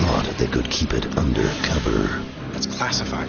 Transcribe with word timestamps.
Thought 0.00 0.26
they 0.38 0.46
could 0.46 0.70
keep 0.70 0.92
it 0.92 1.04
undercover. 1.18 2.22
It's 2.54 2.66
classified. 2.66 3.28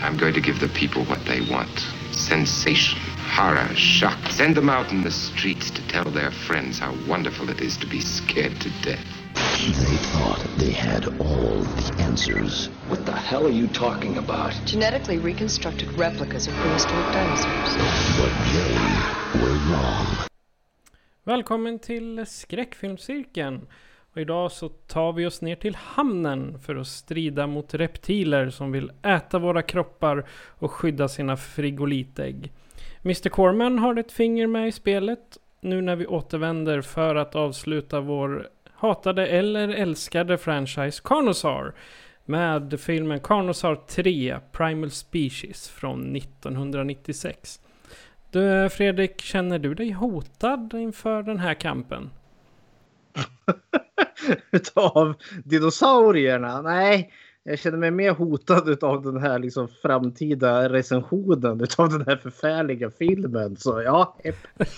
I'm 0.00 0.16
going 0.16 0.34
to 0.34 0.40
give 0.40 0.58
the 0.60 0.68
people 0.68 1.04
what 1.04 1.24
they 1.26 1.40
want. 1.40 1.86
Sensation, 2.12 2.98
horror, 3.36 3.68
shock. 3.74 4.18
Send 4.30 4.56
them 4.56 4.70
out 4.70 4.90
in 4.90 5.02
the 5.02 5.10
streets 5.10 5.70
to 5.72 5.86
tell 5.88 6.04
their 6.04 6.30
friends 6.30 6.78
how 6.78 6.94
wonderful 7.06 7.50
it 7.50 7.60
is 7.60 7.76
to 7.78 7.86
be 7.86 8.00
scared 8.00 8.58
to 8.60 8.70
death. 8.82 9.04
They 9.34 9.96
thought 10.12 10.40
they 10.56 10.70
had 10.70 11.06
all 11.20 11.60
the 11.62 11.94
answers. 11.98 12.70
What 12.88 13.04
the 13.04 13.12
hell 13.12 13.46
are 13.46 13.56
you 13.60 13.66
talking 13.68 14.16
about? 14.18 14.54
Genetically 14.64 15.18
reconstructed 15.18 15.92
replicas 15.98 16.46
of 16.46 16.54
prehistoric 16.54 17.06
dinosaurs. 17.12 17.76
But 18.16 18.32
they 18.54 19.42
were 19.42 19.58
wrong. 19.70 20.06
Välkommen 21.24 21.78
till 21.78 22.26
skräckfilmscirkeln. 22.26 23.66
Och 24.12 24.20
idag 24.20 24.52
så 24.52 24.68
tar 24.68 25.12
vi 25.12 25.26
oss 25.26 25.42
ner 25.42 25.56
till 25.56 25.76
hamnen 25.76 26.58
för 26.60 26.76
att 26.76 26.86
strida 26.86 27.46
mot 27.46 27.74
reptiler 27.74 28.50
som 28.50 28.72
vill 28.72 28.92
äta 29.02 29.38
våra 29.38 29.62
kroppar 29.62 30.26
och 30.48 30.72
skydda 30.72 31.08
sina 31.08 31.36
frigolitägg. 31.36 32.52
Mr 33.04 33.28
Corman 33.28 33.78
har 33.78 33.98
ett 33.98 34.12
finger 34.12 34.46
med 34.46 34.68
i 34.68 34.72
spelet 34.72 35.38
nu 35.60 35.80
när 35.80 35.96
vi 35.96 36.06
återvänder 36.06 36.80
för 36.80 37.14
att 37.14 37.34
avsluta 37.34 38.00
vår 38.00 38.48
hatade 38.72 39.26
eller 39.26 39.68
älskade 39.68 40.38
franchise 40.38 41.02
Carnosaur 41.04 41.74
med 42.24 42.80
filmen 42.80 43.20
Carnosaur 43.20 43.76
3 43.86 44.38
Primal 44.52 44.90
Species 44.90 45.68
från 45.68 46.16
1996. 46.16 47.60
Du, 48.30 48.68
Fredrik, 48.68 49.20
känner 49.20 49.58
du 49.58 49.74
dig 49.74 49.90
hotad 49.90 50.74
inför 50.74 51.22
den 51.22 51.38
här 51.38 51.54
kampen? 51.54 52.10
utav 54.50 55.14
dinosaurierna? 55.44 56.62
Nej, 56.62 57.12
jag 57.42 57.58
känner 57.58 57.78
mig 57.78 57.90
mer 57.90 58.10
hotad 58.10 58.68
utav 58.68 59.02
den 59.02 59.18
här 59.18 59.38
liksom 59.38 59.68
framtida 59.68 60.68
recensionen 60.68 61.60
utav 61.60 61.88
den 61.88 62.04
här 62.06 62.16
förfärliga 62.16 62.90
filmen. 62.90 63.56
Så 63.56 63.82
ja, 63.82 64.16
hepp. 64.24 64.46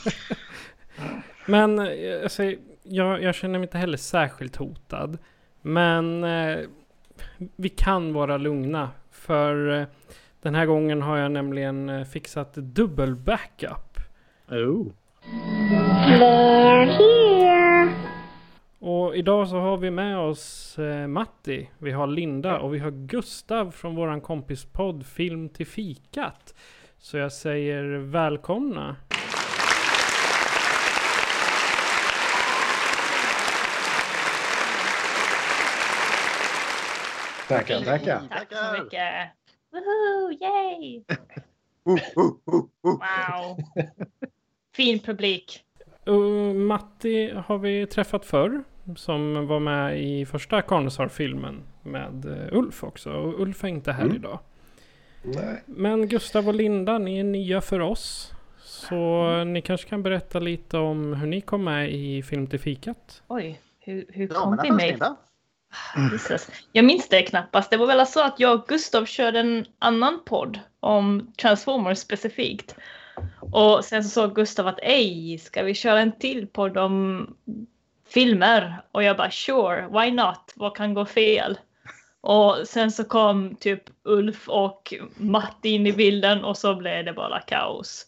Men 1.46 1.78
alltså, 2.22 2.42
jag, 2.82 3.22
jag 3.22 3.34
känner 3.34 3.58
mig 3.58 3.66
inte 3.66 3.78
heller 3.78 3.98
särskilt 3.98 4.56
hotad. 4.56 5.18
Men 5.62 6.24
eh, 6.24 6.58
vi 7.56 7.68
kan 7.68 8.12
vara 8.12 8.36
lugna. 8.36 8.90
För 9.10 9.80
eh, 9.80 9.86
den 10.42 10.54
här 10.54 10.66
gången 10.66 11.02
har 11.02 11.16
jag 11.16 11.30
nämligen 11.30 11.88
eh, 11.88 12.04
fixat 12.04 12.54
dubbel 12.54 13.16
backup. 13.16 13.98
Oh. 14.48 14.86
Och 18.82 19.16
idag 19.16 19.48
så 19.48 19.56
har 19.56 19.76
vi 19.76 19.90
med 19.90 20.18
oss 20.18 20.78
eh, 20.78 21.06
Matti, 21.06 21.68
vi 21.78 21.92
har 21.92 22.06
Linda 22.06 22.58
och 22.58 22.74
vi 22.74 22.78
har 22.78 22.90
Gustav 22.90 23.70
från 23.70 23.94
våran 23.94 24.20
kompispodd 24.20 25.06
Film 25.06 25.48
till 25.48 25.66
fikat. 25.66 26.54
Så 26.98 27.16
jag 27.16 27.32
säger 27.32 27.84
välkomna. 27.98 28.96
Tackar, 37.48 37.80
tackar. 37.80 38.22
Tack 38.30 38.48
så 38.52 38.82
mycket. 38.82 39.30
Woohoo, 39.72 40.32
yay! 40.40 41.04
Wow. 42.82 43.56
Fin 44.76 44.98
publik. 44.98 45.64
Uh, 46.08 46.54
Matti 46.54 47.32
har 47.46 47.58
vi 47.58 47.86
träffat 47.86 48.24
förr. 48.24 48.64
Som 48.96 49.46
var 49.46 49.60
med 49.60 50.02
i 50.02 50.26
första 50.26 50.62
Carnosaur-filmen 50.62 51.62
med 51.82 52.24
eh, 52.24 52.58
Ulf 52.58 52.84
också. 52.84 53.10
Och 53.12 53.40
Ulf 53.40 53.64
är 53.64 53.68
inte 53.68 53.92
här 53.92 54.04
Mm. 54.04 54.16
idag. 54.16 54.38
Nej. 55.22 55.62
Men 55.66 56.08
Gustav 56.08 56.48
och 56.48 56.54
Linda, 56.54 56.98
ni 56.98 57.18
är 57.18 57.24
nya 57.24 57.60
för 57.60 57.80
oss. 57.80 58.32
Så 58.58 59.44
ni 59.44 59.62
kanske 59.62 59.88
kan 59.88 60.02
berätta 60.02 60.38
lite 60.38 60.78
om 60.78 61.14
hur 61.14 61.26
ni 61.26 61.40
kom 61.40 61.64
med 61.64 61.90
i 61.92 62.22
Film 62.22 62.46
till 62.46 62.60
fikat? 62.60 63.22
Oj, 63.28 63.60
hur, 63.78 64.04
hur 64.08 64.28
Ja, 64.28 64.40
kom 64.40 64.58
vi 64.62 64.70
med? 64.70 64.88
Linda. 64.90 65.16
Jesus. 66.12 66.48
Jag 66.72 66.84
minns 66.84 67.08
det 67.08 67.22
knappast. 67.22 67.70
Det 67.70 67.76
var 67.76 67.86
väl 67.86 68.06
så 68.06 68.24
att 68.24 68.40
jag 68.40 68.54
och 68.60 68.68
Gustav 68.68 69.04
körde 69.04 69.40
en 69.40 69.64
annan 69.78 70.20
podd 70.26 70.60
om 70.80 71.32
Transformers 71.42 71.98
specifikt. 71.98 72.76
Och 73.40 73.84
sen 73.84 74.04
så 74.04 74.10
sa 74.10 74.26
Gustav 74.26 74.66
att 74.66 74.78
ej, 74.82 75.38
ska 75.38 75.62
vi 75.62 75.74
köra 75.74 76.00
en 76.00 76.12
till 76.18 76.46
podd 76.46 76.76
om 76.78 77.26
filmer? 78.10 78.82
Och 78.92 79.02
jag 79.02 79.16
bara 79.16 79.30
sure, 79.30 79.88
why 79.88 80.10
not? 80.10 80.52
Vad 80.56 80.76
kan 80.76 80.94
gå 80.94 81.04
fel? 81.04 81.58
Och 82.20 82.56
sen 82.64 82.92
så 82.92 83.04
kom 83.04 83.54
typ 83.54 83.82
Ulf 84.04 84.48
och 84.48 84.94
Matti 85.16 85.68
in 85.68 85.86
i 85.86 85.92
bilden 85.92 86.44
och 86.44 86.56
så 86.56 86.74
blev 86.74 87.04
det 87.04 87.12
bara 87.12 87.40
kaos. 87.40 88.06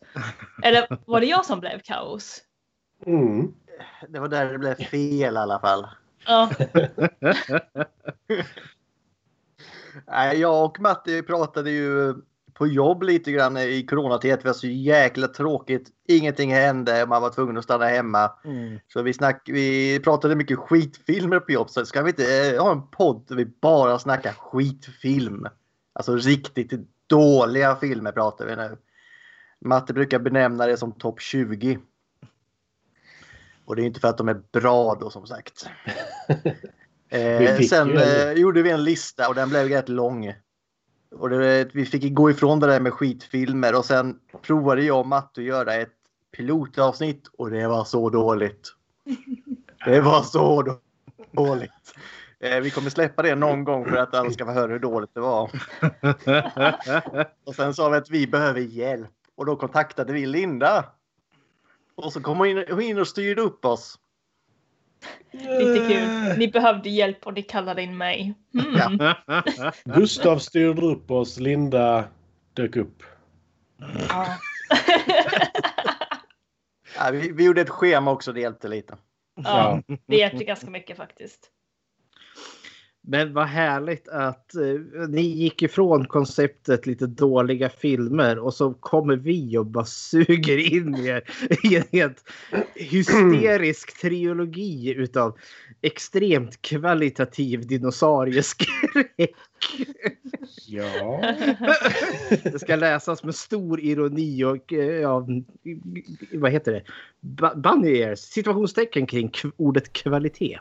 Eller 0.62 0.98
var 1.06 1.20
det 1.20 1.26
jag 1.26 1.46
som 1.46 1.60
blev 1.60 1.78
kaos? 1.78 2.40
Mm. 3.06 3.54
Det 4.08 4.20
var 4.20 4.28
där 4.28 4.52
det 4.52 4.58
blev 4.58 4.74
fel 4.74 5.34
i 5.34 5.38
alla 5.38 5.58
fall. 5.60 5.86
Ja, 6.26 6.50
Jag 10.34 10.64
och 10.64 10.80
Matti 10.80 11.22
pratade 11.22 11.70
ju 11.70 12.14
på 12.62 12.66
jobb 12.66 13.02
lite 13.02 13.32
grann 13.32 13.56
i 13.56 13.86
coronatid. 13.88 14.30
Det 14.30 14.44
var 14.44 14.52
så 14.52 14.66
jäkla 14.66 15.28
tråkigt. 15.28 15.90
Ingenting 16.08 16.54
hände. 16.54 17.06
Man 17.06 17.22
var 17.22 17.30
tvungen 17.30 17.56
att 17.56 17.64
stanna 17.64 17.84
hemma. 17.84 18.32
Mm. 18.44 18.78
Så 18.92 19.02
vi, 19.02 19.12
snack, 19.12 19.42
vi 19.46 20.00
pratade 20.04 20.36
mycket 20.36 20.58
skitfilmer 20.58 21.40
på 21.40 21.52
jobb. 21.52 21.70
Så 21.70 21.86
ska 21.86 22.02
vi 22.02 22.10
inte 22.10 22.52
eh, 22.54 22.62
ha 22.62 22.72
en 22.72 22.86
podd 22.86 23.24
där 23.28 23.36
vi 23.36 23.46
bara 23.46 23.98
snackar 23.98 24.32
skitfilm? 24.32 25.46
Alltså 25.92 26.16
riktigt 26.16 26.72
dåliga 27.06 27.76
filmer 27.76 28.12
pratar 28.12 28.46
vi 28.46 28.56
nu. 28.56 28.76
Matte 29.60 29.92
brukar 29.92 30.18
benämna 30.18 30.66
det 30.66 30.76
som 30.76 30.92
topp 30.92 31.20
20. 31.20 31.78
Och 33.64 33.76
det 33.76 33.82
är 33.82 33.86
inte 33.86 34.00
för 34.00 34.08
att 34.08 34.18
de 34.18 34.28
är 34.28 34.42
bra 34.52 34.94
då 35.00 35.10
som 35.10 35.26
sagt. 35.26 35.66
Eh, 37.08 37.58
sen 37.60 37.98
eh, 37.98 38.32
gjorde 38.32 38.62
vi 38.62 38.70
en 38.70 38.84
lista 38.84 39.28
och 39.28 39.34
den 39.34 39.48
blev 39.48 39.68
rätt 39.68 39.88
lång. 39.88 40.34
Och 41.12 41.30
det, 41.30 41.74
vi 41.74 41.86
fick 41.86 42.14
gå 42.14 42.30
ifrån 42.30 42.60
det 42.60 42.66
där 42.66 42.80
med 42.80 42.92
skitfilmer 42.92 43.74
och 43.74 43.84
sen 43.84 44.18
provade 44.42 44.82
jag 44.82 45.00
och 45.00 45.06
Matte 45.06 45.40
att 45.40 45.46
göra 45.46 45.74
ett 45.74 45.92
pilotavsnitt 46.36 47.28
och 47.38 47.50
det 47.50 47.68
var 47.68 47.84
så 47.84 48.10
dåligt. 48.10 48.68
Det 49.84 50.00
var 50.00 50.22
så 50.22 50.62
då- 50.62 50.78
dåligt. 51.32 51.94
Eh, 52.40 52.60
vi 52.60 52.70
kommer 52.70 52.90
släppa 52.90 53.22
det 53.22 53.34
någon 53.34 53.64
gång 53.64 53.84
för 53.84 53.96
att 53.96 54.14
alla 54.14 54.30
ska 54.30 54.44
få 54.44 54.50
höra 54.50 54.72
hur 54.72 54.78
dåligt 54.78 55.14
det 55.14 55.20
var. 55.20 55.50
Och 57.44 57.54
sen 57.54 57.74
sa 57.74 57.88
vi 57.88 57.96
att 57.96 58.10
vi 58.10 58.26
behöver 58.26 58.60
hjälp 58.60 59.10
och 59.36 59.46
då 59.46 59.56
kontaktade 59.56 60.12
vi 60.12 60.26
Linda. 60.26 60.84
Och 61.94 62.12
så 62.12 62.20
kom 62.20 62.38
hon 62.38 62.46
in, 62.46 62.64
hon 62.70 62.80
in 62.80 62.98
och 62.98 63.08
styrde 63.08 63.42
upp 63.42 63.64
oss. 63.64 63.98
lite 65.32 65.86
kul. 65.88 66.11
Ni 66.38 66.48
behövde 66.48 66.88
hjälp 66.88 67.26
och 67.26 67.34
ni 67.34 67.42
kallade 67.42 67.82
in 67.82 67.96
mig. 67.96 68.34
Mm. 68.54 69.14
Ja. 69.26 69.72
Gustav 69.84 70.38
styrde 70.38 70.86
upp 70.86 71.10
oss. 71.10 71.40
Linda 71.40 72.04
dök 72.54 72.76
upp. 72.76 73.02
Ja. 74.08 74.26
Ja, 76.96 77.10
vi, 77.12 77.32
vi 77.32 77.44
gjorde 77.44 77.60
ett 77.60 77.70
schema 77.70 78.10
också, 78.10 78.32
det 78.32 78.40
hjälpte 78.40 78.68
lite. 78.68 78.96
ja, 79.44 79.82
det 80.06 80.16
hjälpte 80.16 80.44
ganska 80.44 80.70
mycket 80.70 80.96
faktiskt. 80.96 81.50
Men 83.04 83.32
vad 83.32 83.46
härligt 83.46 84.08
att 84.08 84.54
eh, 84.54 85.08
ni 85.08 85.22
gick 85.22 85.62
ifrån 85.62 86.06
konceptet 86.06 86.86
lite 86.86 87.06
dåliga 87.06 87.68
filmer 87.68 88.38
och 88.38 88.54
så 88.54 88.74
kommer 88.74 89.16
vi 89.16 89.58
och 89.58 89.66
bara 89.66 89.84
suger 89.84 90.74
in 90.74 90.94
er 90.94 91.22
i 91.64 91.76
en 91.76 91.84
helt 91.92 92.30
hysterisk 92.74 94.00
trilogi 94.00 94.94
utav 94.94 95.38
extremt 95.80 96.62
kvalitativ 96.62 97.66
dinosaurieskräck. 97.66 99.34
Ja. 100.68 101.22
Det 102.42 102.58
ska 102.58 102.76
läsas 102.76 103.24
med 103.24 103.34
stor 103.34 103.80
ironi 103.80 104.44
och 104.44 104.72
eh, 104.72 105.00
ja, 105.00 105.26
vad 106.32 106.52
heter 106.52 106.72
det? 106.72 106.82
Bunny 107.56 107.98
ears, 107.98 108.18
situationstecken 108.18 109.06
kring 109.06 109.32
ordet 109.56 109.92
kvalitet. 109.92 110.58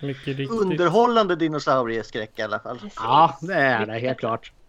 Mycket 0.00 0.26
riktigt. 0.26 0.50
Underhållande 0.50 1.36
dinosaurieskräck 1.36 2.38
i 2.38 2.42
alla 2.42 2.58
fall. 2.58 2.78
Ja, 2.96 3.38
det 3.40 3.54
är 3.54 3.86
det 3.86 3.98
helt 3.98 4.18
klart. 4.18 4.52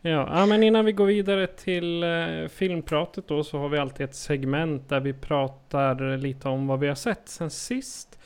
Ja, 0.00 0.46
men 0.46 0.62
innan 0.62 0.84
vi 0.84 0.92
går 0.92 1.06
vidare 1.06 1.46
till 1.46 2.02
eh, 2.02 2.48
filmpratet 2.48 3.28
då 3.28 3.44
så 3.44 3.58
har 3.58 3.68
vi 3.68 3.78
alltid 3.78 4.04
ett 4.04 4.14
segment 4.14 4.88
där 4.88 5.00
vi 5.00 5.12
pratar 5.12 6.16
lite 6.16 6.48
om 6.48 6.66
vad 6.66 6.80
vi 6.80 6.88
har 6.88 6.94
sett 6.94 7.28
sen 7.28 7.50
sist. 7.50 8.18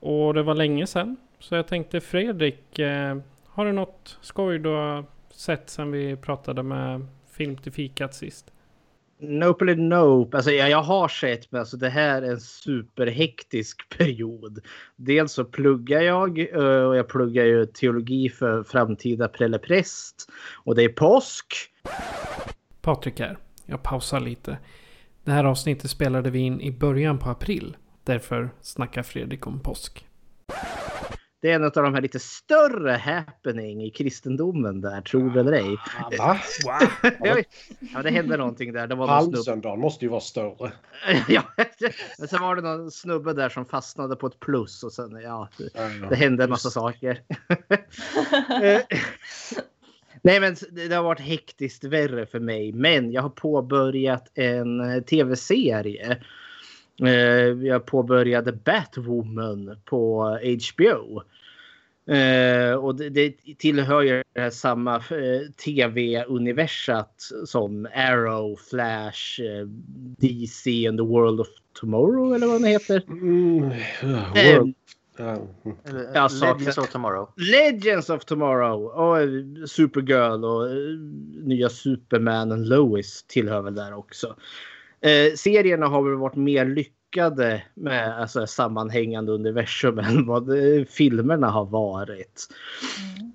Och 0.00 0.34
det 0.34 0.42
var 0.42 0.54
länge 0.54 0.86
sedan. 0.86 1.16
Så 1.38 1.54
jag 1.54 1.66
tänkte 1.66 2.00
Fredrik, 2.00 2.78
eh, 2.78 3.16
har 3.46 3.66
du 3.66 3.72
något 3.72 4.18
skoj 4.20 4.58
du 4.58 4.68
har 4.68 5.04
sett 5.30 5.70
sen 5.70 5.92
vi 5.92 6.16
pratade 6.16 6.62
med 6.62 7.06
Film 7.30 7.56
till 7.56 7.72
fikat 7.72 8.14
sist? 8.14 8.51
Nope 9.22 9.64
eller 9.64 9.76
nope. 9.76 10.36
Alltså, 10.36 10.50
jag, 10.50 10.70
jag 10.70 10.82
har 10.82 11.08
sett, 11.08 11.52
men 11.52 11.60
alltså, 11.60 11.76
det 11.76 11.88
här 11.88 12.22
är 12.22 12.30
en 12.30 12.40
superhektisk 12.40 13.88
period. 13.98 14.58
Dels 14.96 15.32
så 15.32 15.44
pluggar 15.44 16.00
jag 16.00 16.38
eh, 16.38 16.84
och 16.84 16.96
jag 16.96 17.08
pluggar 17.08 17.44
ju 17.44 17.66
teologi 17.66 18.28
för 18.28 18.62
framtida 18.62 19.28
prelepräst. 19.28 20.30
Och 20.64 20.74
det 20.74 20.82
är 20.82 20.88
påsk. 20.88 21.54
Patrik 22.80 23.20
här. 23.20 23.38
Jag 23.66 23.82
pausar 23.82 24.20
lite. 24.20 24.58
Det 25.24 25.30
här 25.30 25.44
avsnittet 25.44 25.90
spelade 25.90 26.30
vi 26.30 26.38
in 26.38 26.60
i 26.60 26.72
början 26.72 27.18
på 27.18 27.30
april. 27.30 27.76
Därför 28.04 28.50
snackar 28.60 29.02
Fredrik 29.02 29.46
om 29.46 29.60
påsk. 29.60 30.06
Det 31.42 31.50
är 31.50 31.54
en 31.54 31.64
av 31.64 31.70
de 31.70 31.94
här 31.94 32.00
lite 32.00 32.18
större 32.18 32.90
happening 32.92 33.82
i 33.84 33.90
kristendomen 33.90 34.80
där, 34.80 35.00
tror 35.00 35.30
det 35.30 35.40
eller 35.40 35.52
ej. 35.52 35.76
Va? 36.18 36.38
Jag 37.20 37.34
vet- 37.34 37.46
ja, 37.94 38.02
det 38.02 38.10
hände 38.10 38.36
någonting 38.36 38.72
där. 38.72 38.86
Det 38.86 38.94
var. 38.94 39.06
Palmsöndagen 39.06 39.80
måste 39.80 40.04
ju 40.04 40.08
vara 40.10 40.20
större. 40.20 40.72
ja, 41.28 41.42
men 42.18 42.28
sen 42.28 42.42
var 42.42 42.56
det 42.56 42.62
någon 42.62 42.90
snubbe 42.90 43.32
där 43.32 43.48
som 43.48 43.64
fastnade 43.64 44.16
på 44.16 44.26
ett 44.26 44.40
plus 44.40 44.82
och 44.82 44.92
sen 44.92 45.20
ja, 45.22 45.48
det, 45.58 46.08
det 46.08 46.16
hände 46.16 46.44
en 46.44 46.50
massa 46.50 46.70
saker. 46.70 47.20
Eh, 48.62 48.80
Nej 50.22 50.40
men 50.40 50.56
det 50.70 50.88
det 50.88 50.94
har 50.94 51.02
varit 51.02 51.20
hektiskt 51.20 51.84
värre 51.84 52.26
för 52.26 52.40
mig. 52.40 52.72
Men 52.72 53.12
jag 53.12 53.22
har 53.22 53.28
påbörjat 53.30 54.30
en 54.34 54.80
eh, 54.80 55.02
tv-serie. 55.02 56.22
Eh, 57.02 57.66
Jag 57.66 57.86
påbörjade 57.86 58.52
Batwoman 58.52 59.76
på 59.84 60.24
HBO. 60.74 61.22
Eh, 62.16 62.74
och 62.74 62.94
det, 62.94 63.08
det 63.08 63.34
tillhör 63.58 64.02
ju 64.02 64.22
det 64.34 64.40
här 64.40 64.50
samma 64.50 64.96
eh, 64.96 65.50
tv-universat 65.64 67.14
som 67.46 67.88
Arrow, 67.94 68.56
Flash, 68.70 69.40
eh, 69.40 69.66
DC 70.18 70.86
and 70.88 70.98
the 70.98 71.04
World 71.04 71.40
of 71.40 71.46
Tomorrow 71.80 72.34
eller 72.34 72.46
vad 72.46 72.56
den 72.60 72.64
heter. 72.70 73.02
Mm, 73.08 73.70
Eh, 73.70 74.58
world. 74.58 74.74
Ja. 76.14 76.28
Sa- 76.28 76.46
Legends 76.54 76.78
of 76.78 76.88
Tomorrow. 76.92 77.28
Legends 77.36 78.10
of 78.10 78.24
Tomorrow 78.24 78.84
och 78.84 79.20
eh, 79.20 79.28
Supergirl 79.66 80.44
och 80.44 80.70
eh, 80.70 80.76
nya 81.46 81.68
Supermanen 81.68 82.64
Lois 82.68 83.22
tillhör 83.28 83.62
väl 83.62 83.74
där 83.74 83.94
också. 83.94 84.36
Eh, 85.02 85.34
serierna 85.34 85.86
har 85.86 86.02
väl 86.02 86.14
varit 86.14 86.36
mer 86.36 86.66
lyckade 86.66 87.62
med 87.74 88.20
alltså, 88.20 88.46
sammanhängande 88.46 89.32
universum 89.32 89.98
än 89.98 90.26
vad 90.26 90.50
eh, 90.50 90.84
filmerna 90.84 91.50
har 91.50 91.66
varit. 91.66 92.48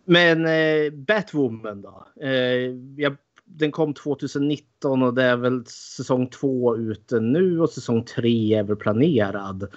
Men 0.06 0.46
eh, 0.46 0.92
Batwoman 0.94 1.82
då? 1.82 2.08
Eh, 2.22 2.76
jag, 2.98 3.16
den 3.46 3.72
kom 3.72 3.94
2019 3.94 5.04
och 5.04 5.14
det 5.14 5.24
är 5.24 5.38
väl 5.38 5.66
säsong 5.66 6.28
två 6.28 6.78
ute 6.78 7.20
nu 7.20 7.62
och 7.62 7.70
säsong 7.70 8.04
tre 8.04 8.54
är 8.54 8.64
väl 8.64 8.76
planerad. 8.76 9.68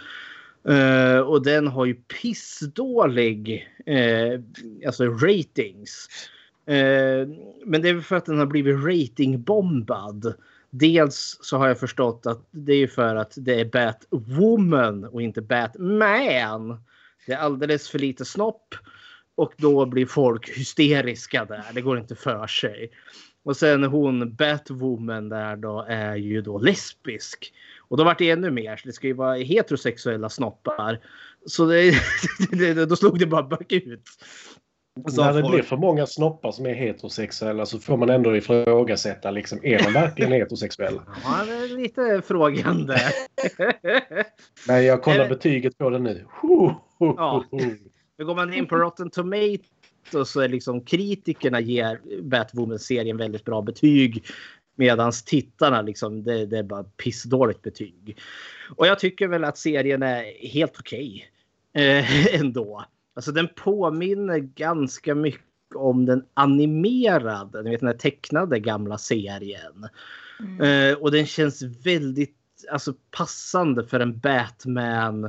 Eh, 0.68 1.18
och 1.18 1.42
den 1.42 1.66
har 1.66 1.86
ju 1.86 1.94
pissdålig 1.94 3.68
eh, 3.86 4.40
alltså 4.86 5.04
ratings. 5.04 6.08
Eh, 6.66 7.28
men 7.64 7.82
det 7.82 7.88
är 7.88 7.94
väl 7.94 8.02
för 8.02 8.16
att 8.16 8.26
den 8.26 8.38
har 8.38 8.46
blivit 8.46 8.84
ratingbombad. 8.84 10.34
Dels 10.70 11.38
så 11.40 11.56
har 11.56 11.68
jag 11.68 11.78
förstått 11.80 12.26
att 12.26 12.48
det 12.50 12.72
är 12.72 12.86
för 12.86 13.16
att 13.16 13.34
det 13.36 13.60
är 13.60 13.64
Batwoman 13.64 15.04
och 15.04 15.22
inte 15.22 15.42
Batman. 15.42 16.80
Det 17.26 17.32
är 17.32 17.38
alldeles 17.38 17.88
för 17.88 17.98
lite 17.98 18.24
snopp 18.24 18.74
och 19.34 19.52
då 19.56 19.86
blir 19.86 20.06
folk 20.06 20.48
hysteriska 20.48 21.44
där. 21.44 21.64
Det 21.74 21.80
går 21.80 21.98
inte 21.98 22.14
för 22.14 22.46
sig. 22.46 22.90
Och 23.42 23.56
sen 23.56 23.84
hon 23.84 24.34
Batwoman 24.34 25.28
där 25.28 25.56
då 25.56 25.86
är 25.88 26.16
ju 26.16 26.42
då 26.42 26.58
lesbisk. 26.58 27.52
Och 27.88 27.96
då 27.96 28.04
vart 28.04 28.18
det 28.18 28.30
ännu 28.30 28.50
mer. 28.50 28.76
Så 28.76 28.86
det 28.86 28.92
ska 28.92 29.06
ju 29.06 29.12
vara 29.12 29.36
heterosexuella 29.36 30.28
snoppar. 30.28 31.00
Så 31.46 31.66
det, 31.66 32.84
då 32.88 32.96
slog 32.96 33.18
det 33.18 33.26
bara 33.26 33.42
bakut. 33.42 34.04
Så 35.10 35.24
När 35.24 35.32
det 35.32 35.40
folk- 35.40 35.54
blir 35.54 35.62
för 35.62 35.76
många 35.76 36.06
snoppar 36.06 36.52
som 36.52 36.66
är 36.66 36.74
heterosexuella 36.74 37.66
så 37.66 37.78
får 37.78 37.96
man 37.96 38.10
ändå 38.10 38.36
ifrågasätta 38.36 39.30
liksom, 39.30 39.58
är 39.62 39.78
de 39.78 39.92
verkligen 39.92 40.32
heterosexuella? 40.32 41.02
Ja, 41.24 41.44
det 41.46 41.52
är 41.52 41.76
lite 41.76 42.22
frågande. 42.26 42.98
Nej, 44.68 44.84
jag 44.84 45.02
kollar 45.02 45.16
Eller- 45.18 45.28
betyget 45.28 45.78
på 45.78 45.90
det 45.90 45.98
nu. 45.98 46.24
Ja. 46.98 47.44
Men 48.18 48.26
går 48.26 48.34
man 48.34 48.52
in 48.54 48.66
på 48.66 48.76
Rotten 48.76 49.10
Tomatoes 49.10 50.30
så 50.32 50.40
är 50.40 50.48
liksom 50.48 50.80
kritikerna 50.84 51.60
ger 51.60 52.00
Batwoman-serien 52.22 53.16
väldigt 53.16 53.44
bra 53.44 53.62
betyg. 53.62 54.24
Medan 54.76 55.12
tittarna 55.26 55.82
liksom, 55.82 56.22
det, 56.24 56.46
det 56.46 56.58
är 56.58 56.62
bara 56.62 56.84
pissdåligt 56.84 57.62
betyg. 57.62 58.18
Och 58.76 58.86
jag 58.86 58.98
tycker 58.98 59.28
väl 59.28 59.44
att 59.44 59.58
serien 59.58 60.02
är 60.02 60.48
helt 60.48 60.78
okej. 60.80 61.26
eh, 61.74 62.34
ändå. 62.40 62.84
Alltså 63.14 63.32
den 63.32 63.48
påminner 63.56 64.38
ganska 64.38 65.14
mycket 65.14 65.44
om 65.74 66.06
den 66.06 66.24
animerade, 66.34 67.62
ni 67.62 67.70
vet 67.70 67.80
den 67.80 67.88
här 67.88 67.96
tecknade 67.96 68.60
gamla 68.60 68.98
serien. 68.98 69.88
Eh, 70.60 70.98
och 70.98 71.10
den 71.10 71.26
känns 71.26 71.62
väldigt 71.62 72.36
alltså, 72.70 72.94
passande 73.10 73.86
för 73.86 74.00
en 74.00 74.18
Batman 74.18 75.24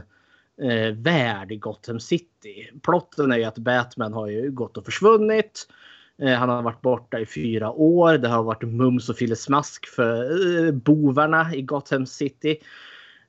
eh, 0.61 0.95
värld 0.95 1.51
i 1.51 1.57
Gotham 1.57 1.99
City. 1.99 2.71
Plotten 2.81 3.31
är 3.31 3.37
ju 3.37 3.43
att 3.43 3.57
Batman 3.57 4.13
har 4.13 4.27
ju 4.27 4.51
gått 4.51 4.77
och 4.77 4.85
försvunnit. 4.85 5.67
Eh, 6.21 6.33
han 6.33 6.49
har 6.49 6.61
varit 6.61 6.81
borta 6.81 7.19
i 7.19 7.25
fyra 7.25 7.71
år. 7.71 8.17
Det 8.17 8.27
har 8.27 8.43
varit 8.43 8.63
mums 8.63 9.09
och 9.09 9.17
fillesmask 9.17 9.87
för 9.87 10.65
eh, 10.65 10.71
bovarna 10.71 11.55
i 11.55 11.61
Gotham 11.61 12.05
City. 12.05 12.57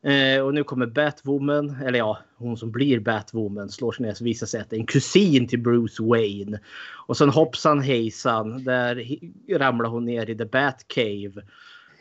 Eh, 0.04 0.40
och 0.40 0.54
nu 0.54 0.64
kommer 0.64 0.86
Batwoman, 0.86 1.76
eller 1.84 1.98
ja, 1.98 2.18
hon 2.36 2.56
som 2.56 2.70
blir 2.70 3.00
Batwoman 3.00 3.68
slår 3.68 3.92
sig 3.92 4.06
ner 4.06 4.10
och 4.20 4.26
visar 4.26 4.46
sig 4.46 4.60
att 4.60 4.70
det 4.70 4.76
är 4.76 4.80
en 4.80 4.86
kusin 4.86 5.48
till 5.48 5.58
Bruce 5.58 6.02
Wayne. 6.02 6.60
Och 7.06 7.16
sen 7.16 7.28
hoppsan 7.28 7.80
hejsan, 7.80 8.64
där 8.64 9.18
ramlar 9.58 9.90
hon 9.90 10.04
ner 10.04 10.30
i 10.30 10.36
The 10.36 10.44
Batcave. 10.44 11.42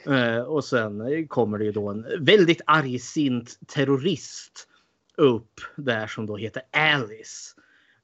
Eh, 0.05 0.41
och 0.41 0.63
sen 0.63 1.27
kommer 1.27 1.57
det 1.57 1.65
ju 1.65 1.71
då 1.71 1.89
en 1.89 2.05
väldigt 2.19 2.61
argsint 2.65 3.59
terrorist 3.67 4.67
upp 5.17 5.61
där 5.75 6.07
som 6.07 6.25
då 6.25 6.37
heter 6.37 6.61
Alice. 6.71 7.55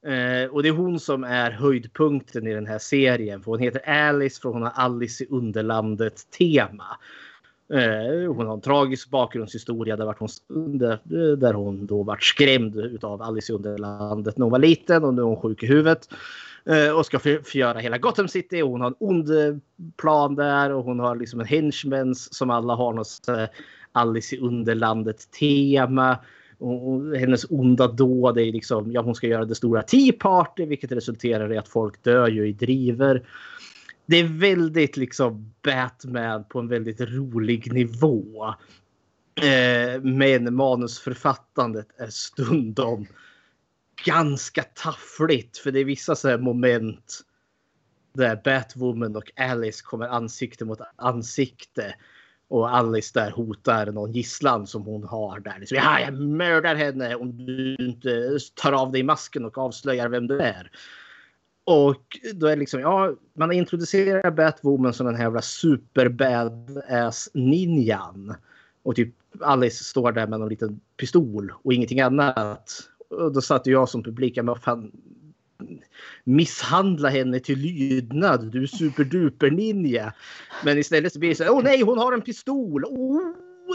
Eh, 0.05 0.49
och 0.49 0.63
det 0.63 0.69
är 0.69 0.73
hon 0.73 0.99
som 0.99 1.23
är 1.23 1.51
höjdpunkten 1.51 2.47
i 2.47 2.53
den 2.53 2.67
här 2.67 2.79
serien. 2.79 3.43
För 3.43 3.51
hon 3.51 3.59
heter 3.59 3.89
Alice 3.89 4.41
för 4.41 4.49
hon 4.49 4.61
har 4.61 4.71
Alice 4.75 5.23
i 5.23 5.27
Underlandet 5.29 6.31
tema. 6.37 6.85
Eh, 6.85 7.26
Eh, 7.73 8.33
hon 8.33 8.47
har 8.47 8.53
en 8.53 8.61
tragisk 8.61 9.09
bakgrundshistoria 9.09 9.97
där, 9.97 10.05
vart 10.05 10.19
hon, 10.19 10.29
där, 10.77 11.35
där 11.35 11.53
hon 11.53 11.85
då 11.85 12.03
vart 12.03 12.23
skrämd 12.23 13.03
av 13.03 13.21
Alice 13.21 13.51
i 13.51 13.55
Underlandet 13.55 14.37
när 14.37 14.43
hon 14.43 14.51
var 14.51 14.59
liten 14.59 15.03
och 15.03 15.13
nu 15.13 15.21
är 15.21 15.25
hon 15.25 15.41
sjuk 15.41 15.63
i 15.63 15.67
huvudet. 15.67 16.09
Eh, 16.65 16.97
och 16.97 17.05
ska 17.05 17.19
förgöra 17.19 17.79
hela 17.79 17.97
Gotham 17.97 18.27
City. 18.27 18.61
Och 18.61 18.69
hon 18.69 18.81
har 18.81 18.87
en 18.87 18.95
ond 18.99 19.29
eh, 19.29 19.55
plan 19.97 20.35
där 20.35 20.71
och 20.73 20.83
hon 20.83 20.99
har 20.99 21.15
liksom 21.15 21.39
en 21.39 21.45
henchmans 21.45 22.33
som 22.33 22.49
alla 22.49 22.75
har 22.75 22.93
något 22.93 23.25
Alice 23.91 24.35
i 24.35 24.39
Underlandet 24.39 25.31
tema. 25.31 26.17
Och, 26.59 26.89
och 26.89 27.15
hennes 27.17 27.45
onda 27.49 27.87
dåd 27.87 28.37
är 28.37 28.51
liksom, 28.51 28.91
ja 28.91 29.01
hon 29.01 29.15
ska 29.15 29.27
göra 29.27 29.45
det 29.45 29.55
stora 29.55 29.81
Tea 29.81 30.13
Party 30.19 30.65
vilket 30.65 30.91
resulterar 30.91 31.53
i 31.53 31.57
att 31.57 31.67
folk 31.67 32.03
dör 32.03 32.27
ju 32.27 32.47
i 32.47 32.53
driver. 32.53 33.23
Det 34.07 34.17
är 34.17 34.23
väldigt 34.27 34.97
liksom 34.97 35.53
Batman 35.63 36.43
på 36.43 36.59
en 36.59 36.67
väldigt 36.67 37.01
rolig 37.01 37.73
nivå. 37.73 38.47
Eh, 39.41 40.01
men 40.01 40.55
manusförfattandet 40.55 41.87
är 41.97 42.09
stundom 42.09 43.07
ganska 44.05 44.63
taffligt. 44.63 45.57
För 45.57 45.71
det 45.71 45.79
är 45.79 45.85
vissa 45.85 46.15
så 46.15 46.29
här 46.29 46.37
moment 46.37 47.21
där 48.13 48.41
Batwoman 48.43 49.15
och 49.15 49.31
Alice 49.35 49.83
kommer 49.83 50.07
ansikte 50.07 50.65
mot 50.65 50.79
ansikte. 50.95 51.95
Och 52.49 52.75
Alice 52.75 53.19
där 53.19 53.31
hotar 53.31 53.85
någon 53.85 54.11
gisslan 54.11 54.67
som 54.67 54.83
hon 54.83 55.03
har 55.03 55.39
där. 55.39 55.59
Liksom, 55.59 55.77
ja, 55.77 55.99
jag 55.99 56.13
mördar 56.13 56.75
henne 56.75 57.15
om 57.15 57.45
du 57.45 57.75
inte 57.75 58.37
tar 58.55 58.71
av 58.71 58.91
dig 58.91 59.03
masken 59.03 59.45
och 59.45 59.57
avslöjar 59.57 60.09
vem 60.09 60.27
du 60.27 60.39
är. 60.39 60.71
Och 61.67 62.19
då 62.33 62.47
är 62.47 62.49
det 62.49 62.59
liksom, 62.59 62.79
ja, 62.79 63.13
man 63.33 63.51
introducerar 63.51 64.31
Batwoman 64.31 64.93
som 64.93 65.05
den 65.05 65.15
här 65.15 65.23
jävla 65.23 65.41
super 65.41 66.09
badass 66.09 67.29
ninjan. 67.33 68.35
Och 68.83 68.95
typ 68.95 69.13
Alice 69.41 69.83
står 69.83 70.11
där 70.11 70.27
med 70.27 70.41
en 70.41 70.49
liten 70.49 70.79
pistol 70.97 71.53
och 71.63 71.73
ingenting 71.73 72.01
annat. 72.01 72.89
Och 73.09 73.33
då 73.33 73.41
satt 73.41 73.67
jag 73.67 73.89
som 73.89 74.03
publik, 74.03 74.39
men 74.43 74.55
fan. 74.55 74.91
Misshandla 76.23 77.09
henne 77.09 77.39
till 77.39 77.59
lydnad, 77.59 78.51
du 78.51 78.67
superduper 78.67 79.51
ninja. 79.51 80.13
Men 80.65 80.77
istället 80.77 81.13
så 81.13 81.19
blir 81.19 81.29
det 81.29 81.35
så 81.35 81.53
åh 81.53 81.63
nej, 81.63 81.81
hon 81.81 81.97
har 81.97 82.13
en 82.13 82.21
pistol. 82.21 82.83
Oh, 82.85 83.21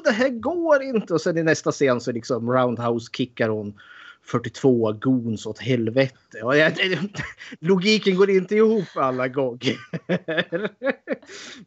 det 0.04 0.10
här 0.10 0.28
går 0.28 0.82
inte. 0.82 1.14
Och 1.14 1.20
sen 1.20 1.38
i 1.38 1.42
nästa 1.42 1.72
scen 1.72 2.00
så 2.00 2.12
liksom 2.12 2.52
roundhouse 2.52 3.10
kickar 3.12 3.48
hon 3.48 3.74
42 4.24 4.92
goons 4.92 5.46
åt 5.46 5.58
helvete. 5.58 6.42
Och 6.42 6.56
jag, 6.56 6.72
logiken 7.60 8.16
går 8.16 8.30
inte 8.30 8.56
ihop 8.56 8.88
alla 8.94 9.28
gånger. 9.28 9.76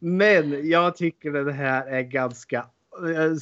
Men 0.00 0.68
jag 0.68 0.96
tycker 0.96 1.30
det 1.30 1.52
här 1.52 1.86
är 1.86 2.02
ganska 2.02 2.66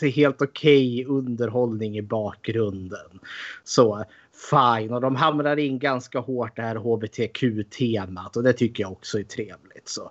eh, 0.03 0.11
helt 0.11 0.43
okej 0.43 1.07
okay 1.07 1.17
underhållning 1.17 1.99
i 1.99 2.03
bakgrunden. 2.03 3.21
Så 3.65 4.05
fine. 4.51 4.93
Och 4.93 5.01
de 5.01 5.17
hamrar 5.17 5.57
in 5.57 5.79
ganska 5.79 6.19
hårt 6.19 6.57
det 6.57 6.63
här 6.63 6.77
hbtq-temat 6.77 8.37
och 8.37 8.43
det 8.43 8.53
tycker 8.53 8.83
jag 8.83 8.93
också 8.93 9.19
är 9.19 9.23
trevligt. 9.23 9.89
Så 9.89 10.11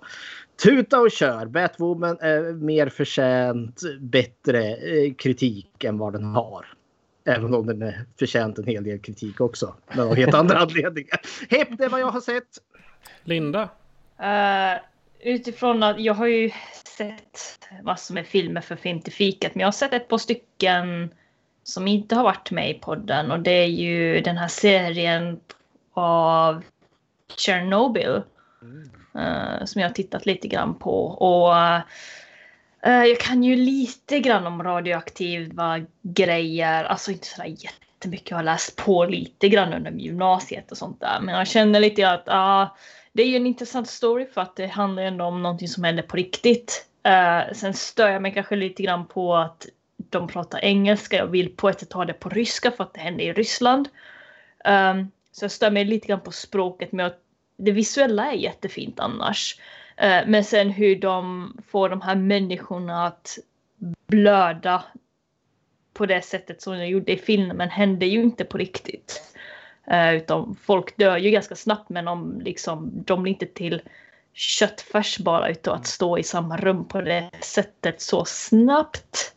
tuta 0.62 1.00
och 1.00 1.10
kör. 1.10 1.46
Batwoman 1.46 2.16
är 2.20 2.52
mer 2.52 2.88
förtjänt 2.88 3.82
bättre 4.00 4.76
eh, 4.76 5.14
kritik 5.14 5.84
än 5.84 5.98
vad 5.98 6.12
den 6.12 6.24
har. 6.24 6.66
Även 7.24 7.54
om 7.54 7.66
den 7.66 7.82
är 7.82 8.04
förtjänt 8.18 8.58
en 8.58 8.66
hel 8.66 8.84
del 8.84 8.98
kritik 8.98 9.40
också. 9.40 9.74
Men 9.88 10.00
av 10.00 10.14
helt 10.14 10.34
andra 10.34 10.58
anledningar. 10.58 11.20
Hepp, 11.50 11.68
det 11.78 11.84
är 11.84 11.88
vad 11.88 12.00
jag 12.00 12.10
har 12.10 12.20
sett. 12.20 12.58
Linda? 13.24 13.62
Uh, 14.20 14.82
utifrån 15.20 15.82
att 15.82 16.00
jag 16.00 16.14
har 16.14 16.26
ju 16.26 16.50
sett 16.96 17.58
massor 17.82 18.14
med 18.14 18.26
filmer 18.26 18.60
för 18.60 18.76
Film 18.76 19.00
till 19.00 19.12
fikat. 19.12 19.54
Men 19.54 19.60
jag 19.60 19.66
har 19.66 19.72
sett 19.72 19.92
ett 19.92 20.08
par 20.08 20.18
stycken 20.18 21.10
som 21.62 21.88
inte 21.88 22.14
har 22.14 22.22
varit 22.22 22.50
med 22.50 22.70
i 22.70 22.74
podden. 22.74 23.30
Och 23.30 23.40
det 23.40 23.50
är 23.50 23.66
ju 23.66 24.20
den 24.20 24.36
här 24.36 24.48
serien 24.48 25.40
av 25.92 26.62
Chernobyl. 27.36 28.22
Mm. 28.62 28.90
Uh, 29.16 29.64
som 29.64 29.80
jag 29.80 29.88
har 29.88 29.94
tittat 29.94 30.26
lite 30.26 30.48
grann 30.48 30.74
på. 30.74 31.06
Och 31.06 31.52
uh, 31.52 31.80
Eh, 32.84 33.04
jag 33.04 33.20
kan 33.20 33.44
ju 33.44 33.56
lite 33.56 34.20
grann 34.20 34.46
om 34.46 34.62
radioaktiva 34.62 35.80
grejer. 36.02 36.84
Alltså 36.84 37.10
inte 37.10 37.26
sådär 37.26 37.54
jättemycket. 37.58 38.30
Jag 38.30 38.38
har 38.38 38.44
läst 38.44 38.76
på 38.76 39.04
lite 39.04 39.48
grann 39.48 39.72
under 39.72 39.90
gymnasiet 39.90 40.70
och 40.70 40.78
sånt 40.78 41.00
där. 41.00 41.20
Men 41.20 41.34
jag 41.34 41.46
känner 41.46 41.80
lite 41.80 42.10
att 42.10 42.28
uh, 42.28 42.76
det 43.12 43.22
är 43.22 43.26
ju 43.26 43.36
en 43.36 43.46
intressant 43.46 43.88
story 43.88 44.26
för 44.26 44.40
att 44.40 44.56
det 44.56 44.66
handlar 44.66 45.02
ändå 45.02 45.24
om 45.24 45.42
någonting 45.42 45.68
som 45.68 45.84
händer 45.84 46.02
på 46.02 46.16
riktigt. 46.16 46.86
Uh, 47.08 47.54
sen 47.54 47.74
stör 47.74 48.08
jag 48.08 48.22
mig 48.22 48.34
kanske 48.34 48.56
lite 48.56 48.82
grann 48.82 49.06
på 49.06 49.36
att 49.36 49.66
de 49.96 50.28
pratar 50.28 50.64
engelska. 50.64 51.16
Jag 51.16 51.26
vill 51.26 51.56
på 51.56 51.68
ett 51.68 51.80
sätt 51.80 51.92
ha 51.92 52.04
det 52.04 52.12
på 52.12 52.28
ryska 52.28 52.70
för 52.70 52.84
att 52.84 52.94
det 52.94 53.00
händer 53.00 53.24
i 53.24 53.32
Ryssland. 53.32 53.88
Um, 54.64 55.10
så 55.32 55.44
jag 55.44 55.50
stör 55.50 55.70
mig 55.70 55.84
lite 55.84 56.06
grann 56.06 56.20
på 56.20 56.32
språket 56.32 56.92
men 56.92 57.10
det 57.56 57.72
visuella 57.72 58.32
är 58.32 58.36
jättefint 58.36 59.00
annars. 59.00 59.56
Eh, 59.96 60.22
men 60.26 60.44
sen 60.44 60.70
hur 60.70 60.96
de 60.96 61.52
får 61.68 61.88
de 61.88 62.00
här 62.00 62.14
människorna 62.14 63.06
att 63.06 63.38
blöda 64.06 64.84
på 65.92 66.06
det 66.06 66.22
sättet 66.22 66.62
som 66.62 66.78
de 66.78 66.86
gjorde 66.86 67.12
i 67.12 67.16
filmen 67.16 67.68
hände 67.68 68.06
ju 68.06 68.22
inte 68.22 68.44
på 68.44 68.58
riktigt. 68.58 69.22
Eh, 69.86 70.14
utan 70.14 70.56
folk 70.62 70.96
dör 70.96 71.16
ju 71.16 71.30
ganska 71.30 71.54
snabbt 71.54 71.88
men 71.88 72.04
de, 72.04 72.40
liksom, 72.40 72.90
de 73.04 73.22
blir 73.22 73.32
inte 73.32 73.46
till 73.46 73.82
köttfärs 74.32 75.18
bara 75.18 75.48
utav 75.48 75.74
att 75.74 75.86
stå 75.86 76.18
i 76.18 76.22
samma 76.22 76.56
rum 76.56 76.88
på 76.88 77.00
det 77.00 77.30
sättet 77.40 78.00
så 78.00 78.24
snabbt. 78.24 79.34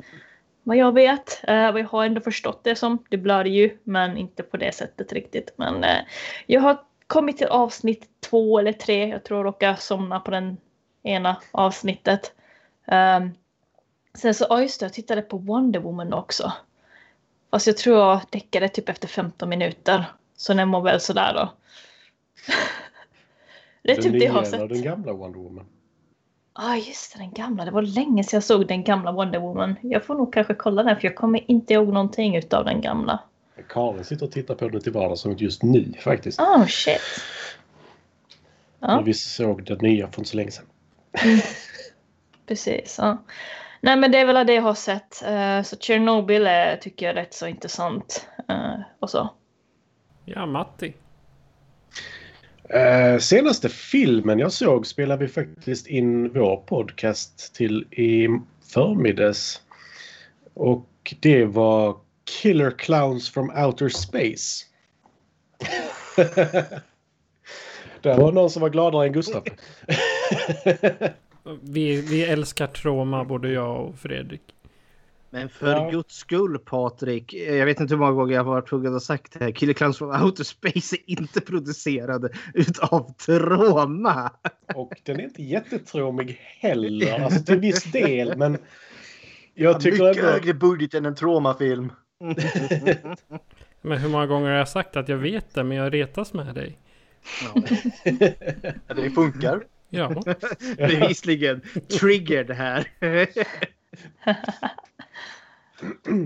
Vad 0.64 0.78
jag 0.78 0.94
vet. 0.94 1.42
Eh, 1.48 1.72
Vi 1.72 1.80
jag 1.82 1.88
har 1.88 2.06
ändå 2.06 2.22
förstått 2.22 2.64
det 2.64 2.76
som. 2.76 3.04
Det 3.10 3.18
blöder 3.18 3.50
ju 3.50 3.78
men 3.84 4.18
inte 4.18 4.44
på 4.44 4.58
det 4.58 4.72
sättet 4.72 5.14
riktigt. 5.14 5.54
Men 5.58 5.86
jag 6.46 6.62
har 6.62 6.78
kommit 7.08 7.38
till 7.38 7.48
avsnitt 7.48 8.10
två 8.30 8.60
eller 8.60 8.74
tre. 8.74 9.08
Jag 9.08 9.24
tror 9.24 9.40
jag 9.40 9.46
råkade 9.46 9.78
somna 9.78 10.20
på 10.20 10.32
den 10.32 10.58
ena 11.04 11.38
avsnittet. 11.52 12.34
Um, 12.86 13.32
sen 14.14 14.34
så, 14.34 14.46
ja 14.50 14.62
just 14.62 14.80
det, 14.80 14.86
jag 14.86 14.94
tittade 14.94 15.22
på 15.22 15.38
Wonder 15.38 15.80
Woman 15.80 16.14
också. 16.14 16.54
Fast 17.52 17.68
jag 17.68 17.78
tror 17.78 17.98
jag 17.98 18.22
däckade 18.30 18.70
typ 18.70 18.90
efter 18.90 19.08
15 19.08 19.50
minuter. 19.50 20.06
Så 20.38 20.54
den 20.54 20.72
var 20.72 20.82
väl 20.82 21.00
sådär 21.00 21.34
då. 21.34 21.54
det 23.84 23.92
är 23.92 23.96
den 23.96 24.04
typ 24.04 24.20
det 24.20 24.26
jag 24.26 24.34
har 24.34 24.44
sett. 24.44 24.70
den 24.70 24.82
gamla 24.82 25.14
Wonder 25.14 25.40
Woman? 25.40 25.66
Ja, 26.56 26.64
ah, 26.64 26.76
just 26.76 27.14
det, 27.14 27.20
den 27.20 27.32
gamla. 27.32 27.66
Det 27.66 27.72
var 27.72 27.82
länge 27.82 28.24
sedan 28.24 28.38
jag 28.38 28.44
såg 28.44 28.68
den 28.68 28.84
gamla 28.84 29.12
Wonder 29.12 29.40
Woman. 29.40 29.76
Jag 29.82 30.06
får 30.06 30.16
nog 30.16 30.34
kanske 30.34 30.54
kolla 30.54 30.84
den 30.84 30.96
för 30.96 31.08
jag 31.08 31.16
kommer 31.16 31.52
inte 31.52 31.74
ihåg 31.74 31.88
någonting 31.88 32.36
utav 32.36 32.66
den 32.66 32.82
gamla. 32.82 33.20
Karin 33.70 34.04
sitter 34.04 34.26
och 34.26 34.32
tittar 34.32 34.56
på 34.56 34.70
den 34.70 34.82
till 34.82 34.92
vardags 34.92 35.22
som 35.22 35.34
just 35.38 35.64
nu 35.64 35.94
faktiskt. 36.00 36.40
Oh 36.40 36.66
shit. 36.66 37.02
Ja. 38.80 39.02
Vi 39.06 39.14
såg 39.14 39.64
den 39.64 39.78
nya 39.78 40.12
för 40.12 40.20
inte 40.20 40.30
så 40.30 40.38
länge 40.38 40.52
sedan. 40.52 40.66
Mm. 41.24 41.40
Precis. 42.48 42.96
Ja. 42.98 43.24
Nej 43.82 43.98
men 43.98 44.12
det 44.12 44.18
är 44.18 44.26
väl 44.26 44.48
det 44.48 44.54
jag 44.54 44.62
har 44.62 44.74
sett. 44.74 45.24
Uh, 45.28 45.64
så 45.64 45.78
Chernobyl 45.80 46.48
är, 46.48 46.78
tycker 46.78 47.06
jag 47.06 47.18
är 47.18 47.22
rätt 47.22 47.34
så 47.34 47.48
intressant. 47.48 48.28
Uh, 48.52 48.80
och 49.00 49.10
så. 49.10 49.34
Ja, 50.26 50.46
Matti. 50.46 50.94
Uh, 52.76 53.20
senaste 53.20 53.70
filmen 53.70 54.40
jag 54.40 54.52
såg 54.52 54.88
spelade 54.88 55.26
vi 55.26 55.32
faktiskt 55.32 55.88
in 55.88 56.34
vår 56.34 56.58
podcast 56.58 57.56
till 57.56 57.86
i 57.92 58.28
förmiddags. 58.74 59.62
Och 60.54 61.16
det 61.20 61.46
var 61.46 61.98
Killer 62.28 62.72
Clowns 62.72 63.30
from 63.30 63.50
Outer 63.50 63.90
Space. 63.90 64.66
det 68.02 68.18
var 68.18 68.32
någon 68.32 68.50
som 68.50 68.62
var 68.62 68.70
gladare 68.70 69.06
än 69.06 69.14
Gustav. 69.14 69.44
vi, 71.62 72.02
vi 72.02 72.26
älskar 72.26 72.68
trauma 72.68 73.24
både 73.24 73.52
jag 73.52 73.86
och 73.86 74.00
Fredrik. 74.00 74.42
Men 75.30 75.50
för 75.50 75.72
ja. 75.72 75.90
guds 75.90 76.16
skull 76.16 76.60
Patrik, 76.60 77.34
jag 77.34 77.66
vet 77.66 77.80
inte 77.80 77.94
hur 77.94 78.00
många 78.00 78.12
gånger 78.12 78.34
jag 78.34 78.44
har 78.44 78.52
varit 78.52 78.70
tvungen 78.70 78.96
att 78.96 79.04
sagt 79.04 79.34
det 79.34 79.46
här. 79.46 79.52
Killer 79.52 79.74
Clowns 79.74 79.98
from 79.98 80.24
Outer 80.24 80.44
Space 80.44 80.96
är 80.96 81.02
inte 81.06 81.42
producerade 81.42 82.30
utav 82.54 83.14
Troma. 83.14 84.32
Och 84.76 85.02
den 85.04 85.20
är 85.20 85.24
inte 85.24 85.44
jättetråmig 85.44 86.40
heller, 86.42 87.20
alltså 87.20 87.44
till 87.44 87.60
viss 87.60 87.84
del. 87.84 88.38
Men 88.38 88.58
jag 89.54 89.82
tycker 89.82 90.04
Mycket 90.04 90.18
ändå... 90.24 90.32
högre 90.32 90.54
budget 90.54 90.94
än 90.94 91.06
en 91.06 91.16
Troma-film. 91.16 91.92
men 93.82 93.98
hur 93.98 94.10
många 94.10 94.28
gånger 94.28 94.50
har 94.50 94.58
jag 94.58 94.70
sagt 94.70 94.96
att 94.96 95.10
jag 95.10 95.18
vet 95.18 95.54
det, 95.54 95.64
men 95.64 95.78
jag 95.78 95.94
retas 95.94 96.34
med 96.34 96.56
dig? 96.56 96.78
Ja. 97.44 97.62
det 98.96 99.10
funkar. 99.10 99.64
Ja. 99.90 100.24
Bevisligen 100.78 101.62
triggered 102.00 102.52
här. 102.52 102.88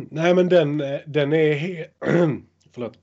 Nej 0.09 0.35
men 0.35 0.49
den, 0.49 0.77
den 1.05 1.33
är... 1.33 1.87
Förlåt. 2.73 2.93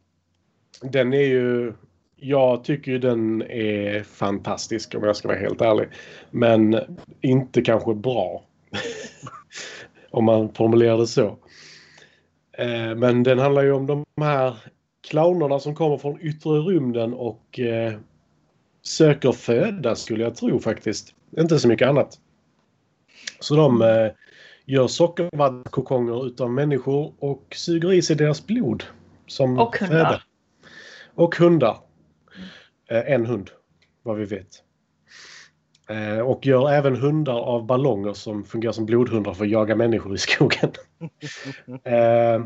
Den 0.82 1.12
är 1.12 1.24
ju... 1.24 1.72
Jag 2.20 2.64
tycker 2.64 2.92
ju 2.92 2.98
den 2.98 3.42
är 3.42 4.02
fantastisk 4.02 4.94
om 4.94 5.04
jag 5.04 5.16
ska 5.16 5.28
vara 5.28 5.38
helt 5.38 5.60
ärlig. 5.60 5.88
Men 6.30 6.80
inte 7.20 7.62
kanske 7.62 7.94
bra. 7.94 8.44
om 10.10 10.24
man 10.24 10.54
formulerar 10.54 10.98
det 10.98 11.06
så. 11.06 11.38
Eh, 12.58 12.94
men 12.94 13.22
den 13.22 13.38
handlar 13.38 13.62
ju 13.62 13.72
om 13.72 13.86
de 13.86 14.04
här 14.16 14.56
clownerna 15.00 15.58
som 15.58 15.74
kommer 15.74 15.98
från 15.98 16.20
yttre 16.20 16.50
rymden 16.50 17.14
och 17.14 17.58
eh, 17.58 17.94
söker 18.82 19.32
föda 19.32 19.96
skulle 19.96 20.24
jag 20.24 20.36
tro 20.36 20.60
faktiskt. 20.60 21.14
Inte 21.38 21.58
så 21.58 21.68
mycket 21.68 21.88
annat. 21.88 22.18
Så 23.40 23.56
de 23.56 23.82
eh, 23.82 24.10
gör 24.64 24.86
sockervaddkokonger 24.86 26.26
utav 26.26 26.50
människor 26.50 27.14
och 27.18 27.44
suger 27.56 27.92
i 27.92 28.02
sig 28.02 28.16
deras 28.16 28.46
blod. 28.46 28.84
Som 29.26 29.58
och 29.58 29.76
hundar. 29.76 30.04
Föda. 30.04 30.22
Och 31.14 31.34
hundar. 31.34 31.78
Mm. 32.88 33.04
en 33.06 33.26
hund, 33.26 33.50
vad 34.02 34.16
vi 34.16 34.24
vet. 34.24 34.62
Eh, 35.88 36.18
och 36.18 36.46
gör 36.46 36.70
även 36.70 36.96
hundar 36.96 37.38
av 37.38 37.66
ballonger 37.66 38.12
som 38.12 38.44
fungerar 38.44 38.72
som 38.72 38.86
blodhundar 38.86 39.34
för 39.34 39.44
att 39.44 39.50
jaga 39.50 39.76
människor 39.76 40.14
i 40.14 40.18
skogen. 40.18 40.70
eh, 41.84 42.44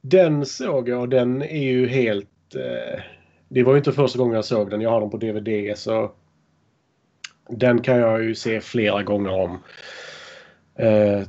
den 0.00 0.46
såg 0.46 0.88
jag 0.88 1.00
och 1.00 1.08
den 1.08 1.42
är 1.42 1.70
ju 1.70 1.88
helt... 1.88 2.54
Eh, 2.54 3.00
det 3.48 3.62
var 3.62 3.72
ju 3.72 3.78
inte 3.78 3.92
första 3.92 4.18
gången 4.18 4.34
jag 4.34 4.44
såg 4.44 4.70
den. 4.70 4.80
Jag 4.80 4.90
har 4.90 5.00
den 5.00 5.10
på 5.10 5.16
DVD 5.16 5.78
så 5.78 6.12
den 7.48 7.82
kan 7.82 7.96
jag 7.96 8.24
ju 8.24 8.34
se 8.34 8.60
flera 8.60 9.02
gånger 9.02 9.30
om. 9.30 9.58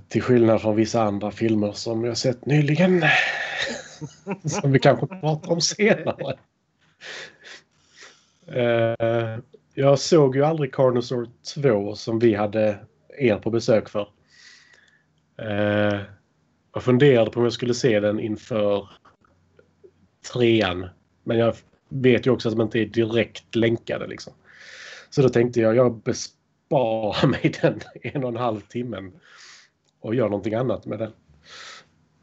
Till 0.07 0.21
skillnad 0.21 0.62
från 0.62 0.75
vissa 0.75 1.01
andra 1.01 1.31
filmer 1.31 1.71
som 1.71 2.05
jag 2.05 2.17
sett 2.17 2.45
nyligen. 2.45 3.03
som 4.62 4.71
vi 4.71 4.79
kanske 4.79 5.07
pratar 5.07 5.51
om 5.51 5.62
senare. 5.62 6.38
Jag 9.73 9.99
såg 9.99 10.35
ju 10.35 10.43
aldrig 10.45 10.73
Carnosaur 10.73 11.29
2 11.55 11.95
som 11.95 12.19
vi 12.19 12.33
hade 12.33 12.79
er 13.17 13.37
på 13.37 13.49
besök 13.49 13.89
för. 13.89 14.07
Eh, 15.37 15.99
jag 16.73 16.83
funderade 16.83 17.31
på 17.31 17.39
om 17.39 17.43
jag 17.43 17.53
skulle 17.53 17.73
se 17.73 17.99
den 17.99 18.19
inför 18.19 18.89
trean. 20.33 20.87
Men 21.23 21.37
jag 21.37 21.55
vet 21.89 22.27
ju 22.27 22.31
också 22.31 22.49
att 22.49 22.55
de 22.55 22.61
inte 22.61 22.79
är 22.79 22.85
direkt 22.85 23.55
länkade 23.55 24.07
liksom. 24.07 24.33
Så 25.09 25.21
då 25.21 25.29
tänkte 25.29 25.59
jag, 25.59 25.75
jag 25.75 25.95
besparar 25.95 27.27
mig 27.31 27.53
den 27.61 27.79
en 28.01 28.23
och 28.23 28.29
en 28.29 28.37
halv 28.37 28.61
timmen 28.61 29.11
och 29.99 30.15
gör 30.15 30.29
någonting 30.29 30.53
annat 30.53 30.85
med 30.85 30.99
den. 30.99 31.11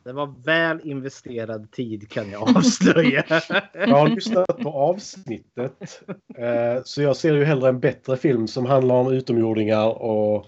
Det 0.09 0.15
var 0.15 0.35
väl 0.45 0.81
investerad 0.85 1.71
tid 1.71 2.11
kan 2.11 2.31
jag 2.31 2.57
avslöja. 2.57 3.25
jag 3.73 3.89
har 3.89 4.09
lyssnat 4.09 4.47
på 4.47 4.71
avsnittet. 4.71 6.03
Eh, 6.39 6.83
så 6.85 7.03
jag 7.03 7.17
ser 7.17 7.35
ju 7.35 7.45
hellre 7.45 7.69
en 7.69 7.81
bättre 7.81 8.17
film 8.17 8.49
som 8.49 8.67
handlar 8.67 8.95
om 8.95 9.13
utomjordingar 9.13 10.03
och 10.03 10.47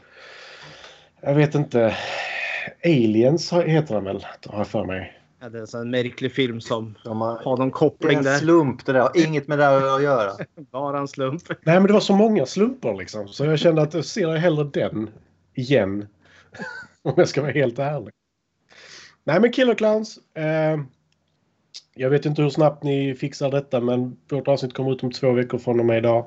jag 1.20 1.34
vet 1.34 1.54
inte. 1.54 1.96
Aliens 2.84 3.52
heter 3.52 3.94
den 3.94 4.04
väl, 4.04 4.26
har 4.46 4.58
jag 4.58 4.66
för 4.66 4.84
mig. 4.84 5.20
Ja, 5.40 5.48
det 5.48 5.58
är 5.58 5.60
en 5.60 5.66
sån 5.66 5.90
märklig 5.90 6.32
film 6.32 6.60
som 6.60 6.98
de 7.04 7.20
har, 7.20 7.38
har 7.38 7.56
någon 7.56 7.70
koppling 7.70 8.16
där. 8.16 8.22
Det 8.22 8.30
är 8.30 8.34
en 8.34 8.40
slump 8.40 8.86
det 8.86 8.92
där. 8.92 9.08
Inget 9.14 9.48
med 9.48 9.58
det 9.58 9.64
där 9.64 9.96
att 9.96 10.02
göra. 10.02 10.32
Bara 10.70 10.98
en 10.98 11.08
slump. 11.08 11.42
Nej 11.48 11.74
men 11.74 11.86
det 11.86 11.92
var 11.92 12.00
så 12.00 12.16
många 12.16 12.46
slumpar 12.46 12.94
liksom. 12.94 13.28
Så 13.28 13.44
jag 13.44 13.58
kände 13.58 13.82
att 13.82 13.94
jag 13.94 14.04
ser 14.04 14.36
hellre 14.36 14.64
den 14.64 15.10
igen. 15.54 16.06
Om 17.02 17.14
jag 17.16 17.28
ska 17.28 17.40
vara 17.40 17.52
helt 17.52 17.78
ärlig. 17.78 18.14
Nej 19.24 19.40
men 19.40 19.52
Killer 19.52 19.74
Clowns. 19.74 20.18
Eh, 20.34 20.80
jag 21.94 22.10
vet 22.10 22.26
inte 22.26 22.42
hur 22.42 22.50
snabbt 22.50 22.82
ni 22.82 23.14
fixar 23.14 23.50
detta 23.50 23.80
men 23.80 24.16
vårt 24.30 24.48
avsnitt 24.48 24.74
kommer 24.74 24.92
ut 24.92 25.02
om 25.02 25.12
två 25.12 25.32
veckor 25.32 25.58
från 25.58 25.80
och 25.80 25.86
med 25.86 25.98
idag. 25.98 26.24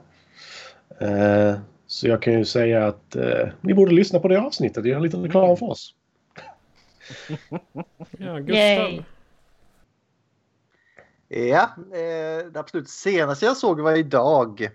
Eh, 1.00 1.55
så 1.88 2.07
jag 2.07 2.21
kan 2.21 2.33
ju 2.33 2.45
säga 2.45 2.88
att 2.88 3.15
eh, 3.15 3.50
ni 3.62 3.73
borde 3.73 3.91
lyssna 3.95 4.19
på 4.19 4.27
det 4.27 4.39
avsnittet. 4.39 4.85
Göra 4.85 5.00
lite 5.00 5.17
reklam 5.17 5.57
för 5.57 5.65
oss. 5.65 5.95
ja, 8.17 8.38
Gustav. 8.39 9.03
Ja, 11.27 11.69
eh, 11.77 12.45
det 12.51 12.59
absolut 12.59 12.89
senaste 12.89 13.45
jag 13.45 13.57
såg 13.57 13.79
var 13.79 13.95
idag. 13.95 14.69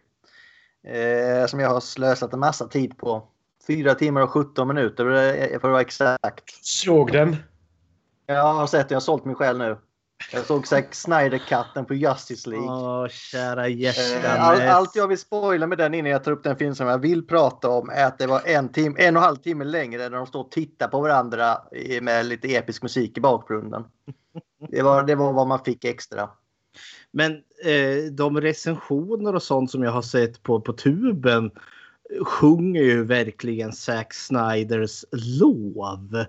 Eh, 0.84 1.46
som 1.46 1.60
jag 1.60 1.68
har 1.68 1.80
slösat 1.80 2.32
en 2.32 2.40
massa 2.40 2.68
tid 2.68 2.98
på. 2.98 3.28
Fyra 3.66 3.94
timmar 3.94 4.20
och 4.20 4.30
17 4.30 4.68
minuter 4.68 5.04
för 5.04 5.56
att 5.56 5.62
vara 5.62 5.80
exakt. 5.80 6.64
Såg 6.64 7.12
den? 7.12 7.37
Jag 8.30 8.54
har 8.54 8.66
sett 8.66 8.88
den. 8.88 8.94
Jag 8.94 8.97
har 8.97 9.00
sålt 9.00 9.25
mig 9.25 9.35
själv 9.35 9.58
nu. 9.58 9.76
Jag 10.32 10.44
såg 10.44 10.66
Zack 10.66 10.94
Snyder-katten 10.94 11.85
på 11.85 11.94
Justice 11.94 12.50
League. 12.50 12.68
Åh, 12.68 13.08
kära 13.08 13.68
hjärtan. 13.68 14.40
All, 14.40 14.61
allt 14.61 14.97
jag 14.97 15.08
vill 15.08 15.18
spoila 15.18 15.66
med 15.66 15.78
den 15.78 15.94
innan 15.94 16.11
jag 16.11 16.25
tar 16.25 16.32
upp 16.32 16.44
den 16.44 16.56
film 16.56 16.75
som 16.75 16.87
jag 16.87 16.99
vill 16.99 17.26
prata 17.26 17.68
om 17.68 17.90
är 17.90 18.04
att 18.04 18.18
det 18.18 18.26
var 18.26 18.42
en, 18.44 18.68
tim 18.68 18.97
en 18.99 19.16
och 19.16 19.23
en 19.23 19.26
halv 19.26 19.37
timme 19.37 19.64
längre 19.64 20.08
när 20.08 20.16
de 20.16 20.26
står 20.26 20.40
och 20.40 20.50
tittar 20.50 20.88
på 20.88 21.00
varandra 21.00 21.58
med 22.02 22.26
lite 22.26 22.54
episk 22.56 22.82
musik 22.82 23.18
i 23.18 23.20
bakgrunden. 23.20 23.85
Det 24.68 24.82
var, 24.82 25.02
det 25.02 25.14
var 25.14 25.32
vad 25.32 25.47
man 25.47 25.64
fick 25.64 25.85
extra. 25.85 26.30
Men 27.11 27.32
eh, 27.64 28.12
de 28.12 28.40
recensioner 28.40 29.35
och 29.35 29.42
sånt 29.42 29.70
som 29.70 29.82
jag 29.82 29.90
har 29.90 30.02
sett 30.02 30.42
på, 30.42 30.61
på 30.61 30.73
tuben 30.73 31.50
sjunger 32.25 32.82
ju 32.82 33.04
verkligen 33.04 33.73
Zack 33.73 34.14
Snyders 34.14 35.04
lov 35.12 36.25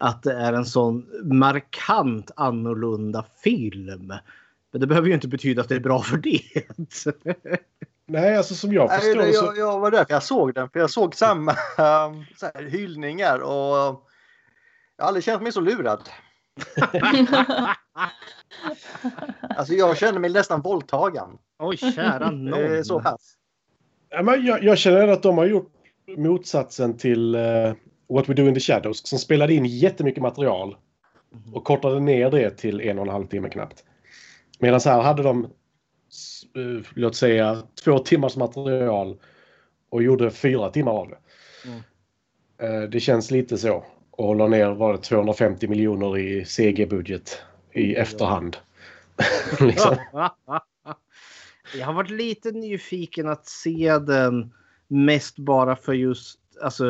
att 0.00 0.22
det 0.22 0.32
är 0.32 0.52
en 0.52 0.64
sån 0.66 1.06
markant 1.22 2.30
annorlunda 2.36 3.24
film. 3.44 4.12
Men 4.72 4.80
det 4.80 4.86
behöver 4.86 5.08
ju 5.08 5.14
inte 5.14 5.28
betyda 5.28 5.62
att 5.62 5.68
det 5.68 5.74
är 5.74 5.80
bra 5.80 6.02
för 6.02 6.16
det. 6.16 6.42
Nej, 8.06 8.36
alltså 8.36 8.54
som 8.54 8.72
jag 8.72 8.94
förstår 8.94 9.16
Nej, 9.16 9.30
jag, 9.30 9.58
jag 9.58 9.80
var 9.80 9.90
därför 9.90 10.12
jag 10.12 10.22
såg 10.22 10.54
den. 10.54 10.70
För 10.70 10.80
jag 10.80 10.90
såg 10.90 11.14
samma 11.14 11.50
um, 11.50 12.24
så 12.36 12.46
här, 12.54 12.68
hyllningar 12.68 13.38
och 13.38 14.04
jag 14.96 15.04
har 15.04 15.08
aldrig 15.08 15.24
känt 15.24 15.42
mig 15.42 15.52
så 15.52 15.60
lurad. 15.60 16.08
alltså 19.56 19.74
jag 19.74 19.96
känner 19.96 20.18
mig 20.18 20.30
nästan 20.30 20.60
våldtagen. 20.60 21.28
Oj, 21.58 21.76
kära 21.76 22.30
nån. 22.30 22.84
så 22.84 23.00
pass. 23.00 23.34
Ja, 24.08 24.22
men 24.22 24.46
jag, 24.46 24.64
jag 24.64 24.78
känner 24.78 25.08
att 25.08 25.22
de 25.22 25.38
har 25.38 25.46
gjort 25.46 25.72
motsatsen 26.16 26.96
till 26.96 27.34
uh, 27.34 27.74
What 28.10 28.28
We 28.28 28.34
Do 28.34 28.48
In 28.48 28.54
The 28.54 28.60
Shadows 28.60 29.06
som 29.06 29.18
spelade 29.18 29.54
in 29.54 29.64
jättemycket 29.66 30.22
material 30.22 30.76
och 31.52 31.64
kortade 31.64 32.00
ner 32.00 32.30
det 32.30 32.50
till 32.50 32.80
en 32.80 32.98
och 32.98 33.06
en 33.06 33.12
halv 33.12 33.26
timme 33.26 33.48
knappt. 33.48 33.84
Medan 34.58 34.80
här 34.84 35.02
hade 35.02 35.22
de, 35.22 35.44
uh, 36.56 36.82
låt 36.94 37.16
säga, 37.16 37.62
två 37.84 37.98
timmars 37.98 38.36
material 38.36 39.18
och 39.90 40.02
gjorde 40.02 40.30
fyra 40.30 40.70
timmar 40.70 40.92
av 40.92 41.08
det. 41.08 41.18
Mm. 41.68 42.82
Uh, 42.82 42.90
det 42.90 43.00
känns 43.00 43.30
lite 43.30 43.58
så. 43.58 43.84
Och 44.10 44.36
la 44.36 44.46
ner, 44.46 44.70
var 44.70 44.92
det 44.92 44.98
250 44.98 45.68
miljoner 45.68 46.18
i 46.18 46.44
CG-budget 46.44 47.42
i 47.72 47.94
efterhand. 47.94 48.56
liksom. 49.60 49.96
Jag 51.78 51.86
har 51.86 51.92
varit 51.92 52.10
lite 52.10 52.50
nyfiken 52.50 53.28
att 53.28 53.46
se 53.46 53.98
den 53.98 54.52
mest 54.88 55.38
bara 55.38 55.76
för 55.76 55.92
just 55.92 56.39
alltså 56.62 56.84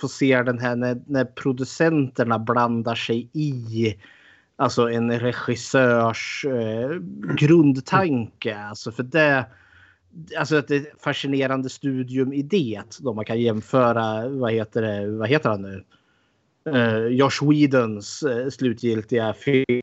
få 0.00 0.08
se 0.08 0.42
den 0.42 0.58
här 0.58 0.76
när, 0.76 1.00
när 1.06 1.24
producenterna 1.24 2.38
blandar 2.38 2.94
sig 2.94 3.30
i 3.32 3.94
alltså 4.56 4.90
en 4.90 5.20
regissörs 5.20 6.44
eh, 6.48 6.90
grundtanke. 7.36 8.58
Alltså 8.58 8.92
för 8.92 9.02
det 9.02 9.46
Alltså 10.38 10.56
att 10.56 10.68
det 10.68 10.76
är 10.76 10.80
ett 10.80 11.02
fascinerande 11.02 11.68
studium 11.68 12.32
i 12.32 12.42
det. 12.42 12.82
Då 13.00 13.12
man 13.14 13.24
kan 13.24 13.40
jämföra, 13.40 14.28
vad 14.28 14.52
heter 14.52 14.82
det, 14.82 15.10
vad 15.10 15.28
heter 15.28 15.50
han 15.50 15.62
nu? 15.62 15.84
Uh, 16.68 17.06
Josh 17.06 17.50
Whedons 17.50 18.22
uh, 18.22 18.48
slutgiltiga 18.48 19.34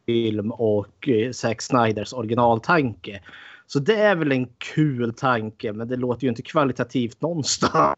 film 0.05 0.51
och 0.51 1.08
uh, 1.08 1.31
Zack 1.31 1.62
Snyders 1.62 2.13
originaltanke. 2.13 3.21
Så 3.67 3.79
det 3.79 3.95
är 3.95 4.15
väl 4.15 4.31
en 4.31 4.47
kul 4.58 5.13
tanke, 5.13 5.73
men 5.73 5.88
det 5.88 5.95
låter 5.95 6.23
ju 6.23 6.29
inte 6.29 6.41
kvalitativt 6.41 7.21
någonstans 7.21 7.95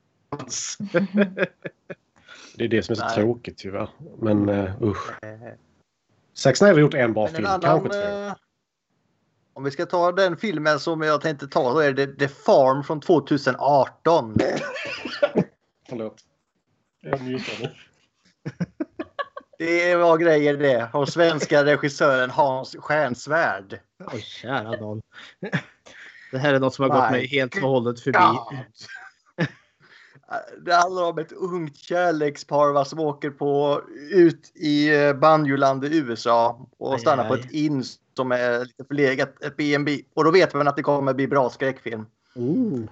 det 2.56 2.64
är 2.64 2.68
det 2.68 2.84
som 2.84 2.94
är 2.94 2.96
så 2.96 3.06
Nej. 3.06 3.16
tråkigt 3.16 3.58
tyvärr. 3.58 3.90
Men 4.20 4.50
uh, 4.50 4.84
usch. 4.84 5.12
Zack 6.34 6.58
Snyder 6.58 6.74
har 6.74 6.80
gjort 6.82 6.94
en 6.94 7.14
bra 7.14 7.26
men 7.26 7.36
film, 7.36 7.46
en 7.46 7.52
annan, 7.52 7.62
kanske 7.62 7.90
två. 7.90 8.36
Om 9.54 9.64
vi 9.64 9.72
ska 9.72 9.86
ta 9.86 10.12
den 10.12 10.38
filmen 10.38 10.80
som 10.80 11.02
jag 11.02 11.22
tänkte 11.22 11.48
ta 11.48 11.74
så 11.74 11.80
är 11.80 11.94
det 11.94 12.08
The 12.08 12.28
Farm 12.28 12.84
från 12.84 13.02
2018. 13.02 14.36
Förlåt. 15.90 16.22
Jag 17.02 17.22
mutade. 17.22 17.72
Det 19.58 19.96
var 19.96 20.18
grejer 20.18 20.58
det. 20.58 20.90
Och 20.94 21.10
svenska 21.10 21.66
regissören 21.66 22.30
Hans 22.30 22.76
Stjärnsvärd. 22.80 23.80
Oj, 24.14 24.22
kära 24.22 24.72
någon. 24.72 25.02
Det 26.32 26.38
här 26.38 26.54
är 26.54 26.60
något 26.60 26.74
som 26.74 26.84
har 26.84 26.90
My 26.90 27.02
gått 27.02 27.12
mig 27.12 27.28
helt 27.28 27.56
och 27.56 27.70
hållet 27.70 28.00
förbi. 28.00 28.40
Det 30.66 30.74
handlar 30.74 31.04
om 31.04 31.18
ett 31.18 31.32
ungt 31.32 31.78
kärlekspar 31.78 32.84
som 32.84 33.00
åker 33.00 33.30
på, 33.30 33.82
ut 34.12 34.52
i 34.56 34.96
eh, 34.96 35.14
banjoland 35.14 35.86
i 35.86 35.98
USA 35.98 36.68
och 36.78 36.94
aj, 36.94 37.00
stannar 37.00 37.24
aj. 37.24 37.30
på 37.30 37.36
ett 37.36 37.52
inn 37.52 37.84
som 38.18 38.32
är 38.32 38.60
lite 38.60 38.86
förlegat, 38.86 39.44
ett 39.44 39.58
B&B. 39.58 40.02
Och 40.14 40.24
då 40.24 40.32
vet 40.32 40.54
man 40.54 40.68
att 40.68 40.76
det 40.76 40.84
kommer 40.84 41.14
bli 41.14 41.28
bra 41.28 41.50
skräckfilm. 41.50 42.06
Uh. 42.38 42.86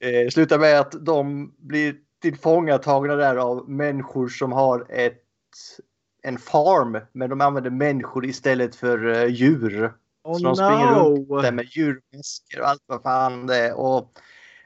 Det 0.00 0.32
slutar 0.32 0.58
med 0.58 0.80
att 0.80 1.06
de 1.06 1.52
blir 1.58 1.94
tillfångatagna 2.22 3.14
där 3.14 3.36
av 3.36 3.70
människor 3.70 4.28
som 4.28 4.52
har 4.52 4.86
ett, 4.90 5.22
en 6.22 6.38
farm. 6.38 6.98
Men 7.12 7.30
de 7.30 7.40
använder 7.40 7.70
människor 7.70 8.26
istället 8.26 8.76
för 8.76 9.06
uh, 9.06 9.26
djur. 9.26 9.92
Oh, 10.24 10.38
så 10.38 10.44
de 10.44 10.56
springer 10.56 10.94
runt 10.94 11.42
där 11.42 11.52
med 11.52 11.64
djurmasker 11.70 12.60
och 12.60 12.68
allt 12.68 12.82
vad 12.86 13.02
fan 13.02 13.46
det 13.46 13.56
är. 13.56 13.78
Och 13.78 14.12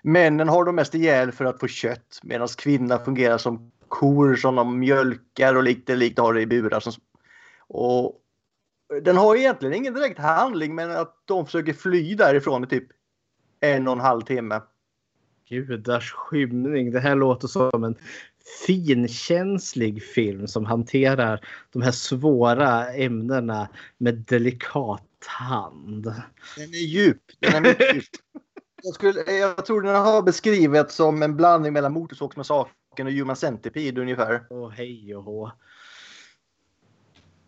männen 0.02 0.48
har 0.48 0.64
de 0.64 0.74
mest 0.74 0.94
ihjäl 0.94 1.32
för 1.32 1.44
att 1.44 1.60
få 1.60 1.68
kött 1.68 2.20
medan 2.22 2.48
kvinnorna 2.48 3.04
fungerar 3.04 3.38
som 3.38 3.72
kor 3.88 4.36
som 4.36 4.54
de 4.54 4.78
mjölkar 4.78 5.54
och 5.54 5.62
likt 5.62 5.88
likt 5.88 6.18
har 6.18 6.34
det 6.34 6.40
i 6.40 6.46
burar. 6.46 6.80
Som, 6.80 6.92
och 7.68 8.20
den 9.02 9.16
har 9.16 9.36
egentligen 9.36 9.74
ingen 9.74 9.94
direkt 9.94 10.18
handling 10.18 10.74
men 10.74 10.90
att 10.90 11.22
de 11.24 11.46
försöker 11.46 11.72
fly 11.72 12.14
därifrån 12.14 12.64
i 12.64 12.66
typ 12.66 12.86
en 13.60 13.86
och 13.88 13.92
en 13.92 14.00
halv 14.00 14.20
timme. 14.20 14.60
Gudars 15.48 16.12
skymning. 16.12 16.90
Det 16.90 17.00
här 17.00 17.16
låter 17.16 17.48
som 17.48 17.84
en 17.84 17.96
finkänslig 18.66 20.02
film 20.02 20.46
som 20.46 20.64
hanterar 20.64 21.40
de 21.72 21.82
här 21.82 21.92
svåra 21.92 22.92
ämnena 22.92 23.68
med 23.98 24.14
delikat 24.14 25.08
hand. 25.26 26.04
Den 26.56 26.74
är 26.74 26.86
djup. 26.86 27.22
Den 27.38 27.54
är 27.54 27.60
mycket 27.60 27.94
djup. 27.94 28.04
Jag, 28.82 28.94
skulle, 28.94 29.32
jag 29.32 29.66
tror 29.66 29.82
den 29.82 29.94
har 29.94 30.22
beskrivits 30.22 30.94
som 30.94 31.22
en 31.22 31.36
blandning 31.36 31.72
mellan 31.72 31.92
Motorsågsmassakern 31.92 33.06
och 33.06 33.12
Human 33.12 33.36
Centipede 33.36 34.00
ungefär. 34.00 34.46
Åh 34.50 34.70
hej 34.70 35.16
och 35.16 35.24
hå. 35.24 35.50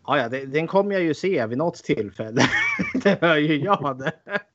Ja, 0.07 0.19
ja, 0.19 0.29
den 0.29 0.67
kommer 0.67 0.95
jag 0.95 1.03
ju 1.03 1.15
se 1.15 1.47
vid 1.47 1.59
något 1.59 1.75
tillfälle. 1.75 2.43
det 2.95 3.21
hör 3.21 3.37
ju 3.37 3.57
jag 3.57 3.99
det. 3.99 4.13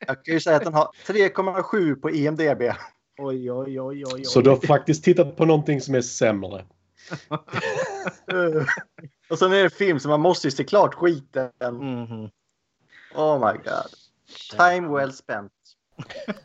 Jag 0.08 0.26
kan 0.26 0.34
ju 0.34 0.40
säga 0.40 0.58
att 0.58 0.64
den 0.64 0.74
har 0.74 0.90
3,7 1.06 1.96
på 1.96 2.12
IMDB. 2.12 2.62
Oj, 3.18 3.52
oj, 3.52 3.52
oj, 3.52 3.82
oj, 3.82 4.04
oj. 4.14 4.26
Så 4.26 4.42
du 4.42 4.50
har 4.50 4.58
faktiskt 4.58 5.04
tittat 5.04 5.38
på 5.38 5.46
någonting 5.46 5.82
som 5.82 5.96
är 5.96 6.02
sämre. 6.02 6.66
och 9.30 9.40
sen 9.40 9.52
är 9.52 9.56
det 9.56 9.64
en 9.64 9.70
film 9.70 10.00
som 10.00 10.10
man 10.10 10.22
måste 10.22 10.48
ju 10.48 10.52
se 10.52 10.64
klart 10.64 10.94
skiten. 10.94 11.52
Mhm. 11.72 12.30
Oh 13.16 13.40
my 13.40 13.58
god. 13.58 13.92
Time 14.58 14.88
well 14.88 15.14
spent. 15.14 15.52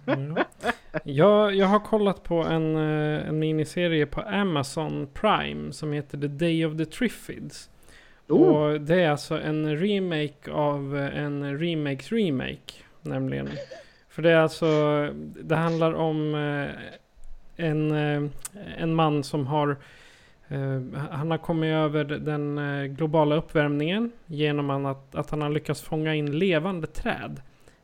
Mm. 0.07 0.37
Jag, 1.05 1.55
jag 1.55 1.67
har 1.67 1.81
kollat 1.81 2.23
på 2.23 2.35
en, 2.43 2.77
eh, 2.77 3.29
en 3.29 3.39
miniserie 3.39 4.07
på 4.07 4.21
Amazon 4.21 5.09
Prime 5.15 5.73
som 5.73 5.93
heter 5.93 6.19
The 6.19 6.27
Day 6.27 6.67
of 6.67 6.77
the 6.77 6.85
Triffids. 6.85 7.71
Oh. 8.29 8.41
Och 8.43 8.81
det 8.81 9.01
är 9.01 9.11
alltså 9.11 9.41
en 9.41 9.79
remake 9.79 10.53
av 10.53 10.97
eh, 10.97 11.19
en 11.19 11.59
remakes 11.59 12.13
remake. 12.13 12.75
Nämligen. 13.03 13.49
För 14.09 14.23
det 14.23 14.31
är 14.31 14.37
alltså, 14.37 14.67
det 15.43 15.57
handlar 15.57 15.93
om 15.93 16.35
eh, 16.35 17.67
en, 17.67 17.91
en 18.79 18.95
man 18.95 19.25
som 19.25 19.47
har 19.47 19.77
han 21.11 21.31
har 21.31 21.39
kommit 21.39 21.69
över 21.69 22.05
den 22.05 22.61
globala 22.95 23.35
uppvärmningen 23.35 24.13
genom 24.27 24.71
att, 24.71 25.15
att 25.15 25.31
han 25.31 25.43
har 25.43 25.51
lyckats 25.51 25.83
fånga 25.83 26.15
in 26.15 26.39
levande 26.39 26.87
träd. 26.87 27.41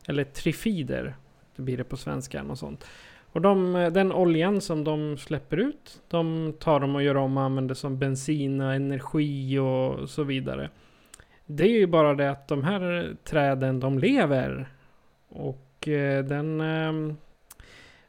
Eller 0.07 0.23
trifider, 0.23 1.15
blir 1.61 1.77
det 1.77 1.83
på 1.83 1.97
svenska 1.97 2.43
och 2.43 2.57
sånt. 2.57 2.85
Och 3.31 3.41
de, 3.41 3.73
den 3.93 4.11
oljan 4.11 4.61
som 4.61 4.83
de 4.83 5.17
släpper 5.17 5.57
ut, 5.57 6.01
de 6.07 6.53
tar 6.59 6.79
de 6.79 6.95
och 6.95 7.03
gör 7.03 7.17
om 7.17 7.37
och 7.37 7.43
använder 7.43 7.75
som 7.75 7.99
bensin 7.99 8.61
och 8.61 8.73
energi 8.73 9.57
och 9.59 10.09
så 10.09 10.23
vidare. 10.23 10.69
Det 11.45 11.63
är 11.63 11.79
ju 11.79 11.87
bara 11.87 12.13
det 12.13 12.31
att 12.31 12.47
de 12.47 12.63
här 12.63 13.15
träden, 13.23 13.79
de 13.79 13.99
lever. 13.99 14.69
Och 15.29 15.87
eh, 15.87 16.25
den... 16.25 16.61
Ehm, 16.61 17.17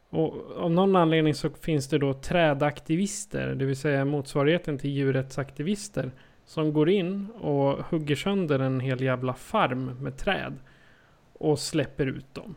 och 0.09 0.33
av 0.57 0.71
någon 0.71 0.95
anledning 0.95 1.33
så 1.33 1.49
finns 1.49 1.87
det 1.89 1.97
då 1.97 2.13
trädaktivister, 2.13 3.55
det 3.55 3.65
vill 3.65 3.75
säga 3.75 4.05
motsvarigheten 4.05 4.77
till 4.77 4.89
djurrättsaktivister. 4.89 6.11
Som 6.45 6.73
går 6.73 6.89
in 6.89 7.31
och 7.31 7.85
hugger 7.85 8.15
sönder 8.15 8.59
en 8.59 8.79
hel 8.79 9.01
jävla 9.01 9.33
farm 9.33 10.03
med 10.03 10.17
träd. 10.17 10.53
Och 11.33 11.59
släpper 11.59 12.05
ut 12.05 12.33
dem. 12.33 12.55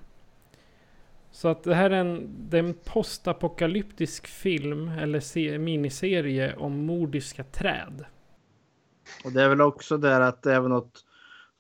Så 1.36 1.48
att 1.48 1.62
det 1.64 1.74
här 1.74 1.90
är 1.90 1.94
en, 2.00 2.28
det 2.50 2.58
är 2.58 2.62
en 2.62 2.74
postapokalyptisk 2.84 4.26
film 4.26 4.88
eller 4.88 5.20
se, 5.20 5.58
miniserie 5.58 6.54
om 6.56 6.86
mordiska 6.86 7.44
träd. 7.44 8.04
Och 9.24 9.32
det 9.32 9.42
är 9.42 9.48
väl 9.48 9.60
också 9.60 9.96
där 9.98 10.20
att 10.20 10.42
det 10.42 10.52
är 10.54 10.60
något 10.60 11.04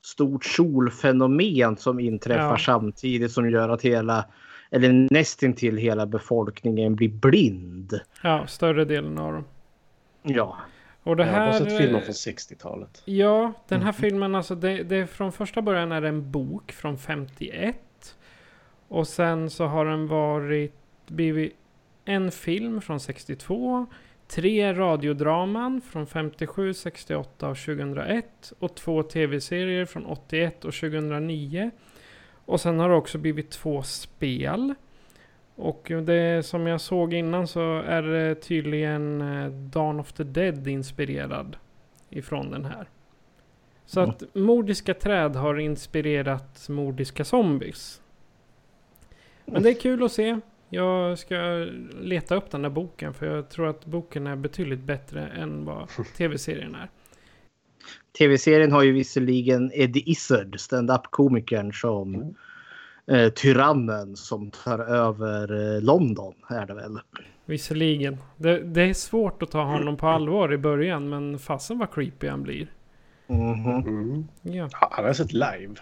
stort 0.04 0.44
solfenomen 0.44 1.76
som 1.76 2.00
inträffar 2.00 2.42
Ja. 2.50 2.58
samtidigt 2.58 3.32
som 3.32 3.50
gör 3.50 3.68
att 3.68 3.82
hela 3.82 4.24
eller 4.70 5.08
nästintill 5.12 5.76
hela 5.76 6.06
befolkningen 6.06 6.96
blir 6.96 7.08
blind. 7.08 8.00
Ja, 8.22 8.46
större 8.46 8.84
delen 8.84 9.18
av 9.18 9.32
dem. 9.32 9.44
Ja. 10.22 10.56
Och 11.02 11.16
det 11.16 11.26
Jag 11.26 11.32
har 11.32 11.38
här... 11.38 11.52
sett 11.52 11.78
filmer 11.78 12.00
från 12.00 12.12
60-talet. 12.14 13.02
Ja, 13.04 13.52
den 13.68 13.76
Mm. 13.76 13.86
här 13.86 13.92
filmen 13.92 14.34
alltså 14.34 14.54
det, 14.54 14.82
det 14.82 14.96
är 14.96 15.06
från 15.06 15.32
första 15.32 15.62
början 15.62 15.92
är 15.92 16.00
det 16.00 16.08
en 16.08 16.30
bok 16.30 16.72
från 16.72 16.98
51. 16.98 17.78
Och 18.88 19.08
sen 19.08 19.50
så 19.50 19.64
har 19.66 19.84
den 19.84 20.06
varit 20.06 20.74
blivit 21.06 21.56
en 22.04 22.30
film 22.30 22.80
från 22.80 23.00
62. 23.00 23.86
Tre 24.28 24.74
radiodraman 24.74 25.80
från 25.80 26.06
57, 26.06 26.74
68 26.74 27.48
och 27.48 27.56
2001. 27.56 28.52
Och 28.58 28.74
två 28.74 29.02
tv-serier 29.02 29.84
från 29.84 30.06
81 30.06 30.64
och 30.64 30.74
2009. 30.74 31.70
Och 32.44 32.60
sen 32.60 32.78
har 32.78 32.88
det 32.88 32.94
också 32.94 33.18
blivit 33.18 33.50
två 33.50 33.82
spel. 33.82 34.74
Och 35.54 35.92
det 36.02 36.46
som 36.46 36.66
jag 36.66 36.80
såg 36.80 37.14
innan 37.14 37.46
så 37.46 37.78
är 37.80 38.02
det 38.02 38.34
tydligen 38.34 39.20
eh, 39.20 39.50
Dawn 39.50 40.00
of 40.00 40.12
the 40.12 40.24
Dead 40.24 40.68
inspirerad 40.68 41.56
ifrån 42.10 42.50
den 42.50 42.64
här. 42.64 42.88
Så 43.86 44.00
Mm. 44.00 44.10
att 44.10 44.22
mordiska 44.34 44.94
träd 44.94 45.36
har 45.36 45.58
inspirerat 45.58 46.68
mordiska 46.68 47.24
zombies. 47.24 48.00
Men 49.46 49.62
det 49.62 49.68
är 49.70 49.80
kul 49.80 50.04
att 50.04 50.12
se. 50.12 50.40
Jag 50.68 51.18
ska 51.18 51.66
leta 52.00 52.34
upp 52.34 52.50
den 52.50 52.62
där 52.62 52.70
boken 52.70 53.14
för 53.14 53.26
jag 53.26 53.48
tror 53.48 53.68
att 53.68 53.86
boken 53.86 54.26
är 54.26 54.36
betydligt 54.36 54.80
bättre 54.82 55.26
än 55.26 55.64
vad 55.64 55.88
tv-serien 56.16 56.74
är. 56.74 56.88
Tv-serien 58.18 58.72
har 58.72 58.82
ju 58.82 58.92
visserligen 58.92 59.70
Eddie 59.74 60.02
Izzard, 60.10 60.60
stand-up-komikern 60.60 61.72
som 61.72 62.34
eh, 63.06 63.28
tyrannen 63.28 64.16
som 64.16 64.50
tar 64.50 64.78
över 64.78 65.74
eh, 65.76 65.82
London 65.82 66.34
är 66.48 66.66
det 66.66 66.74
väl. 66.74 66.98
Visserligen. 67.44 68.16
Det, 68.36 68.58
det 68.60 68.82
är 68.82 68.94
svårt 68.94 69.42
att 69.42 69.50
ta 69.50 69.62
honom 69.62 69.96
på 69.96 70.06
allvar 70.06 70.52
i 70.52 70.58
början 70.58 71.08
men 71.08 71.38
fasen 71.38 71.78
vad 71.78 71.94
creepy 71.94 72.28
han 72.28 72.42
blir. 72.42 72.72
Mhm. 73.26 73.70
Mm. 73.70 74.28
Ja. 74.42 74.68
Ja, 74.72 74.88
Han 74.90 75.04
har 75.04 75.06
jag 75.06 75.16
sett 75.16 75.32
live. 75.32 75.74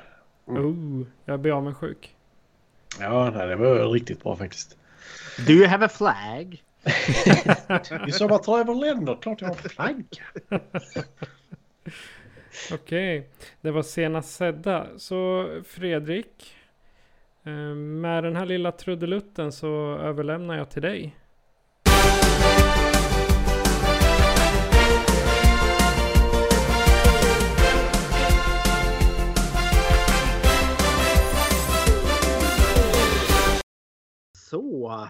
Oh, 0.47 1.03
jag 1.25 1.41
blir 1.41 1.53
avundsjuk. 1.53 2.17
Ja, 3.01 3.31
nej, 3.31 3.47
det 3.47 3.57
var 3.57 3.89
riktigt 3.89 4.23
bra 4.23 4.37
faktiskt. 4.37 4.77
Do 5.47 5.53
you 5.53 5.67
have 5.67 5.87
a 5.87 5.89
flag? 5.89 6.63
Vi 8.07 8.13
som 8.13 8.33
att 8.33 8.43
ta 8.43 8.61
över 8.61 8.75
länder, 8.75 9.19
klart 9.23 9.41
jag 9.41 9.49
har 9.49 9.55
flagga. 9.55 10.05
Okej, 12.73 13.29
det 13.61 13.71
var 13.71 13.83
senast 13.83 14.35
sedda. 14.35 14.87
Så 14.97 15.49
Fredrik, 15.67 16.57
eh, 17.45 17.75
med 17.75 18.25
den 18.25 18.37
här 18.37 18.47
lilla 18.47 18.73
trudelutten 18.73 19.53
så 19.53 19.97
överlämnar 19.97 20.57
jag 20.57 20.71
till 20.71 20.83
dig. 20.83 21.17
Så, 34.55 35.09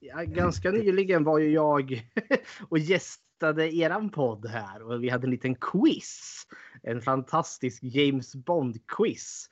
ja, 0.00 0.22
ganska 0.24 0.70
nyligen 0.70 1.24
var 1.24 1.38
ju 1.38 1.50
jag 1.50 2.10
och 2.68 2.78
gästade 2.78 3.74
eran 3.74 4.10
podd 4.10 4.46
här 4.46 4.82
och 4.82 5.04
vi 5.04 5.08
hade 5.08 5.26
en 5.26 5.30
liten 5.30 5.54
quiz. 5.54 6.42
En 6.82 7.00
fantastisk 7.00 7.82
James 7.82 8.34
Bond-quiz. 8.34 9.48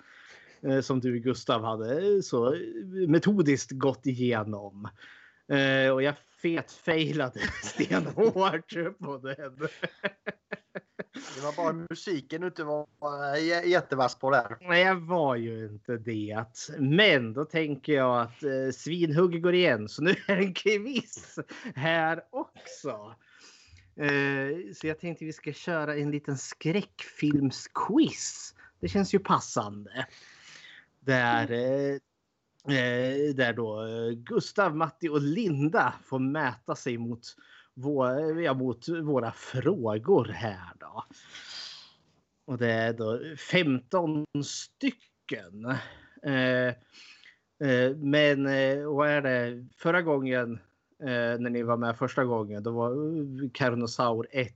Eh, 0.62 0.80
som 0.80 1.00
du 1.00 1.18
Gustav 1.18 1.64
hade 1.64 2.14
eh, 2.14 2.20
så 2.20 2.56
metodiskt 3.08 3.70
gått 3.70 4.06
igenom. 4.06 4.88
Eh, 5.50 5.90
Och 5.92 6.02
jag 6.02 6.14
fetfailade 6.42 7.40
stenhårt 7.62 8.72
på 8.98 9.18
den. 9.18 9.68
Det 11.34 11.40
var 11.42 11.56
bara 11.56 11.72
musiken 11.90 12.40
du 12.40 12.46
inte 12.46 12.64
var 12.64 12.86
j- 13.36 13.70
jättevass 13.70 14.14
på 14.18 14.30
där. 14.30 14.56
Nej, 14.60 14.82
jag 14.82 14.94
var 15.00 15.36
ju 15.36 15.66
inte 15.66 15.96
det. 15.96 16.44
Men 16.78 17.32
då 17.32 17.44
tänker 17.44 17.92
jag 17.92 18.20
att 18.20 18.42
eh, 18.42 18.70
svinhugg 18.74 19.42
går 19.42 19.54
igen. 19.54 19.88
Så 19.88 20.02
nu 20.02 20.10
är 20.10 20.36
det 20.36 20.42
en 20.42 20.54
quiz 20.54 21.38
här 21.74 22.22
också. 22.30 23.14
Eh, 23.96 24.56
så 24.74 24.86
jag 24.86 24.98
tänkte 24.98 25.24
vi 25.24 25.32
ska 25.32 25.52
köra 25.52 25.96
en 25.96 26.10
liten 26.10 26.38
skräckfilmsquiz. 27.30 28.54
Det 28.80 28.88
känns 28.88 29.14
ju 29.14 29.18
passande. 29.18 30.06
Där, 31.00 31.50
eh, 31.52 31.98
eh, 32.64 33.34
där 33.34 33.52
då 33.52 33.86
eh, 33.86 34.10
Gustav, 34.10 34.76
Matti 34.76 35.08
och 35.08 35.20
Linda 35.20 35.94
får 36.04 36.18
mäta 36.18 36.74
sig 36.74 36.98
mot, 36.98 37.20
vår, 37.74 38.40
ja, 38.42 38.54
mot 38.54 38.88
våra 38.88 39.32
frågor 39.32 40.24
här 40.24 40.72
då. 40.78 41.04
Och 42.46 42.58
det 42.58 42.72
är 42.72 42.92
då 42.92 43.20
15 43.50 44.24
stycken. 44.44 45.64
Eh, 46.22 46.68
eh, 47.68 47.96
men 47.96 48.46
eh, 48.46 48.86
vad 48.86 49.08
är 49.08 49.22
det? 49.22 49.66
Förra 49.76 50.02
gången 50.02 50.52
eh, 51.02 51.38
när 51.38 51.50
ni 51.50 51.62
var 51.62 51.76
med 51.76 51.98
första 51.98 52.24
gången, 52.24 52.62
då 52.62 52.70
var 52.70 52.90
eh, 52.90 53.50
Carnosaur 53.52 54.26
1. 54.30 54.52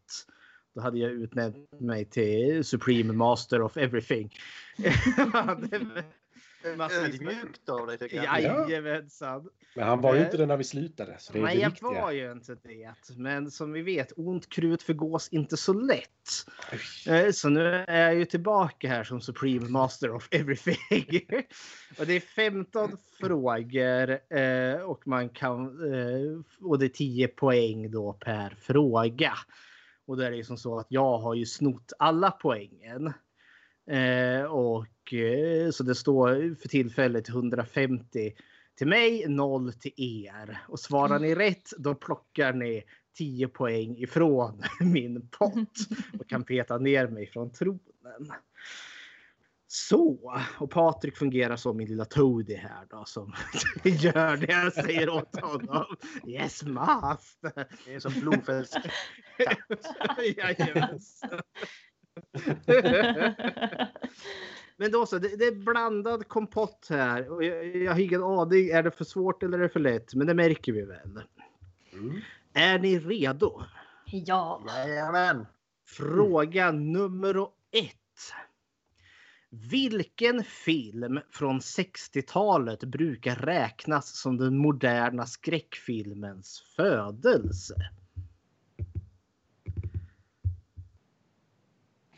Då 0.75 0.81
hade 0.81 0.99
jag 0.99 1.11
utnämnt 1.11 1.81
mig 1.81 2.05
till 2.05 2.65
Supreme 2.65 3.13
Master 3.13 3.63
of 3.63 3.77
Everything. 3.77 4.31
Ödmjukt 6.65 7.69
av 7.69 7.87
dig 7.87 7.99
tycker 7.99 8.17
jag. 8.17 8.41
Jajamensan. 8.43 9.49
Men 9.77 9.85
han 9.85 10.01
var 10.01 10.15
ju 10.15 10.21
Eh, 10.21 10.25
inte 10.27 10.37
det 10.37 10.47
när 10.47 10.57
vi 10.57 10.65
slutade. 10.65 11.17
Så 11.19 11.33
det 11.33 11.39
är 11.39 11.43
Nej, 11.43 11.57
det 11.57 11.63
jag 11.63 11.71
viktiga. 11.71 11.89
var 11.89 12.11
ju 12.11 12.33
inte 12.33 12.55
det. 12.63 12.95
Men 13.17 13.51
som 13.51 13.73
vi 13.73 13.83
vet, 13.83 14.13
ont 14.17 14.49
krut 14.49 14.83
förgås 14.83 15.29
inte 15.29 15.57
så 15.57 15.73
lätt. 15.73 16.09
Eh, 17.09 17.31
Så 17.33 17.49
nu 17.49 17.67
är 17.89 18.03
jag 18.03 18.15
ju 18.15 18.25
tillbaka 18.25 18.89
här 18.89 19.05
som 19.05 19.21
Supreme 19.21 19.69
Master 19.69 20.11
of 20.11 20.29
Everything. 20.31 21.27
och 21.99 22.07
det 22.07 22.13
är 22.13 22.21
15 22.21 22.97
frågor 23.21 24.11
eh, 24.39 24.81
och 24.81 25.07
man 25.07 25.29
kan 25.29 25.67
och 26.61 26.79
det 26.79 26.87
är 26.87 26.89
10 26.89 27.29
poäng 27.29 27.91
då 27.91 28.13
per 28.13 28.57
fråga. 28.61 29.33
Och 30.07 30.17
det 30.17 30.27
är 30.27 30.33
ju 30.33 30.45
som 30.45 30.57
så 30.57 30.79
att 30.79 30.87
jag 30.91 31.19
har 31.19 31.35
ju 31.35 31.47
snott 31.47 31.93
alla 31.99 32.31
poängen. 32.31 33.13
Eh, 33.91 34.45
och 34.45 34.87
eh, 35.13 35.71
så 35.71 35.83
det 35.83 35.95
står 35.95 36.55
för 36.61 36.69
tillfället 36.69 37.29
150 37.29 38.35
till 38.79 38.87
mig, 38.87 39.29
0 39.29 39.73
till 39.73 39.93
er. 39.97 40.59
Och 40.69 40.81
svarar 40.81 41.19
ni 41.19 41.35
rätt 41.35 41.71
då 41.79 41.95
plockar 41.95 42.53
ni 42.53 42.85
10 43.19 43.49
poäng 43.49 43.97
ifrån 43.97 44.63
min 44.81 45.29
pott 45.29 45.79
och 46.19 46.29
kan 46.29 46.45
peta 46.45 46.79
ner 46.79 47.09
mig 47.09 47.27
från 47.27 47.53
tronen. 47.53 48.33
Så, 49.67 50.35
och 50.59 50.71
Patrik 50.71 51.17
fungerar 51.17 51.57
som 51.57 51.77
min 51.77 51.89
lilla 51.89 52.05
Toadie 52.05 52.57
här 52.57 52.87
då 52.91 53.05
som 53.05 53.33
gör 53.85 54.37
det 54.37 54.53
jag 54.53 54.73
säger 54.73 55.09
åt 55.09 55.41
honom. 55.41 55.97
Yes 56.27 56.63
master! 56.63 57.69
Det 57.85 57.95
är 57.95 58.01
som 58.01 58.13
Blomfeldts 58.21 58.75
Jajamensan. 60.37 61.41
Men 64.77 64.91
då 64.91 65.07
så, 65.07 65.19
det, 65.19 65.37
det 65.37 65.45
är 65.45 65.55
blandad 65.55 66.29
kompott 66.29 66.87
här. 66.91 67.31
Och 67.33 67.45
jag, 67.45 67.77
jag 67.77 67.93
har 67.93 68.01
ingen 68.01 68.23
aning, 68.23 68.69
är 68.69 68.83
det 68.83 68.91
för 68.91 69.05
svårt 69.05 69.43
eller 69.43 69.59
är 69.59 69.63
det 69.63 69.69
för 69.69 69.81
lätt? 69.81 70.15
Men 70.15 70.27
det 70.27 70.35
märker 70.35 70.73
vi 70.73 70.83
väl. 70.83 71.21
Är 72.53 72.79
ni 72.79 72.99
redo? 72.99 73.63
Ja. 74.07 74.65
Jajamän. 74.69 75.47
Fråga 75.87 76.73
nummer 76.73 77.49
ett. 77.73 78.33
Vilken 79.71 80.45
film 80.45 81.21
från 81.31 81.61
60-talet 81.61 82.85
brukar 82.85 83.37
räknas 83.37 84.21
som 84.21 84.37
den 84.37 84.57
moderna 84.57 85.27
skräckfilmens 85.27 86.63
födelse? 86.77 87.75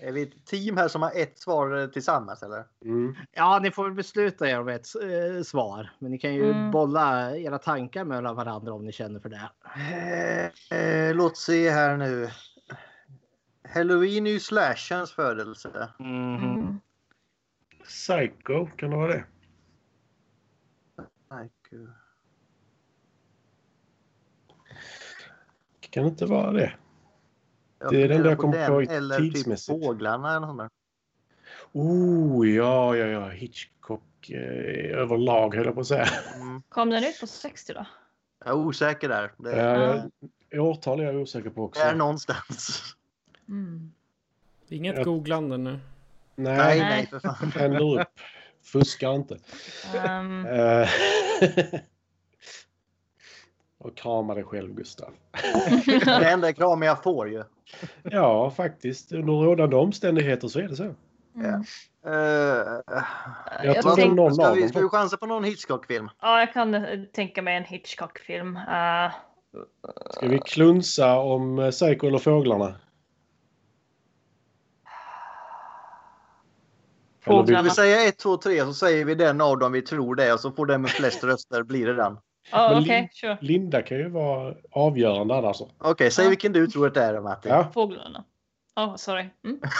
Är 0.06 0.12
vi 0.12 0.22
ett 0.22 0.46
team 0.46 0.76
här 0.76 0.88
som 0.88 1.02
har 1.02 1.12
ett 1.14 1.38
svar 1.38 1.76
eh, 1.82 1.86
tillsammans 1.86 2.42
eller? 2.42 2.64
Mm. 2.84 3.14
Ja, 3.32 3.58
ni 3.62 3.70
får 3.70 3.84
väl 3.84 3.92
besluta 3.94 4.48
er 4.48 4.60
om 4.60 4.68
ett 4.68 4.86
eh, 5.02 5.42
svar. 5.42 5.90
Men 5.98 6.10
ni 6.10 6.18
kan 6.18 6.34
ju 6.34 6.50
Mm. 6.50 6.70
bolla 6.70 7.36
era 7.36 7.58
tankar 7.58 8.04
mellan 8.04 8.36
varandra 8.36 8.72
om 8.72 8.84
ni 8.84 8.92
känner 8.92 9.20
för 9.20 9.28
det. 9.28 9.50
Eh, 10.70 10.78
eh, 10.78 11.14
låt 11.14 11.36
se 11.36 11.70
här 11.70 11.96
nu. 11.96 12.28
Halloween 13.74 14.26
är 14.26 14.30
ju 14.30 14.40
slashens 14.40 15.12
födelse. 15.12 15.88
Mhm. 15.98 16.34
Mm. 16.36 16.80
Psycho, 17.84 18.66
kan 18.66 18.90
det 18.90 18.96
vara 18.96 19.08
det? 19.08 19.24
Gud. 21.70 21.88
Kan 25.80 26.02
det 26.02 26.08
inte 26.08 26.26
vara 26.26 26.52
det? 26.52 26.72
Jag 27.92 28.00
Det 28.00 28.02
är 28.04 28.08
den 28.08 28.22
där 28.22 28.28
jag 28.30 28.36
på 28.38 28.42
kom 28.42 28.50
den, 28.50 28.66
på 28.70 28.80
Eller 28.80 29.18
typ 29.18 29.34
tidsmässigt. 29.34 29.84
fåglarna 29.84 30.36
eller 30.36 30.46
något. 30.46 30.72
Oh, 31.72 32.48
ja, 32.48 32.96
ja, 32.96 33.06
ja. 33.06 33.28
Hitchcock 33.28 34.30
eh, 34.30 34.98
överlag 34.98 35.54
höll 35.54 35.64
jag 35.66 35.74
på 35.74 35.80
att 35.80 35.86
säga. 35.86 36.08
Mm. 36.34 36.62
Kom 36.68 36.90
den 36.90 37.04
ut 37.04 37.20
på 37.20 37.26
60 37.26 37.72
då? 37.72 37.86
Jag 38.44 38.48
är 38.48 38.54
osäker 38.54 39.08
där. 39.08 39.32
Det 39.36 39.52
Eh, 40.52 40.62
årtal 40.62 41.00
är 41.00 41.04
jag 41.04 41.16
osäker 41.16 41.50
på 41.50 41.64
också. 41.64 41.82
är 41.82 41.94
någonstans. 41.94 42.82
Mm. 43.48 43.92
Inget 44.68 44.96
Jag- 44.96 45.04
googlande 45.04 45.56
nu. 45.56 45.78
Nej, 46.34 46.56
Nej, 46.56 46.78
Nej. 46.80 47.06
för 47.06 47.20
fan. 47.20 47.50
tänder 47.54 48.00
upp. 48.00 48.08
Fuskar 48.64 49.14
inte. 49.14 49.38
Eh, 49.94 50.88
Och 53.78 53.96
krama 53.96 54.34
dig 54.34 54.44
själv, 54.44 54.74
Gustav. 54.74 55.10
Det 56.04 56.30
enda 56.30 56.52
kramen 56.52 56.86
jag 56.88 57.02
får 57.02 57.28
ju. 57.28 57.44
Ja, 58.02 58.50
faktiskt. 58.50 59.12
Under 59.12 59.32
rådande 59.32 59.76
omständigheter 59.76 60.48
så 60.48 60.58
är 60.58 60.68
det 60.68 60.76
så. 60.76 60.82
mm. 60.82 60.94
Uh, 62.06 62.12
Jag 62.12 63.64
jag 63.64 63.82
tror 63.82 63.96
tänk- 63.96 64.14
någon 64.14 64.34
ska, 64.34 64.52
vi, 64.54 64.68
ska 64.68 64.80
vi 64.80 64.88
chansa 64.88 65.16
på 65.16 65.26
någon 65.26 65.44
Hitchcock-film? 65.44 66.08
Ja, 66.20 66.38
jag 66.40 66.52
kan 66.52 66.74
eh, 66.74 67.00
tänka 67.12 67.42
mig 67.42 67.56
en 67.56 67.64
Hitchcock-film. 67.64 68.56
Eh, 68.56 69.12
Ska 70.10 70.28
vi 70.28 70.38
klunsa 70.38 71.18
om 71.18 71.58
eh, 71.58 71.70
Psycho 71.70 72.06
eller 72.06 72.18
Fåglarna? 72.18 72.64
Eller 72.64 72.74
Ska 77.22 77.30
vill- 77.36 77.40
vi 77.46 77.46
Fåglarna. 77.46 77.70
säga 77.70 78.08
1, 78.08 78.18
2, 78.18 78.36
3 78.36 78.64
så 78.64 78.74
säger 78.74 79.04
vi 79.04 79.14
den 79.14 79.40
av 79.40 79.58
dem 79.58 79.72
vi 79.72 79.82
tror 79.82 80.14
det 80.14 80.32
och 80.32 80.40
så 80.40 80.50
får 80.52 80.66
den 80.66 80.80
med 80.82 80.90
flest 80.90 81.24
röster 81.24 81.62
blir 81.62 81.86
det 81.86 81.94
den. 81.94 82.18
Okej, 82.52 82.84
Lin- 82.84 83.08
sure. 83.12 83.38
Linda 83.40 83.82
kan 83.82 83.98
ju 83.98 84.08
vara 84.08 84.54
avgörande 84.70 85.34
annars. 85.34 85.56
Okej, 85.78 86.10
säg 86.10 86.24
Ja. 86.24 86.28
vilken 86.28 86.52
du 86.52 86.66
tror 86.66 86.86
att 86.86 86.94
det 86.94 87.02
är 87.02 87.14
då, 87.14 87.22
Matti. 87.22 87.48
Ja. 87.48 87.70
Fåglarna. 87.74 88.24
Ja, 88.74 88.96
sorry. 88.98 89.28
Mm. 89.44 89.60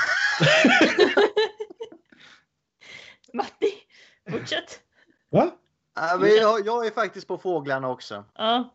Matti, 3.33 3.73
fortsätt. 4.31 4.81
Va? 5.31 5.51
Ja, 5.95 6.17
men 6.21 6.29
jag, 6.37 6.67
jag 6.67 6.87
är 6.87 6.91
faktiskt 6.91 7.29
på 7.29 7.39
fåglarna 7.39 7.89
också. 7.89 8.25
Ja. 8.35 8.75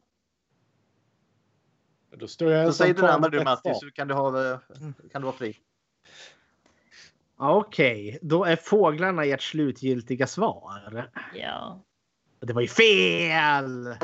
Då 2.17 2.27
står 2.27 2.51
jag 2.51 2.63
Så 2.73 2.83
ensam 2.83 3.03
säg 3.03 3.21
den 3.21 3.31
du 3.31 3.43
Matti 3.43 3.73
så 3.73 3.91
kan 3.91 4.07
du, 4.07 4.13
ha, 4.13 4.31
kan 5.11 5.21
du 5.21 5.25
vara 5.25 5.35
fri. 5.35 5.57
Okej, 7.37 8.19
då 8.21 8.45
är 8.45 8.55
fåglarna 8.55 9.25
ert 9.25 9.41
slutgiltiga 9.41 10.27
svar. 10.27 11.09
Ja. 11.35 11.83
Och 12.41 12.47
Det 12.47 12.53
var 12.53 12.61
ju 12.61 12.67
fel! 12.67 13.95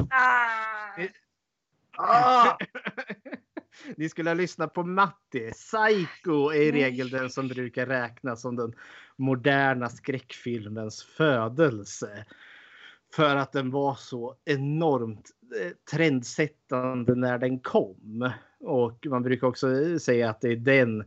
Ah! 1.98 2.58
Ni 3.96 4.10
skulle 4.10 4.30
ha 4.30 4.36
lyssnat 4.36 4.74
på 4.74 4.84
Matti. 4.84 5.52
Psycho 5.52 6.52
är 6.52 6.62
i 6.62 6.72
regel 6.72 7.10
den 7.10 7.30
som 7.30 7.48
brukar 7.48 7.86
räknas 7.86 8.42
som 8.42 8.56
den 8.56 8.74
moderna 9.16 9.90
skräckfilmens 9.90 11.04
födelse. 11.04 12.26
För 13.14 13.36
att 13.36 13.52
den 13.52 13.72
var 13.72 13.96
så 13.96 14.36
enormt 14.46 15.30
eh, 15.62 15.72
trendsättande 15.92 17.16
när 17.16 17.38
den 17.38 17.60
kom. 17.60 18.32
Och 18.60 19.06
man 19.06 19.24
brukar 19.24 19.48
också 19.48 20.00
säga 20.00 20.30
att 20.30 20.42
det 20.42 20.50
är 20.50 20.56
den 20.56 21.04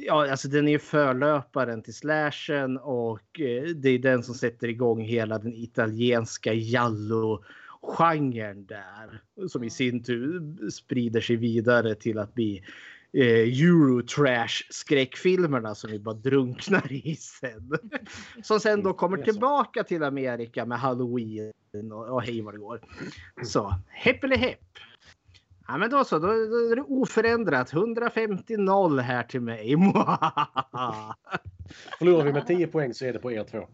Ja, 0.00 0.30
alltså 0.30 0.48
den 0.48 0.68
är 0.68 0.72
ju 0.72 0.78
förlöparen 0.78 1.82
till 1.82 1.94
slashen 1.94 2.78
och 2.78 3.40
eh, 3.40 3.64
det 3.64 3.88
är 3.88 3.98
den 3.98 4.22
som 4.22 4.34
sätter 4.34 4.68
igång 4.68 5.00
hela 5.00 5.38
den 5.38 5.54
italienska 5.54 6.52
giallo-genren 6.52 8.66
där. 8.66 9.22
Som 9.48 9.64
i 9.64 9.70
sin 9.70 10.02
tur 10.02 10.70
sprider 10.70 11.20
sig 11.20 11.36
vidare 11.36 11.94
till 11.94 12.18
att 12.18 12.34
bli 12.34 12.64
eh, 13.12 13.62
Eurotrash-skräckfilmerna 13.62 15.74
som 15.74 15.90
vi 15.90 15.98
bara 15.98 16.14
drunknar 16.14 16.92
i 16.92 17.16
sen. 17.16 17.72
Som 18.42 18.60
sen 18.60 18.82
då 18.82 18.92
kommer 18.92 19.16
tillbaka 19.16 19.84
till 19.84 20.02
Amerika 20.02 20.64
med 20.64 20.78
Halloween 20.78 21.52
och, 21.92 22.08
och 22.08 22.22
hej 22.22 22.42
vad 22.42 22.54
det 22.54 22.58
går. 22.58 22.80
Så, 23.44 23.74
hepp 23.88 24.24
eller 24.24 24.36
hepp. 24.36 24.78
Ja 25.70 25.78
men 25.78 25.90
då 25.90 26.04
så, 26.04 26.18
då, 26.18 26.26
då 26.26 26.32
är 26.32 26.76
det 26.76 26.82
oförändrat. 26.82 27.72
150-0 27.72 29.00
här 29.00 29.22
till 29.22 29.40
mig. 29.40 29.70
Förlorar 31.98 32.24
vi 32.24 32.32
med 32.32 32.46
10 32.46 32.66
poäng 32.66 32.94
så 32.94 33.04
är 33.04 33.12
det 33.12 33.18
på 33.18 33.32
er 33.32 33.44
två. 33.44 33.68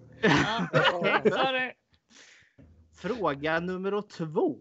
Fråga 2.94 3.61
nummer 3.61 4.02
två. 4.02 4.59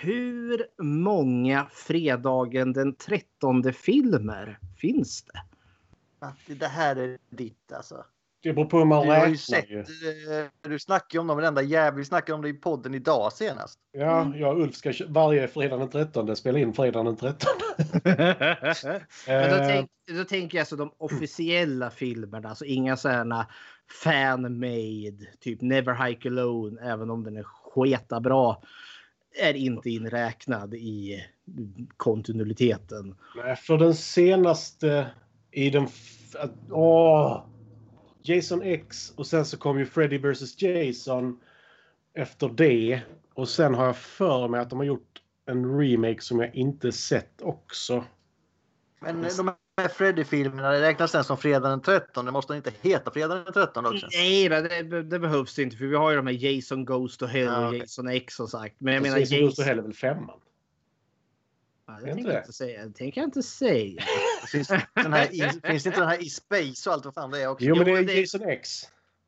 Hur 0.00 0.66
många 0.82 1.66
fredagen 1.72 2.72
den 2.72 2.94
13 2.94 3.72
filmer 3.72 4.58
finns 4.76 5.24
det? 5.24 5.42
Det 6.54 6.66
här 6.66 6.96
är 6.96 7.18
ditt 7.30 7.72
alltså. 7.72 8.04
Det 8.44 8.52
beror 8.52 8.64
på 8.66 8.78
hur 8.78 8.84
man 8.84 9.06
Du 9.06 9.12
har 9.12 9.16
ju 9.16 9.22
räknar 9.22 9.36
sett, 9.36 9.70
ju. 9.70 9.78
eh, 9.80 10.46
du 10.60 10.78
snackar 10.78 11.16
ju 11.16 11.20
om 11.20 11.26
dem 11.26 11.36
varenda 11.36 11.62
jävel. 11.62 11.98
Vi 11.98 12.04
snackade 12.04 12.36
om 12.36 12.42
det 12.42 12.48
i 12.48 12.54
podden 12.54 12.94
idag 12.94 13.32
senast. 13.32 13.78
Ja, 13.92 14.32
jag 14.36 14.56
och 14.56 14.62
Ulf 14.62 14.74
ska 14.74 14.92
varje 15.08 15.48
fredag 15.48 15.76
den 15.76 15.90
13 15.90 16.36
spela 16.36 16.58
in 16.58 16.72
fredag 16.74 17.02
den 17.02 17.16
13. 17.16 17.48
Men 18.04 19.50
då, 19.50 19.56
Eh, 19.56 19.66
tänk, 19.66 19.90
då 20.18 20.24
tänker 20.24 20.58
jag 20.58 20.62
alltså 20.62 20.76
de 20.76 20.92
officiella 20.98 21.90
filmerna, 21.90 22.48
alltså 22.48 22.64
inga 22.64 22.96
sådana 22.96 23.46
fan-made, 24.02 25.26
typ 25.40 25.60
Never 25.60 26.06
Hike 26.06 26.28
Alone, 26.28 26.80
även 26.82 27.10
om 27.10 27.24
den 27.24 27.36
är 27.36 27.42
sketa 27.42 28.20
bra 28.20 28.62
är 29.42 29.54
inte 29.54 29.90
inräknad 29.90 30.74
i 30.74 31.24
kontinuiteten. 31.96 33.16
Nej, 33.36 33.56
för 33.56 33.78
den 33.78 33.94
senaste 33.94 35.10
i 35.50 35.70
den... 35.70 35.86
Åh! 36.70 37.44
Jason 38.26 38.62
X 38.62 39.12
och 39.16 39.26
sen 39.26 39.44
så 39.44 39.56
kom 39.56 39.78
ju 39.78 39.86
Freddy 39.86 40.18
vs 40.18 40.62
Jason 40.62 41.40
efter 42.14 42.48
det. 42.48 43.00
Och 43.34 43.48
sen 43.48 43.74
har 43.74 43.86
jag 43.86 43.96
för 43.96 44.48
mig 44.48 44.60
att 44.60 44.70
de 44.70 44.78
har 44.78 44.86
gjort 44.86 45.22
en 45.46 45.78
remake 45.78 46.20
som 46.20 46.40
jag 46.40 46.54
inte 46.54 46.92
sett 46.92 47.42
också. 47.42 48.04
Men 49.00 49.26
de 49.36 49.54
här 49.76 49.88
Freddy-filmerna, 49.88 50.72
räknas 50.72 51.12
den 51.12 51.24
som 51.24 51.36
fredag 51.36 51.68
den 51.68 51.80
13? 51.80 52.24
Det 52.24 52.30
måste 52.30 52.52
den 52.52 52.56
inte 52.56 52.72
heta 52.88 53.10
fredag 53.10 53.34
den 53.34 53.52
13 53.52 53.86
också? 53.86 54.06
Nej, 54.12 54.48
det, 54.48 55.02
det 55.02 55.18
behövs 55.18 55.58
inte 55.58 55.76
för 55.76 55.84
vi 55.84 55.96
har 55.96 56.10
ju 56.10 56.16
de 56.16 56.26
här 56.26 56.34
Jason 56.34 56.84
Goes 56.84 57.16
to 57.16 57.26
Hell 57.26 57.44
Ja, 57.44 57.68
och. 57.68 57.76
Jason 57.76 58.08
X 58.08 58.34
som 58.34 58.48
sagt. 58.48 58.76
Men 58.78 58.94
jag 58.94 59.02
menar 59.02 59.18
Jason 59.18 59.40
Goes 59.40 59.54
to 59.54 59.62
Jason... 59.62 59.64
Hell 59.64 59.78
är 59.78 59.82
väl 59.82 59.94
femman? 59.94 60.40
Det 62.00 62.12
tänker 62.14 62.30
jag 62.32 62.40
inte 62.40 62.52
säga. 62.52 62.86
Det 62.86 62.92
tänker 62.92 63.20
jag 63.20 63.28
inte 63.28 63.42
säga. 63.42 64.02
Finns, 64.52 64.68
den 64.94 65.12
här 65.12 65.34
i, 65.34 65.60
finns 65.68 65.86
inte 65.86 66.00
den 66.00 66.08
här 66.08 66.22
i 66.22 66.28
Space 66.28 66.88
och 66.90 66.94
allt 66.94 67.04
vad 67.04 67.14
fan 67.14 67.30
det 67.30 67.42
är 67.42 67.48
också? 67.48 67.64
Jo, 67.64 67.76
men 67.76 67.84
det 67.84 68.12
är 68.12 68.20
Jason 68.20 68.42
X. 68.42 68.70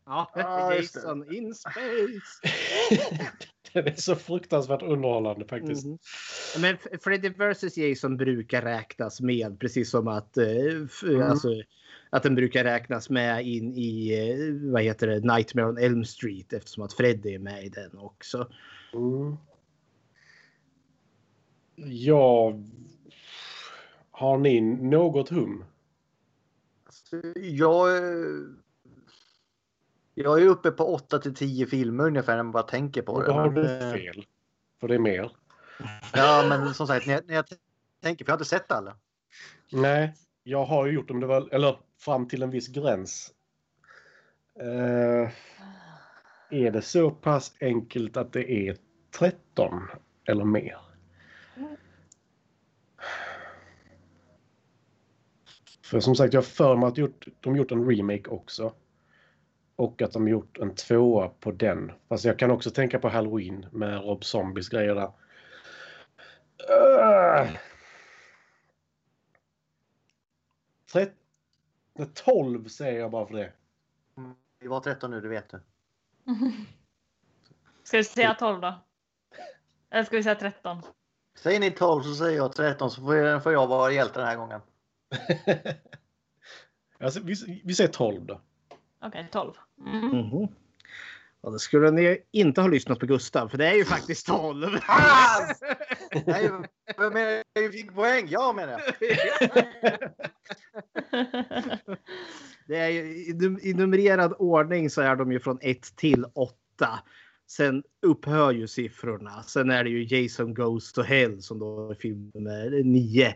Ja, 0.06 0.30
det. 0.70 0.76
Jason 0.76 1.34
in 1.34 1.54
space. 1.54 2.40
Den 3.72 3.86
är 3.86 3.94
så 3.94 4.16
fruktansvärt 4.16 4.82
underhållande 4.82 5.46
faktiskt. 5.46 5.86
Mhm. 5.86 5.98
Men 6.58 6.76
Freddy 7.00 7.28
vs 7.28 7.76
Jason 7.76 8.16
brukar 8.16 8.62
räknas 8.62 9.20
med 9.20 9.60
precis 9.60 9.90
som 9.90 10.08
att, 10.08 10.36
Mm. 10.36 11.22
alltså, 11.22 11.48
att 12.10 12.22
den 12.22 12.34
brukar 12.34 12.64
räknas 12.64 13.10
med 13.10 13.46
in 13.46 13.74
i 13.74 14.12
eh, 14.12 14.70
vad 14.72 14.82
heter 14.82 15.06
det, 15.06 15.34
Nightmare 15.34 15.66
on 15.66 15.78
Elm 15.78 16.04
Street 16.04 16.52
eftersom 16.52 16.84
att 16.84 16.92
Freddy 16.92 17.34
är 17.34 17.38
med 17.38 17.64
i 17.64 17.68
den 17.68 17.98
också. 17.98 18.50
Mm. 18.94 19.36
Ja... 21.76 22.54
Har 24.10 24.38
ni 24.38 24.60
något 24.60 25.28
hum? 25.28 25.64
Jag, 27.34 27.96
eh, 27.96 28.02
jag 30.14 30.42
är 30.42 30.46
uppe 30.46 30.70
på 30.70 30.94
8 30.94 31.18
till 31.18 31.34
10 31.34 31.66
filmer 31.66 32.06
ungefär 32.06 32.36
när 32.36 32.42
man 32.42 32.52
bara 32.52 32.62
tänker 32.62 33.02
på 33.02 33.20
det. 33.20 33.26
Då 33.26 33.32
har 33.32 33.50
du 33.50 33.70
eh, 33.70 33.92
fel. 33.92 34.26
För 34.80 34.88
det 34.88 34.94
är 34.94 34.98
mer. 34.98 35.32
Ja, 36.12 36.46
men 36.48 36.74
som 36.74 36.86
sagt, 36.86 37.06
när 37.06 37.14
jag, 37.14 37.26
när 37.26 37.34
jag 37.34 37.44
tänker, 38.02 38.24
för 38.24 38.30
jag 38.30 38.34
har 38.34 38.38
inte 38.38 38.48
sett 38.48 38.72
alla. 38.72 38.96
Nej, 39.72 40.14
jag 40.42 40.64
har 40.64 40.86
ju 40.86 40.92
gjort 40.92 41.08
dem. 41.08 41.20
Det 41.20 41.26
var, 41.26 41.54
eller 41.54 41.78
fram 41.98 42.28
till 42.28 42.42
en 42.42 42.50
viss 42.50 42.68
gräns. 42.68 43.32
Eh, 44.60 45.30
är 46.50 46.70
det 46.70 46.82
så 46.82 47.10
pass 47.10 47.52
enkelt 47.60 48.16
att 48.16 48.32
det 48.32 48.68
är 48.68 48.76
13 49.18 49.82
eller 50.24 50.44
mer? 50.44 50.85
För 55.82 56.00
som 56.00 56.14
sagt, 56.14 56.34
jag 56.34 56.40
har 56.40 56.46
för 56.46 56.76
mig 56.76 56.88
att 56.88 56.98
gjort, 56.98 57.26
de 57.40 57.56
gjort 57.56 57.72
en 57.72 57.90
remake 57.90 58.30
också. 58.30 58.74
Och 59.76 60.02
att 60.02 60.12
de 60.12 60.28
gjort 60.28 60.58
en 60.58 60.74
tvåa 60.74 61.28
på 61.28 61.52
den. 61.52 61.92
Fast 62.08 62.24
jag 62.24 62.38
kan 62.38 62.50
också 62.50 62.70
tänka 62.70 62.98
på 62.98 63.08
Halloween 63.08 63.66
med 63.72 64.04
Rob 64.04 64.24
Zombies 64.24 64.68
grejer 64.68 64.94
där. 64.94 65.12
Uh. 66.70 67.50
13, 70.92 71.14
12 72.14 72.68
säger 72.68 73.00
jag 73.00 73.10
bara 73.10 73.26
för 73.26 73.34
det. 73.34 73.52
Det 74.58 74.68
var 74.68 74.80
13 74.80 75.10
nu, 75.10 75.20
det 75.20 75.28
vet 75.28 75.50
du. 75.50 75.60
Ska 77.82 77.96
vi 77.96 78.04
säga 78.04 78.34
12 78.34 78.60
då? 78.60 78.74
Eller 79.90 80.04
ska 80.04 80.16
vi 80.16 80.22
säga 80.22 80.34
13? 80.34 80.82
Säger 81.36 81.60
ni 81.60 81.70
12 81.70 82.02
så 82.02 82.14
säger 82.14 82.36
jag 82.36 82.52
13 82.52 82.90
så 82.90 83.00
får 83.00 83.16
jag, 83.16 83.42
får 83.42 83.52
jag 83.52 83.66
vara 83.66 83.92
hjälte 83.92 84.18
den 84.18 84.28
här 84.28 84.36
gången. 84.36 84.60
alltså, 87.00 87.20
vi, 87.20 87.62
vi 87.64 87.74
säger 87.74 87.90
12 87.90 88.26
då. 88.26 88.40
Okej, 89.02 89.28
12. 89.32 89.52
Mm. 89.86 90.06
Mhm. 90.08 90.48
Och 91.40 91.52
då 91.52 91.58
skulle 91.58 91.90
ni 91.90 92.18
inte 92.32 92.60
ha 92.60 92.68
lyssnat 92.68 92.98
på 92.98 93.06
Gustav 93.06 93.48
för 93.48 93.58
det 93.58 93.66
är 93.66 93.74
ju 93.74 93.84
faktiskt 93.84 94.26
12. 94.26 94.70
Nej, 96.26 96.50
jag 96.96 97.12
menar, 97.12 97.42
jag 97.52 97.72
fick 97.72 97.94
poäng. 97.94 98.26
Jag 98.28 98.56
menar 98.56 98.72
jag. 98.72 98.94
Det 102.66 102.76
är 102.76 102.88
ju, 102.88 103.00
i, 103.00 103.32
num- 103.32 103.60
I 103.62 103.74
numrerad 103.74 104.34
ordning 104.38 104.90
så 104.90 105.00
är 105.00 105.16
de 105.16 105.32
ju 105.32 105.40
från 105.40 105.58
1 105.60 105.96
till 105.96 106.24
8. 106.34 106.54
Sen 107.46 107.82
upphör 108.02 108.52
ju 108.52 108.66
siffrorna. 108.66 109.42
Sen 109.42 109.70
är 109.70 109.84
det 109.84 109.90
ju 109.90 110.04
Jason 110.22 110.54
Goes 110.54 110.92
to 110.92 111.02
Hell 111.02 111.42
som 111.42 111.58
då 111.58 111.90
är 111.90 111.94
film 111.94 112.30
nummer 112.34 112.70
9. 112.84 113.34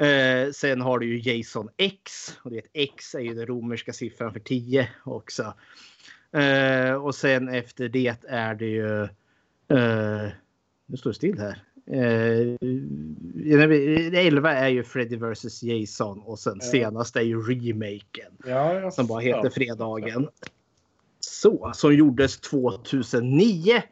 Eh, 0.00 0.50
sen 0.52 0.80
har 0.80 0.98
du 0.98 1.06
ju 1.18 1.32
Jason 1.36 1.68
X. 1.76 2.02
Och 2.42 2.50
det 2.50 2.62
X 2.72 3.14
är 3.14 3.20
ju 3.20 3.34
den 3.34 3.46
romerska 3.46 3.92
siffran 3.92 4.32
för 4.32 4.40
10 4.40 4.88
också. 5.04 5.54
Eh, 6.32 6.94
och 6.94 7.14
sen 7.14 7.48
efter 7.48 7.88
det 7.88 8.16
är 8.28 8.54
det 8.54 8.66
ju... 8.66 9.02
Eh, 9.68 10.28
nu 10.86 10.96
står 10.96 11.10
det 11.10 11.14
still 11.14 11.38
här. 11.38 11.62
Eh, 11.86 12.56
11 14.26 14.52
är 14.52 14.68
ju 14.68 14.82
Freddy 14.84 15.16
vs 15.16 15.62
Jason 15.62 16.20
och 16.20 16.38
sen 16.38 16.58
Ja. 16.60 16.66
senast 16.70 17.16
är 17.16 17.20
ju 17.20 17.40
remaken. 17.42 18.32
Ja, 18.46 18.90
Som 18.90 19.06
bara 19.06 19.20
heter 19.20 19.50
Fredagen. 19.50 20.28
Så, 21.26 21.70
som 21.74 21.94
gjordes 21.94 22.40
2009. 22.40 23.82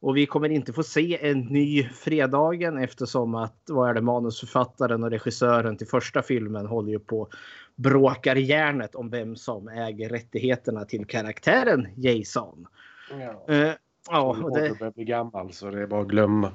Och 0.00 0.16
vi 0.16 0.26
kommer 0.26 0.48
inte 0.48 0.72
få 0.72 0.82
se 0.82 1.30
en 1.30 1.40
ny 1.40 1.88
Fredagen 1.88 2.78
eftersom 2.78 3.34
att 3.34 3.56
vad 3.68 3.90
är 3.90 3.94
det, 3.94 4.00
manusförfattaren 4.00 5.04
och 5.04 5.10
regissören 5.10 5.76
till 5.76 5.86
första 5.86 6.22
filmen 6.22 6.66
håller 6.66 6.92
ju 6.92 6.98
på 6.98 7.28
bråkar 7.76 8.36
järnet 8.36 8.94
om 8.94 9.10
vem 9.10 9.36
som 9.36 9.68
äger 9.68 10.08
rättigheterna 10.08 10.84
till 10.84 11.06
karaktären 11.06 11.88
Jason. 11.96 12.66
Ja. 13.10 13.54
Eh, 13.54 13.72
ja, 14.10 14.36
och 14.42 14.58
det, 14.58 14.68
det 14.68 14.78
börjar 14.78 14.92
bli 14.92 15.04
gammal 15.04 15.52
så 15.52 15.70
det 15.70 15.82
är 15.82 15.86
bara 15.86 16.02
att 16.02 16.08
glömma. 16.08 16.52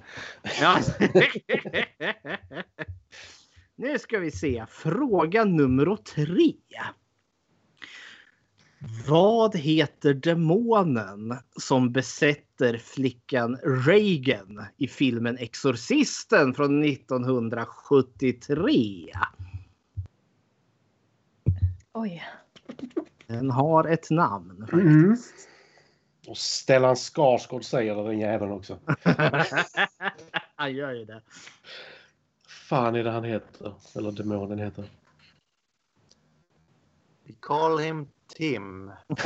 Ja. 0.62 0.78
nu 3.76 4.00
ska 4.00 4.20
vi 4.20 4.32
se. 4.32 4.66
Fråga 4.70 5.46
nummer 5.46 5.96
tre. 5.96 6.54
Vad 9.08 9.56
heter 9.56 10.14
demonen 10.14 11.38
som 11.58 11.92
besätter 11.92 12.78
flickan 12.78 13.58
Reagan 13.64 14.66
i 14.78 14.88
filmen 14.88 15.38
Exorcisten 15.38 16.54
från 16.54 16.84
1973? 16.84 19.12
Oj. 21.94 22.24
Den 23.28 23.52
har 23.52 23.84
ett 23.84 24.10
namn. 24.10 24.68
Mm. 24.72 25.18
Och 26.28 26.38
Stellan 26.38 26.96
Skarsgård 26.96 27.64
säger 27.64 27.96
det 27.96 28.04
den 28.04 28.20
jäveln 28.20 28.52
också. 28.52 28.80
Han 30.56 30.76
gör 30.76 30.94
ju 30.94 31.06
det. 31.06 31.22
fan 32.48 32.96
är 32.96 33.04
det 33.04 33.12
han 33.12 33.24
heter? 33.24 33.74
Eller 33.96 34.12
demonen 34.12 34.60
heter. 34.60 34.90
We 37.24 37.34
call 37.40 37.80
him 37.80 38.08
Tim. 38.36 38.92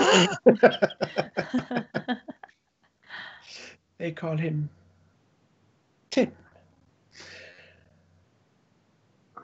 They 3.98 4.16
call 4.16 4.38
him 4.38 4.70
Tim. 6.10 6.32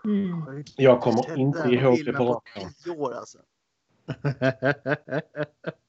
Mm. 0.03 0.63
Jag 0.75 1.01
kommer 1.01 1.37
inte 1.37 1.69
ihåg 1.69 2.05
det 2.05 2.13
på 2.13 2.23
rak 2.23 2.57
arm. 2.57 2.69
10 2.83 2.91
år 2.91 3.13
alltså. 3.13 3.37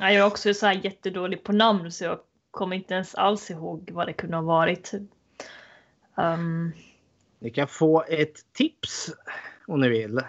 Ja, 0.00 0.12
jag 0.12 0.14
är 0.14 0.26
också 0.26 0.54
så 0.54 0.66
här 0.66 0.80
jättedålig 0.84 1.44
på 1.44 1.52
namn 1.52 1.92
så 1.92 2.04
jag 2.04 2.18
kommer 2.50 2.76
inte 2.76 2.94
ens 2.94 3.14
alls 3.14 3.50
ihåg 3.50 3.90
vad 3.92 4.06
det 4.06 4.12
kunde 4.12 4.36
ha 4.36 4.42
varit. 4.42 4.92
Um, 6.14 6.72
Ni 7.38 7.50
kan 7.50 7.68
få 7.68 8.04
ett 8.08 8.52
tips 8.52 9.10
om 9.66 9.80
ni 9.80 9.88
vill. 9.88 10.20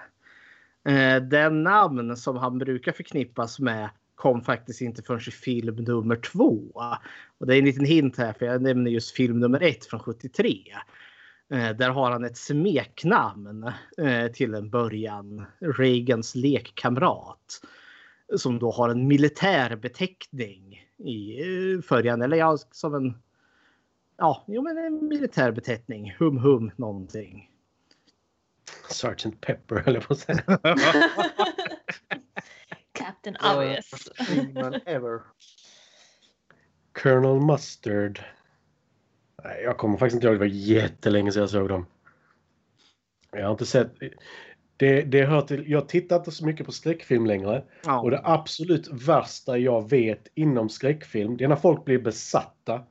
Det 0.90 1.20
Den 1.20 1.64
namn 1.64 2.18
som 2.18 2.38
han 2.38 2.58
brukar 2.58 2.92
förknippas 2.92 3.60
med 3.60 3.90
kom 4.16 4.42
faktiskt 4.42 4.82
inte 4.82 5.02
förrän 5.02 5.20
i 5.28 5.32
film 5.32 5.76
nummer 5.76 6.16
två. 6.16 6.60
Och 7.38 7.48
det 7.48 7.56
är 7.56 7.60
en 7.60 7.66
liten 7.66 7.86
hint 7.86 8.18
här 8.18 8.34
för 8.34 8.46
jag 8.46 8.62
nämner 8.62 8.92
just 8.92 9.12
film 9.12 9.40
nummer 9.40 9.64
ett 9.64 9.86
från 9.86 10.00
73. 10.00 10.64
Eh, 11.52 11.70
där 11.70 11.90
har 11.90 12.12
han 12.12 12.24
ett 12.24 12.38
smeknamn 12.38 13.72
eh, 13.98 14.28
till 14.32 14.54
en 14.54 14.70
början. 14.70 15.46
Reagans 15.60 16.36
lekkamrat. 16.36 17.62
Som 18.36 18.60
då 18.60 18.72
har 18.72 18.90
en 18.90 19.08
militär 19.08 19.76
beteckning 19.76 20.86
i 20.98 21.42
eh, 21.42 21.80
början. 21.90 22.22
Eller 22.22 22.38
ja, 22.38 22.58
som 22.72 22.96
en 22.96 23.14
Ja, 24.18 24.44
jo, 24.48 24.62
men 24.62 24.78
en 24.78 25.08
militär 25.08 25.52
beteckning. 25.52 26.16
Hum 26.20 26.38
hum 26.38 26.72
någonting. 26.76 27.49
Sergeant 28.90 29.42
Pepper 29.42 29.76
höll 29.76 29.94
jag 29.94 30.04
på 30.08 30.14
att 30.14 30.20
säga. 30.20 30.44
Captain 32.94 33.36
Obvious. 33.56 33.92
Ever. 34.86 35.22
Colonel 37.02 37.40
Mustard. 37.42 38.24
Nej, 39.44 39.62
jag 39.64 39.78
kommer 39.78 39.98
faktiskt 39.98 40.16
inte 40.16 40.28
ihåg. 40.28 40.36
Det 40.36 40.40
var 40.40 40.46
jättelänge 40.46 41.32
sedan 41.32 41.42
jag 41.42 41.50
såg 41.50 41.70
dem. 41.70 41.86
Jag 43.32 43.44
har 43.44 43.52
inte 43.52 43.66
sett... 43.66 43.92
Det, 44.78 45.02
det 45.02 45.26
hör 45.26 45.42
till, 45.42 45.72
jag 45.72 45.90
tittar 45.90 46.16
inte 46.16 46.32
så 46.32 46.46
mycket 46.46 46.66
på 46.66 46.72
skräckfilm 46.72 47.26
längre. 47.26 47.64
Ja. 47.86 48.02
Och 48.02 48.12
det 48.12 48.22
absolut 48.24 48.88
värsta 48.88 49.58
jag 49.58 49.90
vet 49.90 50.28
inom 50.36 50.70
skräckfilm, 50.70 51.38
det 51.38 51.44
är 51.44 51.48
när 51.48 51.56
folk 51.56 51.86
blir 51.86 52.00
besatta. 52.00 52.84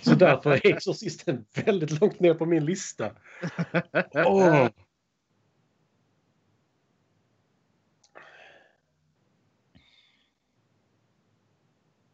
Så 0.00 0.14
därför 0.14 0.50
är 0.50 0.66
Exorcisten 0.66 1.44
väldigt 1.64 2.00
långt 2.00 2.20
ner 2.20 2.34
på 2.34 2.46
min 2.46 2.64
lista. 2.64 3.10
Åh. 4.14 4.68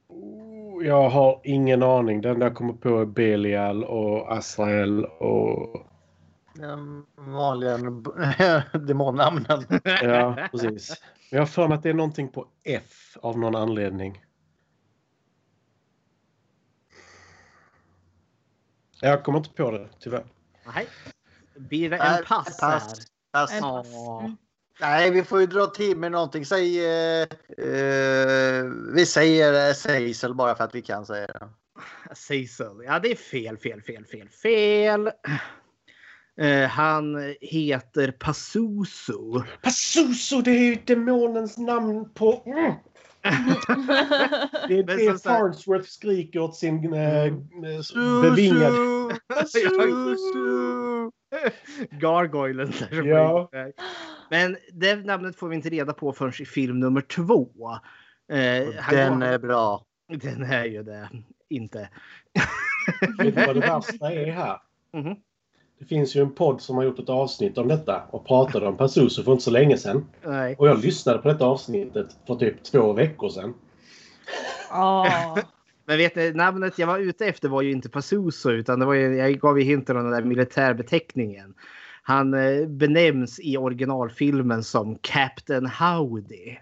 Oh, 0.08 0.86
Jag 0.86 1.08
har 1.08 1.40
ingen 1.44 1.82
aning. 1.82 2.20
Den 2.20 2.38
där 2.38 2.50
kommer 2.50 2.72
på 2.72 3.00
är 3.00 3.04
Belial 3.04 3.84
och 3.84 4.32
Azrael 4.32 5.04
och... 5.04 5.86
De 6.54 7.06
vanliga 7.16 7.78
demonnamnen. 8.78 9.64
Ja, 9.84 10.48
precis. 10.50 11.02
Men 11.30 11.36
jag 11.36 11.40
har 11.40 11.46
för 11.46 11.68
mig 11.68 11.76
att 11.76 11.82
det 11.82 11.90
är 11.90 11.94
någonting 11.94 12.28
på 12.28 12.46
F 12.64 13.16
av 13.22 13.38
någon 13.38 13.56
anledning. 13.56 14.20
Jag 19.04 19.24
kommer 19.24 19.38
inte 19.38 19.50
på 19.50 19.70
det, 19.70 19.88
tyvärr. 20.00 20.24
Nej. 20.74 20.88
Blir 21.56 21.90
det 21.90 21.96
en 21.96 22.24
pass 22.24 22.60
pass. 22.60 22.62
här? 22.62 22.80
Pass. 23.32 23.52
En 23.52 23.60
pass. 23.60 23.86
Mm. 24.20 24.36
Nej, 24.80 25.10
vi 25.10 25.24
får 25.24 25.40
ju 25.40 25.46
dra 25.46 25.66
till 25.66 25.96
med 25.96 26.12
någonting. 26.12 26.46
Säg, 26.46 26.84
eh, 26.84 27.22
eh, 27.58 28.64
vi 28.94 29.06
säger 29.06 29.68
eh, 29.68 29.74
Seisel 29.74 30.34
bara 30.34 30.54
för 30.54 30.64
att 30.64 30.74
vi 30.74 30.82
kan 30.82 31.06
säga 31.06 31.26
det. 31.26 31.48
Cecil. 32.14 32.82
Ja, 32.86 32.98
det 32.98 33.10
är 33.10 33.16
fel, 33.16 33.58
fel, 33.58 33.82
fel, 33.82 34.04
fel, 34.04 34.28
fel. 34.28 35.10
Eh, 36.40 36.68
han 36.68 37.34
heter 37.40 38.12
Pazuzu. 38.12 39.42
Pazuzu, 39.62 40.42
det 40.42 40.50
är 40.50 40.64
ju 40.64 40.74
demonens 40.74 41.58
namn 41.58 42.12
på... 42.14 42.42
Mm. 42.46 42.74
Det 44.68 44.78
är 44.78 44.82
det 44.82 45.22
Farnsworth 45.22 45.88
skriker 45.88 46.40
åt 46.40 46.56
sin 46.56 46.94
eh, 46.94 47.32
bevingade... 48.22 48.76
Gargoylen. 51.90 52.72
där 52.90 53.02
Ja. 53.04 53.50
Men 54.30 54.56
det 54.72 54.96
namnet 54.96 55.36
får 55.36 55.48
vi 55.48 55.56
inte 55.56 55.70
reda 55.70 55.92
på 55.92 56.12
förrän 56.12 56.32
i 56.40 56.44
film 56.44 56.80
nummer 56.80 57.00
två. 57.00 57.48
Eh, 58.32 58.68
Den 58.90 59.18
går- 59.18 59.26
är 59.26 59.38
bra. 59.38 59.84
Den 60.08 60.42
är 60.42 60.64
ju 60.64 60.82
det. 60.82 61.08
Inte. 61.48 61.88
Vet 63.18 63.36
du 63.36 63.46
vad 63.46 63.56
det 63.56 63.60
värsta 63.68 64.12
är 64.12 64.32
här? 64.32 64.58
Mhm. 64.92 65.16
Det 65.82 65.88
finns 65.88 66.16
ju 66.16 66.20
en 66.20 66.32
podd 66.32 66.60
som 66.60 66.76
har 66.76 66.84
gjort 66.84 66.98
ett 66.98 67.08
avsnitt 67.08 67.58
om 67.58 67.68
detta 67.68 68.02
och 68.10 68.26
pratade 68.26 68.66
om 68.66 68.76
Pazuzu 68.76 69.22
för 69.22 69.32
inte 69.32 69.44
så 69.44 69.50
länge 69.50 69.76
sedan. 69.76 70.06
Nej. 70.24 70.56
Och 70.58 70.68
jag 70.68 70.84
lyssnade 70.84 71.18
på 71.18 71.28
detta 71.28 71.44
avsnittet 71.44 72.06
för 72.26 72.34
typ 72.34 72.62
två 72.62 72.92
veckor 72.92 73.28
sedan. 73.28 73.54
Ja. 74.70 75.36
Men 75.84 75.98
vet 75.98 76.16
ni, 76.16 76.32
namnet 76.32 76.78
jag 76.78 76.86
var 76.86 76.98
ute 76.98 77.26
efter 77.26 77.48
var 77.48 77.62
ju 77.62 77.70
inte 77.72 77.88
Pazuzu 77.88 78.50
utan 78.50 78.78
det 78.78 78.86
var 78.86 78.94
ju, 78.94 79.16
jag 79.16 79.38
gav 79.38 79.58
ju 79.58 79.64
hinten 79.64 79.96
om 79.96 80.02
den 80.02 80.12
där 80.12 80.22
militärbeteckningen. 80.22 81.54
Han 82.02 82.34
eh, 82.34 82.66
benämns 82.66 83.40
i 83.40 83.56
originalfilmen 83.56 84.64
som 84.64 84.98
Captain 85.00 85.66
Howdy. 85.66 86.56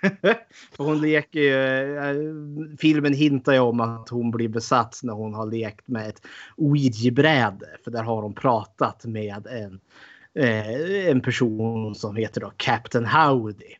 För 0.00 0.36
hon 0.84 1.00
leker 1.00 1.40
ju, 1.40 1.96
eh, 1.98 2.76
filmen 2.78 3.14
hintar 3.14 3.52
ju 3.52 3.58
om 3.58 3.80
att 3.80 4.08
hon 4.08 4.30
blir 4.30 4.48
besatt 4.48 5.00
när 5.02 5.12
hon 5.12 5.34
har 5.34 5.46
lekt 5.46 5.88
med 5.88 6.08
ett 6.08 6.22
ouija-bräde. 6.56 7.66
För 7.84 7.90
där 7.90 8.02
har 8.02 8.22
hon 8.22 8.34
pratat 8.34 9.04
med 9.04 9.46
en, 9.46 9.80
eh, 10.34 11.08
en 11.10 11.20
person 11.20 11.94
som 11.94 12.16
heter 12.16 12.40
då 12.40 12.52
Captain 12.56 13.06
Howdy. 13.06 13.74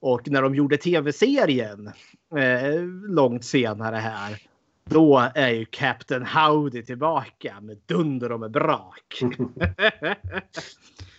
Och 0.00 0.28
när 0.28 0.42
de 0.42 0.54
gjorde 0.54 0.76
tv-serien 0.76 1.92
eh, 2.36 2.82
långt 3.08 3.44
senare 3.44 3.96
här. 3.96 4.42
Då 4.84 5.30
är 5.34 5.48
ju 5.48 5.64
Captain 5.64 6.26
Howdy 6.26 6.82
tillbaka 6.82 7.60
med 7.60 7.78
dunder 7.86 8.32
och 8.32 8.40
med 8.40 8.50
brak. 8.50 9.22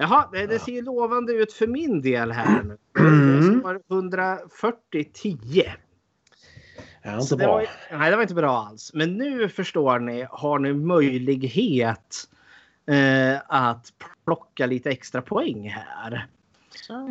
Jaha, 0.00 0.28
det, 0.32 0.46
det 0.46 0.58
ser 0.58 0.72
ju 0.72 0.82
lovande 0.82 1.32
ut 1.32 1.52
för 1.52 1.66
min 1.66 2.02
del 2.02 2.32
här 2.32 2.62
nu. 2.62 2.78
Har 3.64 3.80
140-10. 3.88 5.70
Ja, 7.02 7.14
inte 7.14 7.26
Så 7.26 7.36
det 7.36 7.44
bra. 7.44 7.52
var, 7.52 7.66
nej, 7.92 8.10
det 8.10 8.16
var 8.16 8.22
inte 8.22 8.34
bra 8.34 8.58
alls. 8.58 8.90
Men 8.94 9.14
nu 9.14 9.48
förstår 9.48 9.98
ni, 9.98 10.26
har 10.30 10.58
ni 10.58 10.72
möjlighet 10.72 12.16
eh, 12.86 13.40
att 13.46 13.92
plocka 14.24 14.66
lite 14.66 14.90
extra 14.90 15.22
poäng 15.22 15.68
här. 15.68 16.26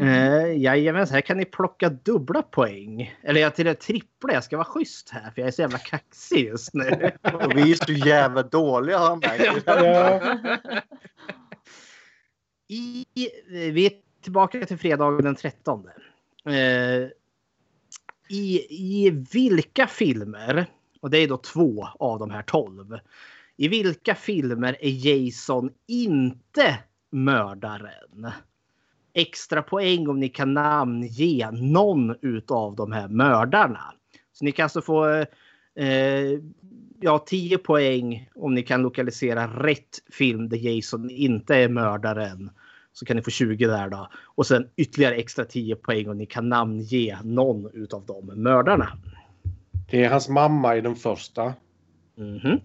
Eh, 0.02 0.62
jajamän, 0.62 1.08
här 1.08 1.22
kan 1.22 1.38
ni 1.38 1.46
plocka 1.46 1.90
dubbla 1.90 2.42
poäng. 2.42 3.16
Eller 3.24 3.42
jag 3.42 3.56
till 3.56 3.66
det 3.66 3.76
trippla. 3.76 4.34
Jag 4.34 4.44
ska 4.44 4.58
vara 4.58 4.68
schysst 4.68 5.10
här 5.10 5.32
för 5.32 5.42
jag 5.42 5.48
är 5.48 5.52
så 5.52 5.62
jävla 5.62 5.78
kaxig 5.78 6.46
just 6.46 6.74
nu. 6.74 7.12
Och 7.34 7.52
vi 7.56 7.72
är 7.72 7.86
så 7.86 7.92
jävla 7.92 8.44
dåliga 8.44 8.98
har 8.98 9.10
jag 9.10 9.22
märkt. 9.22 9.66
I, 12.72 13.06
vi 13.72 13.86
är 13.86 13.92
tillbaka 14.22 14.66
till 14.66 14.78
fredagen 14.78 15.24
den 15.24 15.36
13. 15.36 15.88
Eh, 16.46 17.10
i, 18.30 18.68
I 18.70 19.10
vilka 19.34 19.88
filmer, 19.88 20.66
och 21.02 21.10
det 21.10 21.18
är 21.18 21.28
då 21.28 21.38
två 21.38 21.88
av 22.00 22.20
de 22.20 22.32
här 22.32 22.42
12. 22.42 23.00
I 23.58 23.68
vilka 23.68 24.16
filmer 24.16 24.78
är 24.80 25.08
Jason 25.08 25.72
inte 25.88 26.80
mördaren? 27.10 28.28
Extra 29.14 29.62
poäng 29.62 30.08
om 30.08 30.20
ni 30.20 30.30
kan 30.30 30.54
namnge 30.54 31.52
någon 31.52 32.16
utav 32.22 32.76
de 32.76 32.92
här 32.92 33.08
mördarna. 33.08 33.94
Så 34.34 34.46
ni 34.46 34.52
kan 34.52 34.64
alltså 34.64 34.82
få 34.82 35.06
eh, 35.76 36.40
ja, 37.00 37.24
10 37.26 37.58
poäng 37.58 38.30
om 38.36 38.56
ni 38.56 38.64
kan 38.64 38.82
lokalisera 38.82 39.48
rätt 39.48 40.04
film 40.12 40.50
där 40.50 40.58
Jason 40.58 41.10
inte 41.10 41.56
är 41.56 41.70
mördaren. 41.70 42.52
Så 43.00 43.06
kan 43.06 43.16
ni 43.16 43.24
få 43.24 43.32
20 43.32 43.68
där 43.68 43.90
då. 43.90 44.10
Och 44.36 44.48
sen 44.48 44.70
ytterligare 44.78 45.16
extra 45.16 45.46
10 45.46 45.76
poäng 45.76 46.10
om 46.10 46.18
ni 46.18 46.26
kan 46.26 46.50
namnge 46.50 47.20
någon 47.24 47.70
utav 47.74 48.06
de 48.06 48.44
mördarna. 48.44 48.90
Det 49.92 50.04
är 50.04 50.10
hans 50.10 50.30
mamma 50.30 50.76
i 50.76 50.82
den 50.82 50.96
första. 50.96 51.54
Mhm. 52.18 52.60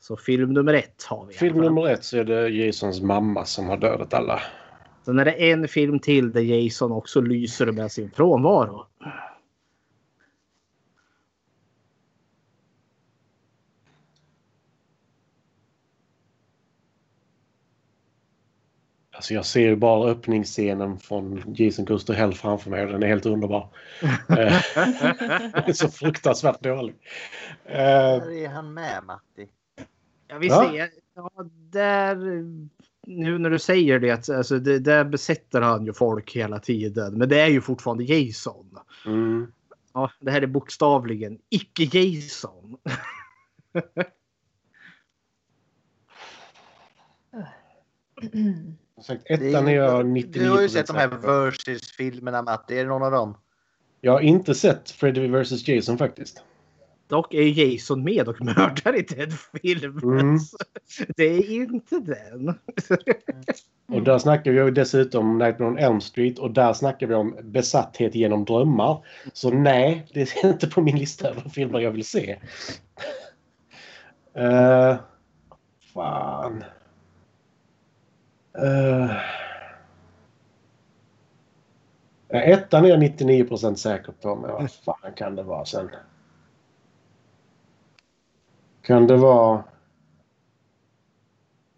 Så 0.00 0.16
film 0.16 0.52
nummer 0.52 0.74
ett 0.74 1.02
har 1.08 1.26
vi. 1.26 1.34
Film 1.34 1.60
nummer 1.60 1.88
ett 1.88 2.04
så 2.04 2.18
är 2.18 2.24
det 2.24 2.48
Jasons 2.48 3.00
mamma 3.00 3.44
som 3.44 3.66
har 3.66 3.76
dödat 3.76 4.14
alla. 4.14 4.40
Sen 5.04 5.18
är 5.18 5.24
det 5.24 5.50
en 5.52 5.68
film 5.68 5.98
till 5.98 6.32
där 6.32 6.40
Jason 6.40 6.92
också 6.92 7.20
lyser 7.20 7.72
med 7.72 7.92
sin 7.92 8.10
frånvaro. 8.10 8.86
Alltså 19.16 19.34
jag 19.34 19.46
ser 19.46 19.60
ju 19.60 19.76
bara 19.76 20.10
öppningsscenen 20.10 20.98
från 20.98 21.54
Jason 21.56 21.86
to 21.86 22.12
Hell 22.12 22.34
framför 22.34 22.70
mig 22.70 22.84
och 22.84 22.92
den 22.92 23.02
är 23.02 23.06
helt 23.06 23.26
underbar. 23.26 23.68
Eh, 24.02 24.26
den 24.28 25.64
är 25.66 25.72
så 25.72 25.88
fruktansvärt 25.88 26.60
dålig. 26.62 26.94
Eh, 27.64 27.76
Där 27.76 28.30
är 28.32 28.48
han 28.48 28.74
med 28.74 29.04
Matti. 29.04 29.48
Ja, 30.28 30.38
vi 30.38 30.46
Ja. 30.46 30.70
ser. 30.72 30.90
Ja, 31.14 31.30
där, 31.70 32.16
nu 33.06 33.38
när 33.38 33.50
du 33.50 33.58
säger 33.58 33.98
det, 33.98 34.28
alltså 34.28 34.58
det, 34.58 34.78
där 34.78 35.04
besätter 35.04 35.60
han 35.60 35.86
ju 35.86 35.92
folk 35.92 36.36
hela 36.36 36.58
tiden. 36.58 37.18
Men 37.18 37.28
det 37.28 37.40
är 37.40 37.48
ju 37.48 37.60
fortfarande 37.60 38.04
Jason. 38.04 38.78
mm. 39.06 39.52
Ja, 39.92 40.10
det 40.20 40.30
här 40.30 40.42
är 40.42 40.46
bokstavligen 40.46 41.38
icke-Jason. 41.50 42.76
Sagt, 49.02 49.22
ettan 49.26 49.68
är 49.68 49.74
jag 49.74 50.06
99 50.06 50.42
Du 50.44 50.50
har 50.50 50.62
ju 50.62 50.68
sett 50.68 50.86
de 50.86 50.96
här 50.96 51.08
Versus-filmerna 51.08 52.42
Matti. 52.42 52.78
Är 52.78 52.84
det 52.84 52.88
någon 52.88 53.02
av 53.02 53.10
dem? 53.10 53.36
Jag 54.00 54.12
har 54.12 54.20
inte 54.20 54.54
sett 54.54 54.90
Freddy 54.90 55.28
vs 55.28 55.68
Jason 55.68 55.98
faktiskt. 55.98 56.42
Dock 57.08 57.34
är 57.34 57.42
Jason 57.42 58.04
med 58.04 58.28
och 58.28 58.40
mördar 58.44 58.96
i 58.96 59.02
den 59.02 59.30
filmen. 59.62 60.20
Mm. 60.20 60.38
Det 61.16 61.24
är 61.24 61.62
inte 61.62 62.00
den. 62.00 62.54
Och 63.96 64.02
där 64.02 64.18
snackar 64.18 64.52
vi 64.52 64.70
dessutom 64.70 65.38
Nightmare 65.38 65.70
on 65.70 65.78
Elm 65.78 66.00
Street 66.00 66.38
och 66.38 66.50
där 66.50 66.72
snackar 66.72 67.06
vi 67.06 67.14
om 67.14 67.36
besatthet 67.42 68.14
genom 68.14 68.44
drömmar. 68.44 69.04
Så 69.32 69.50
nej, 69.50 70.06
det 70.14 70.20
är 70.20 70.46
inte 70.52 70.66
på 70.66 70.80
min 70.80 70.98
lista 70.98 71.28
över 71.28 71.48
filmer 71.48 71.80
jag 71.80 71.90
vill 71.90 72.04
se. 72.04 72.38
Uh, 74.38 74.96
fan. 75.94 76.64
Uh, 78.62 79.12
ja, 82.28 82.40
ettan 82.40 82.84
är 82.84 82.88
jag 82.88 83.02
99% 83.02 83.74
säker 83.74 84.12
på, 84.12 84.36
men 84.36 84.52
vad 84.52 84.70
fan 84.70 85.12
kan 85.16 85.36
det 85.36 85.42
vara 85.42 85.64
sen? 85.64 85.90
Kan 88.82 89.06
det 89.06 89.16
vara... 89.16 89.64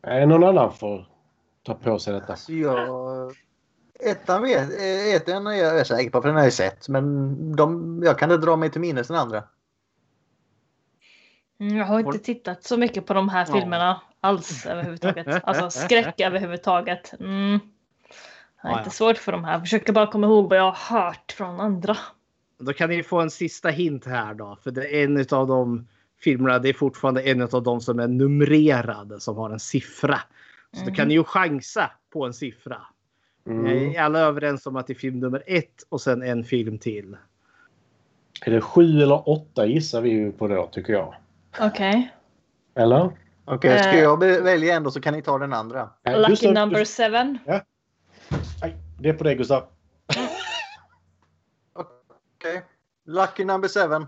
Nej, 0.02 0.26
någon 0.26 0.44
annan 0.44 0.72
får 0.72 1.06
ta 1.62 1.74
på 1.74 1.98
sig 1.98 2.14
detta. 2.14 2.32
Alltså 2.32 2.52
jag... 2.52 3.32
Ettan, 4.00 4.42
vet, 4.42 4.70
eh, 4.80 5.14
ettan 5.14 5.46
är 5.46 5.52
jag 5.52 5.86
säker 5.86 6.10
på 6.10 6.22
för 6.22 6.28
den 6.28 6.36
har 6.36 6.44
jag 6.44 6.52
sett. 6.52 6.88
Men 6.88 7.56
de, 7.56 8.00
jag 8.04 8.18
kan 8.18 8.32
inte 8.32 8.46
dra 8.46 8.56
mig 8.56 8.70
till 8.70 8.80
minnes 8.80 9.08
den 9.08 9.16
andra. 9.16 9.42
Mm, 11.61 11.76
Jag 11.76 11.84
har 11.84 12.00
inte 12.00 12.18
tittat 12.18 12.64
så 12.64 12.76
mycket 12.76 13.06
på 13.06 13.14
de 13.14 13.28
här 13.28 13.46
Ja. 13.48 13.54
filmerna 13.61 14.00
alls 14.20 14.66
överhuvudtaget. 14.66 15.26
Alltså 15.44 15.70
skräck 15.70 16.20
överhuvudtaget. 16.20 17.14
Mm. 17.20 17.61
Har 18.56 18.70
Ja, 18.70 18.78
inte 18.78 18.86
ja. 18.86 18.90
svårt 18.90 19.18
för 19.18 19.32
de 19.32 19.44
här. 19.44 19.52
Jag 19.52 19.61
försöker 19.61 19.92
bara 19.92 20.06
komma 20.06 20.26
ihåg 20.26 20.48
vad 20.50 20.59
jag 20.59 20.70
har 20.72 21.00
hört 21.00 21.32
från 21.32 21.61
andra. 21.61 21.96
Då 22.59 22.72
kan 22.72 22.90
ni 22.90 23.02
få 23.02 23.20
en 23.20 23.30
sista 23.30 23.68
hint 23.68 24.06
här 24.06 24.34
då. 24.34 24.59
För 24.62 24.70
det 24.70 24.96
är 25.00 25.04
en 25.04 25.26
av 25.30 25.46
de 25.46 25.86
filmerna, 26.20 26.59
det 26.59 26.68
är 26.68 26.72
fortfarande 26.72 27.22
en 27.22 27.42
av 27.42 27.62
de 27.62 27.80
som 27.80 27.98
är 28.00 28.09
numrerade 28.09 29.20
som 29.20 29.36
har 29.36 29.50
en 29.50 29.61
siffra. 29.61 30.20
Så 30.72 30.84
då 30.84 30.90
kan 30.94 31.09
ni 31.09 31.14
ju 31.14 31.24
chansa 31.24 31.90
på 32.12 32.26
en 32.26 32.34
siffra. 32.34 32.76
Mm. 33.46 33.66
Är 33.66 34.00
alla 34.00 34.18
överens 34.18 34.66
om 34.66 34.76
att 34.76 34.86
det 34.86 34.92
är 34.92 34.94
film 34.98 35.20
nummer 35.20 35.42
ett 35.46 35.82
och 35.88 36.00
sen 36.00 36.22
en 36.22 36.44
film 36.44 36.78
till? 36.78 37.16
Är 38.46 38.50
det 38.50 38.61
sju 38.61 39.02
eller 39.02 39.28
åtta 39.28 39.66
gissar 39.66 40.00
vi 40.00 40.11
ju 40.11 40.32
på 40.32 40.48
då, 40.48 40.66
tycker 40.72 40.92
jag. 40.92 41.14
Okej. 41.61 42.14
Eller? 42.74 43.11
Okej, 43.44 43.78
ska 43.78 43.88
Eh. 43.92 43.98
jag 44.00 44.16
välja 44.42 44.74
en 44.76 44.82
då 44.82 44.90
så 44.90 45.00
kan 45.00 45.14
ni 45.14 45.22
ta 45.22 45.38
den 45.38 45.52
andra. 45.52 45.90
Nej, 46.02 46.16
Lucky 46.18 46.28
Gustav, 46.30 46.52
number 46.52 46.78
du- 46.78 46.84
seven. 46.86 47.38
Nej, 47.46 48.76
det 49.00 49.09
är 49.09 49.12
på 49.12 49.24
dig 49.24 49.34
Gustav. 49.34 49.64
Okej. 52.36 52.62
Lucky 53.06 53.44
number 53.44 53.68
seven. 53.68 54.06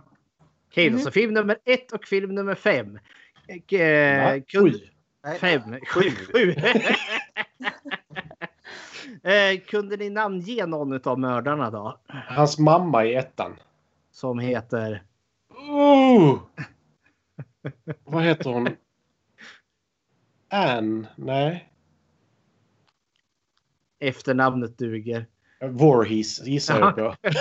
Okej, 0.71 0.91
då, 0.91 0.99
så 0.99 1.11
film 1.11 1.35
nummer 1.35 1.57
ett 1.65 1.93
och 1.93 2.05
film 2.05 2.35
nummer 2.35 2.55
fem. 2.55 2.99
Eh, 3.49 3.79
Ja, 3.79 4.41
kunde- 4.49 4.71
sju. 4.73 4.79
Nej. 5.25 5.39
Fem. 5.39 5.63
Sju. 5.87 6.01
Sju. 6.11 6.55
eh, 9.31 9.61
kunde 9.61 9.97
ni 9.97 10.11
namnge 10.11 10.67
någon 10.67 11.01
av 11.09 11.19
mördarna 11.19 11.71
då? 11.71 11.99
Hans 12.09 12.59
mamma 12.59 13.05
i 13.05 13.15
ettan. 13.15 13.57
Som 14.13 14.39
heter... 14.39 15.03
Oh! 15.71 16.39
Vad 18.05 18.23
heter 18.23 18.51
hon? 18.51 18.69
Ann? 20.49 21.07
Nej. 21.17 21.73
Efternamnet 24.01 24.79
duger. 24.79 25.27
Voorhees 25.69 26.47
gissar 26.47 26.81
jag 26.81 26.97
på. 26.97 27.15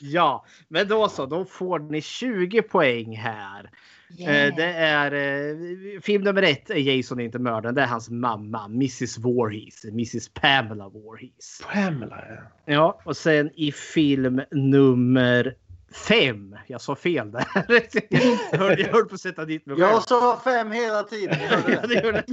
Ja, 0.00 0.44
men 0.68 0.88
då 0.88 1.08
så. 1.08 1.26
Då 1.26 1.44
får 1.44 1.78
ni 1.78 2.02
20 2.02 2.62
poäng 2.62 3.16
här. 3.16 3.70
Eh, 4.18 4.54
det 4.56 4.72
är 4.74 5.12
eh, 5.12 6.00
film 6.00 6.24
nummer 6.24 6.42
ett 6.42 6.70
är 6.70 6.74
Jason 6.74 7.20
inte 7.20 7.38
mördaren. 7.38 7.74
Det 7.74 7.82
är 7.82 7.86
hans 7.86 8.10
mamma, 8.10 8.64
Mrs 8.64 9.18
Voorhees. 9.18 9.84
Mrs 9.84 10.28
Pamela 10.28 10.88
Voorhees. 10.88 11.62
Pamela, 11.72 12.24
ja. 12.28 12.42
Ja, 12.64 13.00
och 13.04 13.16
sen 13.16 13.50
i 13.54 13.72
film 13.72 14.42
nummer 14.50 15.54
fem. 15.92 16.56
Jag 16.66 16.80
sa 16.80 16.94
fel 16.94 17.30
där. 17.30 17.46
jag, 18.08 18.58
höll, 18.58 18.80
jag 18.80 18.88
höll 18.88 19.04
på 19.04 19.14
att 19.14 19.20
sätta 19.20 19.44
dit 19.44 19.66
mig 19.66 19.76
själv. 19.76 19.88
Jag 19.88 20.02
sa 20.02 20.40
fem 20.44 20.72
hela 20.72 21.02
tiden. 21.02 21.38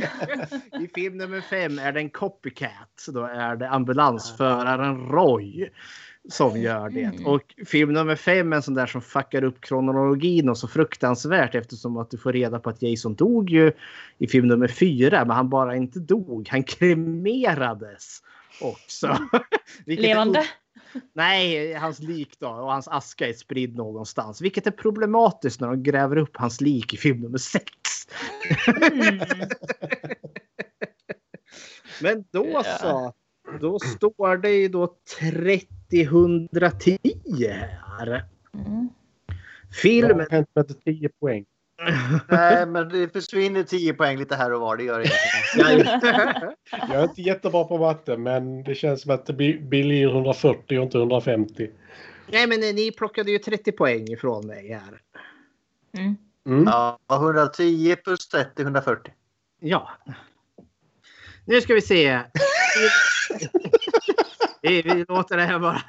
I 0.81 0.87
film 0.95 1.17
nummer 1.17 1.41
fem 1.41 1.79
är 1.79 1.91
det 1.91 1.99
en 1.99 2.09
copycat. 2.09 3.05
Då 3.07 3.23
är 3.23 3.55
det 3.55 3.69
ambulansföraren 3.69 5.07
Roy 5.07 5.69
som 6.29 6.61
gör 6.61 6.89
det. 6.89 7.25
Och 7.25 7.55
film 7.65 7.93
nummer 7.93 8.15
fem 8.15 8.53
är 8.53 8.57
en 8.57 8.63
sån 8.63 8.73
där 8.73 8.85
som 8.85 9.01
fuckar 9.01 9.43
upp 9.43 9.61
kronologin 9.61 10.49
och 10.49 10.57
så 10.57 10.67
fruktansvärt 10.67 11.55
eftersom 11.55 11.97
att 11.97 12.11
du 12.11 12.17
får 12.17 12.33
reda 12.33 12.59
på 12.59 12.69
att 12.69 12.81
Jason 12.81 13.15
dog 13.15 13.49
ju 13.49 13.71
i 14.17 14.27
film 14.27 14.47
nummer 14.47 14.67
fyra. 14.67 15.25
Men 15.25 15.35
han 15.35 15.49
bara 15.49 15.75
inte 15.75 15.99
dog. 15.99 16.47
Han 16.51 16.63
kremerades 16.63 18.21
också. 18.61 19.17
Vilket 19.85 20.05
är 20.05 20.09
Levande? 20.09 20.45
Nej, 21.13 21.73
hans 21.73 21.99
lik 21.99 22.39
då 22.39 22.47
och 22.47 22.71
hans 22.71 22.87
aska 22.87 23.27
är 23.29 23.33
spridd 23.33 23.75
någonstans. 23.75 24.41
Vilket 24.41 24.67
är 24.67 24.71
problematiskt 24.71 25.61
när 25.61 25.67
de 25.67 25.83
gräver 25.83 26.17
upp 26.17 26.37
hans 26.37 26.61
lik 26.61 26.93
i 26.93 26.97
film 26.97 27.21
nummer 27.21 27.37
sex. 27.37 27.71
Mm. 28.91 29.19
Men 32.01 32.25
då 32.31 32.45
Ja. 32.53 32.63
så. 32.63 33.13
Då 33.59 33.79
står 33.79 34.37
det 34.37 34.51
ju 34.51 34.67
då 34.67 34.95
30-110 35.21 36.97
här. 37.97 38.25
Mm. 38.53 38.89
Film. 39.81 40.19
Jag 40.19 40.29
kan 40.29 40.45
inte 40.57 40.73
10 40.73 41.09
poäng. 41.09 41.45
Nej, 42.29 42.65
men 42.67 42.89
det 42.89 43.13
försvinner 43.13 43.63
10 43.63 43.93
poäng 43.93 44.17
lite 44.17 44.35
här 44.35 44.53
och 44.53 44.61
var. 44.61 44.77
Det 44.77 44.83
gör 44.83 44.99
det 44.99 45.05
inte. 45.73 46.55
Jag 46.89 46.99
är 46.99 47.03
inte 47.03 47.21
jättebra 47.21 47.63
på 47.63 47.77
matte 47.77 48.17
men 48.17 48.63
det 48.63 48.75
känns 48.75 49.01
som 49.01 49.11
att 49.11 49.25
det 49.25 49.33
blir 49.33 49.59
blir 49.59 50.09
140 50.09 50.77
och 50.77 50.83
inte 50.83 50.97
150. 50.97 51.69
Nej 52.27 52.47
men 52.47 52.59
ni 52.59 52.91
plockade 52.91 53.31
ju 53.31 53.39
30 53.39 53.71
poäng 53.71 54.07
ifrån 54.07 54.47
mig 54.47 54.71
här. 54.71 55.01
Mm. 55.97 56.17
Mm. 56.47 56.63
Ja, 56.67 56.99
110 57.11 57.95
plus 58.03 58.27
30, 58.27 58.61
140. 58.61 59.13
Ja. 59.59 59.89
Nu 61.45 61.61
ska 61.61 61.73
vi 61.73 61.81
se. 61.81 62.19
vi, 64.65 64.81
vi 64.81 65.05
låter 65.07 65.37
det 65.37 65.43
här 65.43 65.59
bara. 65.59 65.81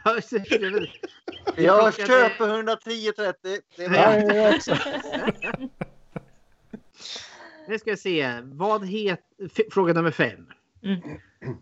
Jag 1.57 1.95
köper 1.95 2.55
110, 2.55 3.13
30. 3.17 3.61
Det 3.77 3.85
är 3.85 3.89
bra. 3.89 5.69
Nu 7.69 7.79
ska 7.79 7.91
vi 7.91 7.97
se. 7.97 8.41
Vad 8.43 8.87
heter... 8.87 9.71
Fråga 9.71 9.93
nummer 9.93 10.11
fem. 10.11 10.47
Mm. 10.83 11.01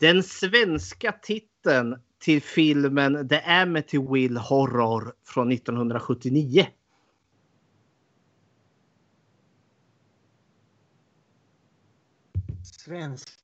Den 0.01 0.23
svenska 0.23 1.13
titeln 1.13 1.97
till 2.19 2.43
filmen 2.43 3.29
The 3.29 3.41
Amityville 3.41 4.41
Horror 4.41 5.13
från 5.25 5.53
1979. 5.53 6.67
Svenska 12.63 13.31
titlar. 13.31 13.44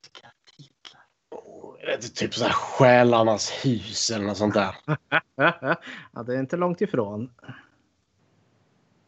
typ 2.15 2.33
så 2.33 2.45
här 2.45 2.53
Själarnas 2.53 3.51
hus 3.65 4.09
eller 4.11 4.25
något 4.25 4.37
sånt 4.37 4.53
där. 4.53 4.75
ja, 6.13 6.23
det 6.23 6.35
är 6.35 6.39
inte 6.39 6.57
långt 6.57 6.81
ifrån. 6.81 7.31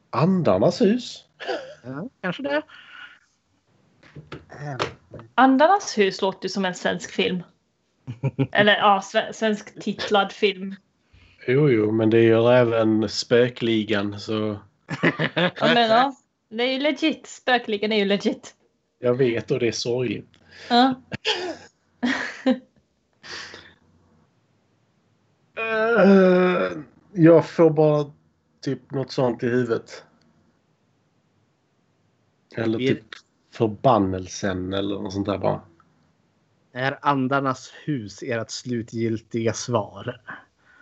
Andarnas 0.09 0.82
hus? 0.82 1.26
Ja, 1.84 2.09
kanske 2.21 2.43
det. 2.43 2.61
Ähm, 4.49 4.80
Andarnas 5.36 5.97
hus 5.97 6.21
låter 6.21 6.45
ju 6.45 6.49
som 6.49 6.65
en 6.65 6.76
svensk 6.76 7.11
film. 7.11 7.43
Eller 8.51 8.76
ja, 8.78 9.01
sve- 9.03 9.32
svensk 9.32 9.82
titlad 9.82 10.32
film. 10.32 10.76
Jo, 11.47 11.69
jo, 11.69 11.91
men 11.91 12.09
det 12.09 12.21
gör 12.21 12.53
även 12.53 13.09
Spökligan 13.09 14.19
så 14.19 14.59
Ja, 15.36 15.51
men, 15.59 15.89
ja, 15.89 16.15
det 16.49 16.63
är 16.63 16.71
ju 16.74 16.80
legit. 16.80 17.28
Spökligan 17.28 17.91
är 17.91 17.97
ju 17.97 18.05
legit. 18.05 18.55
jag 18.99 19.13
vet 19.13 19.51
och 19.51 19.59
det 19.59 19.67
är 19.67 19.71
sorgligt. 19.71 20.30
Ja. 20.69 20.93
Eh, 25.57 26.71
jag 27.13 27.49
får 27.49 27.69
bara 27.69 28.11
typ 28.61 28.91
något 28.91 29.11
sånt 29.11 29.43
i 29.43 29.47
huvudet. 29.47 30.05
Eller 32.55 32.77
typ 32.77 33.05
förbannelsen 33.53 34.73
eller 34.73 34.95
något 34.95 35.13
sånt 35.13 35.25
där 35.25 35.37
bara. 35.37 35.61
Är 36.71 36.99
Andarnas 37.01 37.73
hus 37.85 38.23
ert 38.23 38.51
slutgiltiga 38.51 39.53
svar? 39.53 40.21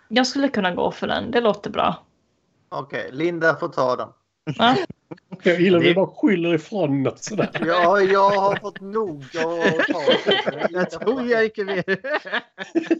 Jag 0.08 0.26
skulle 0.26 0.48
kunna 0.48 0.74
gå 0.74 0.90
för 0.90 1.06
den. 1.06 1.30
Det 1.30 1.40
låter 1.40 1.70
bra. 1.70 2.04
Okej, 2.68 3.10
Linda 3.12 3.56
får 3.56 3.68
ta 3.68 3.96
den. 3.96 4.08
Ja. 4.44 4.76
Jag 5.42 5.60
gillar 5.60 5.78
att 5.78 5.84
Det- 5.84 5.88
vi 5.88 5.94
bara 5.94 6.06
skyller 6.06 6.54
ifrån 6.54 7.02
något 7.02 7.24
sådär. 7.24 7.50
Ja, 7.66 8.00
jag 8.00 8.30
har 8.30 8.56
fått 8.56 8.80
nog 8.80 9.24
att 9.24 9.32
ta 9.86 10.04
Jag 10.70 10.90
tror 10.90 11.28
jag 11.30 11.44
inte 11.44 11.64
mer. 11.64 11.82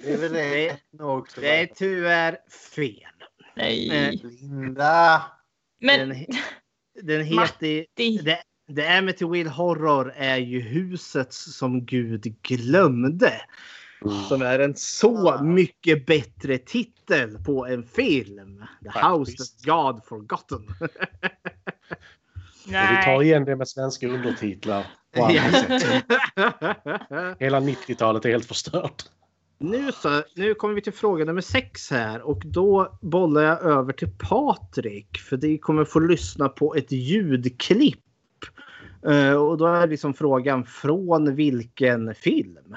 Det 0.02 0.12
är 0.12 0.16
väl 0.18 0.32
Det- 0.32 0.66
rätt 0.68 0.80
nog. 0.92 1.26
Det 1.36 1.60
är 1.60 1.66
tyvärr 1.74 2.36
fel. 2.74 2.96
Nej. 3.56 4.20
Linda! 4.22 5.22
Men 5.80 6.08
Den, 6.08 6.26
den 7.02 7.24
heter... 7.24 7.86
det, 7.94 8.38
The, 8.76 8.86
Amityville 8.86 9.50
Horror 9.50 10.12
är 10.16 10.36
ju 10.36 10.60
huset 10.60 11.32
som 11.32 11.84
Gud 11.86 12.34
glömde. 12.42 13.32
Som 14.28 14.42
är 14.42 14.58
en 14.58 14.76
så 14.76 15.42
mycket 15.42 16.06
bättre 16.06 16.58
titel 16.58 17.38
på 17.44 17.66
en 17.66 17.82
film. 17.86 18.64
The 18.82 19.00
House 19.08 19.36
that 19.36 19.64
God 19.64 20.04
Forgotten. 20.04 20.66
Och 22.64 22.72
vi 22.72 23.04
tar 23.04 23.18
nej. 23.18 23.26
igen 23.26 23.44
det 23.44 23.56
med 23.56 23.68
svenska 23.68 24.08
undertitlar. 24.08 24.86
på 25.14 25.24
andra 25.24 25.78
sätt. 25.78 26.04
Hela 27.38 27.60
90-talet 27.60 28.24
är 28.24 28.28
helt 28.28 28.46
förstört. 28.46 29.04
nu, 29.58 29.92
så, 29.92 30.22
nu 30.36 30.54
kommer 30.54 30.74
vi 30.74 30.80
till 30.80 30.92
fråga 30.92 31.24
nummer 31.24 31.40
sex 31.40 31.90
här 31.90 32.20
och 32.22 32.42
då 32.44 32.98
bollar 33.02 33.42
jag 33.42 33.62
över 33.62 33.92
till 33.92 34.10
Patrik 34.18 35.18
för 35.18 35.36
ni 35.36 35.58
kommer 35.58 35.84
få 35.84 36.00
lyssna 36.00 36.48
på 36.48 36.74
ett 36.74 36.92
ljudklipp 36.92 37.98
Eh, 39.06 39.34
och 39.34 39.58
då 39.58 39.66
är 39.66 39.86
liksom 39.86 40.14
frågan 40.14 40.64
från 40.64 41.34
vilken 41.34 42.14
film? 42.14 42.76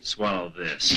Swallow 0.00 0.50
this. 0.50 0.92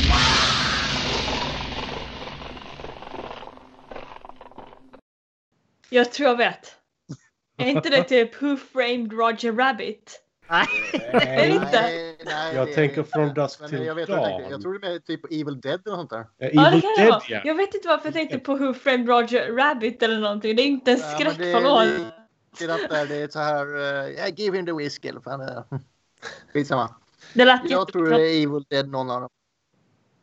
Jag 5.90 6.12
tror 6.12 6.30
jag 6.30 6.38
vet. 6.38 6.74
Är 7.58 7.66
inte 7.66 7.90
det 7.90 8.04
typ 8.04 8.42
Who 8.42 8.58
Framed 8.58 9.14
Roger 9.14 9.54
Rabbit? 9.54 10.24
Är 10.50 11.38
det 11.38 11.48
inte? 11.48 11.82
Nej, 11.82 12.18
nej, 12.26 12.56
Jag 12.56 12.74
tänker 12.74 13.04
From 13.04 13.34
Dusk 13.34 13.60
men 13.60 13.70
Till 13.70 13.86
jag 13.86 13.96
vet 13.96 14.10
vad 14.10 14.18
jag. 14.20 14.42
Dawn. 14.42 14.52
jag 14.52 14.62
tror 14.62 14.80
det 14.80 14.88
är 14.88 15.00
typ 15.00 15.26
Evil 15.32 15.62
Dead 15.62 15.82
eller 15.88 15.98
något 15.98 16.10
sånt 16.10 16.28
där. 16.38 16.48
Ja, 16.48 16.50
Ja, 16.54 16.62
det 16.62 16.68
Evil 16.68 16.82
det 16.82 17.02
Dead 17.02 17.10
vara. 17.10 17.22
ja. 17.30 17.42
Jag 17.46 17.56
vet 17.56 17.74
inte 17.76 17.88
varför 17.88 18.06
jag 18.08 18.14
tänkte 18.14 18.40
på 18.40 18.56
Who 18.56 18.74
Framed 18.74 19.10
Roger 19.10 19.52
Rabbit 19.54 20.04
eller 20.04 20.20
någonting. 20.20 20.56
Det 20.56 20.62
är 20.62 20.68
inte 20.68 20.92
en 20.92 20.98
Ja, 21.00 21.06
men 21.06 21.16
skräck, 21.20 21.38
det. 21.38 21.44
Det 23.06 23.16
är 23.22 23.28
så 23.28 23.40
här... 23.40 23.76
Uh, 23.76 24.12
yeah, 24.12 24.30
give 24.36 24.58
him 24.58 24.66
the 24.66 24.72
whiskey 24.74 25.10
eller 25.10 25.22
fan 25.22 25.40
det 25.40 25.46
är. 25.46 25.64
Skitsamma. 26.54 26.96
Det 27.34 27.46
lät 27.46 27.62
Jag 27.70 27.88
tror 27.88 28.04
jättebra. 28.04 28.18
det 28.18 28.32
är 28.32 28.44
Evil 28.44 28.64
Dead 28.70 28.90
någon 28.90 29.12
av 29.12 29.22
dem. 29.22 29.30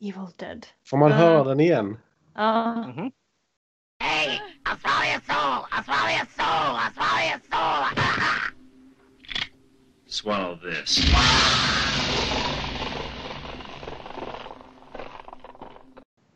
Evil 0.01 0.27
Dead. 0.37 0.67
Får 0.87 0.97
man 0.97 1.11
Ja. 1.11 1.17
höra 1.17 1.45
den 1.45 1.61
igen? 1.61 1.99
Ja. 2.35 2.85
Swallow 10.07 10.57
this. 10.57 10.99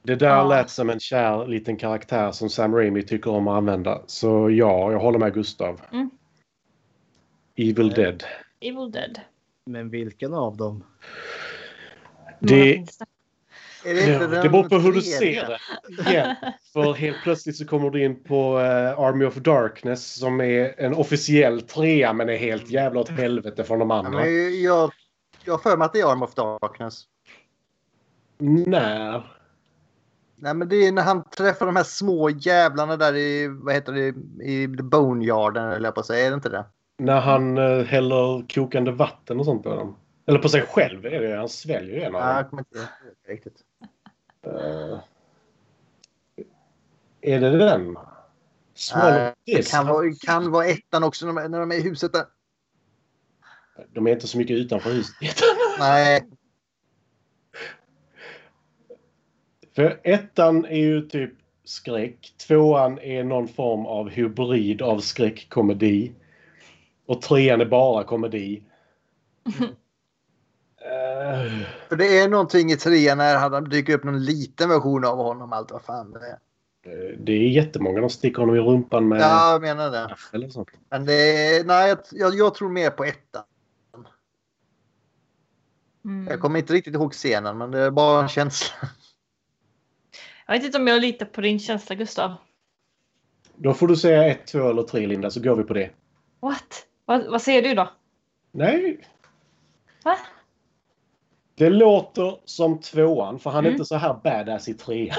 Det 0.02 0.16
där 0.16 0.26
Ja. 0.26 0.48
lät 0.48 0.70
som 0.70 0.90
en 0.90 1.00
kär 1.00 1.46
liten 1.46 1.76
karaktär 1.76 2.32
som 2.32 2.50
Sam 2.50 2.74
Raimi 2.74 3.02
tycker 3.02 3.30
om 3.30 3.48
att 3.48 3.56
använda. 3.56 4.02
Så 4.06 4.50
ja, 4.50 4.92
jag 4.92 4.98
håller 4.98 5.18
med 5.18 5.34
Gustav. 5.34 5.80
Mm. 5.92 6.10
Evil 7.56 7.90
Dead. 7.90 8.24
Evil 8.60 8.90
Dead. 8.90 9.20
Men 9.66 9.90
vilken 9.90 10.34
av 10.34 10.56
dem? 10.56 10.84
Det, 12.40 12.56
Några 12.56 12.64
finns 12.74 12.98
det. 12.98 13.04
Är 13.84 13.94
det, 13.94 14.00
inte 14.00 14.36
ja, 14.36 14.42
det 14.42 14.48
beror 14.48 14.68
på 14.68 14.78
hur 14.78 14.92
du 14.92 15.00
ser 15.02 15.46
det. 15.48 15.58
Igen. 16.10 16.34
För 16.72 16.92
helt 16.94 17.16
plötsligt 17.22 17.56
så 17.56 17.66
kommer 17.66 17.90
du 17.90 18.04
in 18.04 18.24
på 18.24 18.60
eh, 18.60 18.98
Army 18.98 19.24
of 19.24 19.34
Darkness 19.34 20.14
som 20.14 20.40
är 20.40 20.80
en 20.80 20.94
officiell 20.94 21.60
trea 21.60 22.12
men 22.12 22.28
är 22.28 22.36
helt 22.36 22.70
jävla 22.70 23.00
åt 23.00 23.08
helvete 23.08 23.64
från 23.64 23.78
de 23.78 23.90
Ja, 23.90 23.96
andra. 23.98 24.10
men 24.10 24.62
jag, 24.62 24.90
jag 25.44 25.52
har 25.52 25.58
för 25.58 25.76
mig 25.76 25.84
att 25.86 25.92
det 25.92 26.00
är 26.00 26.10
Arm 26.12 26.22
of 26.22 26.34
Darkness. 26.34 27.02
När? 28.38 29.22
Nej 30.36 30.54
men 30.54 30.68
det 30.68 30.76
är 30.76 30.92
när 30.92 31.02
han 31.02 31.24
träffar 31.30 31.66
de 31.66 31.76
här 31.76 31.84
små 31.84 32.30
jävlarna 32.30 32.96
där 32.96 33.16
i, 33.16 33.48
vad 33.48 33.74
heter 33.74 33.92
det, 33.92 34.06
i 34.44 34.76
The 34.76 34.82
Boneyarden 34.82 35.68
eller 35.72 35.84
jag 35.86 35.94
på 35.94 36.00
att 36.00 36.06
säga. 36.06 36.26
Är 36.26 36.30
det 36.30 36.34
inte 36.34 36.48
det? 36.48 36.64
När 36.98 37.20
han 37.20 37.58
eh, 37.58 37.84
häller 37.84 38.48
kokande 38.54 38.90
vatten 38.90 39.38
och 39.40 39.44
sånt 39.44 39.62
på 39.62 39.74
dem. 39.74 39.96
Eller 40.26 40.38
på 40.38 40.48
sig 40.48 40.62
själv 40.62 41.06
är 41.06 41.20
det 41.20 41.36
Han 41.36 41.48
sväljer 41.48 41.94
ju 41.96 42.02
en 42.02 42.14
av 42.14 42.20
Ja, 42.20 42.26
dem. 42.26 42.36
jag 42.36 42.50
kommer 42.50 42.60
inte 42.60 42.88
riktigt. 43.28 43.56
Eh, 44.48 44.98
är 47.20 47.40
det 47.40 47.58
den? 47.58 47.98
Nej, 48.94 49.34
Det 49.44 49.70
kan 49.70 49.86
vara, 49.86 50.14
kan 50.26 50.50
vara 50.50 50.66
ettan 50.66 51.04
också 51.04 51.26
när 51.26 51.42
de, 51.42 51.50
när 51.50 51.60
de 51.60 51.72
är 51.72 51.76
i 51.76 51.82
huset 51.82 52.12
där. 52.12 52.24
De 53.92 54.06
är 54.06 54.10
inte 54.10 54.26
så 54.26 54.38
mycket 54.38 54.56
utanför 54.56 54.90
huset. 54.90 55.14
Nej, 55.78 56.28
För 59.78 60.00
ettan 60.04 60.64
är 60.64 60.76
ju 60.76 61.08
typ 61.08 61.32
skräck. 61.64 62.34
Tvåan 62.46 62.98
är 62.98 63.24
någon 63.24 63.48
form 63.48 63.86
av 63.86 64.08
hybrid 64.08 64.82
av 64.82 64.98
skräckkomedi. 64.98 66.12
Och 67.06 67.22
trean 67.22 67.60
är 67.60 67.66
bara 67.66 68.04
komedi. 68.04 68.62
Eh, 70.88 71.52
för 71.88 71.96
det 71.96 72.18
är 72.18 72.28
någonting 72.28 72.70
i 72.72 72.76
trean 72.76 73.18
när 73.18 73.36
han 73.36 73.64
dyker 73.64 73.94
upp 73.94 74.04
någon 74.04 74.24
liten 74.24 74.68
version 74.68 75.04
av 75.04 75.16
honom. 75.16 75.52
Allt 75.52 75.70
vad 75.70 75.82
fan 75.82 76.12
det 76.12 76.26
är. 76.26 77.16
det 77.18 77.32
är 77.32 77.48
jättemånga. 77.48 78.00
De 78.00 78.10
sticker 78.10 78.40
honom 78.40 78.56
i 78.56 78.60
rumpan 78.60 79.08
med 79.08 79.20
Ja, 79.20 79.52
jag 79.52 79.60
menar 79.62 79.90
det. 79.90 80.16
eller 80.32 80.48
sånt. 80.48 80.68
Men 80.90 81.04
det 81.04 81.12
är, 81.56 81.64
nej, 81.64 81.96
jag, 82.12 82.34
jag 82.34 82.54
tror 82.54 82.68
mer 82.68 82.90
på 82.90 83.04
ettan. 83.04 83.42
Mm. 86.04 86.26
Jag 86.26 86.40
kommer 86.40 86.58
inte 86.58 86.72
riktigt 86.72 86.94
ihåg 86.94 87.12
scenen, 87.12 87.58
men 87.58 87.70
det 87.70 87.78
är 87.78 87.90
bara 87.90 88.22
en 88.22 88.28
känsla. 88.28 88.76
Jag 90.46 90.54
vet 90.54 90.64
inte 90.64 90.78
om 90.78 90.86
jag 90.86 91.00
litar 91.00 91.26
på 91.26 91.40
din 91.40 91.58
känsla, 91.58 91.94
Gustav. 91.94 92.34
Då 93.56 93.74
får 93.74 93.88
du 93.88 93.96
säga 93.96 94.26
ett, 94.26 94.46
två 94.46 94.70
eller 94.70 94.82
tre 94.82 95.06
Linda 95.06 95.30
så 95.30 95.40
går 95.40 95.56
vi 95.56 95.62
på 95.64 95.74
det. 95.74 95.90
What? 96.40 96.86
Vad, 97.04 97.26
vad 97.30 97.42
säger 97.42 97.62
du 97.62 97.74
då? 97.74 97.90
Nej. 98.52 99.08
Va? 100.04 100.16
Det 101.58 101.70
låter 101.70 102.36
som 102.44 102.80
tvåan 102.80 103.38
för 103.38 103.50
han 103.50 103.58
är 103.64 103.68
Mm. 103.68 103.72
inte 103.72 103.84
så 103.84 103.96
här 103.96 104.14
badass 104.24 104.68
i 104.68 104.74
trean. 104.74 105.16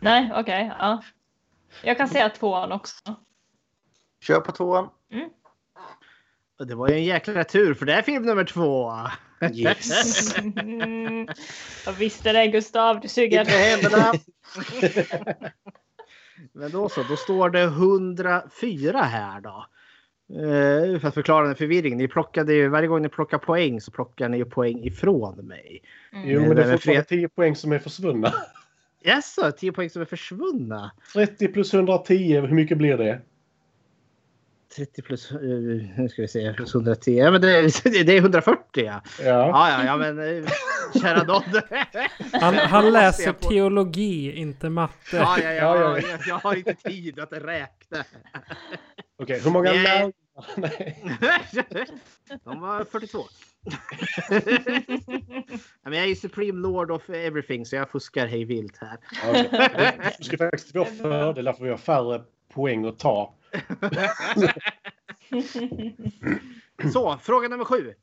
Nej, 0.00 0.32
okej. 0.34 0.72
ja. 0.78 1.02
Jag 1.82 1.96
kan 1.96 2.08
säga 2.08 2.28
tvåan 2.28 2.72
också. 2.72 3.14
Kör 4.22 4.40
på 4.40 4.52
tvåan. 4.52 4.88
Och 6.58 6.66
Det 6.66 6.74
var 6.74 6.88
ju 6.88 6.94
en 6.94 7.04
jäkla 7.04 7.44
tur 7.44 7.74
för 7.74 7.86
det 7.86 7.94
är 7.94 8.02
film 8.02 8.22
nummer 8.22 8.44
två. 8.44 8.92
Yes. 9.54 10.34
jag 11.86 11.92
visste 11.92 12.32
det, 12.32 12.46
Gustav. 12.46 13.00
Du 13.00 13.08
suger. 13.08 13.40
Inte 13.40 13.52
händerna. 13.52 14.12
Men 16.52 16.70
då 16.70 16.88
så, 16.88 17.02
då 17.02 17.16
står 17.16 17.50
det 17.50 17.62
104 17.62 19.02
här 19.02 19.40
då. 19.40 19.66
Eh, 20.30 21.00
för 21.00 21.08
att 21.08 21.14
förklara 21.14 21.46
den 21.46 21.56
förvirringen. 21.56 21.98
Ni 21.98 22.08
plockade 22.08 22.54
ju, 22.54 22.68
varje 22.68 22.88
gång 22.88 23.02
ni 23.02 23.08
plockar 23.08 23.38
poäng 23.38 23.80
så 23.80 23.90
plockar 23.90 24.28
ni 24.28 24.36
ju 24.36 24.44
poäng 24.44 24.84
ifrån 24.84 25.36
mig. 25.46 25.82
Jo, 26.12 26.40
men 26.40 26.56
det 26.56 26.62
är 26.62 26.66
Men 26.66 26.72
fortfarande 26.78 27.02
Fred- 27.02 27.08
10 27.08 27.28
poäng 27.28 27.56
som 27.56 27.72
är 27.72 27.78
försvunna. 27.78 28.34
Jaså, 29.02 29.52
10 29.52 29.72
poäng 29.72 29.90
som 29.90 30.02
är 30.02 30.06
försvunna? 30.06 30.90
30 31.14 31.48
plus 31.48 31.74
110, 31.74 32.40
hur 32.40 32.48
mycket 32.48 32.78
blir 32.78 32.96
det? 32.96 33.20
30 34.76 35.02
plus, 35.02 35.32
uh, 35.32 35.38
nu 35.96 36.08
ska 36.08 36.22
vi 36.22 36.28
se, 36.28 36.52
plus 36.52 36.74
110. 36.74 37.10
Ja, 37.18 37.30
men 37.30 37.40
det, 37.40 37.56
är- 37.58 38.04
det 38.04 38.12
är 38.12 38.18
140 38.20 38.60
ja. 38.74 38.82
Ja. 38.84 39.02
Ja, 39.24 39.70
ja, 39.70 39.84
ja 39.84 39.96
men 39.96 40.18
uh, 40.18 40.48
kära 41.02 41.24
Dodd. 41.24 41.62
Han, 42.32 42.54
han 42.54 42.92
läser 42.92 43.32
teologi, 43.32 44.32
inte 44.36 44.68
matte. 44.70 45.16
Ja, 45.16 45.38
ja, 45.42 45.52
Ja, 45.52 45.52
ja, 45.52 45.80
ja. 45.80 46.08
jag, 46.10 46.20
jag 46.28 46.34
har 46.38 46.54
inte 46.54 46.74
tid 46.74 47.18
att 47.18 47.32
räkna. 47.32 48.04
Okej, 49.18 49.40
hur 49.40 49.50
många 49.50 49.72
Nej. 49.72 50.12
De 52.44 52.60
var 52.60 52.84
42. 52.84 53.18
Ja, 55.82 55.90
men 55.90 55.98
jag 55.98 56.04
är 56.04 56.08
ju 56.08 56.16
Supreme 56.16 56.60
Lord 56.60 56.90
of 56.90 57.10
Everything 57.10 57.66
så 57.66 57.76
jag 57.76 57.90
fuskar 57.90 58.26
hej 58.26 58.44
vilt 58.44 58.76
här. 58.76 58.98
Du 60.18 60.24
ska 60.24 60.38
faktiskt 60.38 60.72
få 60.72 60.84
fördelar 60.84 61.52
för 61.52 61.64
vi 61.64 61.70
har 61.70 61.76
färre 61.76 62.22
poäng 62.54 62.84
att 62.84 62.98
ta. 62.98 63.34
Så, 66.92 67.18
fråga 67.18 67.48
nummer 67.48 67.64
sju. 67.64 67.94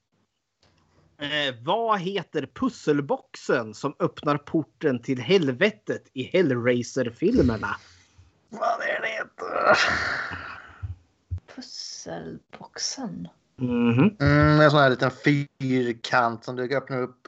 Eh, 1.17 1.55
vad 1.61 1.99
heter 1.99 2.49
pusselboxen 2.53 3.73
som 3.73 3.95
öppnar 3.99 4.37
porten 4.37 5.01
till 5.01 5.19
helvetet 5.19 6.03
i 6.13 6.23
Hellraiser-filmerna? 6.23 7.75
Vad 8.49 8.81
är 8.81 9.01
det 9.01 9.07
heter? 9.07 9.77
Pusselboxen. 11.55 13.27
Mhm. 13.55 14.15
Mm, 14.19 14.59
en 14.61 14.71
sån 14.71 14.79
här 14.79 14.89
liten 14.89 15.11
fyrkant 15.11 16.43
som 16.43 16.55
du 16.55 16.77
öppnar 16.77 17.01
upp. 17.01 17.27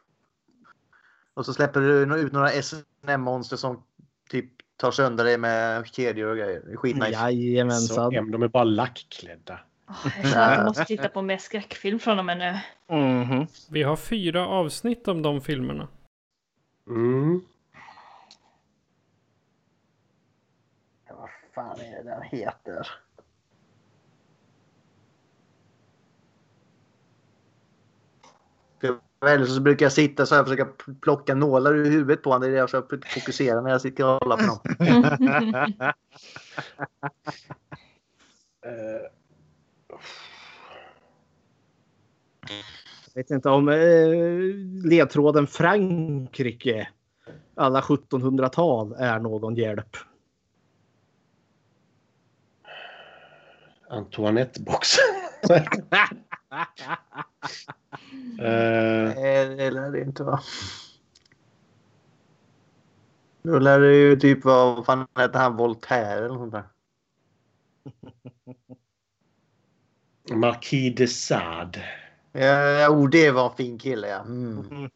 Och 1.34 1.46
så 1.46 1.54
släpper 1.54 1.82
du 1.82 2.16
ut 2.16 2.34
några 2.34 2.50
SNM-monster 2.50 3.58
som 3.58 3.84
typ 4.30 4.52
tar 4.78 4.92
sönder 4.92 5.24
dig 5.24 5.38
med 5.38 5.88
kedjor 5.88 6.30
och 6.30 6.38
grejer. 6.38 6.76
Skitnice. 6.76 7.06
Så, 7.06 7.12
Jajamensan. 7.12 8.16
em, 8.16 8.32
de 8.32 8.44
är 8.44 8.48
bara 8.48 8.64
lackklädda. 8.64 9.60
Åh, 9.90 10.08
jag 10.22 10.32
känner 10.32 10.56
jag 10.56 10.66
måste 10.66 10.86
titta 10.86 11.10
på 11.10 11.22
mer 11.22 11.38
skräckfilm 11.38 12.00
från 12.00 12.20
och 12.20 12.26
med 12.26 12.38
nu. 12.38 12.60
Mhm. 12.98 13.48
Vi 13.70 13.84
har 13.84 13.96
fyra 13.96 14.48
avsnitt 14.48 15.08
om 15.08 15.22
de 15.22 15.42
filmerna. 15.42 15.88
Mm. 16.88 17.42
Vad 21.10 21.30
fan 21.56 21.80
är 21.80 22.04
det 22.04 22.10
den 22.10 22.22
heter? 22.22 22.88
Eller 29.28 29.46
så 29.46 29.62
brukar 29.62 29.86
jag 29.86 29.94
sitta 29.94 30.26
så 30.26 30.36
här 30.36 30.42
och 30.42 30.48
försöka 30.48 30.68
plocka 31.02 31.36
nålar 31.36 31.76
ur 31.76 31.86
huvudet 31.92 32.24
på 32.24 32.30
honom. 32.30 32.42
Det 32.42 32.48
är 32.48 32.52
det 32.52 32.58
jag 32.58 32.70
försöker 32.70 33.20
fokusera 33.20 33.62
när 33.62 33.70
jag 33.70 33.82
sitter 33.82 34.06
och 34.06 34.24
håller 34.24 34.38
på 34.38 34.44
honom. 34.44 35.74
Eh, 38.66 39.10
jag 43.14 43.24
vet 43.24 43.32
inte 43.32 43.50
om 43.50 43.70
eh, 43.70 44.88
ledtråden 44.90 45.48
Frankrike 45.48 46.88
alla 47.56 47.82
1700-tal 47.82 48.96
är 48.98 49.20
någon 49.20 49.56
hjälp. 49.56 49.98
Antoinette 53.90 54.62
box. 54.62 54.88
Nej, 58.38 59.56
det 59.56 59.72
lär 59.72 59.92
det 59.92 60.02
inte 60.02 60.24
vara. 60.24 60.40
Då 63.42 63.60
lär 63.60 63.80
det 63.80 63.96
ju 63.96 64.16
typ 64.16 64.46
vara, 64.46 64.76
vad 64.76 64.86
fan 64.86 65.08
heter 65.20 65.40
han, 65.40 65.56
Voltaire 65.56 66.26
eller 66.26 66.36
något 66.36 66.52
där. 66.52 66.64
Marquis 70.32 70.96
de 70.96 71.08
Sade. 71.08 71.86
Ja, 72.32 72.90
oh, 72.90 73.10
det 73.10 73.32
var 73.32 73.50
en 73.50 73.56
fin 73.56 73.80
kille 73.80 74.08
ja. 74.08 74.22
Mm. 74.22 74.90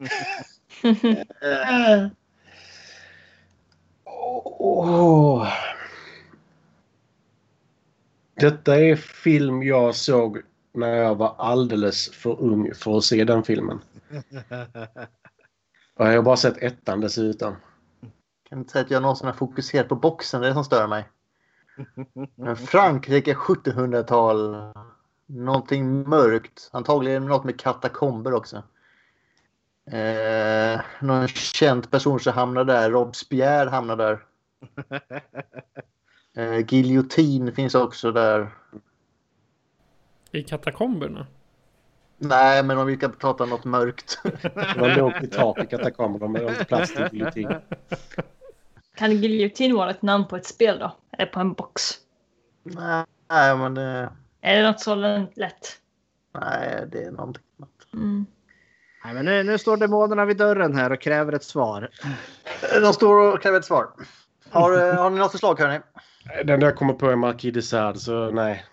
Eh. 1.41 2.07
Åh. 4.59 5.47
Detta 8.35 8.75
är 8.75 8.95
film 8.95 9.63
jag 9.63 9.95
såg 9.95 10.41
när 10.73 10.95
jag 10.95 11.15
var 11.15 11.35
alldeles 11.37 12.09
för 12.09 12.41
ung 12.41 12.73
för 12.73 12.97
att 12.97 13.03
se 13.03 13.23
den 13.23 13.43
filmen. 13.43 13.79
Och 15.95 16.07
jag 16.07 16.15
har 16.15 16.21
bara 16.21 16.37
sett 16.37 16.57
ettan 16.57 17.01
dessutom. 17.01 17.55
kan 18.49 18.59
inte 18.59 18.71
säga 18.71 18.85
att 18.85 18.91
jag 18.91 19.01
någonsin 19.01 19.27
har 19.27 19.33
fokuserat 19.33 19.87
på 19.87 19.95
boxen, 19.95 20.41
det 20.41 20.47
är 20.47 20.49
det 20.49 20.53
som 20.53 20.63
stör 20.63 20.87
mig. 20.87 21.07
Men 22.35 22.55
Frankrike 22.55 23.33
1700-tal. 23.33 24.57
Någonting 25.25 26.09
mörkt. 26.09 26.69
Antagligen 26.71 27.25
något 27.25 27.43
med 27.43 27.59
katakomber 27.59 28.33
också. 28.33 28.63
Eh, 29.91 30.81
någon 31.01 31.27
känd 31.27 31.91
person 31.91 32.19
som 32.19 32.33
hamnar 32.33 32.63
där. 32.63 32.91
Robespierre 32.91 33.69
hamnar 33.69 33.95
där. 33.95 34.19
Eh, 36.35 36.65
Giljotin 36.73 37.55
finns 37.55 37.75
också 37.75 38.11
där. 38.11 38.55
I 40.31 40.43
katakomberna? 40.43 41.27
Nej, 42.17 42.63
men 42.63 42.77
om 42.77 42.87
vi 42.87 42.97
kan 42.97 43.11
prata 43.11 43.43
om 43.43 43.49
något 43.49 43.65
mörkt. 43.65 44.19
Det 44.23 44.79
var 44.79 44.95
lågt 44.95 45.23
i 45.23 45.27
tak 45.27 45.63
i 45.63 45.65
katakomberna 45.65 46.27
med 46.27 46.41
inte 46.41 46.65
plats 46.65 46.93
till 46.93 47.07
giljotin. 47.11 47.55
Kan 48.95 49.11
giljotin 49.11 49.75
vara 49.75 49.89
ett 49.89 50.01
namn 50.01 50.27
på 50.27 50.35
ett 50.35 50.45
spel 50.45 50.79
då? 50.79 50.95
Eller 51.17 51.31
på 51.31 51.39
en 51.39 51.53
box? 51.53 51.81
Nej, 52.63 53.57
men 53.57 53.73
det, 53.73 54.09
Är 54.41 54.55
det 54.55 54.67
något 54.67 54.79
så 54.79 54.95
lätt? 55.35 55.79
nej, 56.33 56.87
det 56.91 57.03
är 57.03 57.11
någonting 57.11 57.43
annat. 57.57 57.69
Mm. 57.93 58.25
Nej, 59.05 59.13
men 59.13 59.25
nu, 59.25 59.43
nu 59.43 59.57
står 59.57 59.77
demonerna 59.77 60.25
vid 60.25 60.37
dörren 60.37 60.75
här 60.75 60.91
och 60.91 61.01
kräver 61.01 61.33
ett 61.33 61.43
svar. 61.43 61.89
De 62.81 62.93
står 62.93 63.33
och 63.33 63.41
kräver 63.41 63.59
ett 63.59 63.65
svar. 63.65 63.87
Har, 64.49 64.93
har 64.93 65.09
ni 65.09 65.19
något 65.19 65.31
förslag 65.31 65.59
hörni? 65.59 65.79
Den 66.45 66.61
jag 66.61 66.75
kommer 66.75 66.93
på 66.93 67.09
är 67.09 67.15
Marquis 67.15 67.53
de 67.53 67.61
Sade, 67.61 67.99
så 67.99 68.31
nej. 68.31 68.65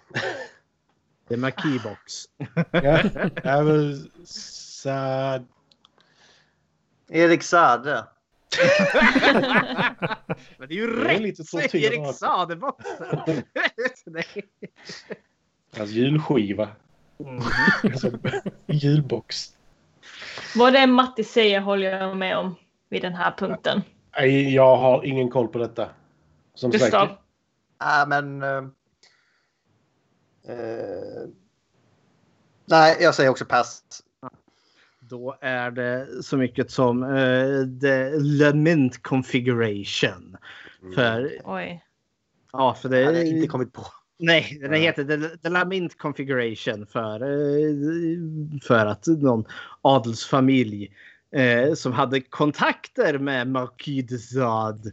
Det 1.28 1.34
är 1.34 1.38
Marquis-box. 1.38 2.24
Ja, 2.72 3.02
ja, 3.44 3.62
men 3.62 4.10
Sade. 4.26 5.44
Erik 7.08 7.42
Saade. 7.42 8.04
Men 10.58 10.68
det 10.68 10.74
är 10.74 10.76
ju 10.76 10.86
Det 10.86 11.00
är 11.00 11.04
rätt! 11.04 11.20
lite 11.20 11.44
tortyr 11.44 11.78
Erik! 11.84 12.00
Nej. 14.06 14.44
Hans 15.76 15.90
julskiva. 15.90 16.68
Alltså, 17.82 18.10
julbox. 18.66 19.52
Vad 20.56 20.72
det 20.72 20.86
Matti 20.86 21.24
säger 21.24 21.60
håller 21.60 21.90
jag 21.90 22.16
med 22.16 22.38
om 22.38 22.54
vid 22.88 23.02
den 23.02 23.14
här 23.14 23.34
punkten. 23.38 23.82
Jag 24.52 24.76
har 24.76 25.04
ingen 25.04 25.30
koll 25.30 25.48
på 25.48 25.58
detta. 25.58 25.88
Som 26.54 26.70
Gustav? 26.70 27.08
Nej, 27.80 28.06
men... 28.06 28.42
eh, 30.46 31.28
nej, 32.66 32.96
jag 33.00 33.14
säger 33.14 33.30
också 33.30 33.44
pass. 33.44 33.82
Då 35.00 35.36
är 35.40 35.70
det 35.70 36.22
så 36.22 36.36
mycket 36.36 36.70
som 36.70 37.02
uh, 37.02 37.80
the 37.80 38.10
lament 38.18 39.02
configuration. 39.02 40.36
För, 40.94 41.40
Oj. 41.44 41.84
ja, 42.52 42.74
för 42.74 42.88
det 42.88 42.98
Det 42.98 43.04
hade 43.04 43.18
jag 43.18 43.26
inte 43.26 43.48
kommit 43.48 43.72
på. 43.72 43.82
Nej, 44.18 44.58
den 44.60 44.74
heter 44.74 45.04
The, 45.04 45.36
the 45.38 45.48
Lament 45.48 45.98
Configuration 45.98 46.86
för, 46.86 47.22
eh, 47.22 47.74
för 48.62 48.86
att 48.86 49.06
någon 49.06 49.44
adelsfamilj 49.82 50.92
eh, 51.36 51.74
som 51.74 51.92
hade 51.92 52.20
kontakter 52.20 53.18
med 53.18 53.48
Marquis 53.48 54.06
de 54.06 54.18
Sade 54.18 54.92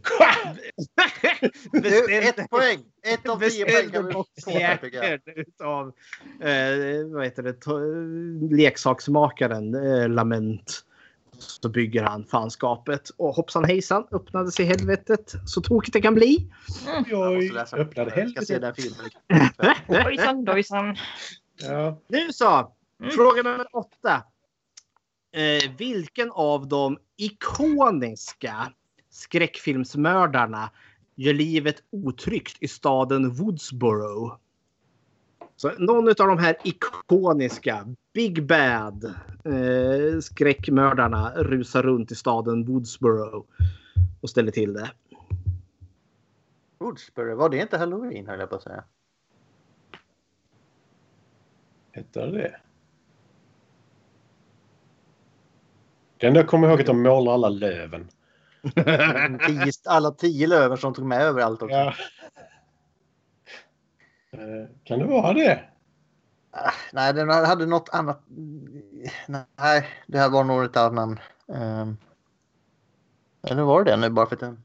Du, 1.72 2.18
ett 2.18 2.50
poäng! 2.50 2.78
Ett 3.02 3.28
av 3.28 3.38
tio 3.40 3.64
poäng 3.64 3.90
kan 3.90 4.12
boxjäkeln 4.12 5.20
utav 5.36 5.92
eh, 6.40 7.06
vad 7.12 7.24
heter 7.24 7.42
det, 7.42 8.56
leksaksmakaren 8.56 9.74
eh, 9.74 10.08
Lament. 10.08 10.84
Så 11.38 11.68
bygger 11.68 12.02
han 12.02 12.24
fanskapet 12.24 13.10
och 13.16 13.34
hoppsan 13.34 13.64
hejsan 13.64 14.06
öppnades 14.12 14.60
i 14.60 14.64
helvetet 14.64 15.34
så 15.46 15.60
tokigt 15.60 15.92
det 15.92 16.00
kan 16.00 16.14
bli. 16.14 16.48
Oj, 17.06 17.16
oj, 17.16 17.48
läsa. 17.48 17.76
öppnade 17.76 18.12
Jag 18.20 18.30
ska 18.30 18.40
se 18.42 18.52
helvete. 18.54 18.82
den 18.82 18.92
filmen. 19.88 20.04
Dojsan, 20.04 20.44
dojsan. 20.44 20.96
Ja. 21.62 22.00
Nu 22.08 22.32
så, 22.32 22.70
Mm. 23.00 23.10
fråga 23.10 23.42
nummer 23.42 23.66
åtta. 23.76 24.22
Eh, 25.34 25.70
vilken 25.78 26.30
av 26.30 26.68
de 26.68 26.98
ikoniska 27.16 28.72
skräckfilmsmördarna 29.10 30.70
gör 31.14 31.34
livet 31.34 31.82
otryggt 31.90 32.56
i 32.60 32.68
staden 32.68 33.30
Woodsboro? 33.30 34.38
Så 35.56 35.70
någon 35.78 36.08
av 36.08 36.14
de 36.14 36.38
här 36.38 36.56
ikoniska 36.64 37.86
Big 38.12 38.46
Bad 38.46 39.04
eh, 39.44 40.20
skräckmördarna 40.20 41.32
rusar 41.36 41.82
runt 41.82 42.12
i 42.12 42.14
staden 42.14 42.64
Woodsboro 42.64 43.46
och 44.20 44.30
ställer 44.30 44.52
till 44.52 44.72
det. 44.72 44.90
Woodsboro, 46.78 47.36
var 47.36 47.48
det 47.48 47.58
inte 47.58 47.78
halloween 47.78 48.26
höll 48.26 48.40
jag 48.40 48.50
på 48.50 48.56
att 48.56 48.62
säga. 48.62 48.84
Hette 51.92 52.26
det 52.26 52.60
det? 56.18 56.26
Enda 56.26 56.40
jag 56.40 56.48
kommer 56.48 56.68
ihåg 56.68 56.78
är 56.78 56.82
att 56.82 56.86
de 56.86 57.02
målar 57.02 57.32
alla 57.34 57.48
löven. 57.48 58.08
Tio, 59.46 59.72
alla 59.84 60.10
tio 60.10 60.46
löven 60.46 60.78
som 60.78 60.94
tog 60.94 61.06
med 61.06 61.22
överallt 61.22 61.62
också. 61.62 61.76
Ja. 61.76 61.94
Eh, 64.30 64.68
Kan 64.84 64.98
det 64.98 65.04
vara 65.04 65.32
det? 65.32 65.64
Ah, 66.50 66.72
Nej, 66.92 67.12
den 67.12 67.28
hade 67.28 67.66
något 67.66 67.88
annat. 67.92 68.22
Nej, 69.56 69.88
det 70.06 70.18
här 70.18 70.30
var 70.30 70.44
nog 70.44 70.64
ett 70.64 70.76
annat 70.76 70.94
namn. 70.94 71.20
Um, 71.46 71.96
eller 73.42 73.62
var 73.62 73.84
det 73.84 73.90
det 73.90 73.96
nu 73.96 74.10
bara 74.10 74.26
för 74.26 74.36
att 74.36 74.40
den... 74.40 74.64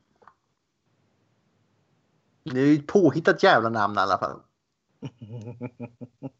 Det 2.44 2.60
är 2.60 2.66
ju 2.66 2.76
ett 2.76 2.88
påhittat 2.88 3.44
jävla 3.44 3.70
namn 3.70 3.96
i 3.96 4.00
alla 4.00 4.18
fall. 4.18 4.40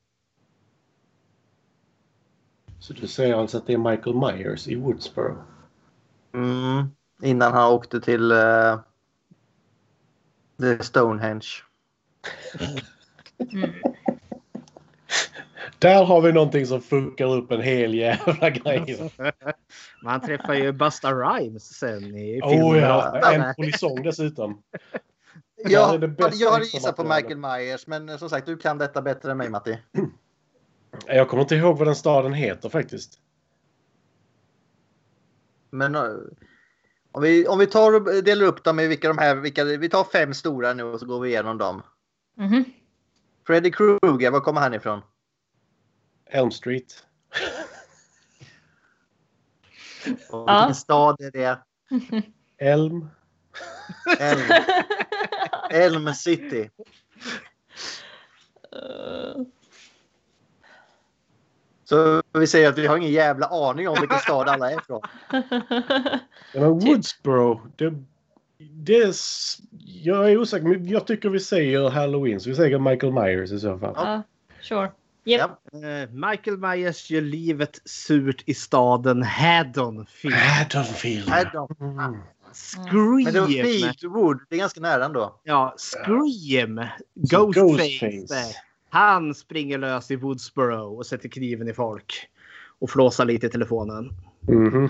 Så 2.90 2.96
du 2.96 3.08
säger 3.08 3.36
alltså 3.36 3.58
att 3.58 3.68
det 3.68 3.74
är 3.74 3.78
Michael 3.78 4.16
Myers 4.16 4.68
i 4.68 4.76
Woodsboro? 4.76 5.38
Mm, 6.34 6.88
innan 7.22 7.54
han 7.54 7.72
åkte 7.72 8.02
till 8.02 8.32
uh, 8.32 8.80
The 10.62 10.84
Stonehenge. 10.84 11.48
Där 15.80 16.06
har 16.06 16.22
vi 16.22 16.32
någonting 16.32 16.66
som 16.66 16.82
funkar 16.82 17.26
upp 17.26 17.52
en 17.52 17.62
hel 17.62 17.94
jävla 17.94 18.50
grej. 18.50 19.12
Man 20.04 20.22
träffar 20.22 20.54
ju 20.54 20.72
Busta 20.72 21.12
Rhymes 21.14 21.78
sen 21.78 22.18
i 22.18 22.42
filmen. 22.50 22.64
Oh 22.64 22.78
ja, 22.78 23.34
en 23.34 23.56
polisong 23.56 24.04
dessutom. 24.04 24.62
Ja, 25.56 26.00
jag 26.34 26.52
hade 26.52 26.66
gissat 26.66 26.96
på. 26.96 27.04
Michael 27.04 27.38
Myers, 27.38 27.88
men 27.88 28.20
som 28.20 28.30
sagt, 28.30 28.46
du 28.46 28.58
kan 28.58 28.78
detta 28.78 29.02
bättre 29.02 29.32
än 29.32 29.38
mig, 29.38 29.50
Matti. 29.50 29.80
Jag 31.06 31.30
kommer 31.30 31.44
inte 31.44 31.56
ihåg 31.56 31.78
vad 31.78 31.88
den 31.88 31.96
staden 31.96 32.34
heter 32.34 32.70
faktiskt. 32.70 33.20
Men 35.70 35.96
eh, 35.96 36.02
om 37.12 37.22
vi, 37.22 37.48
om 37.48 37.60
vi 37.60 37.68
tar 37.68 37.96
och 37.96 38.24
delar 38.24 38.46
upp 38.46 38.64
dem 38.64 38.80
i 38.80 38.88
vilka 38.88 39.08
de 39.08 39.18
här, 39.18 39.36
vilka, 39.36 39.64
vi 39.64 39.90
tar 39.90 40.04
fem 40.04 40.34
stora 40.34 40.74
nu 40.74 40.84
och 40.84 41.00
så 41.00 41.06
går 41.06 41.20
vi 41.20 41.30
igenom 41.30 41.58
dem. 41.58 41.82
Mhm. 42.36 42.64
Freddy 43.48 43.72
Krueger, 43.72 44.32
var 44.32 44.40
kommer 44.40 44.62
han 44.62 44.74
ifrån? 44.74 45.02
Elm 46.26 46.52
Street. 46.52 47.06
Och 50.30 50.50
Ja. 50.50 50.60
Vilken 50.60 50.76
stad 50.76 51.22
är 51.22 51.32
det? 51.32 51.60
Elm. 52.58 53.10
Elm, 54.20 54.52
Elm 55.70 56.14
City. 56.14 56.70
Eh, 58.72 59.42
Så 61.90 62.22
vi 62.34 62.48
säger 62.48 62.70
att 62.70 62.78
vi 62.78 62.88
har 62.88 62.98
ingen 62.98 63.12
jävla 63.12 63.48
aning 63.48 63.90
om 63.90 63.98
vilken 64.00 64.20
stad 64.20 64.50
alla 64.50 64.72
är 64.72 64.78
ifrån. 64.78 65.02
Ja, 66.54 66.60
men 66.62 66.80
Woodsboro. 66.80 67.62
Det, 67.76 67.94
Det 68.58 69.16
jag 69.84 70.32
är 70.32 70.38
osäker, 70.38 70.68
men 70.68 70.88
jag 70.88 71.08
tycker 71.08 71.30
vi 71.30 71.40
säger 71.40 71.90
Halloween, 71.90 72.40
så 72.40 72.50
vi 72.50 72.56
säger 72.56 72.80
Michael 72.80 73.14
Myers 73.14 73.52
i 73.52 73.60
så 73.60 73.78
fall. 73.78 73.94
Ja, 73.96 74.24
sure. 74.62 74.92
Yep. 75.26 75.42
Eh, 75.42 76.10
Michael 76.30 76.58
Myers 76.58 77.12
gör 77.12 77.22
livet 77.22 77.82
surt 77.86 78.44
i 78.46 78.54
staden 78.54 79.24
Haddonfield. 79.24 80.36
Haddonfield. 80.36 81.30
Haddon. 81.30 81.68
Scream! 82.54 83.24
Men 83.24 83.34
det 83.34 83.40
var 83.40 83.48
Fleetwood. 83.48 84.40
Det 84.50 84.56
är 84.56 84.60
ganska 84.60 84.82
nära 84.82 85.06
ändå. 85.06 85.40
Ja, 85.44 85.76
Scream! 85.78 86.82
Ghostface. 87.16 87.60
Ghostface. 87.60 88.69
Han 88.90 89.36
springer 89.36 89.78
lös 89.78 90.12
i 90.12 90.16
Woodsboro 90.16 90.98
och 90.98 91.06
sätter 91.06 91.30
kniven 91.30 91.70
i 91.70 91.74
folk. 91.74 92.30
Och 92.80 92.90
flåsar 92.90 93.26
lite 93.26 93.48
i 93.48 93.50
telefonen. 93.50 94.14
Mhm. 94.42 94.90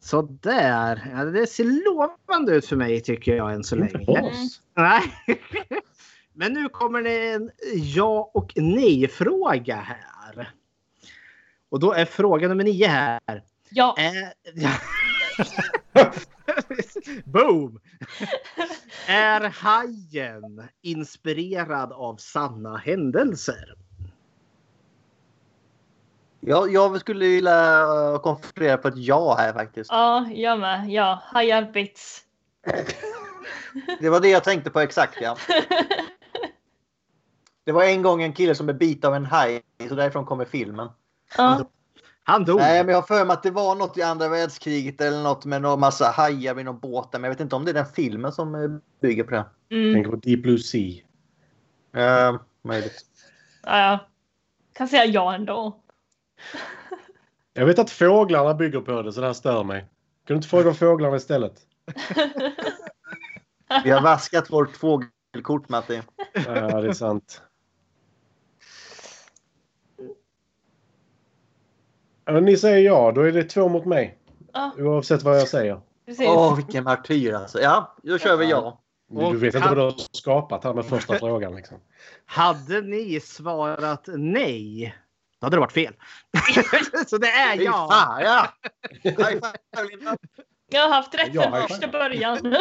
Så 0.00 0.22
där. 0.22 1.12
Ja, 1.14 1.24
det 1.24 1.46
ser 1.46 1.64
lovande 1.64 2.52
ut 2.52 2.66
för 2.66 2.76
mig 2.76 3.00
tycker 3.00 3.36
jag 3.36 3.52
än 3.52 3.64
så 3.64 3.76
Inte 3.76 3.98
länge. 3.98 4.32
Nej. 4.76 5.02
Men 6.32 6.52
nu 6.52 6.68
kommer 6.68 7.02
det 7.02 7.30
en 7.30 7.50
ja 7.74 8.30
och 8.34 8.52
nej-fråga 8.56 9.76
här. 9.76 10.52
Och 11.68 11.80
då 11.80 11.92
är 11.92 12.04
fråga 12.04 12.48
nummer 12.48 12.64
nio 12.64 12.86
här. 12.86 13.42
Ja. 13.70 13.96
Är... 13.98 14.32
Boom! 17.24 17.80
är 19.06 19.40
Hajen 19.40 20.68
inspirerad 20.82 21.92
av 21.92 22.16
sanna 22.16 22.76
händelser? 22.76 23.74
Jag, 26.40 26.72
jag 26.72 27.00
skulle 27.00 27.26
vilja 27.26 27.86
konferera 28.22 28.76
på 28.76 28.88
ett 28.88 28.96
ja 28.96 29.34
här 29.38 29.52
faktiskt. 29.52 29.90
Ja, 29.90 30.28
jag 30.30 30.60
med. 30.60 30.90
Ja, 30.90 31.22
hajar 31.24 31.70
bits. 31.72 32.24
Det 34.00 34.10
var 34.10 34.20
det 34.20 34.28
jag 34.28 34.44
tänkte 34.44 34.70
på 34.70 34.80
exakt 34.80 35.18
ja. 35.20 35.36
Det 37.64 37.72
var 37.72 37.84
en 37.84 38.02
gång 38.02 38.22
en 38.22 38.32
kille 38.32 38.54
som 38.54 38.66
blev 38.66 38.78
bit 38.78 39.04
av 39.04 39.14
en 39.14 39.26
haj, 39.26 39.62
så 39.88 39.94
därifrån 39.94 40.24
kommer 40.24 40.44
filmen. 40.44 40.88
Ja. 41.36 41.70
Han 42.30 42.44
dog. 42.44 42.58
Nej, 42.58 42.84
men 42.84 42.92
jag 42.92 43.00
har 43.00 43.06
för 43.06 43.24
mig 43.24 43.34
att 43.34 43.42
det 43.42 43.50
var 43.50 43.74
något 43.74 43.98
i 43.98 44.02
andra 44.02 44.28
världskriget 44.28 45.00
eller 45.00 45.22
något 45.22 45.44
med 45.44 45.62
någon 45.62 45.80
massa 45.80 46.10
hajar 46.10 46.54
vid 46.54 46.64
någon 46.64 46.78
båt. 46.78 47.08
Men 47.12 47.24
jag 47.24 47.30
vet 47.30 47.40
inte 47.40 47.56
om 47.56 47.64
det 47.64 47.70
är 47.70 47.74
den 47.74 47.86
filmen 47.86 48.32
som 48.32 48.54
eh, 48.54 48.70
bygger 49.00 49.24
på 49.24 49.30
det. 49.30 49.46
Mm. 49.70 49.94
Tänker 49.94 50.10
på 50.10 50.16
Deep 50.16 50.42
Blue 50.42 50.58
Sea. 50.58 51.02
Uh, 51.96 52.40
möjligt. 52.62 53.04
Ja, 53.62 53.78
ja. 53.78 53.98
Kan 54.72 54.88
säga 54.88 55.04
ja 55.04 55.34
ändå. 55.34 55.80
Jag 57.52 57.66
vet 57.66 57.78
att 57.78 57.90
fåglarna 57.90 58.54
bygger 58.54 58.80
på 58.80 59.02
det, 59.02 59.12
så 59.12 59.20
det 59.20 59.26
här 59.26 59.34
stör 59.34 59.64
mig. 59.64 59.80
Kan 59.80 59.88
du 60.24 60.34
inte 60.34 60.48
fråga 60.48 60.74
fåglarna 60.74 61.16
istället? 61.16 61.60
Vi 63.84 63.90
har 63.90 64.02
vaskat 64.02 64.50
vårt 64.50 64.76
fågelkort, 64.76 65.68
Matti. 65.68 66.02
Ja, 66.34 66.80
det 66.80 66.88
är 66.88 66.92
sant. 66.92 67.42
Ja, 72.32 72.40
ni 72.40 72.56
säger 72.56 72.78
ja, 72.78 73.12
då 73.14 73.20
är 73.20 73.32
det 73.32 73.44
två 73.44 73.68
mot 73.68 73.84
mig. 73.84 74.18
Ja, 74.52 74.72
Oavsett 74.78 75.22
vad 75.22 75.40
jag 75.40 75.48
säger. 75.48 75.80
precis. 76.06 76.26
Åh, 76.28 76.56
vilken 76.56 76.84
martyr 76.84 77.32
alltså. 77.32 77.60
Ja, 77.60 77.96
då 78.02 78.18
kör 78.18 78.36
vi 78.36 78.50
ja. 78.50 78.80
Du 79.08 79.36
vet 79.36 79.54
inte 79.54 79.68
vad 79.68 79.76
du 79.76 79.80
har 79.80 79.94
skapat 80.12 80.64
här 80.64 80.74
med 80.74 80.84
första 80.84 81.14
frågan. 81.18 81.54
Liksom. 81.56 81.76
Hade 82.24 82.80
ni 82.80 83.20
svarat 83.20 84.08
nej, 84.14 84.94
då 85.40 85.46
hade 85.46 85.56
det 85.56 85.60
varit 85.60 85.72
fel. 85.72 85.94
Så 87.06 87.18
det 87.18 87.30
är 87.30 87.60
ja. 87.60 87.88
fan, 87.90 88.22
ja! 88.22 88.48
Jag 90.72 90.82
har 90.82 90.94
haft 90.94 91.14
rätt 91.14 91.32
från 91.32 91.68
första 91.68 91.88
början. 91.88 92.56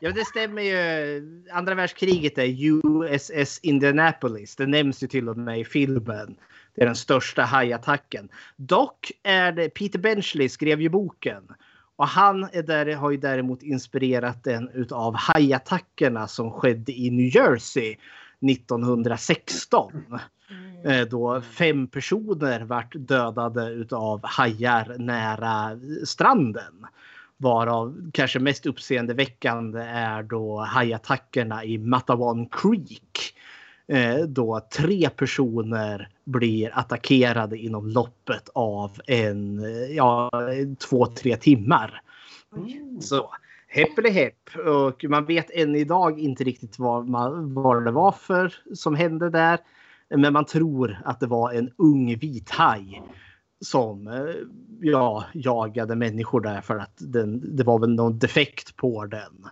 Ja, 0.00 0.10
det 0.10 0.24
stämmer 0.24 0.62
ju. 0.62 1.46
Andra 1.52 1.74
världskriget 1.74 2.38
är 2.38 2.46
USS 2.46 3.60
Indianapolis. 3.62 4.56
Det 4.56 4.66
nämns 4.66 5.02
ju 5.02 5.06
till 5.06 5.28
och 5.28 5.36
med 5.36 5.60
i 5.60 5.64
filmen. 5.64 6.36
Det 6.74 6.82
är 6.82 6.86
den 6.86 6.96
största 6.96 7.42
hajattacken. 7.42 8.28
Dock 8.56 9.12
är 9.22 9.52
det 9.52 9.68
Peter 9.68 9.98
Benchley 9.98 10.48
skrev 10.48 10.80
ju 10.80 10.88
boken. 10.88 11.42
Och 11.96 12.08
han 12.08 12.48
är 12.52 12.62
där, 12.62 12.94
har 12.94 13.10
ju 13.10 13.16
däremot 13.16 13.62
inspirerat 13.62 14.44
den 14.44 14.68
utav 14.68 15.14
hajattackerna 15.16 16.28
som 16.28 16.50
skedde 16.50 16.92
i 16.92 17.10
New 17.10 17.36
Jersey 17.36 17.96
1916. 18.50 19.92
Eh, 20.84 21.00
Då 21.00 21.40
fem 21.40 21.86
personer 21.86 22.60
vart 22.60 22.92
dödade 22.94 23.70
utav 23.70 24.20
hajar 24.24 24.98
nära 24.98 25.78
stranden. 26.04 26.86
Varav 27.36 28.10
kanske 28.12 28.38
mest 28.38 28.66
uppseendeväckande 28.66 29.80
är 29.80 30.22
då 30.22 30.60
hajattackerna 30.60 31.64
i 31.64 31.78
Matawan 31.78 32.46
Creek. 32.46 33.33
Eh, 33.86 34.18
Då 34.18 34.60
tre 34.76 35.10
personer 35.10 36.08
blir 36.24 36.78
attackerade 36.78 37.58
inom 37.58 37.86
loppet 37.88 38.48
av 38.54 38.90
en, 39.06 39.58
eh, 39.58 39.96
ja, 39.96 40.30
två, 40.88 41.06
tre 41.06 41.36
timmar. 41.36 42.00
Så 43.00 43.30
hepp 43.68 43.98
Och 44.66 45.04
man 45.08 45.24
vet 45.24 45.50
än 45.50 45.76
idag 45.76 46.20
inte 46.20 46.44
riktigt 46.44 46.78
vad, 46.78 47.08
man, 47.08 47.54
vad 47.54 47.84
det 47.84 47.90
var 47.90 48.12
för 48.12 48.54
som 48.74 48.94
hände 48.94 49.30
där. 49.30 49.58
Men 50.08 50.32
man 50.32 50.44
tror 50.44 50.98
att 51.04 51.20
det 51.20 51.26
var 51.26 51.52
en 51.52 51.70
ung 51.76 52.16
vit 52.16 52.50
haj 52.50 53.02
som 53.60 54.08
eh, 54.08 54.34
ja, 54.80 55.24
jagade 55.34 55.96
människor 55.96 56.40
där 56.40 56.60
för 56.60 56.78
att 56.78 56.96
den, 56.98 57.56
det 57.56 57.64
var 57.64 57.78
väl 57.78 57.94
någon 57.94 58.18
defekt 58.18 58.76
på 58.76 59.06
den. 59.06 59.48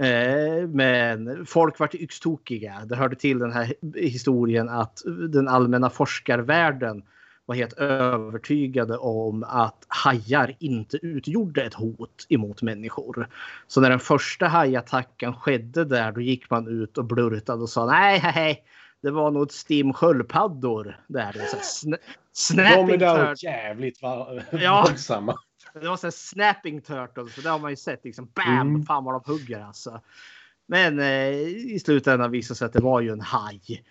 Eh, 0.00 0.68
men 0.68 1.46
folk 1.46 1.78
vart 1.78 1.94
yxtokiga. 1.94 2.82
Det 2.84 2.96
hörde 2.96 3.16
till 3.16 3.38
den 3.38 3.52
här 3.52 3.74
historien 3.94 4.68
att 4.68 5.02
den 5.28 5.48
allmänna 5.48 5.90
forskarvärlden 5.90 7.02
var 7.46 7.54
helt 7.54 7.72
övertygade 7.72 8.96
om 8.96 9.44
att 9.48 9.84
hajar 9.88 10.56
inte 10.58 10.96
utgjorde 10.96 11.62
ett 11.62 11.74
hot 11.74 12.26
emot 12.28 12.62
människor. 12.62 13.28
Så 13.66 13.80
när 13.80 13.90
den 13.90 14.00
första 14.00 14.46
hajattacken 14.46 15.34
skedde 15.34 15.84
där 15.84 16.12
då 16.12 16.20
gick 16.20 16.50
man 16.50 16.68
ut 16.68 16.98
och 16.98 17.04
blurtade 17.04 17.62
och 17.62 17.68
sa 17.68 17.86
nej, 17.86 18.20
nej. 18.34 18.64
Det 19.02 19.10
var 19.10 19.30
nog 19.30 19.42
ett 19.42 19.52
stim 19.52 19.92
sköldpaddor 19.92 21.00
där. 21.06 21.36
Så 22.32 22.54
De 22.54 22.62
är 22.62 22.96
där 22.96 23.44
jävligt 23.44 23.98
Ja. 24.52 24.88
Det 25.80 25.88
var 25.88 25.96
så 25.96 26.06
här 26.06 26.10
snapping 26.12 26.80
turtles. 26.80 27.34
För 27.34 27.42
det 27.42 27.48
har 27.48 27.58
man 27.58 27.70
ju 27.70 27.76
sett. 27.76 28.04
Liksom, 28.04 28.28
bam! 28.34 28.60
Mm. 28.68 28.82
Fan 28.86 29.04
vad 29.04 29.14
de 29.14 29.32
hugger 29.32 29.60
alltså. 29.64 30.00
Men 30.66 30.98
eh, 31.00 31.28
i 31.74 31.80
slutändan 31.84 32.30
visade 32.30 32.58
sig 32.58 32.66
att 32.66 32.72
det 32.72 32.80
var 32.82 33.00
ju 33.00 33.10
en 33.10 33.20
haj. 33.20 33.84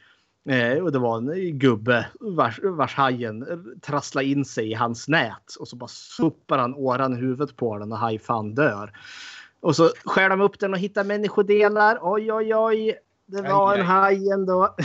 Eh, 0.50 0.84
och 0.84 0.92
det 0.92 1.00
var 1.00 1.18
en 1.18 1.60
gubbe 1.60 2.08
vars, 2.20 2.60
vars 2.64 2.96
hajen 2.96 3.46
trasslade 3.82 4.28
in 4.28 4.46
sig 4.46 4.72
i 4.72 4.74
hans 4.74 5.08
nät. 5.08 5.56
Och 5.60 5.68
så 5.68 5.76
bara 5.76 5.88
sopar 5.88 6.58
han 6.58 6.76
åran 6.76 7.14
i 7.14 7.16
huvudet 7.16 7.56
på 7.56 7.78
den 7.78 7.92
och 7.92 7.98
hajfan 7.98 8.56
dör. 8.56 8.98
Och 9.60 9.76
så 9.76 9.90
skär 10.06 10.30
de 10.30 10.42
upp 10.42 10.60
den 10.60 10.74
och 10.74 10.80
hittar 10.80 11.04
människodelar. 11.04 12.00
Oj, 12.02 12.34
oj, 12.34 12.56
oj. 12.56 12.96
Det 13.26 13.42
var 13.42 13.74
Aj, 13.74 13.80
en 13.80 13.86
aj. 13.86 13.88
haj 13.88 14.30
ändå. 14.30 14.76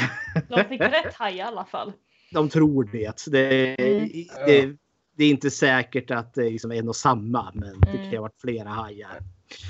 De 0.49 0.65
fick 0.65 0.81
rätt 0.81 1.15
haj 1.15 1.35
i 1.37 1.41
alla 1.41 1.65
fall. 1.65 1.93
De 2.33 2.49
tror 2.49 2.85
det. 2.93 3.25
Det, 3.27 3.77
Mm. 3.81 4.09
det, 4.47 4.77
det 5.17 5.25
är 5.25 5.31
inte 5.31 5.51
säkert 5.51 6.11
att 6.11 6.35
det 6.35 6.47
är 6.47 6.51
liksom 6.51 6.73
en 6.73 6.89
och 6.89 6.97
samma. 6.97 7.51
Men 7.55 7.81
det 7.81 7.87
kan 7.87 7.97
Mm. 8.01 8.15
ha 8.15 8.21
varit 8.23 8.41
flera 8.41 8.69
hajar. 8.69 9.19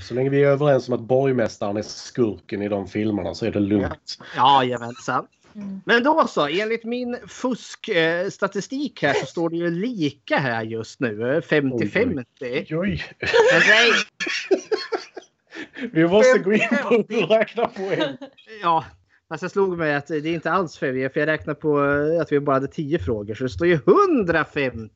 Så 0.09 0.15
länge 0.15 0.31
vi 0.31 0.43
är 0.45 0.49
överens 0.49 0.89
om 0.89 0.95
att 0.95 1.01
borgmästaren 1.01 1.77
är 1.77 1.83
skurken 1.83 2.63
i 2.63 2.69
de 2.69 2.87
filmerna 2.89 3.35
så 3.35 3.47
är 3.47 3.51
det 3.53 3.61
lugnt. 3.61 4.19
Jajamensan. 4.37 5.27
Mm. 5.55 5.81
Men 5.87 6.03
då 6.05 6.27
så, 6.27 6.47
enligt 6.47 6.85
min 6.85 7.17
fuskstatistik 7.29 9.03
här 9.03 9.15
så 9.15 9.27
står 9.27 9.51
det 9.51 9.57
ju 9.57 9.71
lika 9.71 10.37
här 10.39 10.63
just 10.65 11.01
nu. 11.01 11.35
eh, 11.37 11.41
50-50. 11.41 12.25
Oj, 12.45 12.77
oj. 12.79 13.05
Men 13.21 13.63
nej, 13.69 13.91
Vi 15.93 16.09
måste 16.09 16.39
gå 16.39 16.53
in 16.53 16.69
på 16.83 16.89
hur 16.89 17.05
du 17.09 17.21
räknar 17.27 17.67
poäng. 17.67 18.17
Ja, 18.63 18.85
fast 19.29 19.43
jag 19.43 19.51
slog 19.51 19.79
mig 19.79 19.95
att 19.95 20.07
det 20.07 20.17
är 20.17 20.27
inte 20.27 20.53
alls 20.53 20.77
för 20.77 21.09
för 21.09 21.21
jag 21.21 21.27
räknar 21.27 21.55
på 21.55 21.85
eh, 21.85 22.21
att 22.21 22.33
vi 22.33 22.41
bara 22.41 22.57
hade 22.57 22.69
10 22.69 22.99
frågor 22.99 23.35
så 23.35 23.45
det 23.45 23.51
står 23.51 23.67
ju 23.67 23.75
150. 23.75 24.91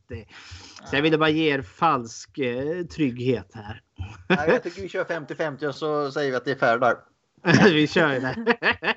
Så 0.91 0.97
jag 0.97 1.03
ville 1.03 1.19
bara 1.19 1.29
ge 1.29 1.55
er 1.55 1.63
falsk 1.63 2.39
eh, 2.39 2.87
trygghet 2.87 3.51
här. 3.55 3.83
Nej, 4.29 4.49
jag 4.49 4.63
tycker 4.63 4.83
vi 4.83 4.89
kör 4.89 5.05
50-50 5.05 5.67
och 5.67 5.75
så 5.75 6.13
säger 6.13 6.31
vi 6.31 6.37
att 6.37 6.45
det 6.45 6.51
är 6.51 6.57
fair 6.57 6.79
där. 6.79 6.97
vi 7.73 7.87
kör 7.87 8.13
ju 8.13 8.21
det. 8.21 8.57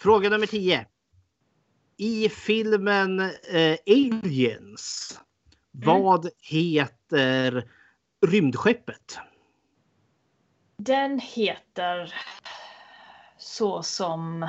Fråga 0.00 0.28
nummer 0.28 0.46
10. 0.46 0.86
I 1.96 2.28
filmen 2.28 3.20
eh, 3.20 3.76
Aliens, 3.86 5.20
vad 5.70 6.28
heter 6.40 7.64
rymdskeppet? 8.26 9.18
Den 10.76 11.18
heter 11.18 12.14
så 13.42 13.82
som... 13.82 14.48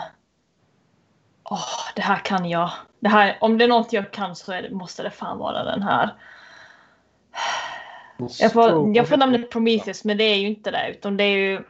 Åh, 1.44 1.80
det 1.96 2.02
här 2.02 2.20
kan 2.26 2.50
jag. 2.50 2.72
Det 3.00 3.10
här, 3.10 3.38
om 3.42 3.58
det 3.58 3.64
är 3.64 3.68
något 3.68 3.94
jag 3.94 4.12
kan 4.12 4.36
så 4.36 4.52
det, 4.52 4.70
måste 4.72 5.04
det 5.04 5.12
fan 5.12 5.38
vara 5.38 5.64
den 5.64 5.82
här. 5.84 6.16
Jag 8.40 8.54
får, 8.54 8.96
jag 8.96 9.10
får 9.10 9.18
namnet 9.18 9.52
Prometheus, 9.52 10.04
men 10.04 10.18
det 10.18 10.24
är 10.24 10.36
ju 10.36 10.48
inte 10.48 10.72
det. 10.72 10.92
Utan 10.92 11.18
det 11.18 11.24
är 11.24 11.38
ju... 11.38 11.64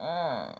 Mm. 0.00 0.52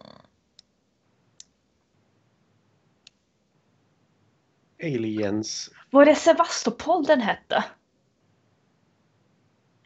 Aliens. 4.82 5.70
Var 5.90 6.04
det 6.04 6.14
Sevastopol 6.14 7.04
den 7.04 7.20
hette? 7.20 7.64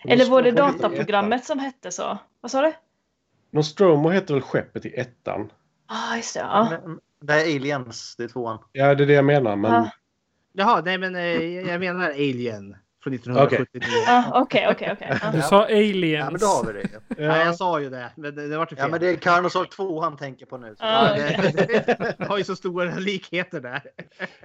Eller 0.05 0.31
var 0.31 0.43
det 0.43 0.51
dataprogrammet 0.51 1.45
som 1.45 1.59
hette 1.59 1.93
så? 1.93 2.19
Vad 2.41 2.51
sa 2.51 2.63
du? 2.63 2.73
Nostromo 3.51 4.11
heter 4.11 4.35
väl 4.35 4.43
skeppet 4.43 4.87
i 4.87 4.95
ettan? 4.95 5.53
Ah, 5.93 6.17
just 6.17 6.35
det. 6.35 6.41
Ja. 6.41 6.79
Men, 6.85 7.01
det 7.21 7.33
är 7.33 7.57
aliens, 7.57 8.17
det 8.17 8.25
är 8.25 8.29
tvåan. 8.29 8.59
Ja, 8.73 8.95
det 8.95 9.05
är 9.05 9.07
det 9.07 9.13
jag 9.13 9.25
menar. 9.25 9.57
Men... 9.57 9.73
Ja. 9.73 9.91
Jaha, 10.53 10.83
nej 10.85 10.99
men 10.99 11.17
eh, 11.17 11.23
jag 11.69 11.81
menar 11.81 12.11
Alien. 12.11 12.77
Från 13.03 13.15
1979. 13.15 13.83
Ah, 14.09 14.41
Okej, 14.43 14.69
okej, 14.71 14.93
okej. 14.93 15.19
Ja. 15.23 15.31
Du 15.33 15.43
sa 15.43 15.65
aliens. 15.65 16.25
Ja, 16.25 16.31
men 16.31 16.41
då 16.41 16.47
har 16.47 16.65
vi 16.65 16.73
det. 16.83 17.25
Ja, 17.25 17.45
jag 17.45 17.57
sa 17.57 17.81
ju 17.81 17.91
det. 17.91 18.13
Men 18.17 18.35
det, 18.35 18.49
det 18.49 18.59
var 18.59 18.67
fel. 18.67 18.79
Ja, 18.79 18.89
men 18.89 19.01
det 19.01 19.09
är 19.09 19.17
Carnosaur 19.17 19.65
2 19.65 20.01
han 20.01 20.17
tänker 20.17 20.47
på 20.47 20.59
nu. 20.59 20.75
Så. 20.77 20.85
Ah, 20.85 21.17
Ja, 21.17 21.35
okej. 21.39 21.85
det, 22.19 22.27
har 22.29 22.39
ju 22.39 22.45
så 22.45 22.57
stora 22.57 22.95
likheter 22.95 23.61
där. 23.61 23.83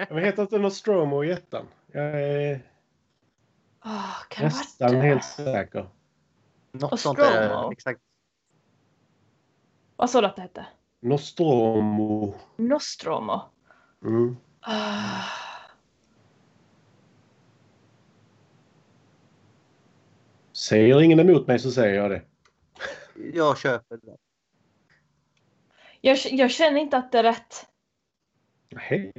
Men 0.10 0.24
heter 0.24 0.41
inte 0.41 0.58
Nostromo 0.58 1.24
i 1.24 1.32
ettan? 1.32 1.66
Jag 1.91 2.22
är 2.22 2.62
Ah, 3.80 4.14
kan 4.30 4.43
ha 4.52 4.58
nästan 4.58 4.91
det? 4.93 5.00
helt 5.02 5.24
säker. 5.24 5.88
Något 6.72 6.91
Och 6.91 7.00
sånt 7.00 7.18
där. 7.20 7.72
Exakt. 7.72 8.00
Vad 9.96 10.10
sa 10.10 10.22
du 10.22 10.28
att 10.28 10.36
det 10.36 10.41
hette? 10.41 10.66
Nostromo. 11.06 12.34
Nostromo. 12.58 13.41
Mm. 14.03 14.38
Säger 20.53 21.01
ingen 21.01 21.20
emot 21.20 21.47
mig 21.47 21.60
så 21.60 21.72
säger 21.72 21.95
jag 21.95 22.12
det. 22.12 22.22
Jag 23.34 23.58
köper 23.58 23.97
det. 23.97 24.18
Jag, 26.01 26.18
jag 26.32 26.51
känner 26.51 26.80
inte 26.80 26.97
att 26.97 27.12
det 27.12 27.20
är 27.20 27.24
rätt. 27.24 27.66
Nej. 28.70 29.14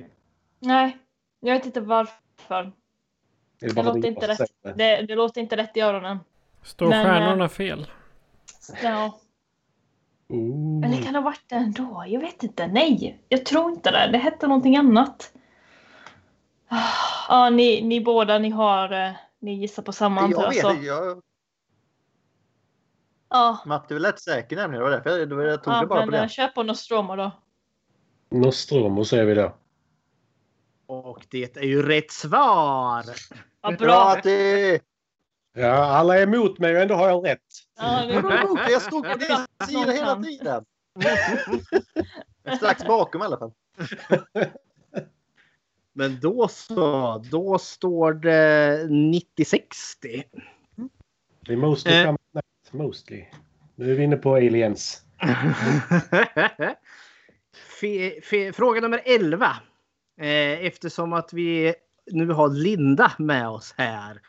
Nej, 0.59 0.99
jag 1.41 1.55
vet 1.55 1.67
inte 1.67 1.81
varför. 1.81 2.73
Det 3.59 3.75
Det 3.75 3.83
låter 3.83 4.07
inte 4.07 4.29
rätt. 4.29 4.51
Det, 4.63 5.03
det 5.03 5.15
låter 5.15 5.41
inte 5.41 5.57
rätt 5.57 5.77
i 5.77 5.81
öronen. 5.81 6.19
Står 6.63 6.89
Men, 6.89 7.05
stjärnorna 7.05 7.45
eh, 7.45 7.51
fel? 7.51 7.91
Ja. 8.83 9.21
Ooh. 10.29 10.85
Eller 10.87 11.03
kan 11.03 11.13
det 11.13 11.19
ha 11.19 11.25
varit 11.25 11.45
det 11.49 11.55
ändå? 11.55 12.05
Jag 12.07 12.21
vet 12.21 12.43
inte. 12.43 12.67
Nej, 12.67 13.25
jag 13.29 13.47
tror 13.47 13.71
inte 13.71 13.91
det. 13.91 14.09
Det 14.13 14.19
hette 14.19 14.47
någonting 14.47 14.77
annat. 14.77 15.33
Ah, 16.69 16.79
Ja, 17.29 17.51
ni, 17.51 17.83
ni 17.83 18.01
båda, 18.01 18.39
ni 18.39 18.51
har... 18.51 18.93
eh, 19.07 19.13
Ni 19.39 19.55
gissar 19.55 19.83
på 19.83 19.93
samma 19.93 20.21
antar 20.21 20.43
Jag 20.43 20.55
jag. 20.55 20.69
vet 20.75 20.79
Så. 20.83 20.87
Jag, 20.87 21.23
Ja, 23.31 23.59
Matte 23.67 23.95
är 23.95 23.99
lätt 23.99 24.21
säker 24.21 24.57
nämligen. 24.57 24.85
Det 24.85 24.91
var 24.91 24.97
därför 24.97 25.19
jag, 25.19 25.29
det 25.29 25.35
var- 25.35 25.45
jag 25.45 25.63
tog 25.63 25.73
ja 25.75 25.81
det 25.81 25.87
bara 25.87 26.01
men 26.01 26.09
på 26.09 26.17
eh, 26.17 26.23
det. 26.23 26.29
kör 26.29 26.49
på 26.49 26.63
Nostromo 26.63 27.17
då. 27.17 27.31
Nostromo 28.31 29.05
säger 29.05 29.25
vi 29.25 29.35
då. 29.35 29.57
Och 30.87 31.27
det 31.31 31.57
är 31.57 31.63
ju 31.65 31.83
rätt 31.83 32.11
svar. 32.11 33.05
Ja, 33.63 33.71
Bra 33.71 33.77
bra. 33.79 34.21
Ja, 35.59 35.73
alla 35.85 36.19
är 36.19 36.23
emot 36.23 36.59
mig 36.59 36.77
och 36.77 36.83
ändå 36.83 36.95
har 36.95 37.09
jag 37.09 37.27
rätt. 37.27 37.41
Ja, 37.79 38.03
det. 38.07 38.71
Jag 38.73 38.83
stod 38.83 39.13
på 39.13 39.19
din 39.19 39.46
sida 39.65 39.93
hela 39.93 40.23
tiden. 40.23 40.65
Strax 42.57 42.85
bakom 42.85 43.23
i 43.23 43.25
alla 43.25 43.39
fall. 43.39 43.53
Men 45.93 46.21
då 46.21 46.49
så. 46.49 47.19
Då 47.31 47.59
står 47.59 48.13
det 48.13 48.85
90-60. 48.89 50.23
Det 51.47 51.53
är 51.53 51.57
mostly 51.57 51.93
Eh. 51.93 52.15
Mostly. 52.71 53.25
Nu 53.75 53.91
är 53.93 53.95
vi 53.97 54.03
inne 54.05 54.17
på 54.17 54.35
aliens. 54.35 55.03
Fe- 57.81 58.21
fe- 58.23 58.53
Fråga 58.53 58.81
nummer 58.81 59.03
11. 59.05 59.47
Eh, 60.21 60.67
Eftersom 60.67 61.13
att 61.13 61.33
vi 61.33 61.75
nu 62.11 62.29
har 62.33 62.49
Linda 62.49 63.13
med 63.19 63.49
oss 63.49 63.75
här 63.77 64.21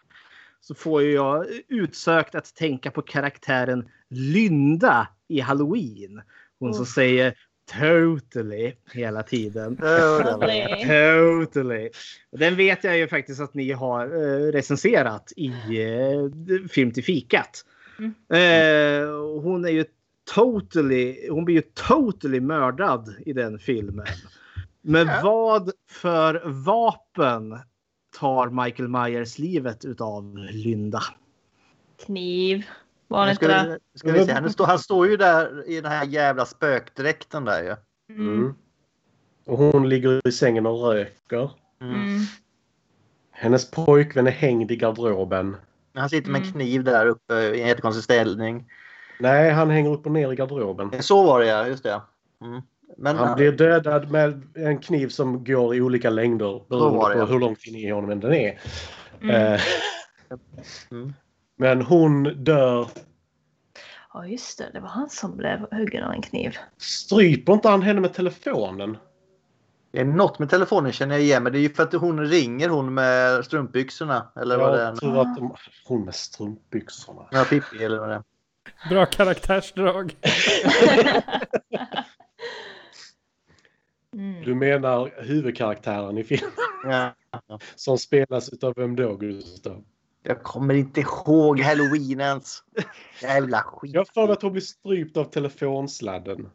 så 0.61 0.75
får 0.75 1.03
jag 1.03 1.45
utsökt 1.67 2.35
att 2.35 2.55
tänka 2.55 2.91
på 2.91 3.01
karaktären 3.01 3.89
Lynda 4.09 5.07
i 5.27 5.39
Halloween. 5.39 6.21
Hon 6.59 6.73
som 6.73 6.83
Oh. 6.83 6.87
säger 6.87 7.33
totally 7.79 8.73
hela 8.93 9.23
tiden. 9.23 9.77
Totally. 9.77 11.89
Den 12.31 12.55
vet 12.55 12.83
jag 12.83 12.97
ju 12.97 13.07
faktiskt 13.07 13.41
att 13.41 13.53
ni 13.53 13.71
har 13.71 14.05
eh, 14.05 14.51
recenserat 14.51 15.31
i 15.35 15.47
eh, 15.83 16.67
Film 16.69 16.91
till 16.91 17.03
fikat. 17.03 17.65
Mm. 17.99 18.13
Eh, 18.29 19.09
hon 19.41 19.65
är 19.65 19.69
ju 19.69 19.85
totally, 20.35 21.29
hon 21.29 21.45
blir 21.45 21.55
ju 21.55 21.61
totally 21.61 22.39
mördad 22.39 23.15
i 23.25 23.33
den 23.33 23.59
filmen. 23.59 24.05
Men 24.81 25.07
Ja. 25.07 25.19
vad 25.23 25.71
för 25.91 26.41
vapen 26.45 27.59
tar 28.19 28.63
Michael 28.63 28.89
Myers 28.89 29.39
livet 29.39 29.85
utav 29.85 30.37
Lynda? 30.51 31.01
Kniv. 32.05 32.63
Var 33.07 33.19
det 33.19 33.25
Nu 33.25 33.31
inte 33.31 33.47
det? 33.47 33.79
ska 33.99 34.11
vi 34.11 34.25
se. 34.25 34.31
Han 34.33 34.49
står, 34.49 34.65
han 34.65 34.79
står 34.79 35.07
ju 35.07 35.17
där 35.17 35.69
i 35.69 35.81
den 35.81 35.91
här 35.91 36.05
jävla 36.05 36.45
spökdräkten 36.45 37.45
där 37.45 37.63
ju. 37.63 37.75
Mm. 38.15 38.53
Och 39.45 39.57
hon 39.57 39.89
ligger 39.89 40.27
i 40.27 40.31
sängen 40.31 40.65
och 40.65 40.81
röker. 40.83 41.51
Mm. 41.81 42.19
Hennes 43.31 43.71
pojkvän 43.71 44.27
är 44.27 44.31
hängd 44.31 44.71
i 44.71 44.75
garderoben. 44.75 45.55
Han 45.95 46.09
sitter 46.09 46.31
med 46.31 46.41
en 46.41 46.47
Mm. 46.47 46.53
kniv 46.53 46.83
där 46.83 47.05
uppe 47.05 47.33
i 47.33 47.61
en 47.61 47.67
jättekonstig 47.67 48.03
ställning. 48.03 48.71
Nej, 49.19 49.51
han 49.51 49.69
hänger 49.69 49.91
upp 49.93 50.05
och 50.05 50.11
ner 50.11 50.31
i 50.31 50.35
garderoben. 50.35 51.03
Så 51.03 51.23
var 51.25 51.39
det 51.39 51.45
ja, 51.45 51.67
just 51.67 51.83
det. 51.83 52.01
Mm. 52.41 52.61
Men 52.97 53.15
Han 53.15 53.35
blir 53.35 53.51
dödad 53.51 54.11
med 54.11 54.41
en 54.55 54.79
kniv 54.79 55.07
som 55.09 55.43
går 55.43 55.75
i 55.75 55.81
olika 55.81 56.09
längder 56.09 56.45
var 56.45 56.65
beroende 56.69 57.09
det, 57.09 57.13
på 57.13 57.19
ja. 57.19 57.25
hur 57.25 57.39
långt 57.39 57.63
in 57.67 57.75
i 57.75 57.89
honom 57.91 58.19
den 58.19 58.33
är. 58.33 58.59
Mm. 59.21 59.53
Eh, 59.53 59.61
Mm. 60.91 61.13
Men 61.57 61.81
hon 61.81 62.23
dör. 62.23 62.87
Ja, 64.13 64.25
just 64.27 64.57
det. 64.57 64.69
Det 64.73 64.79
var 64.79 64.89
han 64.89 65.09
som 65.09 65.37
blev 65.37 65.59
huggen 65.71 66.03
av 66.03 66.11
en 66.11 66.21
kniv. 66.21 66.57
Stryper 66.77 67.53
inte 67.53 67.69
han 67.69 67.81
henne 67.81 68.01
med 68.01 68.13
telefonen? 68.13 68.97
det 69.91 69.99
är 70.01 70.05
något 70.05 70.39
med 70.39 70.49
telefonen 70.49 70.91
känner 70.91 71.15
jag 71.15 71.23
igen 71.23 71.43
men 71.43 71.51
det 71.53 71.59
är 71.59 71.61
ju 71.61 71.73
för 71.73 71.83
att 71.83 71.93
hon 71.93 72.25
ringer 72.25 72.69
hon 72.69 72.93
med 72.93 73.45
strumpbyxorna. 73.45 74.31
Eller 74.35 74.57
vad 74.57 74.73
det 74.73 74.81
är. 74.81 74.85
Jag 74.85 74.99
tror 74.99 75.21
att 75.21 75.35
de... 75.35 75.55
Hon 75.85 76.05
med 76.05 76.15
strumpbyxorna. 76.15 77.27
Ja, 77.31 77.45
Pippi 77.49 77.83
eller 77.83 77.99
vad 77.99 78.09
det 78.09 78.15
är. 78.15 78.23
Bra 78.89 79.05
karaktärsdrag. 79.05 80.15
Mm. 84.13 84.43
Du 84.45 84.55
menar 84.55 85.23
huvudkaraktären 85.23 86.17
i 86.17 86.23
filmen 86.23 86.51
Ja. 86.83 87.13
som 87.75 87.97
spelas 87.97 88.49
utav 88.49 88.73
vem 88.75 88.95
då, 88.95 89.15
Gustav? 89.15 89.83
Jag 90.23 90.43
kommer 90.43 90.73
inte 90.73 91.01
ihåg 91.01 91.59
halloween 91.59 92.19
ens. 92.19 92.63
Jävla 93.21 93.61
skit. 93.61 93.93
Jag 93.93 93.99
har 94.01 94.05
för 94.05 94.21
mig 94.21 94.31
att 94.31 94.41
hon 94.41 94.51
blir 94.51 94.61
strypt 94.61 95.17
av 95.17 95.23
telefonsladden. 95.23 96.49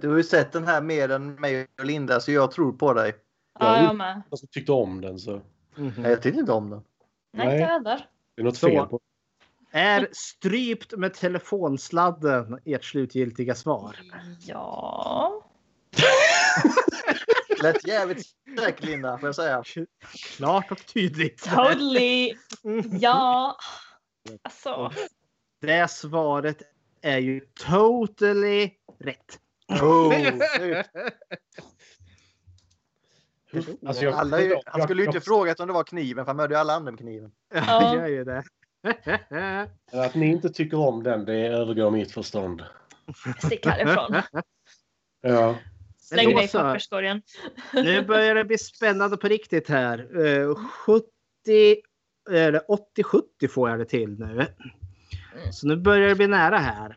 Du 0.00 0.08
har 0.08 0.16
ju 0.16 0.22
sett 0.22 0.52
den 0.52 0.66
här 0.66 0.82
mer 0.82 1.08
än 1.08 1.34
mig 1.34 1.66
och 1.78 1.84
Linda 1.84 2.20
så 2.20 2.32
jag 2.32 2.50
tror 2.50 2.72
på 2.72 2.92
dig. 2.92 3.14
Ja, 3.58 3.82
jag 3.82 3.96
med. 3.96 4.22
Jag 4.30 4.38
som 4.38 4.48
tyckte 4.48 4.72
om 4.72 5.00
den 5.00 5.18
så. 5.18 5.40
Mhm. 5.76 5.92
Nej, 5.96 6.10
Jag 6.10 6.22
tyckte 6.22 6.40
inte 6.40 6.52
om 6.52 6.70
den. 6.70 6.82
Nej, 7.32 7.46
Nej. 7.46 7.54
inte 7.56 7.66
heller. 7.72 8.06
Det 8.34 8.42
är 8.42 8.44
något 8.44 8.58
fel 8.58 8.86
på 8.86 9.00
Är 9.70 10.08
strypt 10.12 10.96
med 10.96 11.14
telefonsladden 11.14 12.58
ert 12.64 12.84
slutgiltiga 12.84 13.54
svar? 13.54 13.96
Ja. 14.46 15.44
Lät 17.62 17.86
jävligt 17.86 18.26
säkert 18.58 18.84
Linda 18.84 19.18
får 19.18 19.28
jag 19.28 19.34
säga. 19.36 19.62
Klart 20.36 20.72
och 20.72 20.86
tydligt. 20.86 21.42
Totally. 21.42 22.34
Ja. 23.00 23.56
Alltså. 24.42 24.92
Det 25.60 25.90
svaret 25.90 26.62
är 27.02 27.18
ju 27.18 27.40
totally 27.40 28.70
rätt. 29.00 29.38
Oh. 29.68 30.14
Alltså, 33.86 34.04
jag- 34.04 34.14
alla 34.14 34.40
ju, 34.40 34.56
han 34.66 34.82
skulle 34.82 35.02
ju 35.02 35.06
inte 35.06 35.20
frågat 35.20 35.60
om 35.60 35.66
det 35.66 35.72
var 35.72 35.84
kniven 35.84 36.24
för 36.24 36.30
han 36.30 36.36
mördade 36.36 36.54
ju 36.54 36.60
alla 36.60 36.72
andra 36.72 36.92
med 36.92 37.00
kniven. 37.00 37.32
Ja, 37.54 37.96
gör 37.96 38.06
ju 38.06 38.24
det. 38.24 38.42
Att 40.04 40.14
ni 40.14 40.26
inte 40.26 40.48
tycker 40.48 40.78
om 40.78 41.02
den, 41.02 41.24
det 41.24 41.46
övergår 41.46 41.90
mitt 41.90 42.12
förstånd. 42.12 42.64
Stick 43.46 43.66
härifrån. 43.66 44.22
Ja. 45.20 45.56
Släng 46.08 46.34
dig 46.36 46.44
i 46.44 46.48
papperskorgen. 46.48 47.22
Nu 47.72 48.02
börjar 48.02 48.34
det 48.34 48.44
bli 48.44 48.58
spännande 48.58 49.16
på 49.16 49.28
riktigt 49.28 49.68
här. 49.68 50.26
Eh, 50.26 50.54
70 50.54 51.04
eller 52.30 52.60
80-70 52.96 53.48
får 53.48 53.70
jag 53.70 53.78
det 53.78 53.84
till 53.84 54.18
nu. 54.18 54.46
Så 55.52 55.66
nu 55.66 55.76
börjar 55.76 56.08
det 56.08 56.14
bli 56.14 56.26
nära 56.26 56.58
här. 56.58 56.96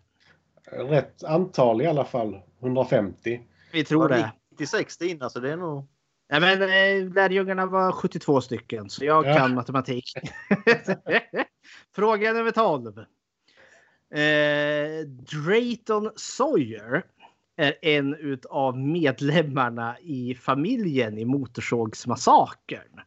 Rätt 0.71 1.23
antal 1.23 1.81
i 1.81 1.87
alla 1.87 2.05
fall. 2.05 2.39
150. 2.61 3.41
Vi 3.73 3.83
tror 3.83 4.09
det. 4.09 4.31
90-60 4.59 5.03
innan 5.03 5.29
så 5.29 5.39
det 5.39 5.51
är 5.51 5.57
nog... 5.57 5.87
Nej, 6.29 6.39
men 6.41 6.61
eh, 6.61 7.13
lärjungarna 7.13 7.65
var 7.65 7.91
72 7.91 8.41
stycken, 8.41 8.89
så 8.89 9.05
jag 9.05 9.25
Ja. 9.25 9.37
kan 9.37 9.55
matematik. 9.55 10.13
Fråga 11.95 12.33
nummer 12.33 12.51
12. 12.51 12.97
Eh, 14.13 15.07
Drayton 15.07 16.11
Sawyer 16.15 17.03
är 17.57 17.75
en 17.81 18.39
av 18.49 18.79
medlemmarna 18.79 19.95
i 19.99 20.35
familjen 20.35 21.17
i 21.17 21.25
Motorsågsmassakern. 21.25 23.01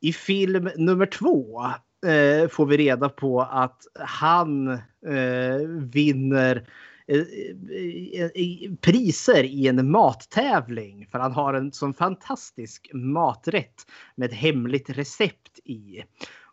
I 0.00 0.12
film 0.12 0.70
nummer 0.76 1.06
två 1.06 1.64
eh, 2.06 2.48
får 2.48 2.66
vi 2.66 2.76
reda 2.76 3.08
på 3.08 3.40
att 3.40 3.82
han 3.94 4.68
eh, 5.06 5.66
vinner 5.92 6.68
eh, 7.06 7.20
eh, 7.20 8.24
eh, 8.24 8.72
priser 8.80 9.44
i 9.44 9.68
en 9.68 9.90
mattävling 9.90 11.06
för 11.06 11.18
han 11.18 11.32
har 11.32 11.54
en 11.54 11.72
sån 11.72 11.94
fantastisk 11.94 12.90
maträtt 12.94 13.86
med 14.14 14.26
ett 14.26 14.36
hemligt 14.36 14.90
recept 14.90 15.58
i. 15.64 16.02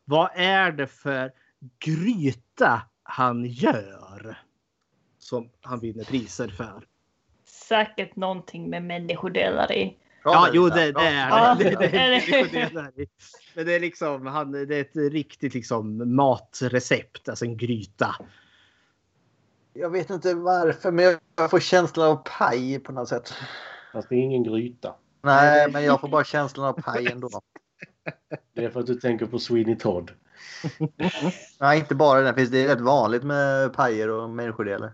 Vad 0.06 0.30
är 0.36 0.72
det 0.72 0.88
för 0.88 1.32
gryta 1.80 2.82
han 3.04 3.46
gör 3.46 4.38
som 5.20 5.50
han 5.62 5.80
vinner 5.80 6.04
priser 6.04 6.48
för? 6.48 6.84
Säkert 7.68 8.16
någonting 8.16 8.70
med 8.70 8.84
människodelar 8.84 9.72
i. 9.72 9.98
Ja, 10.24 10.50
jo, 10.54 10.70
det, 10.70 10.92
det 10.92 11.02
är 11.02 11.56
det. 11.56 11.64
det, 11.64 11.76
det, 11.76 11.98
är 11.98 12.10
det. 12.10 12.20
det, 12.20 12.44
det, 12.52 12.70
det, 12.74 12.92
det. 12.96 13.10
Men 13.56 13.66
det 13.66 13.76
är 13.76 13.80
liksom, 13.80 14.26
han, 14.26 14.52
det 14.52 14.76
är 14.76 14.82
ett 14.82 15.14
riktigt 15.14 15.54
liksom 15.54 16.16
matrecept, 16.16 17.30
alltså 17.30 17.46
en 17.46 17.58
gryta. 17.58 18.16
Jag 19.74 19.90
vet 19.90 20.10
inte 20.10 20.34
varför, 20.34 20.92
men 20.92 21.18
jag 21.36 21.50
får 21.50 21.60
känslan 21.60 22.08
av 22.08 22.16
paj 22.16 22.80
på 22.80 22.92
något 22.92 23.10
sätt. 23.10 23.34
Fast 23.94 24.10
det 24.10 24.16
är 24.16 24.20
ingen 24.20 24.44
gryta. 24.44 24.96
Nej, 25.22 25.72
men 25.72 25.84
jag 25.84 26.02
får 26.02 26.08
bara 26.08 26.24
känslan 26.24 26.66
av 26.66 26.82
paj 26.82 27.08
ändå. 27.08 27.30
Det 28.54 28.66
är 28.66 28.70
för 28.70 28.80
att 28.80 28.86
du 28.86 28.96
tänker 28.96 29.26
på 29.26 29.40
Sweeney 29.40 29.76
Todd. 29.76 30.12
Nej, 31.60 31.80
inte 31.80 31.96
bara 31.96 32.22
den. 32.22 32.36
Finns 32.36 32.50
det 32.50 32.64
är 32.64 32.68
rätt 32.68 32.82
vanligt 32.82 33.24
med 33.24 33.74
pajer 33.74 34.10
och 34.10 34.30
människodelar. 34.30 34.92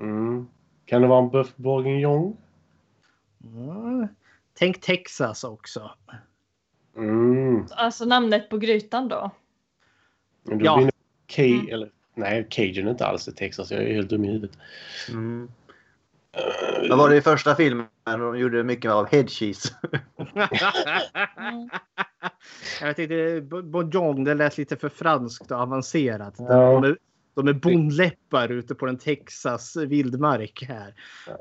Mm. 0.00 0.46
Kan 0.86 1.02
det 1.02 1.08
vara 1.08 1.22
en 1.24 1.30
boeuf 1.30 1.56
bourguignon? 1.56 2.36
Mm. 3.44 4.08
Tänk 4.58 4.80
Texas 4.80 5.44
också. 5.44 5.90
Mm. 6.96 7.66
Alltså 7.70 8.04
namnet 8.04 8.48
på 8.50 8.58
grytan 8.58 9.08
då. 9.08 9.30
Men 10.42 10.58
då 10.58 10.64
Ja. 10.64 10.76
blir 10.76 10.86
det 10.86 10.92
Ca- 11.26 11.60
Mm. 11.60 11.68
eller, 11.74 11.90
nej, 12.14 12.46
Cajun 12.50 12.86
är 12.86 12.90
inte 12.90 13.06
alls 13.06 13.28
i 13.28 13.32
Texas. 13.32 13.70
Jag 13.70 13.82
är 13.82 13.94
helt 13.94 14.08
dum 14.10 14.24
i 14.24 14.28
huvudet. 14.28 14.58
Mm. 15.10 15.48
Vad 16.88 16.98
var 16.98 17.08
det 17.10 17.16
i 17.16 17.20
första 17.20 17.54
filmen? 17.54 17.86
De 18.04 18.38
gjorde 18.38 18.64
mycket 18.64 18.90
av 18.90 19.06
head 19.12 19.26
cheese. 19.28 19.74
Mm. 21.36 21.68
Jag 22.80 22.86
vet 22.88 22.98
inte, 22.98 23.40
Bojong, 23.62 24.24
det 24.24 24.34
lät 24.34 24.58
lite 24.58 24.76
för 24.76 24.88
franskt 24.88 25.50
och 25.50 25.60
avancerat. 25.60 26.34
Ja. 26.38 26.80
De, 26.80 26.96
de 27.34 27.48
är 27.48 27.52
bondläppar 27.52 28.48
ute 28.52 28.74
på 28.74 28.86
den 28.86 28.98
Texas 28.98 29.76
vildmark 29.76 30.64
här. 30.68 30.94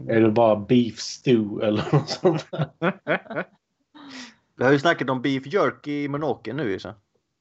Är 0.08 0.22
det 0.22 0.32
bara 0.32 0.56
beef 0.56 1.00
stew 1.00 1.68
eller 1.68 1.94
något 1.94 2.10
sånt 2.10 2.48
där? 2.52 2.70
Vi 4.56 4.64
har 4.64 4.72
ju 4.72 4.80
snackat 4.80 5.10
om 5.10 5.22
beef 5.22 5.46
jerky 5.46 6.04
i 6.04 6.08
Monoken 6.08 6.58
nu. 6.58 6.80
Så. 6.80 6.94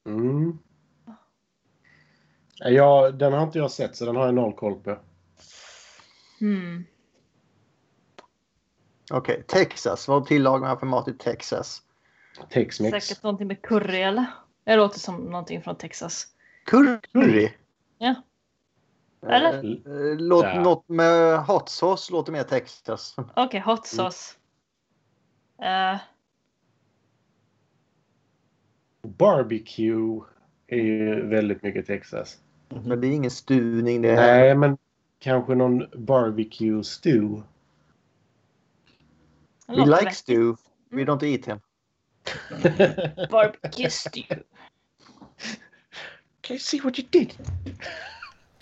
Mm. 0.05 0.57
Ja, 2.59 3.11
den 3.11 3.33
har 3.33 3.43
inte 3.43 3.59
jag 3.59 3.71
sett 3.71 3.95
så 3.95 4.05
den 4.05 4.15
har 4.15 4.25
jag 4.25 4.35
noll 4.35 4.53
koll 4.53 4.75
på. 4.75 4.99
Hmm. 6.39 6.83
Okej, 9.11 9.43
Texas. 9.47 10.07
Vad 10.07 10.25
tillagar 10.25 10.67
man 10.67 10.79
för 10.79 10.85
mat 10.85 11.07
i 11.07 11.13
Texas? 11.13 11.81
Tex-Mex. 12.49 13.05
Säkert 13.05 13.23
någonting 13.23 13.47
med 13.47 13.61
curry 13.61 14.01
eller? 14.01 14.25
Det 14.63 14.75
låter 14.75 14.99
som 14.99 15.15
någonting 15.15 15.61
från 15.61 15.75
Texas. 15.75 16.27
Curry? 16.65 17.51
Ja. 17.97 18.15
Eller? 19.29 19.53
Eh, 19.53 20.17
Låt, 20.17 20.45
Ja. 20.45 20.61
Något 20.61 20.89
med 20.89 21.39
hot 21.45 21.69
sauce 21.69 22.11
låter 22.13 22.31
mer 22.31 22.43
Texas. 22.43 23.15
Okej, 23.35 23.59
hot 23.59 23.87
sauce. 23.87 24.37
Eh, 25.61 25.97
Barbecue 29.07 30.21
är 30.67 30.77
ju 30.77 31.27
väldigt 31.27 31.63
mycket 31.63 31.87
Texas. 31.87 32.37
Men 32.69 33.01
det 33.01 33.07
är 33.07 33.11
ingen 33.11 33.31
stuvning 33.31 34.01
det. 34.01 34.15
Nej, 34.15 34.55
men 34.55 34.77
kanske 35.19 35.55
någon 35.55 36.05
barbecue 36.05 36.83
stew. 36.83 37.43
det 39.67 39.73
We 39.75 39.85
like 39.85 40.05
rätt. 40.05 40.15
stew. 40.15 40.61
We 40.89 41.01
don't 41.03 41.23
eat 41.25 41.45
him. 41.45 41.59
Barbecue 43.31 43.89
stew. 43.89 44.27
Can 46.41 46.53
you 46.53 46.59
see 46.59 46.79
what 46.79 46.99
you 46.99 47.07
did? 47.11 47.33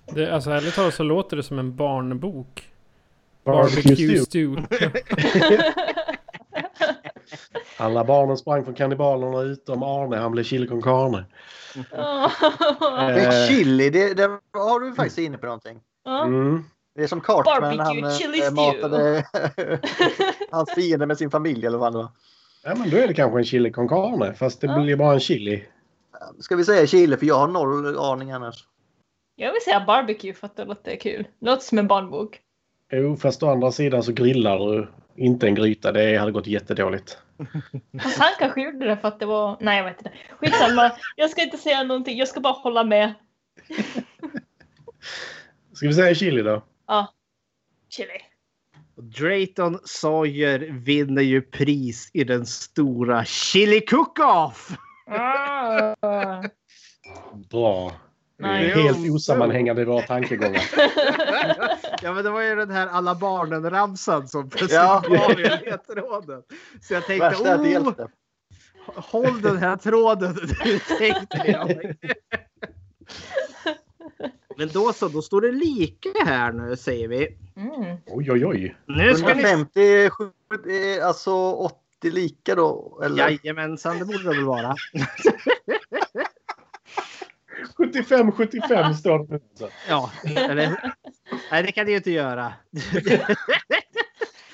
Det, 0.05 0.31
alltså 0.31 0.49
ärligt 0.51 0.75
talat 0.75 0.93
så 0.93 1.03
låter 1.03 1.37
det 1.37 1.43
som 1.43 1.59
en 1.59 1.75
barnbok. 1.75 2.67
Barbecue, 3.43 4.17
stew. 4.19 4.61
Alla 7.77 8.03
barnen 8.03 8.37
sprang 8.37 8.63
från 8.65 8.73
kannibalerna 8.73 9.41
utom 9.41 9.83
Arne. 9.83 10.17
Han 10.17 10.31
blev 10.31 10.43
chili 10.43 10.67
con 10.67 10.81
carne. 10.81 11.25
Eh, 13.09 13.47
chili, 13.47 13.89
det, 13.89 14.13
det 14.13 14.23
har 14.53 14.79
du 14.79 14.93
faktiskt 14.95 15.17
inne 15.17 15.37
på 15.37 15.45
någonting. 15.45 15.79
Mm. 16.07 16.63
Det 16.95 17.03
är 17.03 17.07
som 17.07 17.21
Cartman 17.21 17.79
han 17.79 18.11
chili 18.11 18.37
stew. 18.41 18.51
matade 18.51 19.25
hans 20.51 20.71
fiende 20.75 21.05
med 21.05 21.17
sin 21.17 21.31
familj 21.31 21.65
eller 21.65 21.77
vad 21.77 21.93
det 21.93 21.97
var. 21.97 22.07
Ja, 22.63 22.75
men 22.75 22.89
då 22.89 22.97
är 22.97 23.07
det 23.07 23.13
kanske 23.13 23.39
en 23.39 23.45
chili 23.45 23.71
con 23.71 23.87
carne. 23.89 24.33
Fast 24.33 24.61
det 24.61 24.67
Ja. 24.67 24.79
blir 24.81 24.95
bara 24.95 25.13
en 25.13 25.19
chili. 25.19 25.63
Ska 26.39 26.55
vi 26.55 26.65
säga 26.65 26.87
chili 26.87 27.17
för 27.17 27.25
jag 27.25 27.35
har 27.39 27.47
noll 27.47 27.97
aning 27.99 28.31
annars. 28.31 28.65
Jag 29.41 29.53
vill 29.53 29.61
säga 29.61 29.83
barbecue 29.87 30.33
för 30.33 30.47
att 30.47 30.55
det 30.55 30.65
låter 30.65 30.95
kul. 30.95 31.27
Det 31.39 31.45
låter 31.45 31.63
som 31.63 31.77
en 31.77 31.87
barnbok. 31.87 32.39
Jo, 32.91 33.17
fast 33.17 33.43
å 33.43 33.49
andra 33.49 33.71
sidan 33.71 34.03
så 34.03 34.11
grillar 34.11 34.59
du 34.59 34.87
inte 35.15 35.47
en 35.47 35.55
gryta. 35.55 35.91
Det 35.91 36.17
hade 36.17 36.31
gått 36.31 36.47
jättedåligt. 36.47 37.17
Fast 38.03 38.17
han 38.17 38.31
kanske 38.39 38.61
gjorde 38.61 38.87
det 38.87 38.97
för 38.97 39.07
att 39.07 39.19
det 39.19 39.25
var... 39.25 39.57
Nej, 39.59 39.77
jag 39.77 39.83
vet 39.83 39.97
inte. 39.97 40.11
Skitsamma. 40.29 40.91
Jag 41.15 41.29
ska 41.29 41.43
inte 41.43 41.57
säga 41.57 41.83
någonting. 41.83 42.17
Jag 42.17 42.27
ska 42.27 42.39
bara 42.39 42.53
hålla 42.53 42.83
med. 42.83 43.13
Ska 45.73 45.87
vi 45.87 45.93
säga 45.93 46.15
chili 46.15 46.41
då? 46.41 46.61
Ja. 46.87 47.13
Chili. 47.89 48.19
Drayton 48.95 49.79
Sawyer 49.85 50.59
vinner 50.59 51.21
ju 51.21 51.41
pris 51.41 52.09
i 52.13 52.23
den 52.23 52.45
stora 52.45 53.25
Chili 53.25 53.79
Cook-Off! 53.79 54.77
Ah. 55.07 56.43
Bra. 57.49 57.91
Det 58.41 58.47
är 58.47 58.51
Nej. 58.51 58.83
helt 58.83 59.11
osammanhängande 59.11 59.85
våra 59.85 60.01
tankegångar. 60.01 60.61
Ja 62.03 62.13
men 62.13 62.23
det 62.23 62.29
var 62.29 62.41
ju 62.41 62.55
den 62.55 62.71
här 62.71 62.87
alla 62.87 63.15
barnen-ramsan 63.15 64.27
som 64.27 64.49
plötsligt 64.49 64.71
Ja. 64.71 65.03
var 65.09 65.39
i 65.39 65.43
ledtråden. 65.43 66.43
Så 66.81 66.93
jag 66.93 67.05
tänkte, 67.05 67.29
Värsta 67.29 67.61
oh, 67.61 67.69
hjälpte. 67.69 68.07
håll 68.85 69.41
den 69.41 69.57
här 69.57 69.75
tråden. 69.77 70.35
Tänkte 70.97 71.41
jag. 71.45 71.95
Men 74.57 74.69
då 74.73 74.93
så, 74.93 75.07
då 75.07 75.21
står 75.21 75.41
det 75.41 75.51
lika 75.51 76.09
här 76.25 76.51
nu 76.51 76.75
säger 76.75 77.07
vi. 77.07 77.37
Mm. 77.55 77.97
Oj, 78.07 78.31
oj, 78.31 78.45
oj. 78.45 78.75
Nu 78.85 79.13
ska 79.15 79.33
ni... 79.33 79.43
150, 79.43 80.09
70, 80.09 81.01
alltså 81.01 81.31
80 81.51 81.75
lika 82.03 82.55
då? 82.55 83.01
Eller? 83.03 83.29
Jajamensan, 83.29 83.99
det 83.99 84.05
borde 84.05 84.23
det 84.23 84.29
väl 84.29 84.43
vara. 84.45 84.75
75, 87.93 88.31
75 88.31 88.93
står 88.99 89.19
det 89.19 89.25
nu. 89.29 89.39
alltså. 89.49 89.69
Ja, 89.89 90.11
eller... 90.35 90.93
Nej, 91.51 91.63
det 91.63 91.71
kan 91.71 91.85
det 91.85 91.91
ju 91.91 91.97
inte 91.97 92.11
göra. 92.11 92.53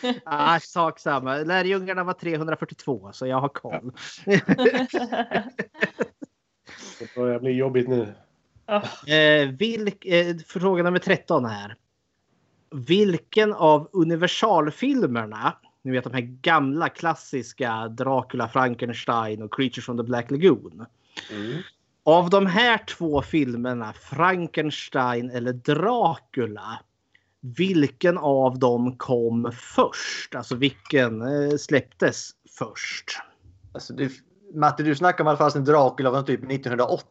ah, 0.26 0.60
sak 0.60 1.00
samma. 1.00 1.38
Lärjungarna 1.38 2.04
var 2.04 2.14
342, 2.14 3.10
så 3.14 3.28
jag 3.28 3.42
har 3.42 3.50
koll. 3.50 3.92
Det 7.00 7.16
börjar 7.16 7.40
bli 7.40 7.52
jobbigt 7.52 7.88
nu. 7.88 8.14
Eh, 9.08 9.50
vilk, 9.50 10.06
eh, 10.06 10.36
fråga 10.48 10.84
nummer 10.84 11.00
13 11.00 11.46
här. 11.46 11.76
Vilken 12.72 13.54
av 13.54 13.90
universalfilmerna, 13.94 15.58
ni 15.82 15.92
vet 15.92 16.04
de 16.04 16.14
här 16.14 16.22
gamla 16.42 16.90
klassiska 16.90 17.88
Dracula, 17.88 18.50
Frankenstein 18.50 19.42
och 19.42 19.54
Creatures 19.54 19.86
from 19.86 19.98
the 19.98 20.04
Black 20.04 20.32
Lagoon. 20.32 20.86
Mm. 21.32 21.62
Av 22.08 22.30
de 22.30 22.46
här 22.46 22.78
två 22.78 23.22
filmerna, 23.22 23.94
Frankenstein 23.94 25.30
eller 25.30 25.54
Dracula, 25.54 26.80
vilken 27.42 28.18
av 28.18 28.60
dem 28.60 28.98
kom 28.98 29.52
först? 29.54 30.36
Alltså 30.36 30.56
vilken 30.56 31.22
eh, 31.22 31.58
släpptes 31.58 32.30
först? 32.58 33.06
Alltså, 33.74 33.94
du, 33.94 34.10
Matte, 34.54 34.84
du 34.84 34.96
snackar 34.96 35.24
om 35.24 35.28
att 35.28 35.34
det 35.34 35.38
fanns 35.38 35.56
en 35.56 35.66
Dracula 35.66 36.12
från 36.12 36.26
typ 36.26 36.52
1908 36.52 37.04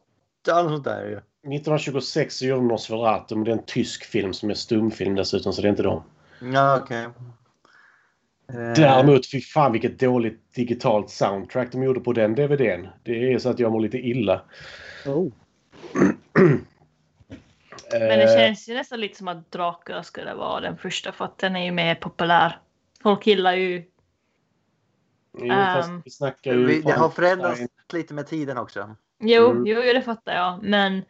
eller 0.49 0.69
sånt 0.69 0.85
där. 0.85 1.05
ju. 1.05 1.17
1926 1.17 2.37
så 2.37 2.47
gjorde 2.47 2.67
Nosferatu, 2.67 3.35
men 3.35 3.45
det 3.45 3.51
är 3.51 3.57
en 3.57 3.67
tysk 3.67 4.05
film 4.05 4.33
som 4.33 4.51
är 4.51 4.55
stumfilm 4.55 5.15
dessutom, 5.15 5.53
så 5.53 5.63
det 5.63 5.69
är 5.69 5.71
inte 5.71 5.83
dem. 5.83 6.03
Ja, 6.41 6.81
okej. 6.83 7.07
Däremot, 8.77 9.31
fy 9.31 9.41
fan 9.41 9.73
vilket 9.73 10.01
dåligt 10.01 10.55
digitalt 10.55 11.11
soundtrack 11.11 11.73
de 11.73 11.83
gjorde 11.83 12.01
på 12.01 12.13
den 12.13 12.35
DVDn. 12.35 12.89
Det 13.03 13.33
är 13.33 13.39
så 13.39 13.49
att 13.49 13.59
jag 13.59 13.73
mår 13.73 13.81
lite 13.81 13.99
illa. 13.99 14.43
Oh. 15.07 15.33
Men 17.91 18.19
det 18.19 18.39
känns 18.39 18.69
ju 18.69 18.75
nästan 18.75 19.01
lite 19.01 19.19
som 19.19 19.29
att 19.29 19.51
Dracula 19.51 20.03
skulle 20.03 20.35
vara 20.35 20.61
den 20.61 20.77
första 20.77 21.13
för 21.13 21.25
att 21.25 21.39
den 21.39 21.57
är 21.57 21.65
ju 21.65 21.71
mer 21.71 21.95
populär. 21.95 22.61
Folk 23.03 23.27
gillar 23.27 23.55
ju... 23.55 23.85
jo, 25.39 25.53
ehm, 25.53 26.03
vi 26.05 26.11
snackar 26.11 26.53
ju... 26.53 26.67
Vi, 26.67 26.81
det 26.83 26.93
har 26.93 27.09
förändrats 27.09 27.61
lite 27.93 28.15
med 28.15 28.27
tiden 28.27 28.59
också. 28.59 28.97
Jo, 29.19 29.51
Mm. 29.51 29.67
jo, 29.67 29.81
det 29.81 30.03
fattar 30.03 30.35
jag. 30.35 30.63
Men 30.63 31.05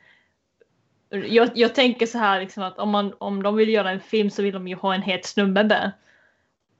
jag, 1.08 1.50
jag 1.54 1.74
tänker 1.74 2.06
så 2.06 2.18
här 2.18 2.40
liksom 2.40 2.62
att 2.62 2.78
om, 2.78 2.90
man, 2.90 3.14
om 3.18 3.42
de 3.42 3.56
vill 3.56 3.68
göra 3.68 3.90
en 3.90 4.00
film 4.00 4.30
så 4.30 4.42
vill 4.42 4.54
de 4.54 4.68
ju 4.68 4.76
ha 4.76 4.94
en 4.94 5.02
het 5.02 5.26
snubbe 5.26 5.64
med. 5.64 5.92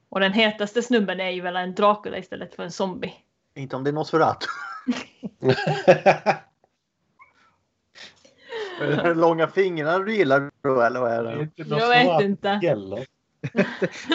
Och 0.09 0.21
den 0.21 0.33
hetaste 0.33 0.83
snubben 0.83 1.21
är 1.21 1.31
ju 1.31 1.41
väl 1.41 1.57
en 1.57 1.75
Dracula 1.75 2.19
istället 2.19 2.55
för 2.55 2.63
en 2.63 2.73
zombie. 2.73 3.15
Inte 3.55 3.77
om 3.77 3.85
det 3.85 3.91
är 3.91 3.93
Nosferatu. 3.93 4.47
Är 8.81 9.03
det 9.05 9.15
långa 9.15 9.47
fingrarna 9.48 9.98
du 9.98 10.15
gillar 10.16 10.51
då 10.62 10.81
eller 10.81 11.01
vad 11.01 11.12
är 11.12 11.48
Det 11.57 11.69
Jag 11.69 11.89
vet 11.89 12.23
inte. 12.24 12.48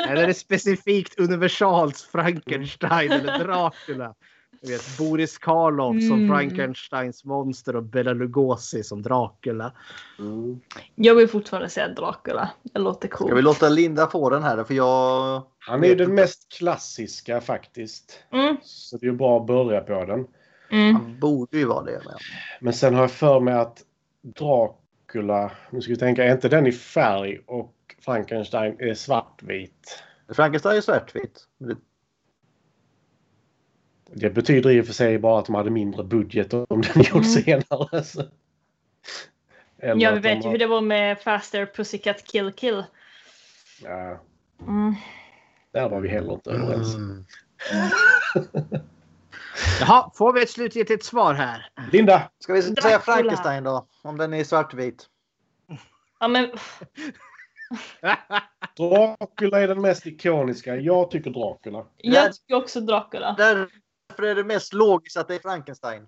Eller 0.07 0.23
är 0.23 0.27
det 0.27 0.33
specifikt 0.33 1.19
universals 1.19 2.03
Frankenstein 2.03 3.11
eller 3.11 3.39
Dracula? 3.39 4.13
Du 4.61 4.71
vet, 4.71 4.97
Boris 4.97 5.37
Karloff 5.37 5.95
som 6.07 6.11
Mm. 6.17 6.29
Frankensteins 6.29 7.25
monster 7.25 7.75
och 7.75 7.83
Bela 7.83 8.13
Lugosi 8.13 8.83
som 8.83 9.01
Dracula. 9.01 9.71
Mm. 10.19 10.59
Jag 10.95 11.15
vill 11.15 11.27
fortfarande 11.27 11.69
säga 11.69 11.87
Dracula. 11.87 12.49
Det 12.63 12.79
låter 12.79 13.07
Ska 13.07 13.25
vi 13.25 13.31
coolt. 13.31 13.43
låta 13.43 13.69
Linda 13.69 14.07
få 14.07 14.29
den 14.29 14.43
här? 14.43 14.63
För 14.63 14.73
jag... 14.73 15.41
Han 15.59 15.83
är 15.83 15.87
ju 15.87 15.95
den 15.95 16.15
mest 16.15 16.51
klassiska 16.57 17.41
faktiskt. 17.41 18.19
Mm, 18.33 18.57
Så 18.63 18.97
det 18.97 19.05
är 19.05 19.11
ju 19.11 19.17
bra 19.17 19.39
att 19.39 19.47
börja 19.47 19.81
på 19.81 20.05
den. 20.05 20.27
mm. 20.71 20.95
Han 20.95 21.19
borde 21.19 21.57
ju 21.57 21.65
vara 21.65 21.83
det. 21.83 22.01
Men... 22.05 22.15
Men 22.61 22.73
sen 22.73 22.93
har 22.95 23.01
jag 23.01 23.11
för 23.11 23.39
mig 23.39 23.53
att 23.53 23.83
Dracula, 24.21 25.51
nu 25.69 25.81
ska 25.81 25.91
vi 25.93 25.97
tänka, 25.99 26.23
är 26.23 26.31
inte 26.31 26.49
den 26.49 26.67
i 26.67 26.71
färg 26.71 27.39
och 27.45 27.75
Frankenstein 27.99 28.75
är 28.79 28.93
svartvit? 28.93 30.03
Frankenstein 30.33 30.77
är 30.77 30.81
svartvit. 30.81 31.47
Det- 34.13 34.29
betyder 34.29 34.69
i 34.69 34.81
och 34.81 34.85
för 34.85 34.93
sig 34.93 35.19
bara 35.19 35.39
att 35.39 35.45
de 35.45 35.55
hade 35.55 35.69
mindre 35.69 36.03
budget 36.03 36.53
om 36.53 36.65
den 36.69 36.81
gjorts 37.03 37.13
Mm. 37.13 37.23
senare. 37.61 38.03
Så. 38.03 38.23
Eller 39.77 40.01
Ja, 40.01 40.11
vi 40.11 40.19
vet 40.19 40.37
ju 40.37 40.43
har- 40.43 40.51
hur 40.51 40.57
det 40.57 40.67
var 40.67 40.81
med 40.81 41.19
Faster 41.19 41.65
Pussycat 41.65 42.23
Kill 42.27 42.51
Kill. 42.51 42.83
Ja, 43.83 44.21
Mm. 44.61 44.95
där 45.71 45.89
var 45.89 45.99
vi 46.01 46.09
heller 46.09 46.33
inte 46.33 46.51
överens. 46.51 46.95
Mm. 46.95 47.25
Jaha, 49.81 50.11
får 50.15 50.33
vi 50.33 50.43
ett 50.43 50.49
slutgiltigt 50.49 51.05
svar 51.05 51.33
här? 51.33 51.69
Linda! 51.91 52.29
Ska 52.39 52.53
vi 52.53 52.61
säga. 52.61 52.99
Frankenstein 52.99 53.63
då? 53.63 53.87
Om 54.01 54.17
den 54.17 54.33
är 54.33 54.43
svartvit. 54.43 55.07
Ja, 56.19 56.27
men 56.27 56.49
Dracula 58.77 59.59
är 59.61 59.67
den 59.67 59.81
mest 59.81 60.05
ikoniska. 60.07 60.75
Jag 60.75 61.11
tycker 61.11 61.29
Dracula. 61.31 61.85
jag 61.97 62.33
tycker 62.33 62.55
också 62.55 62.81
Dracula. 62.81 63.35
Därför 63.37 64.23
är 64.23 64.35
det 64.35 64.43
mest 64.43 64.73
logiskt 64.73 65.17
att 65.17 65.27
det 65.27 65.35
är 65.35 65.39
Frankenstein. 65.39 66.07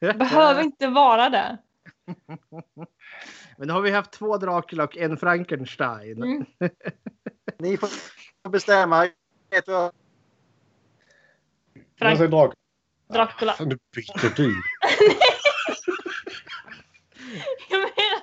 Behöver 0.00 0.62
inte 0.62 0.86
vara 0.88 1.28
det. 1.28 1.58
Men 3.56 3.66
nu 3.68 3.72
har 3.72 3.80
vi 3.80 3.90
haft 3.90 4.10
två 4.12 4.36
Dracula 4.36 4.84
och 4.84 4.96
en 4.96 5.16
Frankenstein. 5.16 6.22
Mm. 6.22 6.46
Ni 7.58 7.76
får 7.76 7.88
bestämma. 8.50 9.08
Frank- 11.98 12.10
Jag 12.10 12.16
säger 12.16 12.28
Dracula. 12.30 12.54
Dracula. 13.08 13.52
Fan, 13.52 13.68
nu 13.68 13.78
byter 13.94 14.36
du. 14.36 14.54
Jag 17.68 17.78
menar 17.80 18.22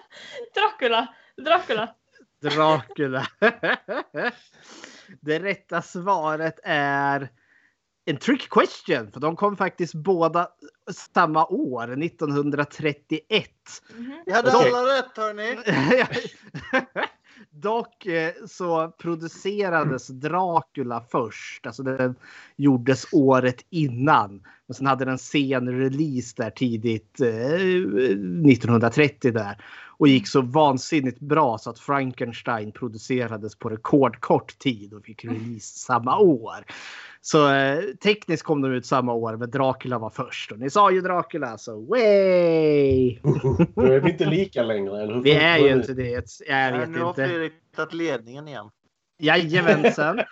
Dracula. 0.56 1.08
Dracula. 1.38 1.96
Dracula. 2.42 3.28
Det 5.22 5.40
rätta 5.40 5.82
svaret 5.82 6.60
är 6.64 7.30
en 8.06 8.18
trick 8.18 8.50
question. 8.50 9.12
För 9.12 9.20
de 9.20 9.36
kom 9.36 9.58
faktiskt 9.58 9.94
båda 9.94 10.48
samma 11.14 11.46
år, 11.46 12.04
1931. 12.04 13.50
Mhm. 13.90 14.24
Vi 14.26 14.32
hade 14.32 14.56
Okej. 14.58 14.72
alla 14.74 14.98
rätt 14.98 15.18
hörni. 15.18 15.58
Dock 17.52 18.06
eh, 18.06 18.32
så 18.48 18.94
producerades 18.98 20.08
Dracula 20.08 21.04
först. 21.12 21.68
Alltså 21.68 21.84
den 21.84 22.16
gjordes 22.56 23.06
året 23.12 23.66
innan. 23.70 24.42
Men 24.68 24.76
sen 24.76 24.86
hade 24.86 25.06
den 25.06 25.18
sen 25.18 25.80
release 25.80 26.34
där 26.38 26.50
tidigt 26.50 27.22
eh, 27.22 27.28
1930 27.28 29.32
där. 29.32 29.66
Och 29.98 30.08
gick 30.08 30.28
så 30.28 30.42
vansinnigt 30.42 31.20
bra 31.20 31.58
så 31.58 31.70
att 31.70 31.80
Frankenstein 31.80 32.72
producerades 32.72 33.56
på 33.56 33.70
rekordkort 33.70 34.60
tid 34.60 34.94
och 34.94 35.06
fick 35.06 35.26
release 35.26 35.80
samma 35.80 36.18
år. 36.18 36.66
Så 37.26 37.54
eh, 37.54 37.80
tekniskt 38.04 38.44
kom 38.44 38.62
de 38.62 38.72
ut 38.72 38.86
samma 38.86 39.14
år 39.14 39.38
men 39.38 39.50
Dracula 39.52 40.00
var 40.00 40.10
först. 40.10 40.52
Och 40.52 40.60
ni 40.60 40.70
sa 40.70 40.92
ju 40.92 41.02
Dracula 41.02 41.58
så 41.58 41.80
way! 41.86 43.20
Då 43.76 43.82
är 43.82 44.00
vi 44.00 44.12
inte 44.12 44.26
lika 44.26 44.64
längre. 44.64 45.02
Eller 45.02 45.14
hur 45.14 45.22
Vi 45.22 45.32
är 45.34 45.58
ju 45.58 45.74
inte 45.74 45.94
det. 45.94 46.10
Jag 46.10 46.24
Ja, 46.48 46.78
vet 46.78 46.90
nu 46.90 47.00
har 47.00 47.10
inte. 47.10 47.28
Fredrik 47.28 47.54
tagit 47.76 47.94
ledningen 47.94 48.48
igen. 48.48 48.70
Jajamensan. 49.20 50.20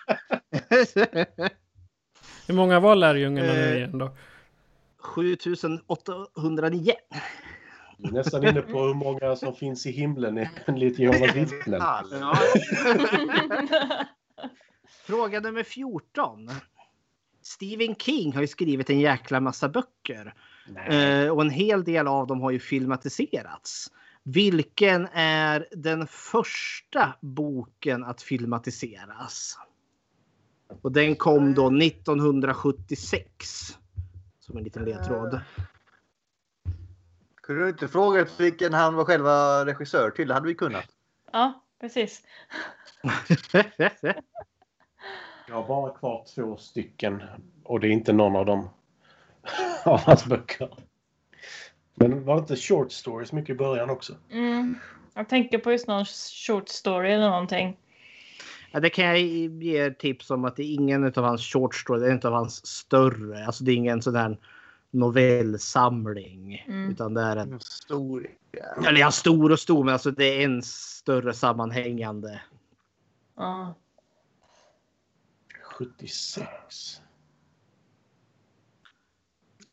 Hur 2.46 2.54
många 2.54 2.80
var 2.80 2.94
lärjungarna 2.96 3.52
nu 3.52 3.58
Eh, 3.58 3.76
igen 3.76 3.98
då? 3.98 4.16
7809. 4.98 6.92
Du 7.98 8.08
är 8.08 8.12
nästan 8.12 8.46
inne 8.46 8.62
på 8.62 8.80
hur 8.82 8.94
många 8.94 9.36
som 9.36 9.54
finns 9.54 9.86
i 9.86 9.90
himlen 9.92 10.46
enligt 10.66 10.98
Jehovas 10.98 11.34
vittnen. 11.36 11.82
Fråga 15.06 15.40
nummer 15.40 15.62
14. 15.62 16.50
Stephen 17.42 17.94
King 17.94 18.32
har 18.32 18.40
ju 18.40 18.46
skrivit 18.46 18.90
en 18.90 19.00
jäkla 19.00 19.40
massa 19.40 19.68
böcker. 19.68 20.34
Eh, 20.86 21.28
och 21.28 21.42
en 21.42 21.50
hel 21.50 21.84
del 21.84 22.08
av 22.08 22.26
dem 22.26 22.40
har 22.40 22.50
ju 22.50 22.58
filmatiserats. 22.58 23.92
Vilken 24.22 25.08
är 25.12 25.66
den 25.72 26.06
första 26.06 27.14
boken 27.20 28.04
att 28.04 28.22
filmatiseras? 28.22 29.58
Och 30.82 30.92
den 30.92 31.16
kom 31.16 31.54
då 31.54 31.70
1976. 31.70 33.78
Som 34.38 34.56
en 34.56 34.64
liten 34.64 34.84
ledtråd. 34.84 35.40
Kunde 37.42 37.62
du 37.62 37.68
inte 37.68 37.88
frågat 37.88 38.40
vilken 38.40 38.74
han 38.74 38.94
var 38.94 39.04
själva 39.04 39.66
regissör 39.66 40.10
till? 40.10 40.28
Det 40.28 40.34
hade 40.34 40.46
vi 40.46 40.54
kunnat. 40.54 40.86
Ja, 41.32 41.64
precis. 41.80 42.22
Jag 45.48 45.54
har 45.54 45.68
bara 45.68 45.90
kvar 45.90 46.24
två 46.34 46.56
stycken 46.56 47.22
och 47.64 47.80
det 47.80 47.88
är 47.88 47.90
inte 47.90 48.12
någon 48.12 48.36
av 48.36 48.46
dem 48.46 48.68
av 49.84 50.00
hans 50.00 50.26
böcker. 50.26 50.68
Men 51.94 52.24
var 52.24 52.34
det 52.34 52.40
inte 52.40 52.56
short 52.56 52.92
stories 52.92 53.32
mycket 53.32 53.54
i 53.54 53.58
början 53.58 53.90
också? 53.90 54.14
Mm. 54.30 54.78
Jag 55.14 55.28
tänker 55.28 55.58
på 55.58 55.72
just 55.72 55.88
någon 55.88 56.04
short 56.46 56.68
story 56.68 57.10
eller 57.10 57.30
någonting. 57.30 57.76
Ja, 58.72 58.80
det 58.80 58.90
kan 58.90 59.04
jag 59.04 59.18
ge 59.18 59.90
tips 59.90 60.30
om 60.30 60.44
att 60.44 60.56
det 60.56 60.62
är 60.62 60.74
ingen 60.74 61.04
av 61.04 61.24
hans 61.24 61.42
short 61.52 61.74
story, 61.74 62.00
det 62.00 62.06
är 62.06 62.12
inte 62.12 62.28
av 62.28 62.34
hans 62.34 62.66
större. 62.66 63.46
Alltså 63.46 63.64
det 63.64 63.72
är 63.72 63.76
ingen 63.76 64.02
sån 64.02 64.12
där 64.12 64.38
novellsamling. 64.90 66.64
Mm. 66.66 66.90
Utan 66.90 67.14
det 67.14 67.20
är 67.20 67.36
en, 67.36 67.60
Stor. 67.60 68.26
eller 68.86 69.00
ja, 69.00 69.10
stor 69.10 69.52
och 69.52 69.58
stor, 69.58 69.84
men 69.84 69.92
alltså 69.92 70.10
det 70.10 70.24
är 70.24 70.44
en 70.44 70.62
större 70.62 71.34
sammanhängande. 71.34 72.40
Ja. 73.36 73.74
76. 75.72 77.00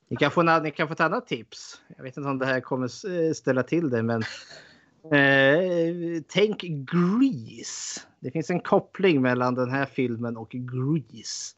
Ni 0.07 0.17
kan, 0.17 0.31
få, 0.31 0.41
en- 0.41 0.63
ni 0.63 0.71
kan 0.71 0.87
få 0.87 0.93
ett 0.93 0.99
annat 0.99 1.27
tips. 1.27 1.81
Jag 1.97 2.03
vet 2.03 2.17
inte 2.17 2.29
om 2.29 2.39
det 2.39 2.45
här 2.45 2.61
kommer 2.61 3.09
eh, 3.09 3.33
ställa 3.33 3.63
till 3.63 3.89
det, 3.89 4.03
men 4.03 4.21
eh, 5.13 6.23
tänk 6.27 6.61
Grease. 6.61 8.01
Det 8.19 8.31
finns 8.31 8.49
en 8.49 8.59
koppling 8.59 9.21
mellan 9.21 9.55
den 9.55 9.71
här 9.71 9.85
filmen 9.85 10.37
och 10.37 10.49
Grease. 10.51 11.55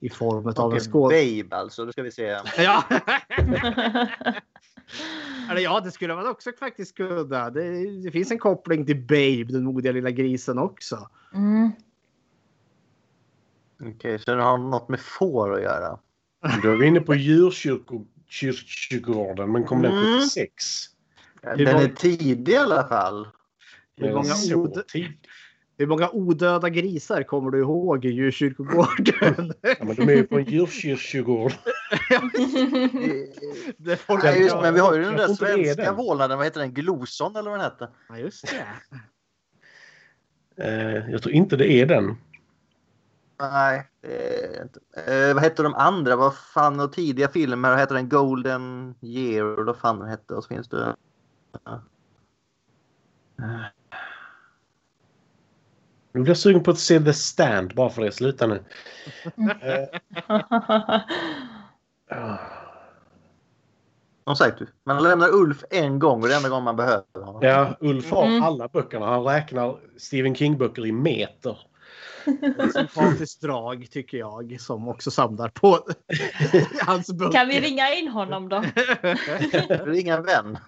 I 0.00 0.08
form 0.08 0.46
av 0.46 0.48
en 0.48 0.66
Okej, 0.66 0.80
skådespelare. 0.80 1.42
Babe 1.42 1.56
alltså. 1.56 1.84
Då 1.84 1.92
ska 1.92 2.02
vi 2.02 2.12
se. 2.12 2.38
Ja. 2.56 2.84
Eller 5.50 5.60
ja, 5.60 5.80
det 5.80 5.90
skulle 5.90 6.14
man 6.14 6.26
också 6.26 6.52
faktiskt 6.58 6.96
kunna. 6.96 7.50
Det, 7.50 8.00
det 8.02 8.10
finns 8.10 8.30
en 8.30 8.38
koppling 8.38 8.86
till 8.86 9.00
Babe, 9.00 9.44
den 9.44 9.64
modiga 9.64 9.92
lilla 9.92 10.10
grisen 10.10 10.58
också. 10.58 11.08
Mm. 11.34 11.70
Okej, 13.82 14.18
så 14.18 14.34
det 14.34 14.42
har 14.42 14.58
något 14.58 14.88
med 14.88 15.00
får 15.00 15.54
att 15.54 15.62
göra. 15.62 15.98
Då 16.62 16.70
är 16.70 16.76
vi 16.76 16.86
inne 16.86 17.00
på 17.00 17.14
djurkyrkogården, 17.14 19.52
men 19.52 19.64
kom 19.64 19.82
den 19.82 19.92
Mm. 19.92 20.20
76? 20.20 20.86
Hur 21.42 21.66
Den 21.66 21.76
är 21.76 21.88
tidig 21.88 22.48
i 22.48 22.56
alla 22.56 22.88
fall. 22.88 23.28
Hur 23.96 24.12
många 24.12 24.34
tidigt. 24.34 25.16
Hur 25.78 25.86
många 25.86 26.10
odöda 26.10 26.68
grisar 26.68 27.22
kommer 27.22 27.50
du 27.50 27.58
ihåg 27.58 28.04
i 28.04 28.08
djurkyrkogården? 28.08 29.52
Ja, 29.60 29.74
men 29.80 29.94
de 29.94 30.02
är 30.02 30.14
ju 30.14 30.26
på 30.26 30.38
en 30.38 30.44
djurkyrkogård. 30.44 31.52
Det 33.76 33.96
får 33.96 34.18
Nej, 34.22 34.42
just, 34.42 34.56
men 34.62 34.74
vi 34.74 34.80
har 34.80 34.94
ju 34.94 35.02
den 35.02 35.16
där 35.16 35.28
svenska 35.28 35.82
den. 35.82 35.96
vålnaden. 35.96 36.38
Vad 36.38 36.46
heter 36.46 36.60
den? 36.60 36.74
Gloson 36.74 37.36
eller 37.36 37.50
vad 37.50 37.58
den 37.58 37.64
hette? 37.70 37.88
Ja, 38.08 38.18
just 38.18 38.44
det. 38.46 38.66
Eh, 40.64 41.10
jag 41.10 41.22
tror 41.22 41.34
inte 41.34 41.56
det 41.56 41.72
är 41.72 41.86
den. 41.86 42.16
Nej. 43.40 43.88
Eh, 45.06 45.34
vad 45.34 45.42
hette 45.42 45.62
de 45.62 45.74
andra? 45.74 46.16
Vad 46.16 46.36
fan 46.36 46.80
och 46.80 46.92
tidiga 46.92 47.28
filmer? 47.28 47.70
Vad 47.70 47.78
hette 47.78 47.94
den? 47.94 48.08
Golden 48.08 48.94
Year 49.00 49.64
vad 49.64 49.76
fan 49.76 49.98
den 49.98 50.08
hette. 50.08 50.34
Och 50.34 50.44
så 50.44 50.48
finns 50.48 50.68
det... 50.68 50.96
Nu 56.16 56.22
blir 56.22 56.30
jag 56.30 56.38
sugen 56.38 56.62
på 56.62 56.70
att 56.70 56.78
se 56.78 57.00
The 57.00 57.12
Stand 57.12 57.74
bara 57.74 57.90
för 57.90 58.02
det. 58.02 58.12
Sluta 58.12 58.46
nu. 58.46 58.62
Eh. 59.62 60.00
Som 64.24 64.36
sagt, 64.36 64.62
man 64.84 65.02
lämnar 65.02 65.28
Ulf 65.34 65.64
en 65.70 65.98
gång 65.98 66.22
och 66.22 66.28
det 66.28 66.34
är 66.34 66.36
enda 66.36 66.48
gången 66.48 66.64
man 66.64 66.76
behöver 66.76 67.04
honom. 67.24 67.42
Ja, 67.42 67.76
Ulf 67.80 68.10
har 68.10 68.26
Mm. 68.26 68.42
alla 68.42 68.68
böckerna. 68.68 69.06
Han 69.06 69.24
räknar 69.24 69.76
Stephen 69.96 70.34
King-böcker 70.34 70.86
i 70.86 70.92
meter. 70.92 71.58
Ett 72.58 72.72
sympatiskt 72.72 73.40
drag 73.42 73.86
tycker 73.90 74.18
jag 74.18 74.56
som 74.60 74.88
också 74.88 75.10
samlar 75.10 75.48
på 75.48 75.78
hans 76.86 77.12
böcker. 77.12 77.32
Kan 77.32 77.48
vi 77.48 77.60
ringa 77.60 77.94
in 77.94 78.08
honom 78.08 78.48
då? 78.48 78.64
Ringa 79.84 80.16
en 80.16 80.22
vän. 80.24 80.58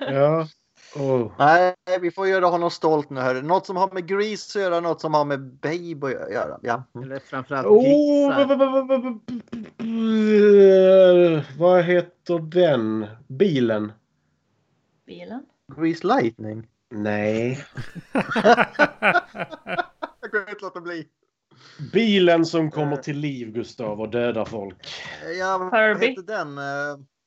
Ja. 0.00 0.48
Oh. 0.96 1.32
Nej, 1.38 1.74
vi 2.00 2.10
får 2.10 2.28
göra 2.28 2.46
honom 2.46 2.70
stolt 2.70 3.10
nu. 3.10 3.20
Hörru. 3.20 3.42
Något 3.42 3.66
som 3.66 3.76
har 3.76 3.90
med 3.92 4.06
Grease 4.08 4.58
att 4.58 4.62
göra, 4.64 4.80
något 4.80 5.00
som 5.00 5.14
har 5.14 5.24
med 5.24 5.40
Babe 5.40 6.06
att 6.24 6.32
göra. 6.32 6.58
Ja. 6.62 6.84
Mm. 6.94 7.10
Eller 7.10 7.20
framförallt 7.20 7.66
Oh, 7.66 7.82
grisar. 7.82 8.46
b- 8.46 8.56
b- 8.56 8.66
b- 8.66 8.82
b- 8.88 8.98
b- 8.98 9.18
b- 9.26 9.44
b- 9.78 11.42
vad 11.58 11.84
heter 11.84 12.38
den? 12.38 13.06
Bilen? 13.28 13.92
Bilen? 15.06 15.42
Grease 15.76 16.06
Lightning. 16.06 16.66
Nej. 16.90 17.64
Jag 20.20 20.30
kunde 20.30 20.50
inte 20.50 20.62
låta 20.62 20.80
bli. 20.80 21.08
Bilen 21.92 22.46
som 22.46 22.70
kommer 22.70 22.96
till 22.96 23.18
liv, 23.18 23.52
Gustav, 23.52 24.00
och 24.00 24.08
dödar 24.10 24.44
folk. 24.44 24.76
Ja, 25.38 25.58
vad 25.58 25.72
Herbie. 25.80 26.08
hette 26.08 26.22
den? 26.22 26.58
Eh, 26.58 26.64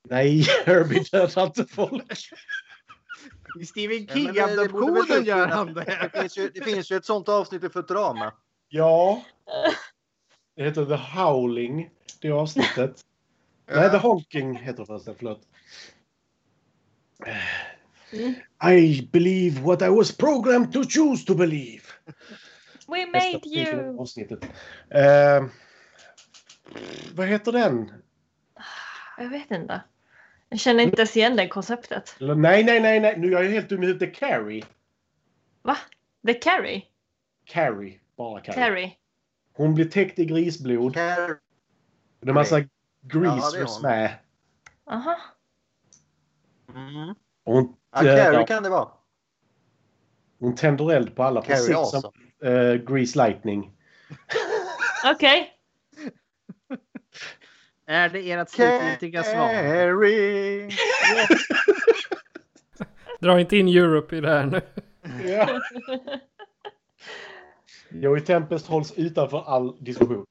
Nej, 0.10 0.41
Herbie 0.65 1.03
dödar 1.11 1.45
inte 1.45 1.65
folk. 1.65 2.11
I 3.62 3.66
Stephen 3.66 4.08
King-adoptionen 4.08 5.24
gör 5.24 5.48
han 5.48 5.74
det. 5.74 6.10
Det 6.14 6.22
finns, 6.22 6.38
ju, 6.38 6.50
det 6.50 6.62
finns 6.62 6.92
ju 6.92 6.98
ett 6.98 7.06
sånt 7.06 7.30
avsnitt 7.30 7.64
i 7.64 7.70
Futurama. 7.70 8.34
Ja. 8.70 9.24
Det 10.56 10.64
heter 10.64 10.86
The 10.86 11.20
Howling, 11.20 11.90
det 12.22 12.32
avsnittet. 12.32 13.06
Nej, 13.72 13.92
The 13.92 13.98
Honking 13.98 14.56
heter 14.56 14.80
det 14.80 14.86
förresten. 14.86 15.16
Förlåt. 15.18 15.42
I 18.76 19.10
believe 19.12 19.62
what 19.62 19.82
I 19.82 19.90
was 19.90 20.18
programmed 20.18 20.74
to 20.74 20.84
choose 20.84 21.26
to 21.26 21.36
believe. 21.36 21.84
We 22.88 23.06
made 23.06 23.42
you! 23.46 24.00
avsnittet. 24.00 24.44
Eh, 24.90 25.46
vad 27.16 27.28
heter 27.28 27.52
den? 27.52 27.92
Jag 29.18 29.30
vet 29.30 29.52
inte. 29.52 29.82
Jag 30.49 30.60
känner 30.60 30.84
inte 30.84 31.02
ens 31.02 31.18
igen 31.18 31.36
det 31.36 31.48
konceptet. 31.48 32.15
Nej, 32.19 32.64
nej, 32.64 32.80
nej, 32.80 32.99
nej. 32.99 33.15
Nu 33.18 33.28
är 33.36 33.44
jag 33.44 33.49
helt 33.52 33.69
dum 33.69 33.84
i 33.84 33.86
huvudet. 33.86 34.15
Carrie. 34.15 34.64
Va? 35.61 35.78
The 36.28 36.34
Carrie? 36.34 36.84
Carrie. 37.45 37.99
Bara 38.18 38.40
Carrie. 38.41 38.56
Carrie? 38.56 38.91
Hon 39.53 39.74
blir 39.76 39.86
täckt 39.86 40.19
i 40.19 40.26
grisblod. 40.26 40.94
Carrie. 40.94 41.36
Det 42.22 42.30
är 42.30 42.34
massa 42.34 42.60
Ja, 42.60 42.65
greasers 43.02 43.69
hon. 43.69 43.82
med. 43.82 44.14
Aha. 44.91 45.18
Mm. 46.76 47.10
Och 47.44 47.53
hon, 47.53 47.76
Ja, 47.91 47.99
Carrie 48.02 48.45
kan 48.48 48.64
det 48.64 48.69
vara. 48.69 48.90
hon 50.40 50.56
tänder 50.56 50.91
eld 50.91 51.15
på 51.15 51.24
alla. 51.24 51.41
Carrie 51.41 51.56
Precis 51.57 51.76
awesome. 51.76 52.02
som 52.02 52.11
eh, 52.48 52.74
Grease 52.76 53.18
Lightning. 53.28 53.72
Okej. 55.15 55.53
Är 57.89 58.09
det 58.09 58.31
ert 58.31 58.49
slutgiltiga 58.49 59.23
svar? 59.23 59.49
Carrie. 59.49 60.69
Dra 63.19 63.39
inte 63.39 63.57
in 63.57 63.68
Europe 63.68 64.15
i 64.15 64.22
det 64.22 64.30
här 64.30 64.45
nu. 64.45 64.61
Ja. 65.30 65.61
Joey 67.89 68.22
Tempest 68.22 68.68
hålls 68.68 68.93
utanför 68.97 69.43
all 69.47 69.84
diskussion. 69.84 70.26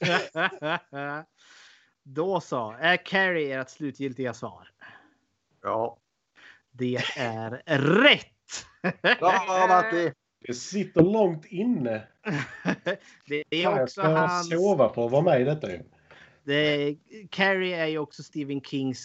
Då 2.02 2.40
så. 2.40 2.76
Är 2.80 2.96
Carrie 2.96 3.60
ert 3.60 3.70
slutgiltiga 3.70 4.34
svar? 4.34 4.68
Ja. 5.62 5.98
Det 6.70 6.98
är 7.16 7.50
rätt! 8.02 8.66
Bra 9.18 9.66
Matti! 9.68 10.12
Det 10.46 10.54
sitter 10.54 11.02
långt 11.02 11.44
inne. 11.44 12.02
Det 13.26 13.44
är 13.50 13.64
Fan, 13.64 13.72
jag 13.72 13.82
också 13.82 14.00
ska 14.00 14.08
hans... 14.08 14.50
sova 14.50 14.88
på 14.88 15.04
att 15.06 15.12
vara 15.12 15.22
med 15.22 15.40
i 15.40 15.44
detta. 15.44 15.68
Det, 16.44 16.96
Carrie 17.30 17.76
är 17.82 17.86
ju 17.86 17.98
också 17.98 18.22
Stephen 18.22 18.60
Kings 18.60 19.02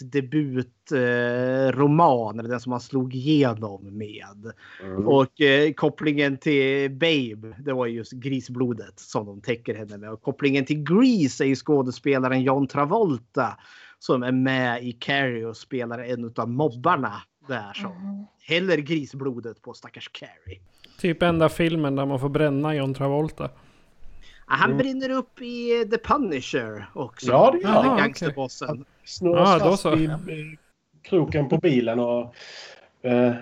debutroman, 0.92 2.40
eh, 2.40 2.44
den 2.46 2.60
som 2.60 2.72
han 2.72 2.80
slog 2.80 3.14
igenom 3.14 3.98
med. 3.98 4.52
Mm. 4.82 5.08
Och 5.08 5.40
eh, 5.40 5.72
kopplingen 5.72 6.38
till 6.38 6.90
Babe, 6.90 7.54
det 7.64 7.72
var 7.72 7.86
just 7.86 8.12
grisblodet 8.12 9.00
som 9.00 9.26
de 9.26 9.40
täcker 9.40 9.74
henne 9.74 9.98
med. 9.98 10.10
Och 10.12 10.22
kopplingen 10.22 10.64
till 10.64 10.82
Grease 10.82 11.44
är 11.44 11.48
ju 11.48 11.56
skådespelaren 11.56 12.42
John 12.42 12.66
Travolta 12.66 13.58
som 13.98 14.22
är 14.22 14.32
med 14.32 14.84
i 14.84 14.92
Carrie 14.92 15.46
och 15.46 15.56
spelar 15.56 15.98
en 15.98 16.32
av 16.36 16.48
mobbarna 16.50 17.12
där 17.48 17.72
som 17.72 17.90
Mhm. 17.92 18.26
häller 18.40 18.76
grisblodet 18.76 19.62
på 19.62 19.74
stackars 19.74 20.08
Carrie. 20.12 20.60
Typ 21.00 21.22
enda 21.22 21.48
filmen 21.48 21.96
där 21.96 22.06
man 22.06 22.20
får 22.20 22.28
bränna 22.28 22.74
John 22.74 22.94
Travolta. 22.94 23.50
Ah, 24.50 24.54
Han 24.56 24.70
Mm. 24.70 24.78
brinner 24.78 25.10
upp 25.10 25.40
i 25.40 25.88
The 25.90 25.98
Punisher 25.98 26.90
också. 26.94 27.26
Ja, 27.26 27.50
det 27.50 27.58
gör 27.58 27.68
han. 27.82 27.96
Gangsterbossen. 27.98 28.84
Snurras 29.04 29.48
Ja, 29.48 29.64
då 29.64 29.70
fast 29.70 29.82
så. 29.82 29.96
i 29.96 30.04
eh, 30.04 30.16
kroken 31.02 31.48
på 31.48 31.56
bilen 31.56 31.98
och 31.98 32.34
eh, 33.02 33.32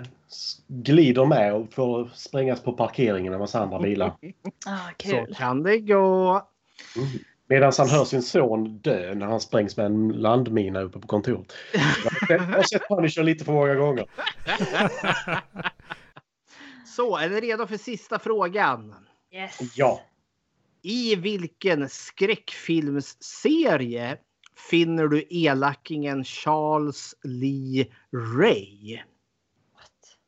glider 0.68 1.24
med 1.24 1.54
och 1.54 1.72
får 1.72 2.10
sprängas 2.14 2.62
på 2.62 2.72
parkeringen 2.72 3.30
med 3.30 3.40
massa 3.40 3.60
andra 3.60 3.78
bilar. 3.80 4.08
Ah, 4.66 4.88
Så 5.02 5.10
kul. 5.10 5.34
kan 5.34 5.62
det 5.62 5.78
gå. 5.78 6.42
Medan 7.48 7.72
han 7.78 7.88
hör 7.88 8.04
sin 8.04 8.22
son 8.22 8.78
dö 8.78 9.14
när 9.14 9.26
han 9.26 9.40
sprängs 9.40 9.76
med 9.76 9.86
en 9.86 10.08
landmina 10.08 10.80
uppe 10.80 10.98
på 10.98 11.06
kontoret. 11.08 11.52
Jag 12.28 12.38
har 12.38 12.62
sett 12.62 12.88
Punisher 12.88 13.22
lite 13.22 13.44
för 13.44 13.52
många 13.52 13.74
gånger. 13.74 14.06
Så, 16.96 17.16
är 17.16 17.28
ni 17.30 17.40
redo 17.40 17.66
för 17.66 17.76
sista 17.76 18.18
frågan? 18.18 18.94
Yes. 19.32 19.58
Ja. 19.76 20.00
I 20.88 21.16
vilken 21.16 21.88
skräckfilmsserie 21.88 24.18
finner 24.70 25.08
du 25.08 25.26
elakingen 25.30 26.24
Charles 26.24 27.14
Lee 27.22 27.92
Ray? 28.12 29.02
What? 29.72 30.18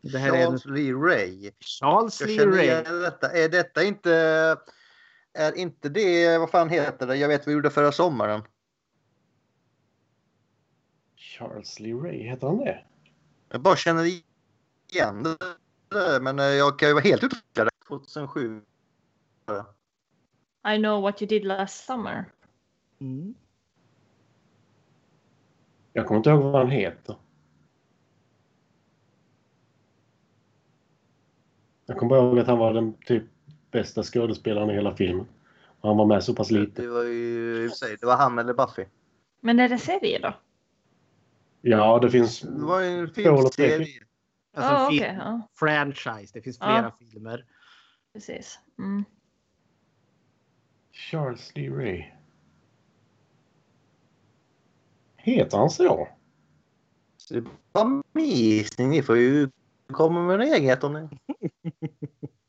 Det 0.00 0.18
här 0.18 0.32
är 0.32 0.36
en 0.36 0.46
Charles 0.46 0.66
Lee 0.66 0.92
Ray. 0.92 1.50
Charles 1.60 2.20
Jag 2.20 2.30
Lee 2.30 2.46
Ray. 2.46 2.64
igen 2.64 2.84
detta. 2.84 3.32
Är 3.32 3.48
detta 3.48 3.84
inte... 3.84 4.12
Är 5.34 5.58
inte 5.58 5.88
det... 5.88 6.38
Vad 6.38 6.50
fan 6.50 6.68
heter 6.68 7.06
det? 7.06 7.16
Jag 7.16 7.28
vet 7.28 7.40
vad 7.40 7.46
vi 7.46 7.52
gjorde 7.52 7.70
förra 7.70 7.92
sommaren. 7.92 8.42
Charles 11.16 11.80
Lee 11.80 11.94
Ray, 11.94 12.22
heter 12.22 12.46
han 12.46 12.56
det? 12.56 12.84
Jag 13.48 13.60
bara 13.60 13.76
känner 13.76 14.04
igen 14.94 15.36
Men 16.20 16.38
eh, 16.38 16.44
jag 16.44 16.78
kan 16.78 16.88
ju 16.88 16.94
vara 16.94 17.04
helt 17.04 17.24
ute. 17.24 17.36
2007. 17.88 18.62
I 20.74 20.78
know 20.78 21.02
what 21.02 21.22
you 21.22 21.28
did 21.28 21.44
last 21.44 21.86
summer. 21.86 22.24
Mm. 23.00 23.34
Jag 25.92 26.06
kommer 26.06 26.18
inte 26.18 26.30
ihåg 26.30 26.42
vad 26.42 26.54
han 26.54 26.70
heter. 26.70 27.16
Jag 31.86 31.98
kommer 31.98 32.10
bara 32.10 32.20
ihåg 32.20 32.38
att 32.38 32.46
han 32.46 32.58
var 32.58 32.74
den 32.74 32.94
typ 32.94 33.24
bästa 33.70 34.02
skådespelaren 34.02 34.70
i 34.70 34.74
hela 34.74 34.96
filmen. 34.96 35.26
Och 35.80 35.88
han 35.88 35.96
var 35.96 36.06
med 36.06 36.24
så 36.24 36.34
pass 36.34 36.50
lite. 36.50 36.82
Det 36.82 36.88
var 36.88 37.02
ju 37.02 37.64
i 37.64 37.66
och 37.66 37.70
för 37.70 37.76
sig, 37.76 37.96
det 38.00 38.06
var 38.06 38.16
han 38.16 38.38
eller 38.38 38.54
Buffy. 38.54 38.84
Men 39.40 39.60
är 39.60 39.68
det 39.68 39.78
serie 39.78 40.18
då? 40.18 40.34
Ja, 41.60 41.98
det 41.98 42.10
finns... 42.10 42.40
Det 42.40 42.64
var 42.64 42.80
ju 42.80 42.98
en 42.98 43.08
filmserie. 43.08 43.86
Alltså 44.54 44.72
Ja, 44.72 44.84
en 44.86 44.90
film, 44.98 45.16
ja, 45.18 45.48
franchise. 45.58 46.30
Det 46.34 46.42
finns 46.42 46.58
flera 46.58 46.92
filmer. 46.98 47.44
precis. 48.12 48.58
Mm. 48.78 49.04
Charles 50.92 51.52
Lee 51.56 51.70
Ray. 51.70 52.04
Heter 55.16 55.58
han 55.58 55.70
så? 55.70 56.08
Det 57.30 57.36
är 57.36 57.44
bara. 57.72 58.02
Ni 58.78 59.02
får 59.02 59.16
ju 59.18 59.48
komma 59.92 60.20
med 60.22 60.34
en 60.34 60.52
egenhet 60.52 60.84
om 60.84 60.92
ni... 60.92 61.08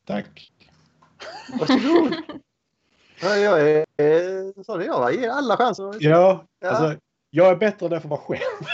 Tack. 0.05 0.51
Varsågod. 1.59 2.15
Ja, 3.21 3.35
jag 3.35 3.69
är... 3.69 4.63
Så 4.63 4.77
det 4.77 4.85
jag 4.85 5.15
ger 5.15 5.29
alla 5.29 5.57
chanser. 5.57 5.83
Ja, 5.99 6.45
Ja. 6.59 6.69
alltså, 6.69 6.99
jag 7.29 7.47
är 7.51 7.55
bättre 7.55 7.85
än 7.85 7.89
det 7.91 7.99
för 8.01 8.07
att 8.07 8.09
vara 8.09 8.19
själv. 8.21 8.65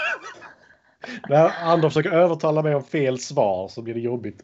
När 1.30 1.52
andra 1.64 1.90
försöker 1.90 2.12
övertala 2.12 2.62
mig 2.62 2.76
om 2.76 2.84
fel 2.84 3.20
svar 3.20 3.68
så 3.68 3.82
blir 3.82 3.94
det 3.94 4.00
jobbigt. 4.00 4.44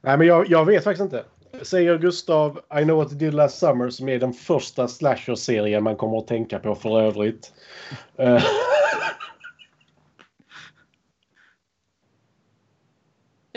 Nej, 0.00 0.18
men 0.18 0.26
jag, 0.26 0.50
jag 0.50 0.64
vet 0.64 0.84
faktiskt 0.84 1.02
inte. 1.02 1.24
Säger 1.62 1.98
Gustav 1.98 2.60
I 2.80 2.82
know 2.82 2.96
what 2.96 3.12
you 3.12 3.18
did 3.18 3.34
last 3.34 3.58
summer 3.58 3.90
som 3.90 4.08
är 4.08 4.18
den 4.18 4.32
första 4.32 4.88
slasher-serien 4.88 5.82
man 5.82 5.96
kommer 5.96 6.18
att 6.18 6.26
tänka 6.26 6.58
på 6.58 6.74
för 6.74 7.00
övrigt. 7.00 7.52
Eh, 8.18 8.42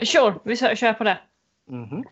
Sure, 0.03 0.35
vi 0.43 0.55
kör 0.55 0.93
på 0.93 1.03
det. 1.03 1.19
Mhm. 1.69 2.03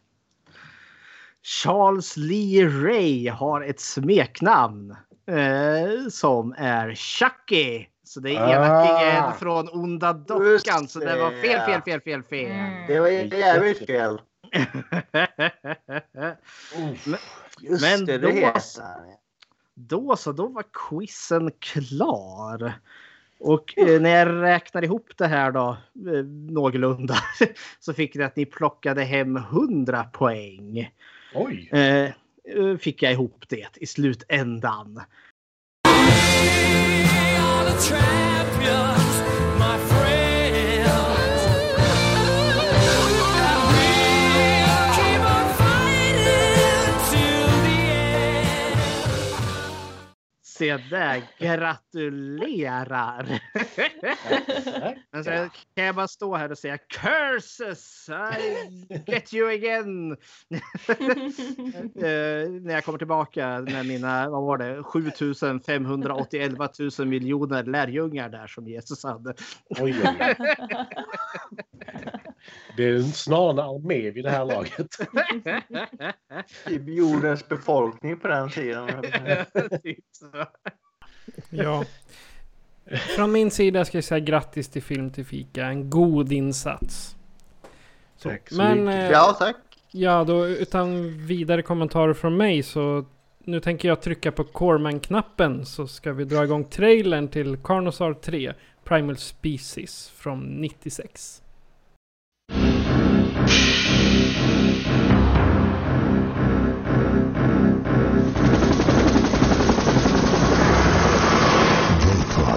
Charles 1.44 2.18
Lee 2.18 2.68
Ray 2.68 3.30
har 3.30 3.62
ett 3.62 3.80
smeknamn 3.80 4.96
eh, 5.28 6.10
som 6.12 6.56
är 6.58 6.96
Chucky. 6.96 7.86
Så 8.06 8.19
det 8.19 8.36
är 8.36 8.41
Ah. 8.41 8.49
elakingen 8.53 9.34
från 9.40 9.69
Onda 9.69 10.14
Dockan. 10.14 10.88
Så 10.88 10.99
det 10.99 11.19
var 11.19 11.32
fel, 11.32 11.60
fel, 11.60 11.82
fel, 11.82 12.02
fel, 12.02 12.23
fel. 12.23 12.52
Mm. 12.52 12.88
Det 12.88 12.99
var 12.99 13.07
jävligt 13.07 13.86
fel. 13.86 14.22
Just 17.61 17.82
Men 17.82 18.06
det, 18.06 18.18
då- 18.18 18.27
det. 18.27 18.53
Då 19.73 20.15
så, 20.15 20.32
då 20.32 20.48
var 20.48 20.64
quizen 20.90 21.52
klar. 21.60 22.73
Och 23.40 23.77
eh, 23.77 24.02
när 24.02 24.10
jag 24.10 24.41
räknar 24.41 24.84
ihop 24.84 25.10
det 25.18 25.27
här 25.27 25.52
då 25.52 25.77
eh, 26.07 26.26
någorlunda 26.52 27.15
så 27.80 27.94
fick 27.94 28.15
ni 28.15 28.23
att 28.23 28.36
ni 28.36 28.45
plockade 28.45 29.03
hem 29.03 29.38
100 29.38 30.03
poäng. 30.03 30.91
oj! 31.36 31.69
Eh, 31.73 32.03
eh, 32.57 32.77
fick 32.80 33.03
jag 33.03 33.11
ihop 33.11 33.44
det 33.49 33.77
i 33.77 33.86
slutändan. 33.86 35.02
try. 37.82 38.25
Se 50.57 50.77
där, 50.77 51.23
gratulerar! 51.40 53.41
Men 55.11 55.23
så 55.23 55.30
kan 55.76 55.86
jag 55.86 55.95
bara 55.95 56.07
stå 56.07 56.36
här 56.36 56.52
och 56.52 56.57
säga 56.57 56.77
curses! 56.77 58.10
I 58.10 59.02
get 59.07 59.34
you 59.34 59.53
again! 59.53 60.18
Eh, 61.95 62.49
när 62.49 62.73
jag 62.73 62.86
kommer 62.86 62.98
tillbaka 62.98 63.61
med 63.61 63.86
mina, 63.86 64.30
vad 64.30 64.44
var 64.44 64.57
det, 64.57 64.84
7581 64.84 66.52
000 66.99 67.07
miljoner 67.07 67.64
lärjungar 67.64 68.30
där 68.30 68.48
som 68.48 68.68
Jesus 68.68 69.03
hade. 69.03 69.34
oj, 69.69 69.95
oj. 70.03 70.36
Det 72.78 72.84
är 72.90 73.02
snarare 73.02 73.52
en 73.52 73.60
armé 73.60 74.12
vid 74.12 74.24
det 74.24 74.30
här 74.32 74.46
laget. 74.46 74.88
Typ 76.68 76.82
jordens 76.88 77.48
befolkning 77.48 78.20
på 78.20 78.28
den 78.28 78.50
tiden. 78.50 78.90
Ja. 81.50 81.84
Från 83.16 83.32
min 83.32 83.52
sida 83.52 83.86
ska 83.86 83.98
jag 83.98 84.04
säga 84.06 84.20
grattis 84.20 84.68
till 84.70 84.84
Film 84.84 85.10
till 85.12 85.26
Fika. 85.26 85.66
En 85.66 85.90
god 85.90 86.32
insats. 86.32 87.16
Så, 88.18 88.30
Tack 88.30 88.50
så 88.50 88.56
men 88.56 88.86
mycket. 88.86 89.02
eh, 89.04 89.10
Ja, 89.12 89.36
tack. 89.40 89.56
ja, 89.92 90.24
då 90.24 90.48
utan 90.48 91.18
vidare 91.28 91.62
kommentarer 91.62 92.14
från 92.14 92.38
mig 92.38 92.64
så 92.64 93.06
nu 93.40 93.60
tänker 93.60 93.88
jag 93.88 94.02
trycka 94.02 94.32
på 94.32 94.44
Corman-knappen 94.44 95.66
så 95.66 95.88
ska 95.88 96.14
vi 96.14 96.24
dra 96.26 96.44
igång 96.44 96.64
trailern 96.70 97.28
till 97.28 97.58
Carnosaur 97.58 98.14
3 98.14 98.54
Primal 98.84 99.18
Species 99.18 100.10
från 100.16 100.40
96. 100.62 101.42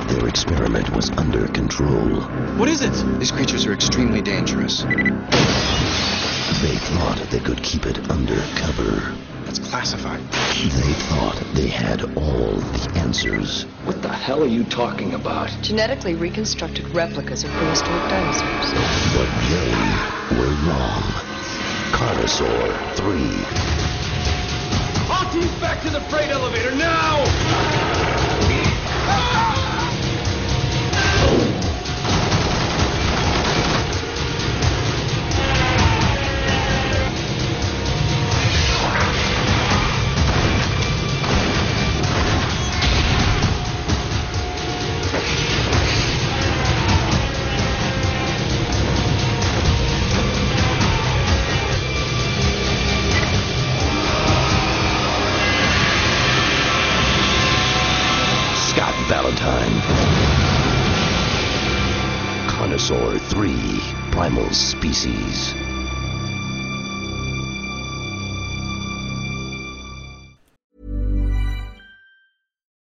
Their 0.09 0.27
experiment 0.29 0.89
was 0.95 1.11
under 1.11 1.47
control. 1.49 2.21
What 2.57 2.69
is 2.69 2.81
it? 2.81 2.93
These 3.19 3.31
creatures 3.31 3.67
are 3.67 3.73
extremely 3.73 4.23
dangerous. 4.23 4.83
They 4.83 6.77
thought 6.91 7.19
they 7.31 7.41
could 7.41 7.63
keep 7.63 7.87
it 7.87 8.11
under 8.11 8.37
cover. 8.57 9.15
That's 9.45 9.59
classified. 9.59 10.21
They 10.21 10.93
thought 11.09 11.43
they 11.55 11.69
had 11.69 12.03
all 12.17 12.55
the 12.57 12.93
answers. 12.97 13.65
What 13.85 14.03
the 14.03 14.09
hell 14.09 14.43
are 14.43 14.47
you 14.47 14.65
talking 14.65 15.15
about? 15.15 15.51
Genetically 15.63 16.15
reconstructed 16.15 16.89
replicas 16.95 17.45
of 17.45 17.51
prehistoric 17.51 18.03
dinosaurs. 18.09 18.73
But 19.15 19.29
they 19.49 19.71
were 20.39 20.55
wrong. 20.69 21.03
Carnosaur 21.93 22.73
3. 22.97 23.15
All 25.11 25.31
teams 25.33 25.61
back 25.61 25.83
to 25.83 25.91
the 25.91 26.01
freight 26.11 26.31
elevator 26.31 26.75
now! 26.75 27.25
Scott 29.09 29.78
Primal 64.39 64.55
Species. 64.55 65.55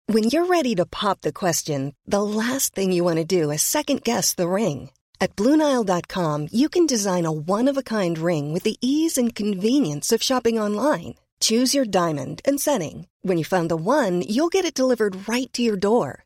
When 0.08 0.24
you're 0.24 0.46
ready 0.46 0.76
to 0.76 0.86
pop 0.86 1.22
the 1.22 1.32
question, 1.34 1.96
the 2.06 2.24
last 2.24 2.76
thing 2.76 2.92
you 2.92 3.04
want 3.04 3.18
to 3.18 3.26
do 3.26 3.52
is 3.52 3.62
second 3.62 4.04
guess 4.04 4.34
the 4.34 4.48
ring. 4.48 4.90
At 5.22 5.36
Bluenile.com, 5.36 6.48
you 6.52 6.70
can 6.70 6.86
design 6.86 7.26
a 7.26 7.32
one 7.32 7.68
of 7.68 7.78
a 7.78 7.84
kind 7.84 8.18
ring 8.18 8.54
with 8.54 8.64
the 8.64 8.78
ease 8.82 9.18
and 9.18 9.36
convenience 9.36 10.12
of 10.12 10.24
shopping 10.24 10.60
online. 10.60 11.16
Choose 11.40 11.76
your 11.76 11.86
diamond 11.86 12.42
and 12.46 12.60
setting. 12.60 13.08
When 13.22 13.38
you 13.38 13.46
find 13.46 13.70
the 13.70 13.78
one, 13.78 14.22
you'll 14.22 14.50
get 14.50 14.66
it 14.66 14.74
delivered 14.74 15.28
right 15.28 15.52
to 15.54 15.62
your 15.62 15.78
door. 15.78 16.26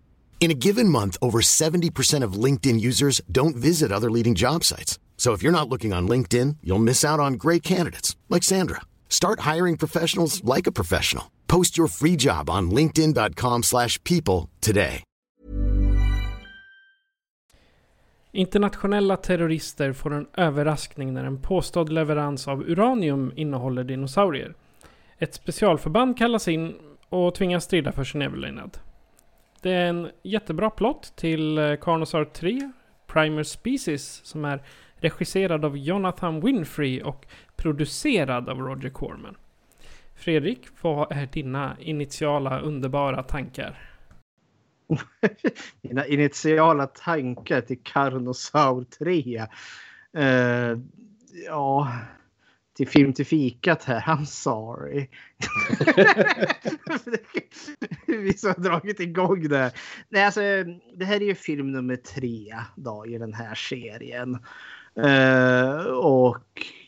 In 0.41 0.49
a 0.49 0.55
given 0.55 0.89
month, 0.89 1.17
over 1.21 1.39
70% 1.39 2.25
of 2.25 2.33
LinkedIn 2.33 2.81
users 2.81 3.21
don't 3.31 3.55
visit 3.55 3.91
other 3.91 4.09
leading 4.09 4.33
job 4.33 4.63
sites. 4.63 4.97
So 5.15 5.33
if 5.33 5.43
you're 5.43 5.51
not 5.59 5.69
looking 5.69 5.93
on 5.93 6.07
LinkedIn, 6.07 6.57
you'll 6.63 6.83
miss 6.83 7.05
out 7.05 7.19
on 7.19 7.33
great 7.33 7.61
candidates 7.61 8.17
like 8.27 8.43
Sandra. 8.43 8.81
Start 9.07 9.41
hiring 9.41 9.77
professionals 9.77 10.43
like 10.43 10.69
a 10.69 10.71
professional. 10.71 11.25
Post 11.47 11.77
your 11.77 11.87
free 11.87 12.15
job 12.17 12.49
on 12.49 12.71
linkedin.com/people 12.71 13.99
people 14.03 14.49
today. 14.59 15.03
Internationella 18.33 19.17
terrorister 19.17 19.93
får 19.93 20.13
en 20.13 20.27
överraskning 20.37 21.13
när 21.13 21.25
en 21.25 21.41
påstådd 21.41 21.89
leverans 21.89 22.47
av 22.47 22.61
uranium 22.61 23.31
innehåller 23.35 23.83
dinosaurier. 23.83 24.53
Ett 25.17 25.33
specialförband 25.33 26.17
kallas 26.17 26.47
in 26.47 26.75
och 27.09 27.35
tvingas 27.35 27.63
strida 27.63 27.91
för 27.91 28.03
sin 28.03 28.21
överlevnad. 28.21 28.77
Det 29.61 29.71
är 29.71 29.89
en 29.89 30.11
jättebra 30.23 30.69
plott 30.69 31.13
till 31.15 31.57
eh, 31.57 31.75
Carnosaur 31.75 32.25
3, 32.25 32.71
Primer 33.07 33.43
Species, 33.43 34.21
som 34.25 34.45
är 34.45 34.63
regisserad 34.95 35.65
av 35.65 35.77
Jonathan 35.77 36.41
Winfrey 36.41 37.01
och 37.01 37.25
producerad 37.55 38.49
av 38.49 38.59
Roger 38.59 38.89
Corman. 38.89 39.37
Fredrik, 40.15 40.67
vad 40.81 41.11
är 41.11 41.25
dina 41.25 41.77
initiala 41.79 42.59
underbara 42.59 43.23
tankar? 43.23 43.91
Mina 45.81 46.05
initiala 46.05 46.87
tankar 46.87 47.61
till 47.61 47.83
Carnosaur 47.83 48.83
3. 48.83 49.45
Uh, 50.17 50.23
eh, 50.23 50.77
ja, 51.47 51.91
till 52.73 52.87
film 52.87 53.13
till 53.13 53.25
fikat 53.25 53.83
här. 53.83 54.01
I'm 54.01 54.25
sorry. 54.25 55.07
Vi 58.07 58.33
som 58.33 58.53
har 58.57 58.63
dragit 58.63 58.99
igång 58.99 59.47
det. 59.47 59.71
Nej, 60.09 60.25
alltså, 60.25 60.41
det 60.95 61.05
här 61.05 61.15
är 61.15 61.25
ju 61.25 61.35
film 61.35 61.71
nummer 61.71 61.95
tre 61.95 62.55
då, 62.75 63.05
i 63.05 63.17
den 63.17 63.33
här 63.33 63.55
serien. 63.55 64.37
Uh, 64.97 65.85
och 65.91 66.37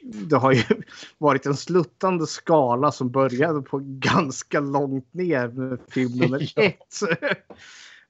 det 0.02 0.36
har 0.36 0.52
ju 0.52 0.64
varit 1.18 1.46
en 1.46 1.58
sluttande 1.58 2.28
skala 2.28 2.92
som 2.92 3.12
började 3.12 3.62
på 3.62 3.80
ganska 3.84 4.60
långt 4.60 5.14
ner 5.14 5.48
med 5.48 5.80
film 5.90 6.12
nummer 6.12 6.54
ett. 6.56 7.00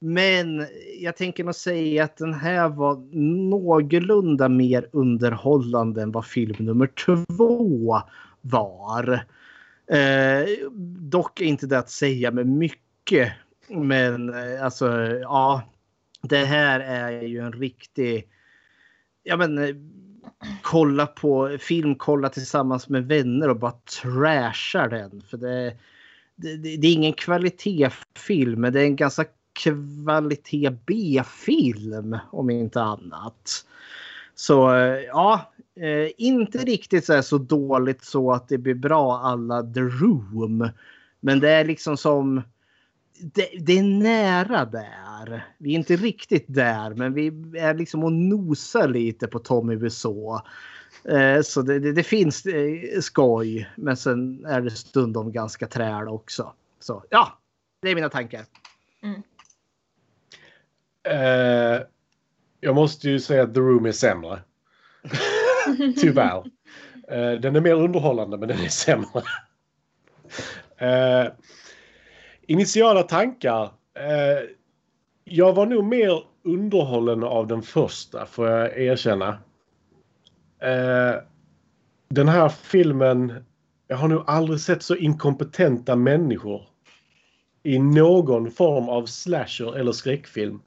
Men 0.06 0.68
jag 1.00 1.18
tänker 1.18 1.44
nog 1.44 1.56
säga 1.56 2.04
att 2.04 2.18
den 2.18 2.34
här 2.34 2.70
var 2.70 2.96
någorlunda 3.50 4.50
mer 4.50 4.90
underhållande 4.92 6.02
än 6.02 6.12
vad 6.12 6.26
film 6.26 6.66
nummer 6.66 6.88
två 6.88 8.02
var. 8.42 9.26
Eh, 9.88 10.68
dock 11.00 11.42
är 11.42 11.46
inte 11.46 11.68
det 11.68 11.80
att 11.80 11.90
säga 11.90 12.32
med 12.32 12.48
mycket. 12.48 13.32
Men 13.70 14.30
eh, 14.30 14.66
alltså, 14.66 14.88
ja. 15.22 15.62
Det 16.22 16.46
här 16.46 16.80
är 16.80 17.22
ju 17.22 17.40
en 17.40 17.54
riktig... 17.54 18.28
Ja 19.24 19.38
men 19.38 19.58
eh, 19.58 19.76
kolla 20.62 21.06
på 21.06 21.58
film, 21.60 21.96
kolla 21.96 22.30
tillsammans 22.30 22.90
med 22.90 23.08
vänner 23.08 23.50
och 23.50 23.60
bara 23.60 23.76
trashar 24.02 24.90
den. 24.90 25.22
För 25.30 25.38
det, 25.38 25.78
det, 26.36 26.58
det 26.58 26.88
är 26.88 26.94
ingen 26.94 27.14
kvalitetsfilm, 27.14 28.62
men 28.62 28.74
det 28.74 28.82
är 28.82 28.86
en 28.86 28.96
ganska 28.96 29.26
kvalitet 29.54 30.70
B-film 30.86 32.18
om 32.32 32.50
inte 32.50 32.82
annat. 32.82 33.66
Så 34.36 34.76
eh, 34.76 35.00
ja, 35.02 35.52
eh, 35.76 36.12
inte 36.18 36.58
riktigt 36.58 37.06
så, 37.06 37.24
så 37.24 37.38
dåligt 37.38 38.04
så 38.04 38.32
att 38.32 38.48
det 38.48 38.58
blir 38.58 38.74
bra 38.74 39.18
alla 39.18 39.64
The 39.64 39.80
Room. 39.80 40.70
Men 41.20 41.40
det 41.40 41.50
är 41.50 41.66
liksom 41.66 41.98
som... 41.98 42.42
Det, 43.20 43.50
det, 43.60 43.78
är 43.78 43.84
nära 43.84 44.66
där. 44.66 45.46
Vi 45.58 45.72
är 45.72 45.76
inte 45.76 45.96
riktigt 45.96 46.46
där, 46.48 46.94
men 46.94 47.14
vi 47.14 47.28
är 47.60 47.74
liksom 47.74 48.04
och 48.04 48.14
nosar 48.14 48.88
lite 48.88 49.28
på 49.28 49.40
Tommy 49.40 49.76
Wiseau. 49.76 50.40
Eh, 51.04 51.42
så 51.42 51.62
det, 51.62 51.80
det, 51.80 51.92
det, 51.92 52.04
finns 52.04 52.46
eh, 52.46 53.00
skoj, 53.02 53.70
men 53.76 53.98
sen 53.98 54.46
är 54.46 54.62
det 54.62 54.72
stundom 54.72 55.32
ganska 55.32 55.68
träl 55.68 56.08
också. 56.08 56.54
Så 56.80 57.04
ja, 57.10 57.40
det 57.82 57.90
är 57.90 57.96
mina 57.96 58.10
tankar. 58.10 58.46
Mm. 59.04 59.22
Uh, 61.12 61.82
jag 62.60 62.76
måste 62.76 63.10
ju 63.10 63.20
säga 63.20 63.44
att 63.44 63.54
The 63.54 63.60
Room 63.60 63.86
är 63.86 63.92
sämre. 63.92 64.40
Tyvärr. 65.98 66.38
Uh, 67.12 67.40
den 67.40 67.56
är 67.56 67.62
mer 67.62 67.74
underhållande 67.74 68.38
men 68.38 68.48
den 68.48 68.60
är 68.60 68.70
sämre. 68.70 69.24
Uh, 70.82 71.32
initiala 72.48 73.04
tankar. 73.04 73.72
jag 75.24 75.54
var 75.54 75.66
nog 75.66 75.84
mer 75.84 76.24
underhållen 76.44 77.24
av 77.24 77.48
den 77.48 77.62
första 77.62 78.26
får 78.26 78.50
jag 78.50 78.78
erkänna. 78.78 79.38
den 82.10 82.28
här 82.28 82.50
filmen. 82.50 83.46
Jag 83.88 83.98
har 83.98 84.08
nog 84.08 84.24
aldrig 84.28 84.60
sett 84.60 84.84
så 84.84 84.96
inkompetenta 84.96 85.96
människor 85.96 86.68
i 87.64 87.80
någon 87.80 88.52
form 88.52 88.90
av 88.90 89.06
slasher 89.06 89.78
eller 89.78 89.92
skräckfilm. 89.92 90.62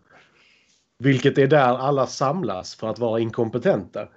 Vilket 0.98 1.38
är 1.38 1.46
där 1.46 1.78
alla 1.78 2.06
samlas 2.06 2.74
för 2.74 2.90
att 2.90 2.98
vara 2.98 3.20
inkompetenta. 3.20 4.08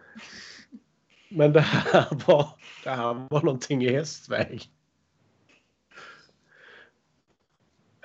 Men 1.29 1.53
det 1.53 1.61
här 1.61 2.07
var, 2.27 2.47
det 2.83 2.89
här 2.89 3.27
var 3.29 3.41
någonting 3.41 3.83
i 3.83 3.89
hästväg. 3.89 4.69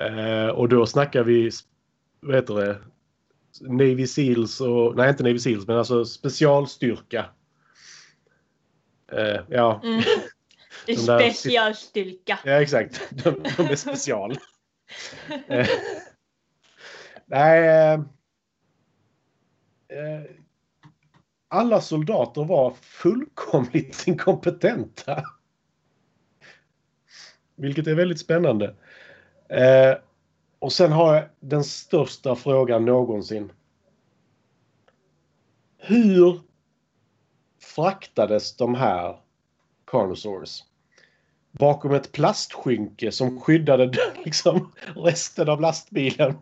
Eh, 0.00 0.46
och 0.46 0.68
då 0.68 0.86
snackar 0.86 1.24
vi, 1.24 1.50
vad 2.20 2.36
heter 2.36 2.54
det, 2.54 2.80
Navy 3.60 4.06
Seals 4.06 4.60
och, 4.60 4.96
nej 4.96 5.10
inte 5.10 5.22
Navy 5.22 5.38
Seals 5.38 5.66
men 5.66 5.78
alltså 5.78 6.04
specialstyrka. 6.04 7.26
Eh, 9.12 9.40
ja. 9.48 9.80
Mm. 9.84 10.02
De 10.86 10.96
specialstyrka. 10.96 12.38
Ja 12.44 12.62
exakt, 12.62 13.00
de, 13.10 13.30
de 13.56 13.62
är 13.62 13.76
special. 13.76 14.30
eh, 15.48 15.66
nej, 17.26 17.68
eh, 17.68 18.00
Eh, 19.94 20.30
alla 21.48 21.80
soldater 21.80 22.44
var 22.44 22.70
fullkomligt 22.70 24.04
inkompetenta. 24.06 25.24
Vilket 27.56 27.86
är 27.86 27.94
väldigt 27.94 28.20
spännande. 28.20 28.74
Eh, 29.48 29.96
och 30.58 30.72
sen 30.72 30.92
har 30.92 31.14
jag 31.14 31.24
den 31.40 31.64
största 31.64 32.36
frågan 32.36 32.84
någonsin. 32.84 33.52
Hur 35.78 36.40
fraktades 37.60 38.56
de 38.56 38.74
här 38.74 39.20
Carnosaurs 39.84 40.62
bakom 41.50 41.94
ett 41.94 42.12
plastskynke 42.12 43.12
som 43.12 43.40
skyddade 43.40 43.92
liksom, 44.24 44.72
resten 44.96 45.48
av 45.48 45.60
lastbilen? 45.60 46.34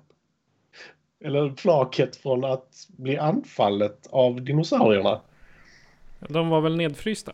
Eller 1.25 1.51
flaket 1.57 2.17
från 2.17 2.45
att 2.45 2.89
bli 2.97 3.19
anfallet 3.19 4.09
av 4.11 4.43
dinosaurierna. 4.43 5.21
De 6.29 6.49
var 6.49 6.61
väl 6.61 6.77
nedfrysta? 6.77 7.33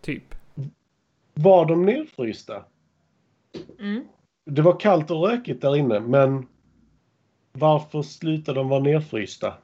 Typ. 0.00 0.34
Var 1.34 1.66
de 1.66 1.86
nedfrysta? 1.86 2.64
Mm. 3.78 4.04
Det 4.44 4.62
var 4.62 4.80
kallt 4.80 5.10
och 5.10 5.28
rökigt 5.28 5.62
där 5.62 5.76
inne, 5.76 6.00
men 6.00 6.46
varför 7.52 8.02
slutade 8.02 8.60
de 8.60 8.68
vara 8.68 8.80
nedfrysta? 8.80 9.54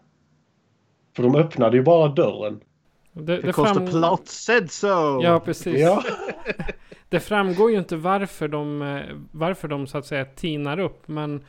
För 1.17 1.23
de 1.23 1.35
öppnade 1.35 1.77
ju 1.77 1.83
bara 1.83 2.09
dörren. 2.09 2.61
Det, 3.13 3.41
det 3.41 3.53
fram... 3.53 3.87
the 3.87 3.93
plot 3.93 4.29
said 4.29 4.71
so! 4.71 5.23
Ja, 5.23 5.41
precis. 5.41 5.81
Ja. 5.81 6.03
det 7.09 7.21
framgår 7.21 7.71
ju 7.71 7.79
inte 7.79 7.97
varför 7.97 8.49
de, 8.49 8.83
eh, 8.83 9.17
varför 9.33 9.69
de 9.69 9.87
så 9.87 9.99
att 9.99 10.07
säga 10.07 10.25
tinar 10.25 10.79
upp, 10.79 11.09
men 11.09 11.45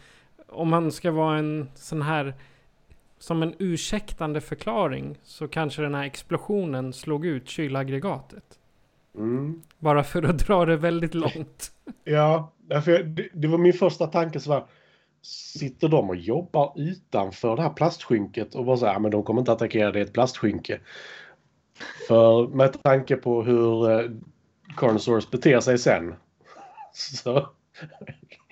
om 0.52 0.70
man 0.70 0.92
ska 0.92 1.12
vara 1.12 1.38
en 1.38 1.70
sån 1.76 2.02
här 2.02 2.34
som 3.20 3.44
en 3.44 3.54
ursäktande 3.60 4.42
förklaring 4.42 5.18
så 5.24 5.48
kanske 5.48 5.82
den 5.82 5.96
här 5.96 6.04
explosionen 6.04 6.94
slog 6.94 7.26
ut 7.26 7.50
kylaggregatet. 7.50 8.60
Mm. 9.16 9.62
Bara 9.80 10.04
för 10.04 10.24
att 10.24 10.48
dra 10.48 10.66
det 10.66 10.78
väldigt 10.78 11.14
långt. 11.14 11.72
Ja, 12.04 12.52
därför 12.58 13.04
det, 13.04 13.30
det 13.34 13.48
var 13.48 13.58
min 13.58 13.74
första 13.74 14.08
tanke 14.08 14.40
så 14.40 14.54
här. 14.54 14.64
Sitter 15.22 15.88
de 15.88 16.10
och 16.10 16.16
jobbar 16.16 16.74
utanför 16.76 17.56
det 17.56 17.62
här 17.62 17.70
plastskynket 17.70 18.56
och 18.56 18.66
bara 18.66 18.78
så 18.78 18.86
här, 18.86 19.00
men 19.00 19.12
de 19.12 19.24
kommer 19.24 19.42
inte 19.42 19.52
attackera 19.52 19.92
det 19.92 20.02
ett 20.02 20.14
plastskynke. 20.14 20.80
För 22.08 22.48
med 22.48 22.84
tanke 22.84 23.16
på 23.16 23.44
hur 23.44 23.92
eh, 23.92 24.12
Carnosaurus 24.78 25.32
beter 25.32 25.60
sig 25.60 25.78
sen. 25.78 26.16
Så 26.94 27.50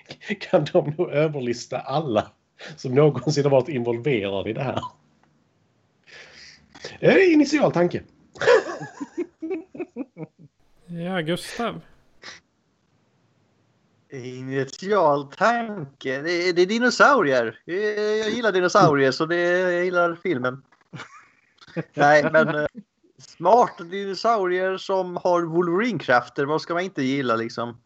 kan 0.40 0.64
de 0.72 0.94
nog 0.98 1.10
överlista 1.10 1.78
alla 1.78 2.30
som 2.76 2.94
någonsin 2.94 3.44
har 3.44 3.50
varit 3.50 3.68
involverade 3.68 4.50
i 4.50 4.52
det 4.52 4.62
här. 4.62 4.80
Det 7.00 7.06
är 7.06 7.32
initial 7.32 7.72
tanke. 7.72 8.02
ja, 10.86 11.20
Gustav. 11.20 11.80
Initial 14.10 15.32
tanke? 15.32 16.22
Det 16.22 16.32
är, 16.32 16.52
det 16.52 16.62
är 16.62 16.66
dinosaurier. 16.66 17.60
Jag 17.64 18.30
gillar 18.30 18.52
dinosaurier 18.52 19.10
så 19.10 19.26
det, 19.26 19.36
jag 19.36 19.84
gillar 19.84 20.18
filmen. 20.22 20.62
Nej, 21.94 22.30
men 22.32 22.54
eh, 22.54 22.66
smarta 23.18 23.84
dinosaurier 23.84 24.76
som 24.76 25.16
har 25.16 25.42
Wolverine-krafter, 25.42 26.44
vad 26.44 26.62
ska 26.62 26.74
man 26.74 26.82
inte 26.82 27.02
gilla 27.02 27.36
liksom? 27.36 27.80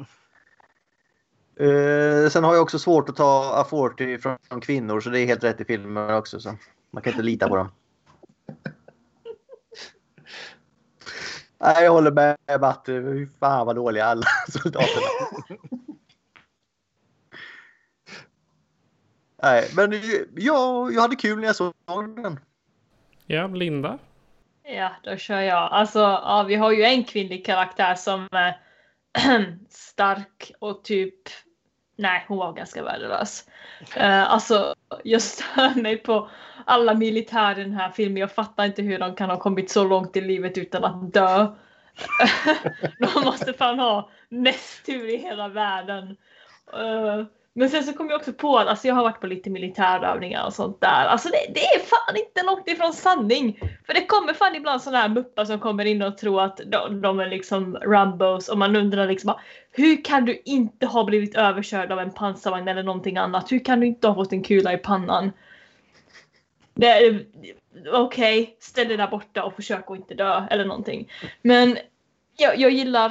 Uh, 1.61 2.29
sen 2.29 2.45
har 2.45 2.55
jag 2.55 2.63
också 2.63 2.79
svårt 2.79 3.09
att 3.09 3.17
ta 3.17 3.55
Aforti 3.61 4.19
från, 4.19 4.39
från 4.49 4.61
kvinnor 4.61 5.01
så 5.01 5.11
det 5.11 5.21
är 5.21 5.27
helt 5.27 5.45
rätt 5.45 5.61
i 5.61 5.65
filmen 5.65 6.15
också. 6.15 6.41
Så 6.41 6.57
man 6.91 7.03
kan 7.03 7.13
inte 7.13 7.23
lita 7.23 7.49
på 7.49 7.57
dem. 7.57 7.69
Nej, 11.59 11.85
jag 11.85 11.93
håller 11.93 12.11
med 12.11 12.37
Matte. 12.61 13.03
Fy 13.03 13.27
fan 13.41 13.67
vad 13.67 13.77
dåliga 13.77 14.05
alla 14.05 14.27
soldaterna. 14.49 15.07
Nej, 19.43 19.71
men 19.77 19.93
jag, 20.37 20.93
jag 20.93 21.01
hade 21.01 21.17
kul 21.17 21.39
när 21.39 21.47
jag 21.47 21.57
såg 21.57 21.75
den. 22.17 22.41
Ja, 23.27 23.47
Linda? 23.47 23.99
Ja, 24.63 24.91
då 25.03 25.17
kör 25.17 25.41
jag. 25.41 25.73
Alltså, 25.73 25.99
ja, 25.99 26.45
vi 26.49 26.55
har 26.55 26.73
ju 26.73 26.83
en 26.83 27.05
kvinnlig 27.05 27.47
karaktär 27.47 27.95
som 27.95 28.29
är 28.33 28.61
stark 29.71 30.53
och 30.59 30.85
typ... 30.85 31.15
Nej, 31.97 32.25
hon 32.29 32.39
var 32.39 32.53
ganska 32.53 32.83
värdelös. 32.83 33.49
Uh, 33.97 34.33
alltså, 34.33 34.75
jag 35.05 35.23
stör 35.23 35.81
mig 35.83 35.97
på 35.97 36.31
alla 36.67 36.95
militärer 36.95 37.59
i 37.61 37.63
den 37.63 37.73
här 37.73 37.91
filmen. 37.91 38.17
Jag 38.21 38.33
fattar 38.33 38.65
inte 38.65 38.83
hur 38.83 38.99
de 38.99 39.15
kan 39.15 39.31
ha 39.31 39.39
kommit 39.39 39.71
så 39.71 39.85
långt 39.85 40.17
i 40.17 40.21
livet 40.21 40.59
utan 40.59 40.85
att 40.85 41.13
dö. 41.13 41.47
de 43.15 43.25
måste 43.25 43.53
fan 43.53 43.79
ha 43.79 44.11
mest 44.29 44.87
tur 44.87 45.09
i 45.09 45.17
hela 45.17 45.49
världen. 45.49 46.17
Uh, 46.77 47.27
men 47.55 47.71
sen 47.71 47.85
så 47.85 47.93
kom 47.93 48.11
jag 48.11 48.17
också 48.17 48.33
på 48.33 48.59
att 48.59 48.69
alltså 48.69 48.89
jag 48.89 48.95
har 48.95 49.03
varit 49.03 49.21
på 49.21 49.27
lite 49.27 49.51
militärövningar 49.51 50.47
och 50.47 50.53
sånt 50.53 50.81
där. 50.81 51.07
Alltså 51.07 51.29
det, 51.29 51.55
det 51.55 51.61
är 51.61 51.79
fan 51.79 52.17
inte 52.17 52.43
långt 52.43 52.69
ifrån 52.69 52.93
sanning. 52.93 53.59
För 53.87 53.95
det 53.95 54.07
kommer 54.07 54.35
fan 54.35 54.55
ibland 54.55 54.83
sådana 54.83 55.03
här 55.03 55.09
muppar 55.09 55.45
som 55.45 55.59
kommer 55.59 55.85
in 55.85 56.03
och 56.03 56.19
tror 56.19 56.43
att 56.43 56.61
de, 56.67 57.01
de 57.01 57.21
är 57.21 57.27
liksom 57.29 57.77
Rambos 57.77 58.49
och 58.49 58.59
man 58.59 58.77
undrar 58.77 59.07
liksom 59.07 59.35
hur 59.71 60.05
kan 60.05 60.25
du 60.25 60.43
inte 60.45 60.87
ha 60.87 61.05
blivit 61.05 61.35
överkörd 61.35 61.93
av 61.93 61.99
en 61.99 62.11
pansarvagn 62.11 62.69
eller 62.69 62.83
någonting 62.83 63.17
annat? 63.17 63.53
Hur 63.53 63.65
kan 63.65 63.81
du 63.81 63.87
inte 63.87 64.09
ha 64.09 64.15
fått 64.15 64.33
en 64.33 64.43
kula 64.43 64.73
i 64.73 64.79
pannan? 64.79 65.33
Okej, 67.93 68.43
okay, 68.43 68.55
ställ 68.61 68.89
dig 68.89 68.97
där 68.97 69.09
borta 69.09 69.45
och 69.45 69.57
försök 69.57 69.91
att 69.91 69.97
inte 69.97 70.15
dö 70.15 70.47
eller 70.51 70.65
någonting. 70.65 71.13
Men 71.43 71.79
jag, 72.37 72.59
jag 72.59 72.71
gillar 72.71 73.11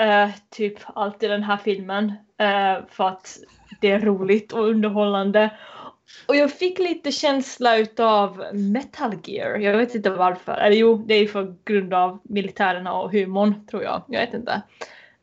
uh, 0.00 0.30
typ 0.50 0.78
allt 0.94 1.22
i 1.22 1.26
den 1.26 1.42
här 1.42 1.56
filmen 1.56 2.06
uh, 2.42 2.86
för 2.88 3.08
att 3.08 3.38
det 3.80 3.90
är 3.90 4.00
roligt 4.00 4.52
och 4.52 4.68
underhållande. 4.68 5.50
Och 6.26 6.36
jag 6.36 6.52
fick 6.52 6.78
lite 6.78 7.12
känsla 7.12 7.78
utav 7.78 8.44
Metal 8.52 9.14
Gear. 9.24 9.58
Jag 9.58 9.78
vet 9.78 9.94
inte 9.94 10.10
varför. 10.10 10.52
Eller 10.52 10.76
jo, 10.76 11.04
det 11.06 11.14
är 11.14 11.26
för 11.26 11.54
grund 11.64 11.94
av 11.94 12.20
militärerna 12.22 12.92
och 12.92 13.12
humorn 13.12 13.66
tror 13.66 13.82
jag. 13.82 14.02
Jag 14.08 14.20
vet 14.20 14.34
inte. 14.34 14.62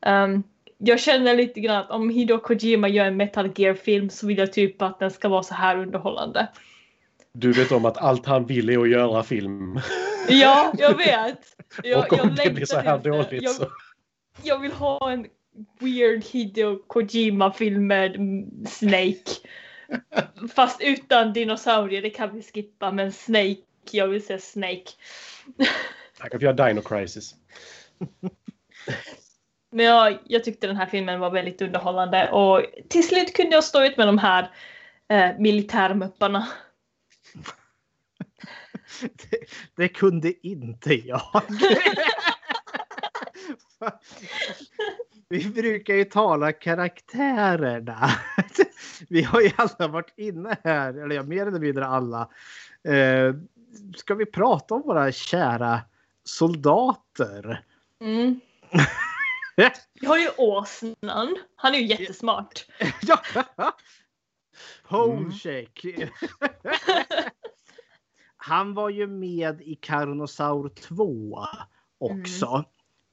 Um, 0.06 0.42
jag 0.78 1.00
känner 1.00 1.34
lite 1.34 1.60
grann 1.60 1.76
att 1.76 1.90
om 1.90 2.10
Hideo 2.10 2.38
Kojima 2.38 2.88
gör 2.88 3.04
en 3.04 3.16
Metal 3.16 3.50
Gear-film 3.56 4.10
så 4.10 4.26
vill 4.26 4.38
jag 4.38 4.52
typ 4.52 4.82
att 4.82 4.98
den 4.98 5.10
ska 5.10 5.28
vara 5.28 5.42
så 5.42 5.54
här 5.54 5.76
underhållande. 5.76 6.48
Du 7.32 7.52
vet 7.52 7.72
om 7.72 7.84
att 7.84 7.98
allt 7.98 8.26
han 8.26 8.46
vill 8.46 8.70
är 8.70 8.78
att 8.78 8.90
göra 8.90 9.22
film. 9.22 9.80
Ja, 10.28 10.72
jag 10.78 10.96
vet. 10.96 11.38
Jag, 11.82 11.98
och 11.98 12.12
om 12.12 12.28
jag 12.28 12.46
det 12.46 12.54
blir 12.54 12.66
så 12.66 12.78
här 12.78 12.98
dåligt 12.98 13.42
jag, 13.42 13.52
så... 13.52 13.66
Jag 14.42 14.58
vill 14.58 14.72
ha 14.72 15.10
en 15.10 15.26
weird 15.80 16.24
Hideo 16.24 16.78
Kojima-film 16.86 17.86
med 17.86 18.16
Snake. 18.68 19.48
Fast 20.54 20.80
utan 20.80 21.32
dinosaurier, 21.32 22.02
det 22.02 22.10
kan 22.10 22.34
vi 22.34 22.42
skippa. 22.42 22.92
Men 22.92 23.12
Snake, 23.12 23.62
jag 23.90 24.08
vill 24.08 24.26
se 24.26 24.38
Snake. 24.38 24.90
Han 26.18 26.30
kan 26.30 26.40
göra 26.40 26.68
Dino 26.68 26.82
Crisis. 26.82 27.34
Men 29.70 29.86
jag, 29.86 30.18
jag 30.24 30.44
tyckte 30.44 30.66
den 30.66 30.76
här 30.76 30.86
filmen 30.86 31.20
var 31.20 31.30
väldigt 31.30 31.62
underhållande 31.62 32.30
och 32.30 32.64
till 32.88 33.08
slut 33.08 33.36
kunde 33.36 33.54
jag 33.54 33.64
stå 33.64 33.84
ut 33.84 33.96
med 33.96 34.06
de 34.06 34.18
här 34.18 34.50
eh, 35.08 35.38
militärmupparna. 35.38 36.48
Det, 39.00 39.38
det, 39.76 39.88
kunde 39.88 40.46
inte 40.46 40.94
jag. 40.94 41.22
Vi 45.32 45.50
brukar 45.50 45.94
ju 45.94 46.04
tala 46.04 46.52
karaktärerna. 46.52 48.10
Vi 49.08 49.22
har 49.22 49.40
ju 49.40 49.50
alla 49.56 49.88
varit 49.88 50.14
inne 50.16 50.56
här, 50.64 50.94
eller 50.94 51.14
ja, 51.14 51.22
mer 51.22 51.46
eller 51.46 51.60
mindre 51.60 51.86
alla. 51.86 52.28
Eh, 52.84 53.34
ska 53.96 54.14
vi 54.14 54.26
prata 54.26 54.74
om 54.74 54.82
våra 54.82 55.12
kära 55.12 55.80
soldater? 56.24 57.64
Mm. 58.00 58.40
Vi 60.00 60.06
har 60.06 60.18
ju 60.18 60.28
åsnan. 60.36 61.36
Han 61.56 61.74
är 61.74 61.78
ju 61.78 61.86
jättesmart. 61.86 62.66
ja. 63.02 63.18
Homecheck. 64.82 65.84
Mm. 65.84 66.08
Han 68.36 68.74
var 68.74 68.90
ju 68.90 69.06
med 69.06 69.60
i 69.60 69.74
Carnosaur 69.74 70.68
2 70.68 71.46
också. 71.98 72.46
Mm. 72.46 72.64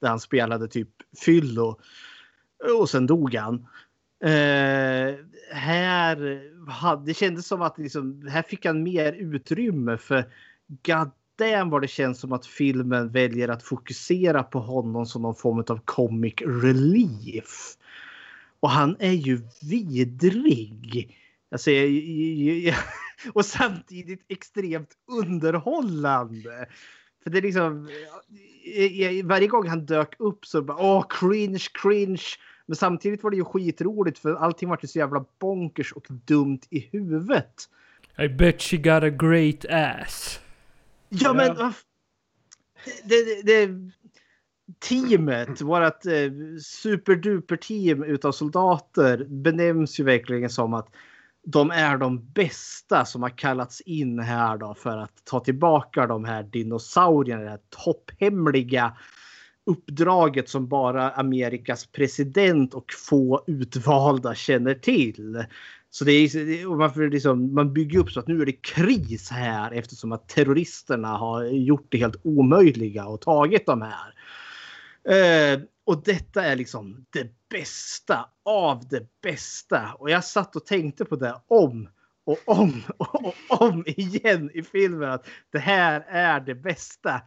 Där 0.01 0.09
han 0.09 0.19
spelade 0.19 0.67
typ 0.67 0.89
fyllo. 1.25 1.79
Och 2.79 2.89
sen 2.89 3.07
dog 3.07 3.35
han. 3.35 3.67
Eh, 4.23 5.15
här 5.51 6.41
hade, 6.71 7.05
det 7.05 7.13
kändes 7.13 7.47
som 7.47 7.61
att 7.61 7.77
liksom, 7.77 8.27
här 8.27 8.41
fick 8.41 8.65
han 8.65 8.83
mer 8.83 9.13
utrymme 9.13 9.97
för 9.97 10.33
god 10.67 11.11
damn 11.39 11.69
vad 11.69 11.81
det 11.81 11.87
känns 11.87 12.19
som 12.19 12.31
att 12.31 12.45
filmen 12.45 13.11
väljer 13.11 13.47
att 13.47 13.63
fokusera 13.63 14.43
på 14.43 14.59
honom 14.59 15.05
som 15.05 15.21
någon 15.21 15.35
form 15.35 15.59
av 15.67 15.79
comic 15.85 16.33
relief. 16.41 17.75
Och 18.59 18.69
han 18.69 18.95
är 18.99 19.11
ju 19.11 19.41
vidrig. 19.61 21.17
Alltså, 21.51 21.71
jag, 21.71 21.89
jag, 21.89 22.57
jag, 22.57 22.75
och 23.33 23.45
samtidigt 23.45 24.25
extremt 24.27 24.89
underhållande. 25.07 26.67
För 27.29 27.33
det 27.33 27.39
är 27.39 27.41
liksom 27.41 27.89
varje 29.23 29.47
gång 29.47 29.67
han 29.67 29.85
dök 29.85 30.15
upp 30.19 30.45
så 30.45 30.61
bara 30.61 30.77
åh 30.77 31.05
cringe, 31.09 31.65
cringe. 31.81 32.23
Men 32.65 32.75
samtidigt 32.75 33.23
var 33.23 33.31
det 33.31 33.37
ju 33.37 33.45
skitroligt 33.45 34.19
för 34.19 34.35
allting 34.35 34.69
var 34.69 34.79
ju 34.81 34.87
så 34.87 34.99
jävla 34.99 35.25
bonkers 35.39 35.91
och 35.91 36.05
dumt 36.09 36.59
i 36.69 36.79
huvudet. 36.79 37.69
I 38.17 38.27
bet 38.27 38.61
she 38.61 38.77
got 38.77 39.03
a 39.03 39.09
great 39.09 39.65
ass. 39.69 40.39
Ja 41.09 41.33
men 41.33 41.55
det, 43.03 43.43
det, 43.43 43.43
det, 43.43 43.91
teamet, 44.79 45.61
vårat 45.61 46.05
eh, 46.05 46.31
superduper 46.63 47.55
team 47.55 48.03
utav 48.03 48.31
soldater 48.31 49.25
benämns 49.29 49.99
ju 49.99 50.03
verkligen 50.03 50.49
som 50.49 50.73
att 50.73 50.87
de 51.45 51.71
är 51.71 51.97
de 51.97 52.31
bästa 52.33 53.05
som 53.05 53.23
har 53.23 53.37
kallats 53.37 53.81
in 53.81 54.19
här 54.19 54.57
då 54.57 54.73
för 54.73 54.97
att 54.97 55.25
ta 55.25 55.39
tillbaka 55.39 56.07
de 56.07 56.25
här 56.25 56.43
dinosaurierna. 56.43 57.43
Det 57.43 57.49
här 57.49 57.59
topphemliga 57.69 58.97
uppdraget 59.65 60.49
som 60.49 60.67
bara 60.67 61.11
Amerikas 61.11 61.85
president 61.85 62.73
och 62.73 62.93
få 63.09 63.43
utvalda 63.47 64.35
känner 64.35 64.73
till. 64.73 65.45
Så 65.89 66.05
det 66.05 66.11
är, 66.11 66.75
man, 66.75 67.09
liksom, 67.09 67.53
man 67.53 67.73
bygger 67.73 67.99
upp 67.99 68.11
så 68.11 68.19
att 68.19 68.27
nu 68.27 68.41
är 68.41 68.45
det 68.45 68.61
kris 68.61 69.29
här 69.29 69.71
eftersom 69.71 70.11
att 70.11 70.27
terroristerna 70.27 71.07
har 71.07 71.43
gjort 71.43 71.87
det 71.89 71.97
helt 71.97 72.21
omöjliga 72.23 73.05
och 73.05 73.21
tagit 73.21 73.65
de 73.65 73.81
här. 73.81 74.13
Eh, 75.09 75.59
och 75.85 76.03
detta 76.03 76.45
är 76.45 76.55
liksom 76.55 77.05
det 77.09 77.49
bästa 77.49 78.29
av 78.45 78.87
det 78.87 79.21
bästa. 79.21 79.93
Och 79.99 80.09
jag 80.09 80.23
satt 80.23 80.55
och 80.55 80.65
tänkte 80.65 81.05
på 81.05 81.15
det 81.15 81.41
om 81.47 81.89
och 82.25 82.39
om 82.45 82.81
och 82.97 83.61
om 83.61 83.83
igen 83.87 84.51
i 84.53 84.63
filmen. 84.63 85.11
Att 85.11 85.27
det 85.51 85.59
här 85.59 86.05
är 86.07 86.39
det 86.39 86.55
bästa. 86.55 87.21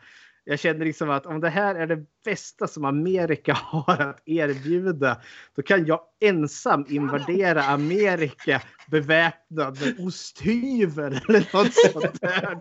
Jag 0.45 0.59
känner 0.59 0.85
liksom 0.85 1.11
att 1.11 1.27
om 1.27 1.41
det 1.41 1.49
här 1.49 1.75
är 1.75 1.87
det 1.87 2.05
bästa 2.25 2.67
som 2.67 2.85
Amerika 2.85 3.53
har 3.61 4.01
att 4.01 4.23
erbjuda. 4.25 5.21
Då 5.55 5.63
kan 5.63 5.87
jag 5.87 6.01
ensam 6.21 6.87
invadera 6.89 7.63
Amerika 7.63 8.63
beväpnad 8.91 9.81
med 9.81 10.07
osthyvel 10.07 11.21
eller 11.29 11.57
något 11.57 11.75
sånt 11.75 12.21
där. 12.21 12.61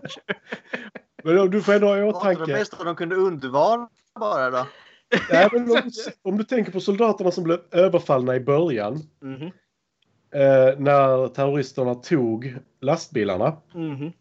Men 1.24 1.38
om 1.38 1.50
du 1.50 1.62
får 1.62 1.72
ändå 1.72 1.86
ha 1.86 1.98
i 1.98 2.02
åtanke. 2.02 2.44
Det 2.46 2.52
bästa 2.52 2.84
de 2.84 2.96
kunde 2.96 3.16
undvara 3.16 3.88
bara 4.14 4.50
då. 4.50 4.66
Nej, 5.30 5.48
om, 5.52 5.90
om, 6.22 6.38
du 6.38 6.44
tänker 6.44 6.72
på 6.72 6.80
soldaterna 6.80 7.30
som 7.30 7.44
blev 7.44 7.58
överfallna 7.70 8.36
i 8.36 8.40
början. 8.40 9.02
Mm 9.22 9.36
-hmm. 9.36 9.52
eh, 10.34 10.78
när 10.78 11.28
terroristerna 11.28 11.94
tog 11.94 12.54
lastbilarna. 12.80 13.56
Mm 13.74 13.96
-hmm. 13.96 14.12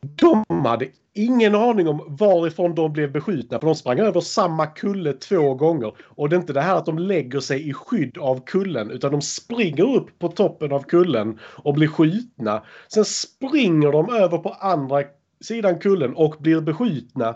De 0.00 0.64
hade 0.64 0.88
ingen 1.16 1.54
aning 1.54 1.88
om 1.88 2.16
varifrån 2.20 2.74
de 2.74 2.92
blev 2.92 3.12
beskjutna. 3.12 3.58
För 3.60 3.66
de 3.66 3.74
sprang 3.74 3.98
över 3.98 4.20
samma 4.20 4.66
kulle 4.66 5.12
två 5.12 5.54
gånger. 5.54 5.92
Och 6.00 6.28
det 6.28 6.36
är 6.36 6.40
inte 6.40 6.52
det 6.52 6.60
här 6.60 6.76
att 6.76 6.86
de 6.86 6.98
lägger 6.98 7.40
sig 7.40 7.68
i 7.68 7.72
skydd 7.72 8.18
av 8.18 8.44
kullen. 8.46 8.90
Utan 8.90 9.12
de 9.12 9.22
springer 9.22 9.96
upp 9.96 10.18
på 10.18 10.28
toppen 10.28 10.72
av 10.72 10.82
kullen 10.82 11.38
och 11.42 11.74
blir 11.74 11.88
skjutna. 11.88 12.62
Sen 12.88 13.04
springer 13.04 13.92
de 13.92 14.10
över 14.14 14.38
på 14.38 14.48
andra 14.48 15.02
sidan 15.40 15.78
kullen 15.78 16.14
och 16.14 16.36
blir 16.38 16.60
beskjutna. 16.60 17.34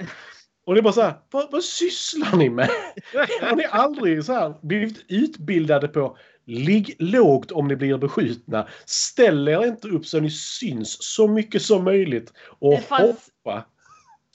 Och 0.66 0.74
det 0.74 0.81
är 0.81 0.82
bara 0.82 0.93
så 0.93 1.03
här, 1.03 1.15
vad, 1.31 1.51
vad 1.51 1.65
sysslar 1.65 2.37
ni 2.37 2.51
med? 2.51 2.70
Har 3.43 3.57
ni 3.57 3.65
aldrig 3.65 4.24
så 4.24 4.32
här 4.32 4.55
blivit 4.62 5.05
utbildade 5.09 5.89
på 5.89 6.16
ligg 6.51 6.97
lågt 6.99 7.53
om 7.53 7.69
ni 7.69 7.77
blir 7.77 7.99
beskjutna. 7.99 8.69
Ställ 8.87 9.49
er 9.49 9.66
inte 9.66 9.89
upp 9.89 10.07
så 10.07 10.20
ni 10.20 10.31
syns 10.31 10.97
så 11.01 11.28
mycket 11.28 11.62
som 11.62 11.85
möjligt 11.85 12.32
och 12.59 12.70
det 12.70 12.81
fanns, 12.81 13.31
hoppa. 13.45 13.65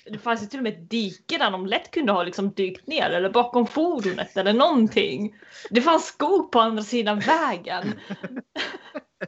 Det 0.05 0.17
fanns 0.17 0.43
ju 0.43 0.45
till 0.45 0.59
och 0.59 0.63
med 0.63 0.73
ett 0.73 0.89
dike 0.89 1.37
där 1.37 1.51
de 1.51 1.65
lätt 1.65 1.91
kunde 1.91 2.11
ha 2.11 2.23
liksom 2.23 2.51
dykt 2.51 2.87
ner 2.87 3.09
eller 3.09 3.29
bakom 3.29 3.67
fordonet 3.67 4.37
eller 4.37 4.53
någonting. 4.53 5.35
Det 5.69 5.81
fanns 5.81 6.05
skog 6.05 6.51
på 6.51 6.59
andra 6.59 6.83
sidan 6.83 7.19
vägen. 7.19 7.93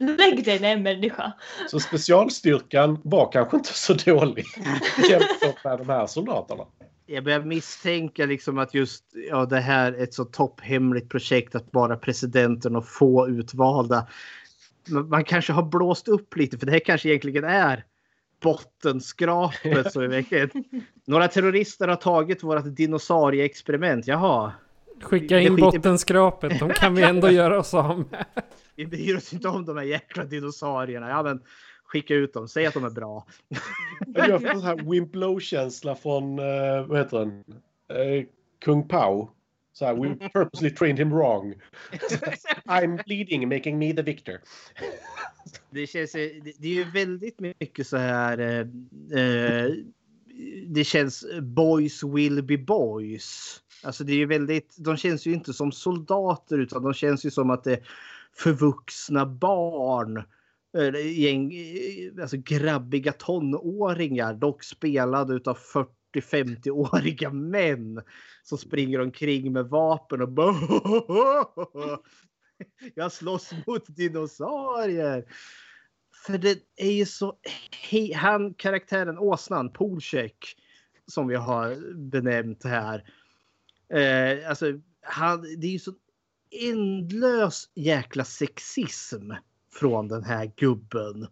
Lägg 0.00 0.44
dig 0.44 0.60
ner 0.60 0.76
människa. 0.76 1.32
Så 1.70 1.80
specialstyrkan 1.80 3.00
var 3.04 3.32
kanske 3.32 3.56
inte 3.56 3.72
så 3.74 3.94
dålig 3.94 4.46
jämfört 5.10 5.64
med 5.64 5.78
de 5.78 5.88
här 5.88 6.06
soldaterna. 6.06 6.64
Jag 7.10 7.24
börjar 7.24 7.40
misstänka 7.42 8.26
liksom 8.26 8.58
att 8.58 8.74
just 8.74 9.04
ja, 9.28 9.46
det 9.46 9.60
här 9.60 9.92
är 9.92 10.02
ett 10.02 10.14
så 10.14 10.24
topphemligt 10.24 11.08
projekt 11.08 11.54
att 11.54 11.70
bara 11.70 11.96
presidenten 11.96 12.76
och 12.76 12.88
få 12.88 13.28
utvalda. 13.28 14.06
Man 15.08 15.24
kanske 15.24 15.52
har 15.52 15.62
blåst 15.62 16.08
upp 16.08 16.36
lite 16.36 16.58
för 16.58 16.66
det 16.66 16.72
här 16.72 16.78
kanske 16.78 17.08
egentligen 17.08 17.44
är 17.44 17.84
bottenskrapet. 18.40 19.92
så. 19.92 20.22
Några 21.06 21.28
terrorister 21.28 21.88
har 21.88 21.96
tagit 21.96 22.42
vårt 22.42 22.64
dinosaurieexperiment. 22.64 24.06
Jaha. 24.06 24.52
Skicka 25.02 25.40
in 25.40 25.56
bottenskrapet, 25.56 26.58
de 26.58 26.70
kan 26.70 26.94
vi 26.94 27.02
ändå 27.02 27.30
göra 27.30 27.58
oss 27.58 27.74
av 27.74 27.98
med. 27.98 28.24
Vi 28.76 28.86
bryr 28.86 29.16
oss 29.16 29.32
inte 29.32 29.48
om 29.48 29.64
de 29.64 29.76
här 29.76 29.84
jäkla 29.84 30.24
dinosaurierna. 30.24 31.08
Ja, 31.08 31.22
men 31.22 31.40
skicka 31.88 32.14
ut 32.14 32.32
dem. 32.32 32.48
Säg 32.48 32.66
att 32.66 32.74
de 32.74 32.84
är 32.84 32.90
bra. 32.90 33.26
Jag 34.14 34.42
får 34.42 34.60
så 34.60 34.66
här 34.66 34.90
Wimplow-känsla 34.90 35.94
från, 35.94 36.38
eh, 36.38 36.86
vad 36.86 36.98
heter 36.98 37.18
den? 37.18 37.44
Eh, 37.88 38.24
Kung 38.64 38.88
Pao. 38.88 39.30
Så 39.72 39.84
här, 39.84 39.94
we 39.94 40.28
purposely 40.28 40.70
trained 40.70 40.98
him 40.98 41.10
wrong. 41.10 41.54
I'm 42.66 43.04
bleeding, 43.04 43.48
making 43.48 43.78
me 43.78 43.94
the 43.94 44.02
victor. 44.02 44.40
Det, 45.70 45.86
känns, 45.86 46.12
det, 46.12 46.52
det 46.58 46.68
är 46.68 46.74
ju 46.74 46.84
väldigt 46.84 47.40
mycket 47.40 47.86
så 47.86 47.96
här. 47.96 48.38
Eh, 48.38 48.58
eh, 49.20 49.70
det 50.66 50.84
känns 50.84 51.24
boys 51.42 52.02
will 52.02 52.42
be 52.42 52.58
boys. 52.58 53.60
Alltså 53.82 54.04
det 54.04 54.12
är 54.12 54.16
ju 54.16 54.26
väldigt, 54.26 54.76
de 54.78 54.96
känns 54.96 55.26
ju 55.26 55.32
inte 55.32 55.52
som 55.52 55.72
soldater 55.72 56.58
utan 56.58 56.82
de 56.82 56.94
känns 56.94 57.26
ju 57.26 57.30
som 57.30 57.50
att 57.50 57.64
det 57.64 57.72
är 57.72 57.88
förvuxna 58.36 59.26
barn. 59.26 60.22
Eh, 60.78 60.84
Eller 60.84 61.00
Gäng, 61.00 61.54
eh, 61.54 62.22
alltså 62.22 62.36
grabbiga 62.36 63.12
tonåringar, 63.12 64.34
dock 64.34 64.64
spelade 64.64 65.34
utav 65.34 65.58
40-50-åriga 66.14 67.30
män 67.50 68.02
som 68.42 68.58
springer 68.58 69.00
omkring 69.00 69.52
med 69.52 69.66
vapen 69.66 70.22
och 70.22 70.32
bara 70.32 70.54
Jag 72.94 73.12
slåss 73.12 73.52
mot 73.66 73.96
dinosaurier. 73.96 75.24
För 76.26 76.38
det 76.38 76.58
är 76.76 76.92
ju 76.92 77.06
så... 77.06 77.38
Han, 78.14 78.54
karaktären 78.54 79.18
åsnan, 79.18 79.72
Polcheck, 79.72 80.56
som 81.06 81.28
vi 81.28 81.34
har 81.34 81.94
benämnt 81.94 82.64
här. 82.64 83.12
Eh, 83.92 84.48
alltså, 84.48 84.66
han, 85.02 85.42
det 85.42 85.66
är 85.66 85.70
ju 85.70 85.78
så 85.78 85.92
ändlös 86.50 87.70
jäkla 87.74 88.24
sexism 88.24 89.32
från 89.72 90.08
den 90.08 90.24
här 90.24 90.50
gubben. 90.56 91.26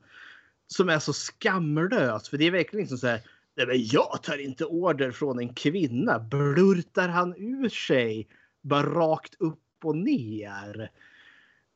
Som 0.67 0.89
är 0.89 0.99
så 0.99 1.13
skamlös. 1.13 2.29
För 2.29 2.39
det 2.39 2.45
är 2.47 2.51
verkligen 2.51 2.81
liksom 2.83 2.99
så 2.99 3.07
här. 3.07 3.21
Nej, 3.57 3.67
men 3.67 3.85
jag 3.87 4.23
tar 4.23 4.39
inte 4.39 4.65
order 4.65 5.11
från 5.11 5.39
en 5.39 5.55
kvinna. 5.55 6.19
Blurtar 6.19 7.09
han 7.09 7.35
ur 7.37 7.69
sig. 7.69 8.29
Bara 8.63 8.83
rakt 8.83 9.35
upp 9.39 9.59
och 9.85 9.97
ner. 9.97 10.91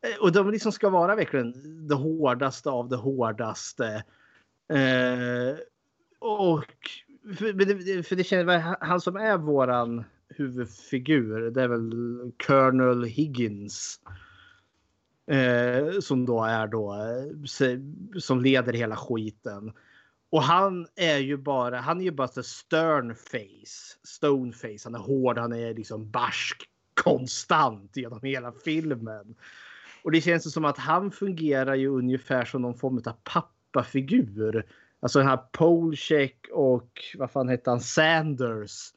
Eh, 0.07 0.21
och 0.23 0.33
de 0.33 0.51
liksom 0.51 0.73
ska 0.73 0.89
vara 0.91 1.17
verkligen 1.17 1.53
det 1.89 1.95
hårdaste 1.95 2.71
av 2.71 2.89
det 2.89 2.97
hårdaste. 2.97 4.05
Eh, 4.73 5.59
och 6.19 6.65
för, 7.39 7.53
det- 7.53 8.03
för 8.03 8.17
det 8.17 8.25
känns 8.25 8.65
han 8.81 9.01
som 9.01 9.17
är 9.17 9.37
våran 9.39 10.05
huvudfigur. 10.29 11.51
Det 11.51 11.63
är 11.63 11.69
väl 11.69 11.93
Colonel 12.47 13.05
Higgins. 13.05 14.01
Eh, 15.31 16.01
som 16.01 16.27
då 16.27 16.45
är 16.45 16.67
då 16.67 16.95
eh, 16.95 17.79
som 18.19 18.41
leder 18.41 18.73
hela 18.73 18.97
skiten. 18.97 19.73
Och 20.31 20.43
han 20.43 20.87
är 20.97 21.19
ju 21.19 21.37
bara, 21.37 21.81
han 21.81 22.01
är 22.01 22.05
ju 22.05 22.11
bara 22.11 22.29
så 22.29 22.43
stern 22.43 23.15
face, 23.15 23.99
stone 24.05 24.53
face. 24.53 24.79
Han 24.85 24.95
är 24.95 24.99
hård, 24.99 25.39
han 25.39 25.53
är 25.53 25.75
liksom 25.75 26.11
barsk 26.11 26.63
konstant 26.95 27.97
genom 27.97 28.21
hela 28.23 28.53
filmen. 28.53 29.35
Och 30.05 30.13
det 30.13 30.21
känns 30.21 30.47
ju 30.47 30.51
som 30.51 30.65
att 30.65 30.79
han 30.79 31.11
fungerar 31.11 31.75
ju 31.75 31.89
ungefär 31.89 32.45
som 32.45 32.63
någon 32.63 32.79
form 32.79 33.03
av 33.07 33.17
pappafigur. 33.25 34.67
Alltså 35.01 35.19
den 35.19 35.29
här 35.29 35.41
Polcheck 35.53 36.47
och 36.53 36.91
vad 37.19 37.31
fan 37.31 37.49
hette 37.49 37.71
han? 37.71 37.81
Sanders. 37.81 38.93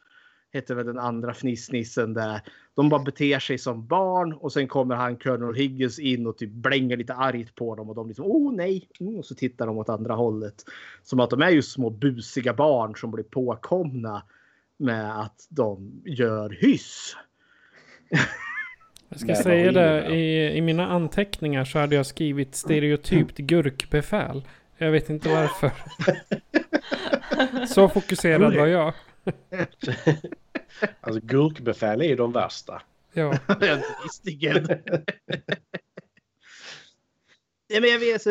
Hette 0.53 0.75
väl 0.75 0.85
den 0.85 0.99
andra 0.99 1.33
fnissnissen 1.33 2.13
där. 2.13 2.41
De 2.75 2.89
bara 2.89 3.03
beter 3.03 3.39
sig 3.39 3.57
som 3.57 3.87
barn 3.87 4.33
och 4.33 4.53
sen 4.53 4.67
kommer 4.67 4.95
han 4.95 5.17
Colonel 5.17 5.55
Higgins 5.55 5.99
in 5.99 6.27
och 6.27 6.37
typ 6.37 6.49
blänger 6.49 6.97
lite 6.97 7.13
argt 7.13 7.55
på 7.55 7.75
dem 7.75 7.89
och 7.89 7.95
de 7.95 8.07
liksom 8.07 8.25
oh 8.25 8.55
nej. 8.55 8.87
Mm, 8.99 9.15
och 9.15 9.25
så 9.25 9.35
tittar 9.35 9.67
de 9.67 9.77
åt 9.77 9.89
andra 9.89 10.13
hållet. 10.13 10.55
Som 11.03 11.19
att 11.19 11.29
de 11.29 11.41
är 11.41 11.49
ju 11.49 11.61
små 11.61 11.89
busiga 11.89 12.53
barn 12.53 12.95
som 12.95 13.11
blir 13.11 13.23
påkomna 13.23 14.23
med 14.77 15.21
att 15.21 15.47
de 15.49 16.01
gör 16.05 16.49
hyss. 16.49 17.15
Jag 19.09 19.19
ska 19.19 19.35
säga 19.35 19.71
det, 19.71 20.15
i, 20.15 20.57
i 20.57 20.61
mina 20.61 20.87
anteckningar 20.87 21.65
så 21.65 21.79
hade 21.79 21.95
jag 21.95 22.05
skrivit 22.05 22.55
stereotypt 22.55 23.37
gurkbefäl. 23.37 24.47
Jag 24.77 24.91
vet 24.91 25.09
inte 25.09 25.29
varför. 25.29 25.71
så 27.73 27.89
fokuserad 27.89 28.55
var 28.55 28.67
jag. 28.67 28.93
Alltså 31.01 31.21
gurkbefäl 31.23 32.01
är 32.01 32.05
ju 32.05 32.15
de 32.15 32.31
värsta. 32.31 32.81
Ja. 33.13 33.39
Visstigen. 34.03 34.67
ja, 37.67 37.79
men 37.81 37.89
jag 37.89 37.99
vet, 37.99 38.13
alltså, 38.13 38.29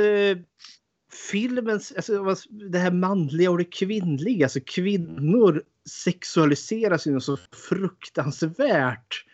filmens, 1.30 1.92
alltså, 1.96 2.34
det 2.50 2.78
här 2.78 2.90
manliga 2.90 3.50
och 3.50 3.58
det 3.58 3.64
kvinnliga. 3.64 4.46
Alltså 4.46 4.60
kvinnor 4.66 5.62
sexualiseras 6.04 7.06
ju 7.06 7.20
så 7.20 7.38
fruktansvärt 7.68 9.24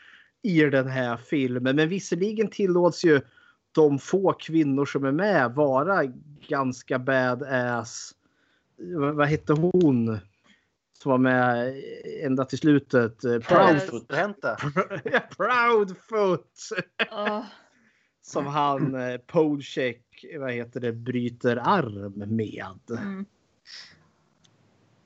i 0.42 0.60
den 0.60 0.88
här 0.88 1.16
filmen. 1.16 1.76
Men 1.76 1.88
visserligen 1.88 2.48
tillåts 2.48 3.04
ju 3.04 3.20
de 3.72 3.98
få 3.98 4.32
kvinnor 4.32 4.86
som 4.86 5.04
är 5.04 5.12
med 5.12 5.54
vara 5.54 6.04
ganska 6.48 6.98
badass. 6.98 8.14
Vad, 8.76 9.14
vad 9.14 9.28
hette 9.28 9.52
hon? 9.52 10.18
Som 11.02 11.10
var 11.10 11.18
med 11.18 11.74
ända 12.22 12.44
till 12.44 12.58
slutet. 12.58 13.24
Eh, 13.24 13.38
Proudfoot. 13.40 14.08
Proudfoot! 15.36 16.52
Åh. 17.10 17.44
Som 18.22 18.46
han 18.46 18.94
eh, 18.94 19.18
Polcheck, 19.18 20.04
vad 20.38 20.52
heter 20.52 20.80
det, 20.80 20.92
bryter 20.92 21.56
arm 21.56 22.12
med. 22.36 22.78
Mm. 22.90 23.24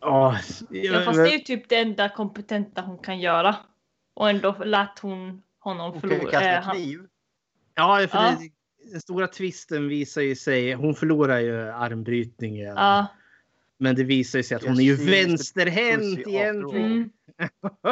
Ja, 0.00 0.38
Ja, 0.70 1.00
fast 1.04 1.18
det 1.18 1.28
är 1.28 1.32
ju 1.32 1.38
typ 1.38 1.68
det 1.68 1.76
enda 1.76 2.08
kompetenta 2.08 2.80
hon 2.82 2.98
kan 2.98 3.20
göra. 3.20 3.56
Och 4.14 4.30
ändå 4.30 4.56
lät 4.64 4.98
hon 4.98 5.42
honom 5.58 5.92
Hon 5.92 6.00
förlora. 6.00 6.30
kasta 6.30 6.50
eh, 6.52 6.62
han- 6.62 6.76
kniv. 6.76 7.00
Ja, 7.74 8.06
för 8.10 8.18
Ja. 8.18 8.36
Det, 8.40 8.50
den 8.92 9.00
stora 9.00 9.26
twisten 9.26 9.88
visar 9.88 10.22
ju 10.22 10.36
sig, 10.36 10.72
hon 10.72 10.94
förlorar 10.94 11.38
ju 11.38 11.60
armbrytningen. 11.70 12.76
Ja. 12.76 13.06
Men 13.82 13.94
det 13.94 14.04
visar 14.04 14.42
sig 14.42 14.56
att 14.56 14.64
hon 14.64 14.80
är 14.80 14.84
ju 14.84 14.94
vänsterhänt 14.94 16.18
egentligen. 16.18 16.84
Mm. 16.84 17.10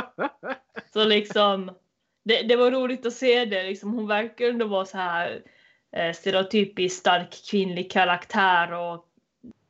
Så 0.93 1.05
liksom, 1.05 1.71
det, 2.25 2.43
det 2.43 2.57
var 2.57 2.71
roligt 2.71 3.07
att 3.07 3.12
se 3.12 3.45
det. 3.45 3.62
Liksom, 3.62 3.93
hon 3.93 4.07
verkar 4.07 4.49
ändå 4.49 4.67
vara 4.67 4.85
så 4.85 4.97
här 4.97 5.43
eh, 5.97 6.12
stereotypiskt 6.12 7.01
stark 7.01 7.43
kvinnlig 7.51 7.91
karaktär 7.91 8.73
och 8.73 9.05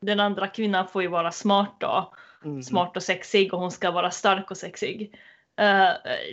den 0.00 0.20
andra 0.20 0.46
kvinnan 0.46 0.88
får 0.88 1.02
ju 1.02 1.08
vara 1.08 1.32
smart 1.32 1.76
då. 1.80 2.12
Mm. 2.44 2.62
Smart 2.62 2.96
och 2.96 3.02
sexig 3.02 3.54
och 3.54 3.60
hon 3.60 3.70
ska 3.70 3.90
vara 3.90 4.10
stark 4.10 4.50
och 4.50 4.56
sexig. 4.56 5.14
Eh, 5.60 5.90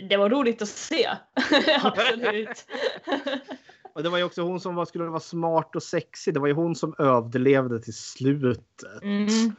det 0.08 0.16
var 0.16 0.30
roligt 0.30 0.62
att 0.62 0.68
se. 0.68 1.08
Absolut. 1.82 2.66
Och 3.92 4.02
det 4.02 4.08
var 4.08 4.18
ju 4.18 4.24
också 4.24 4.42
hon 4.42 4.60
som 4.60 4.74
var, 4.74 4.84
skulle 4.84 5.04
vara 5.04 5.20
smart 5.20 5.76
och 5.76 5.82
sexig. 5.82 6.34
Det 6.34 6.40
var 6.40 6.46
ju 6.46 6.54
hon 6.54 6.74
som 6.74 6.94
överlevde 6.98 7.80
till 7.80 7.94
slutet. 7.94 9.02
Mm. 9.02 9.54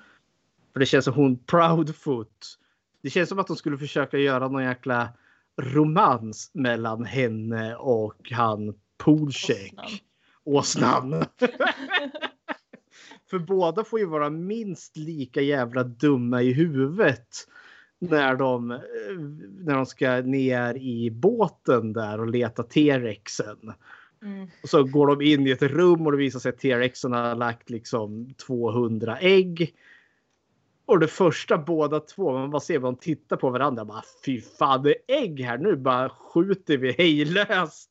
För 0.74 0.80
det 0.80 0.86
känns 0.86 1.06
som 1.06 1.14
hon 1.14 1.38
Proudfoot. 1.38 2.58
Det 3.02 3.10
känns 3.10 3.30
som 3.30 3.40
att 3.40 3.48
de 3.48 3.56
skulle 3.56 3.78
försöka 3.78 4.18
göra 4.18 4.48
någon 4.48 4.64
jäkla 4.64 5.10
romans 5.62 6.52
mellan 6.54 7.06
henne 7.06 7.76
och 7.76 8.32
han 8.32 8.74
Polcheck. 8.98 10.04
Åsnan. 10.44 11.12
För 13.30 13.40
båda 13.40 13.84
får 13.84 14.00
ju 14.00 14.06
vara 14.06 14.30
minst 14.30 14.98
lika 14.98 15.42
jävla 15.42 15.84
dumma 15.84 16.42
i 16.42 16.54
huvudet. 16.54 17.28
När 18.00 18.36
de, 18.36 18.72
eh, 18.72 18.80
när 19.60 19.76
de 19.76 19.86
ska 19.86 20.22
ner 20.22 20.78
i 20.78 21.12
båten 21.12 21.94
där 21.94 22.20
och 22.20 22.28
leta 22.28 22.64
T-rexen. 22.64 23.74
Mm. 24.24 24.48
Och 24.64 24.70
så 24.70 24.84
går 24.84 25.08
de 25.08 25.22
in 25.22 25.48
i 25.48 25.52
ett 25.52 25.62
rum 25.62 26.06
och 26.06 26.12
det 26.12 26.18
visar 26.18 26.40
sig 26.40 26.50
att 26.50 26.60
T-rexen 26.60 27.12
har 27.12 27.36
lagt 27.36 27.70
liksom 27.70 28.34
200 28.34 29.18
ägg. 29.20 29.76
Och 30.90 31.00
det 31.00 31.08
första 31.08 31.58
båda 31.58 32.00
två, 32.00 32.34
man 32.34 32.50
bara 32.50 32.60
ser 32.60 32.80
vad 32.80 32.94
de 32.94 33.00
tittar 33.00 33.38
på 33.38 33.50
varandra. 33.50 33.86
Bara, 33.86 34.04
Fy 34.26 34.42
fan, 34.42 34.84
det 34.84 34.90
är 34.90 35.24
ägg 35.24 35.42
här. 35.42 35.58
Nu 35.58 35.76
bara 35.76 36.10
skjuter 36.10 36.78
vi 36.78 36.92
hejlöst 36.92 37.90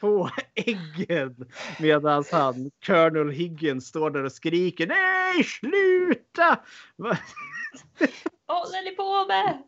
på 0.00 0.30
äggen. 0.54 1.50
Medan 1.80 2.24
han, 2.32 2.70
Colonel 2.86 3.30
Higgins, 3.30 3.86
står 3.86 4.10
där 4.10 4.24
och 4.24 4.32
skriker 4.32 4.86
Nej, 4.86 5.44
sluta! 5.44 6.60
Vad 6.96 7.16
håller 8.46 8.84
ni 8.84 8.90
på 8.96 9.26
med? 9.26 9.62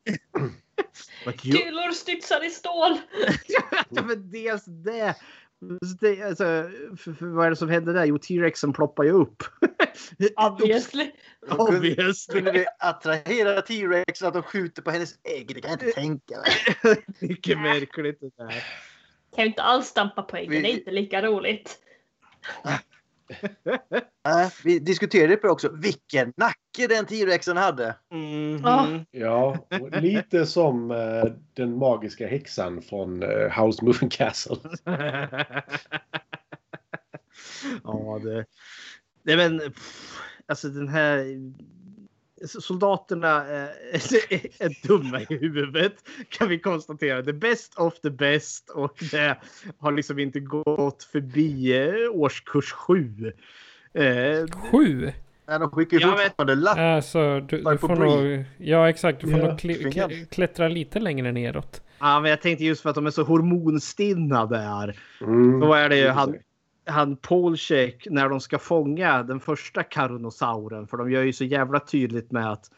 Kulor 1.39 1.93
studsar 1.93 2.47
i 2.47 2.51
stål. 2.51 2.99
ja, 3.89 4.03
men 4.03 4.31
dels 4.31 4.65
det. 4.65 5.17
Det 6.01 6.23
alltså, 6.23 6.45
för, 6.97 7.13
för, 7.13 7.27
vad 7.27 7.47
är 7.47 7.51
det 7.51 7.57
som 7.57 7.69
händer 7.69 7.95
där? 7.95 8.05
Jo, 8.05 8.19
T-rexen 8.19 8.73
ploppar 8.73 9.05
ju 9.05 9.11
upp. 9.11 9.43
Obviously. 10.37 11.11
Obviously. 11.51 12.35
Kunde 12.35 12.53
vi 12.53 12.67
attrahera 12.79 13.63
T-Rex 13.63 14.23
att 14.23 14.35
de 14.35 14.43
skjuter 14.43 14.83
på 14.83 14.91
hennes 14.91 15.15
ägg? 15.25 15.55
Det 15.55 15.61
kan 15.61 15.71
jag 15.71 15.83
inte 15.83 16.01
tänka 16.01 16.35
mig. 16.39 17.05
Mycket 17.21 17.59
märkligt 17.59 18.21
det 18.21 18.31
där. 18.37 18.65
Kan 19.35 19.45
ju 19.45 19.47
inte 19.47 19.63
alls 19.63 19.87
stampa 19.87 20.23
på 20.23 20.37
äggen, 20.37 20.63
det 20.63 20.71
är 20.71 20.79
inte 20.79 20.91
lika 20.91 21.23
roligt. 21.23 21.79
Äh, 24.29 24.49
vi 24.65 24.79
diskuterade 24.79 25.37
på 25.37 25.49
också 25.49 25.69
vilken 25.69 26.33
nacke 26.37 26.87
den 26.89 27.07
T-Rexen 27.07 27.57
hade. 27.57 27.97
Mm. 28.13 28.61
Ja. 28.63 28.89
Ja, 29.11 29.67
lite 29.93 30.47
som 30.47 30.91
eh, 30.91 31.25
den 31.55 31.79
magiska 31.79 32.27
häxan 32.27 32.83
från 32.83 33.23
eh, 33.23 33.63
House 33.63 33.85
Moving 33.85 34.11
Castle. 34.11 34.57
ja, 37.85 38.21
det... 38.25 38.45
Nej, 39.23 39.37
men 39.37 39.59
pff, 39.59 40.23
alltså 40.47 40.69
den 40.69 40.89
här... 40.89 41.27
Soldaterna 42.47 43.29
är, 43.47 43.71
är 44.59 44.89
dumma 44.89 45.21
i 45.21 45.27
huvudet 45.29 45.93
kan 46.29 46.49
vi 46.49 46.59
konstatera. 46.59 47.23
The 47.23 47.33
best 47.33 47.75
of 47.79 48.01
the 48.01 48.11
best 48.11 48.71
och 48.71 48.95
det 49.11 49.37
har 49.79 49.93
liksom 49.93 50.19
inte 50.19 50.41
gått 50.41 51.03
förbi 51.13 51.79
eh, 51.79 52.11
årskurs 52.11 52.73
sju. 52.73 53.33
Eh, 53.95 54.47
Sju? 54.71 55.13
Nej, 55.49 55.59
de 55.59 55.71
skickar 55.71 55.99
ju 55.99 56.07
fortfarande 56.07 56.55
lapp. 56.55 56.79
Alltså, 56.79 57.41
du, 57.41 57.57
du 57.63 57.79
får 57.79 57.97
nog... 57.97 58.45
Ja, 58.59 58.89
exakt. 58.89 59.21
Du 59.21 59.31
får 59.31 59.39
Ja, 59.41 59.47
nog 59.47 59.59
kl- 59.59 60.27
klättra 60.31 60.69
lite 60.69 61.01
längre 61.01 61.33
neråt. 61.33 61.83
Ja, 61.99 62.21
men 62.21 62.31
jag 62.31 62.41
tänkte 62.43 62.65
just 62.65 62.83
för 62.83 62.89
att 62.89 62.95
de 62.95 63.07
är 63.07 63.11
så 63.11 63.23
hormonstinna 63.23 64.47
där. 64.47 64.99
Mm. 65.21 65.61
Då 65.61 65.75
är 65.75 65.89
det 65.89 65.97
ju 65.97 66.09
han 66.09 66.35
han 66.85 67.17
Polcheck 67.17 68.07
när 68.11 68.29
de 68.29 68.41
ska 68.41 68.59
fånga 68.59 69.23
den 69.23 69.41
första 69.41 69.83
karonosauren. 69.83 70.87
För 70.87 70.97
de 70.97 71.11
gör 71.11 71.23
ju 71.23 71.33
så 71.33 71.45
jävla 71.45 71.81
tydligt 71.81 72.31
med 72.31 72.53
att 72.53 72.71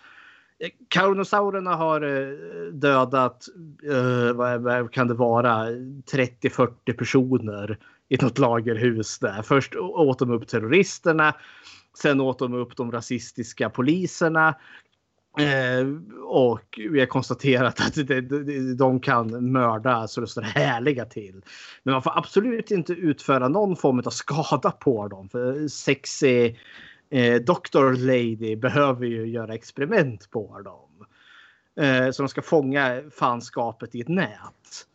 eh, 0.59 0.71
Karonosaurerna 0.89 1.75
har 1.75 2.01
eh, 2.03 2.29
dödat, 2.73 3.47
eh, 3.91 4.33
vad, 4.33 4.61
vad 4.61 4.93
kan 4.93 5.09
det 5.09 5.15
vara, 5.15 5.71
30-40 5.71 6.93
personer 6.99 7.79
i 8.09 8.17
något 8.17 8.39
lagerhus 8.39 9.19
där. 9.19 9.43
Först 9.43 9.77
åt 9.77 10.19
de 10.19 10.31
upp 10.31 10.49
terroristerna. 10.49 11.35
Sen 11.99 12.21
åt 12.21 12.39
de 12.39 12.55
upp 12.55 12.77
de 12.77 12.93
rasistiska 12.93 13.71
poliserna. 13.71 14.55
Eh, 15.39 15.87
och 16.25 16.81
vi 16.91 17.01
har 17.01 17.07
konstaterat 17.07 17.81
att 17.81 17.95
de, 17.95 18.21
de, 18.21 18.75
de 18.77 19.01
kan 19.01 19.53
mörda 19.53 20.09
så 20.09 20.21
det 20.21 20.27
står 20.27 20.43
härliga 20.43 21.05
till. 21.05 21.43
Men 21.83 21.93
man 21.93 22.03
får 22.03 22.19
absolut 22.19 22.71
inte 22.71 22.93
utföra 22.93 23.49
någon 23.49 23.77
form 23.77 23.99
av 23.99 24.11
skada 24.11 24.71
på 24.71 25.09
dem. 25.09 25.29
För 25.29 25.69
sexy 25.69 26.55
eh, 27.11 27.41
Doctor 27.43 27.93
Lady 27.93 28.57
behöver 28.57 29.07
ju 29.07 29.27
göra 29.27 29.55
experiment 29.55 30.31
på 30.31 30.61
dem. 30.61 31.07
Eh, 31.87 32.11
så 32.11 32.23
de 32.23 32.29
ska 32.29 32.43
fånga 32.43 33.03
fanskapet 33.19 33.95
i 33.95 34.01
ett 34.01 34.09
nät. 34.09 34.87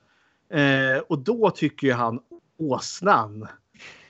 Eh, 0.54 1.02
och 1.08 1.20
då 1.20 1.50
tycker 1.50 1.88
ju 1.88 1.94
han 1.94 2.20
åsnan 2.58 3.48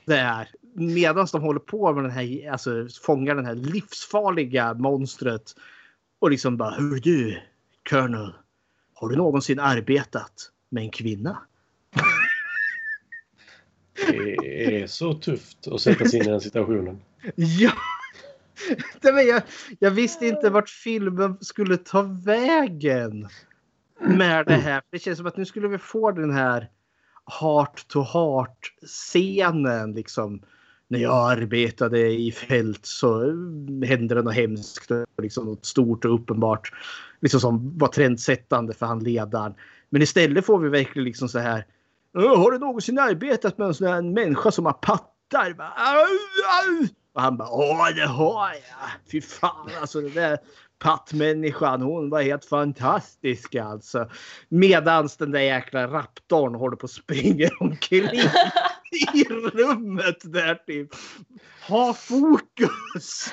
där 0.04 0.48
medan 0.74 1.26
de 1.32 1.42
håller 1.42 1.60
på 1.60 1.92
med 1.92 2.04
den 2.04 2.10
här, 2.10 2.50
alltså 2.50 2.86
fångar 3.02 3.34
den 3.34 3.46
här 3.46 3.54
livsfarliga 3.54 4.74
monstret 4.74 5.54
och 6.20 6.30
liksom 6.30 6.56
bara 6.56 6.70
Hur 6.70 7.00
du, 7.00 7.40
Colonel, 7.90 8.32
har 8.94 9.08
du 9.08 9.16
någonsin 9.16 9.60
arbetat 9.60 10.50
med 10.68 10.82
en 10.82 10.90
kvinna? 10.90 11.38
Det 14.10 14.82
är 14.82 14.86
så 14.86 15.14
tufft 15.14 15.68
att 15.68 15.80
sätta 15.80 16.04
sig 16.04 16.20
in 16.20 16.26
i 16.26 16.28
den 16.28 16.40
situationen. 16.40 17.00
Ja! 17.34 17.72
Nej, 19.00 19.26
jag, 19.26 19.42
jag 19.78 19.90
visste 19.90 20.26
inte 20.26 20.50
vart 20.50 20.68
filmen 20.68 21.38
skulle 21.40 21.76
ta 21.76 22.02
vägen 22.02 23.28
med 24.00 24.46
det 24.46 24.54
här. 24.54 24.82
Det 24.90 24.98
känns 24.98 25.18
som 25.18 25.26
att 25.26 25.36
nu 25.36 25.44
skulle 25.44 25.68
vi 25.68 25.78
få 25.78 26.10
den 26.10 26.30
här 26.30 26.70
heart 27.40 27.88
to 27.88 28.02
heart 28.02 28.74
scenen 28.86 29.92
liksom. 29.92 30.42
När 30.90 30.98
jag 30.98 31.30
arbetade 31.32 32.08
i 32.08 32.32
fält 32.32 32.86
så 32.86 33.20
hände 33.84 34.14
det 34.14 34.22
något 34.22 34.34
hemskt 34.34 34.90
och 34.90 35.22
liksom 35.22 35.46
något 35.46 35.66
stort 35.66 36.04
och 36.04 36.14
uppenbart 36.14 36.72
liksom 37.20 37.40
som 37.40 37.78
var 37.78 37.88
trendsättande 37.88 38.74
för 38.74 38.86
han 38.86 39.04
ledaren. 39.04 39.54
Men 39.90 40.02
istället 40.02 40.46
får 40.46 40.58
vi 40.58 40.68
verkligen 40.68 41.04
liksom 41.04 41.28
så 41.28 41.38
här. 41.38 41.66
Har 42.14 42.50
du 42.50 42.58
någonsin 42.58 42.98
arbetat 42.98 43.58
med 43.58 43.66
en 43.66 43.74
sån 43.74 43.86
här 43.86 44.02
människa 44.02 44.50
som 44.50 44.66
har 44.66 44.72
pattar? 44.72 45.54
Bara, 45.54 45.72
"Au, 45.76 46.06
au." 46.66 46.86
Och 47.12 47.22
han 47.22 47.36
bara 47.36 47.48
Åh 47.50 47.88
det 47.96 48.06
har 48.06 48.48
jag. 48.48 49.10
Fy 49.12 49.20
fan 49.20 49.70
alltså 49.80 50.00
den 50.00 50.14
där 50.14 50.38
pattmänniskan 50.78 51.82
hon 51.82 52.10
var 52.10 52.22
helt 52.22 52.44
fantastisk 52.44 53.54
alltså. 53.54 54.08
Medans 54.48 55.16
den 55.16 55.30
där 55.30 55.40
jäkla 55.40 55.86
raptorn 55.86 56.54
håller 56.54 56.76
på 56.76 56.84
att 56.84 56.90
springa 56.90 57.48
omkring 57.60 58.08
i 59.14 59.24
rummet 59.28 60.18
där 60.22 60.54
typ. 60.54 60.88
Ha 61.68 61.94
fokus! 61.94 63.32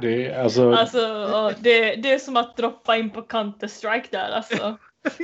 Det 0.00 0.26
är, 0.26 0.42
alltså, 0.42 0.72
Alltså, 0.72 1.52
det, 1.60 1.94
det 1.94 2.12
är 2.12 2.18
som 2.18 2.36
att 2.36 2.56
droppa 2.56 2.96
in 2.96 3.10
på 3.10 3.20
Counter-Strike 3.20 4.06
där 4.10 4.30
alltså. 4.30 4.78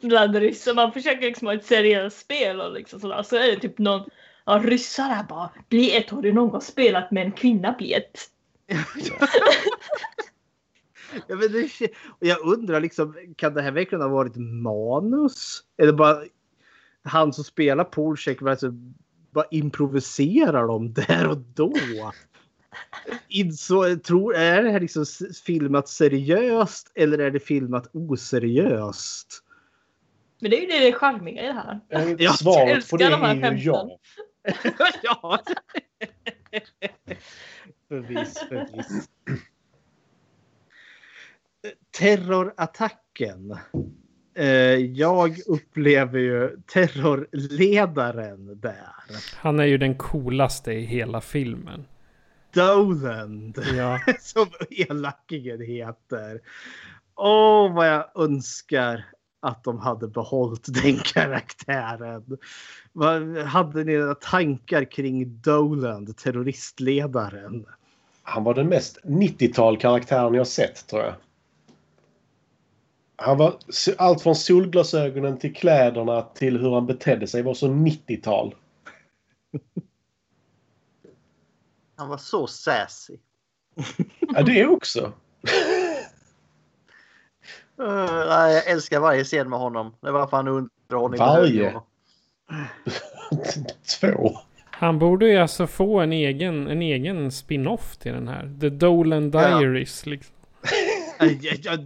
Bland 0.00 0.36
ryssar. 0.36 0.74
Man 0.74 0.92
försöker 0.92 1.26
liksom 1.26 1.46
ha 1.46 1.54
ett 1.54 1.64
seriöst 1.64 2.20
spel 2.20 2.60
och 2.60 2.72
liksom 2.72 3.00
sådär. 3.00 3.22
Så 3.22 3.36
är 3.36 3.46
det 3.46 3.60
typ 3.60 3.78
någon 3.78 4.10
ja, 4.46 4.60
ryssar 4.64 5.08
där 5.08 5.22
bara. 5.28 5.50
Bli 5.68 5.96
ett, 5.96 6.10
har 6.10 6.22
du 6.22 6.32
någon 6.32 6.50
gång 6.50 6.60
spelat 6.60 7.10
med 7.10 7.24
en 7.24 7.32
kvinna 7.32 7.72
bli 7.72 7.92
ett? 7.92 8.30
Ja, 11.26 11.36
men 11.36 11.52
det, 11.52 11.70
jag 12.18 12.38
undrar 12.40 12.80
liksom, 12.80 13.16
kan 13.36 13.54
det 13.54 13.62
här 13.62 13.72
verkligen 13.72 14.02
ha 14.02 14.08
varit 14.08 14.36
manus? 14.36 15.62
Eller 15.78 15.92
bara 15.92 16.24
han 17.08 17.32
som 17.32 17.44
spelar 17.44 17.84
Polcheck 17.84 18.42
alltså, 18.42 18.70
bara 19.30 19.46
improviserar 19.50 20.66
dem 20.66 20.92
där 20.92 21.28
och 21.28 21.38
då? 21.38 21.72
Inså, 23.28 23.96
tror, 23.96 24.34
är 24.34 24.62
det 24.62 24.70
här 24.70 24.80
liksom 24.80 25.04
filmat 25.44 25.88
seriöst 25.88 26.92
eller 26.94 27.18
är 27.18 27.30
det 27.30 27.40
filmat 27.40 27.90
oseriöst? 27.92 29.42
Men 30.40 30.50
det 30.50 30.56
är 30.56 30.60
ju 30.60 30.66
det, 30.66 30.78
det 30.78 30.92
charmiga 30.92 31.42
i 31.42 31.46
det 31.46 31.52
här. 31.52 31.80
eh, 31.88 32.14
jag 32.18 32.38
svaret 32.38 32.76
älskar 32.76 32.98
på 32.98 33.04
det 33.04 33.10
de 33.10 33.22
här 33.22 33.52
är 33.52 33.56
ju 33.56 33.72
skämten. 33.72 33.98
ja. 35.02 35.40
ja. 35.42 35.44
förvisso, 37.88 38.46
förvisso. 38.48 39.08
Terrorattacken. 41.90 43.58
Eh, 44.38 44.46
Jag 44.76 45.36
upplever 45.46 46.18
ju 46.18 46.56
terrorledaren 46.72 48.60
där. 48.60 48.92
Han 49.36 49.60
är 49.60 49.64
ju 49.64 49.78
den 49.78 49.94
coolaste 49.94 50.72
i 50.72 50.84
hela 50.84 51.20
filmen. 51.20 51.84
Doland. 52.54 53.58
Ja. 53.76 54.00
Som 54.20 54.46
elakingen 54.70 55.60
heter. 55.60 56.40
Åh, 57.16 57.74
vad 57.74 57.88
jag 57.88 58.04
önskar 58.14 59.04
att 59.40 59.64
de 59.64 59.78
hade 59.78 60.08
behållit 60.08 60.66
den 60.82 60.96
karaktären. 61.04 62.38
Vad 62.92 63.38
hade 63.38 63.84
ni 63.84 63.96
några 63.98 64.14
tankar 64.14 64.84
kring 64.84 65.40
Doland, 65.40 66.16
terroristledaren? 66.16 67.66
Han 68.22 68.44
var 68.44 68.54
den 68.54 68.66
mest 68.68 68.98
90-tal 69.04 69.76
karaktären 69.76 70.34
jag 70.34 70.46
sett 70.46 70.86
tror 70.86 71.02
jag. 71.02 71.14
Han 73.20 73.38
var 73.38 73.58
allt 73.98 74.22
från 74.22 74.34
solglasögonen 74.34 75.38
till 75.38 75.54
kläderna 75.54 76.22
till 76.22 76.58
hur 76.60 76.74
han 76.74 76.86
betedde 76.86 77.26
sig 77.26 77.42
var 77.42 77.54
så 77.54 77.68
90-tal. 77.68 78.54
Han 81.96 82.08
var 82.08 82.16
så 82.16 82.46
sassy. 82.46 83.16
Ja, 84.20 84.42
det 84.42 84.66
också. 84.66 85.12
Uh, 87.80 88.26
nej, 88.28 88.54
jag 88.54 88.66
älskar 88.66 89.00
varje 89.00 89.24
scen 89.24 89.50
med 89.50 89.58
honom. 89.58 89.94
Det 90.00 90.10
var 90.10 90.26
fan 90.26 90.48
underhållning. 90.48 91.18
Varje? 91.18 91.80
Två. 94.00 94.38
Han 94.70 94.98
borde 94.98 95.28
ju 95.28 95.36
alltså 95.36 95.66
få 95.66 96.00
en 96.00 96.12
egen, 96.12 96.66
en 96.66 96.82
egen 96.82 97.32
spin-off 97.32 97.96
till 97.96 98.12
den 98.12 98.28
här. 98.28 98.58
The 98.60 98.68
Dolan 98.68 99.30
Diaries. 99.30 100.06
Liksom. 100.06 100.34
Ja, 100.34 100.37
ja, 100.37 100.37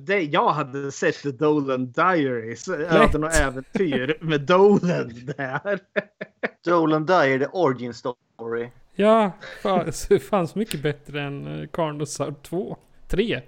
det, 0.06 0.22
jag 0.22 0.48
hade 0.48 0.92
sett 0.92 1.22
The 1.22 1.30
Dolan 1.30 1.92
Diaries. 1.92 2.68
Öden 2.68 3.24
och 3.24 3.32
äventyr 3.32 4.18
med 4.20 4.40
Dolan 4.40 5.12
där. 5.36 5.80
Dolan 6.64 7.06
Diary, 7.06 7.38
The 7.38 7.46
Origin 7.46 7.94
Story. 7.94 8.70
Ja, 8.94 9.32
fan, 9.62 9.92
det 10.08 10.18
fanns 10.18 10.54
mycket 10.54 10.82
bättre 10.82 11.22
än 11.22 11.68
Carnosaur 11.72 12.34
2. 12.42 12.76
3 13.12 13.42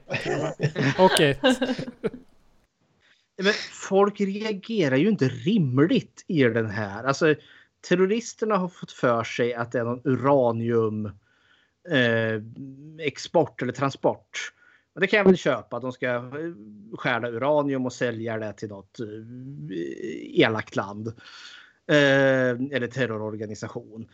och 0.99 1.21
1. 1.21 1.39
Men 3.43 3.53
folk 3.89 4.21
reagerar 4.21 4.97
ju 4.97 5.09
inte 5.09 5.29
rimligt 5.29 6.25
i 6.27 6.43
den 6.43 6.71
här. 6.71 7.05
Alltså, 7.05 7.35
terroristerna 7.89 8.57
har 8.57 8.69
fått 8.69 8.93
för 8.93 9.25
sig 9.25 9.55
att 9.55 9.73
det 9.73 9.79
är 9.79 9.85
någon 9.85 10.01
uranium 10.05 11.07
eh, 11.91 12.43
export 13.07 13.63
eller 13.63 13.73
transport. 13.73 14.53
Och 14.95 15.01
det 15.01 15.07
kan 15.07 15.17
jag 15.17 15.25
väl 15.25 15.37
köpa. 15.37 15.81
De 15.81 15.93
ska 15.93 16.07
eh, 16.07 16.23
stjäla 16.99 17.29
uranium 17.29 17.87
och 17.87 17.93
sälja 17.93 18.39
det 18.39 18.53
till 18.53 18.69
något 18.69 19.01
eh, 19.01 20.41
elakt 20.41 20.77
land. 20.77 21.09
Eh, 21.87 22.51
eller 22.73 22.87
terrororganisation. 22.87 24.09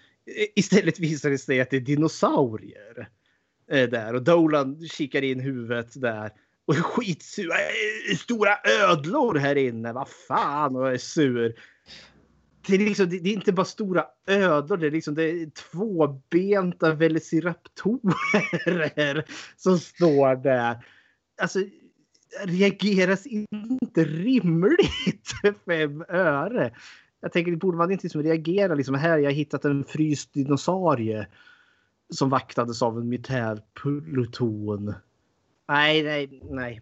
Istället 0.55 0.99
visar 0.99 1.31
det 1.31 1.39
sig 1.39 1.61
att 1.61 1.71
det 1.71 1.77
är 1.77 1.81
dinosaurier 1.81 3.09
eh, 3.71 3.89
där 3.89 4.15
och 4.15 4.23
Dolan 4.23 4.89
kikar 4.89 5.23
in 5.23 5.41
huvudet 5.41 6.01
där 6.01 6.33
och 6.67 6.77
är 6.77 6.81
skitsur. 6.81 7.51
Stora 8.17 8.59
ödlor 8.83 9.35
här 9.35 9.57
inne. 9.57 9.93
Vad 9.93 10.09
fan 10.09 10.77
och 10.77 10.93
är 10.93 10.99
sur. 10.99 11.55
Det 12.67 12.75
är, 12.75 12.79
liksom, 12.79 13.09
det 13.09 13.17
är 13.17 13.33
inte 13.33 13.53
bara 13.53 13.67
stora 13.67 14.07
ödlor, 14.27 14.77
det 14.77 14.87
är, 14.87 14.91
liksom, 14.91 15.15
det 15.15 15.23
är 15.23 15.51
tvåbenta 15.51 16.95
velociraptorer 16.95 19.25
som 19.57 19.79
står 19.79 20.37
där. 20.37 20.85
Alltså, 21.43 21.59
reageras 22.45 23.27
inte 23.27 24.05
rimligt 24.05 25.33
fem 25.67 26.05
öre. 26.09 26.75
Jag 27.21 27.33
tänker, 27.33 27.57
borde 27.57 27.79
man 27.79 27.91
inte 27.91 28.05
liksom 28.05 28.23
reagera 28.23 28.75
liksom 28.75 28.95
här, 28.95 29.19
jag 29.19 29.31
har 29.31 29.35
hittat 29.35 29.65
en 29.65 29.85
fryst 29.85 30.33
dinosaurie 30.33 31.27
som 32.11 32.31
vaktades 32.31 32.83
av 32.83 32.99
en 32.99 33.09
militärpluton. 33.09 34.95
Nej, 35.69 36.03
nej, 36.03 36.43
nej. 36.51 36.81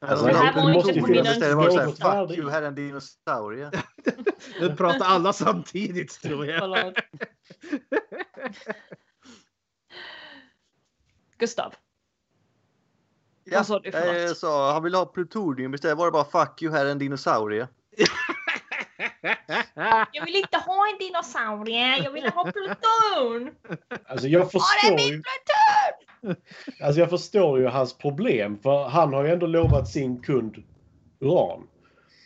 Alltså, 0.00 0.26
Det 0.26 0.34
här 0.34 0.54
det 0.54 0.60
var 0.60 0.72
måste 0.72 0.88
inte 0.90 0.98
ju 0.98 1.00
på 1.00 1.06
finnas 1.06 1.24
mina 1.24 1.30
ett 1.30 1.36
ställe 1.36 1.56
man 1.56 1.64
säger 1.72 1.80
ögon. 2.12 2.28
fuck 2.28 2.38
you, 2.38 2.50
här 2.50 2.62
är 2.62 2.66
en 2.66 2.74
dinosaurie. 2.74 3.70
Nu 4.60 4.76
pratar 4.76 5.06
alla 5.06 5.32
samtidigt 5.32 6.22
tror 6.22 6.46
jag. 6.46 6.58
Förlåt. 6.58 6.94
Gustav. 11.38 11.74
Ja, 13.44 13.58
Vad 13.58 13.66
sa 13.66 13.78
du 13.78 13.92
för 13.92 14.14
jag 14.14 14.36
sa, 14.36 14.72
han 14.72 14.82
vill 14.82 14.94
ha 14.94 15.06
plutonium 15.06 15.74
istället 15.74 15.98
var 15.98 16.06
det 16.06 16.12
bara 16.12 16.46
fuck 16.46 16.62
you, 16.62 16.72
här 16.72 16.86
är 16.86 16.90
en 16.90 16.98
dinosaurie. 16.98 17.68
Jag 20.12 20.24
vill 20.24 20.36
inte 20.36 20.58
ha 20.58 20.88
en 20.88 20.98
dinosaurie, 20.98 21.96
jag 22.04 22.10
vill 22.10 22.26
ha 22.26 22.52
Pluton! 22.52 23.54
Alltså 24.08 24.26
jag 24.28 24.40
Var 24.40 24.46
är 24.46 24.50
förstår 24.50 24.96
min 24.96 25.06
ju, 25.06 25.22
Pluton? 25.22 25.99
Alltså 26.82 27.00
jag 27.00 27.10
förstår 27.10 27.58
ju 27.58 27.66
hans 27.66 27.98
problem. 27.98 28.58
För 28.62 28.84
han 28.84 29.12
har 29.12 29.24
ju 29.24 29.30
ändå 29.30 29.46
lovat 29.46 29.88
sin 29.88 30.22
kund 30.22 30.62
uran. 31.20 31.66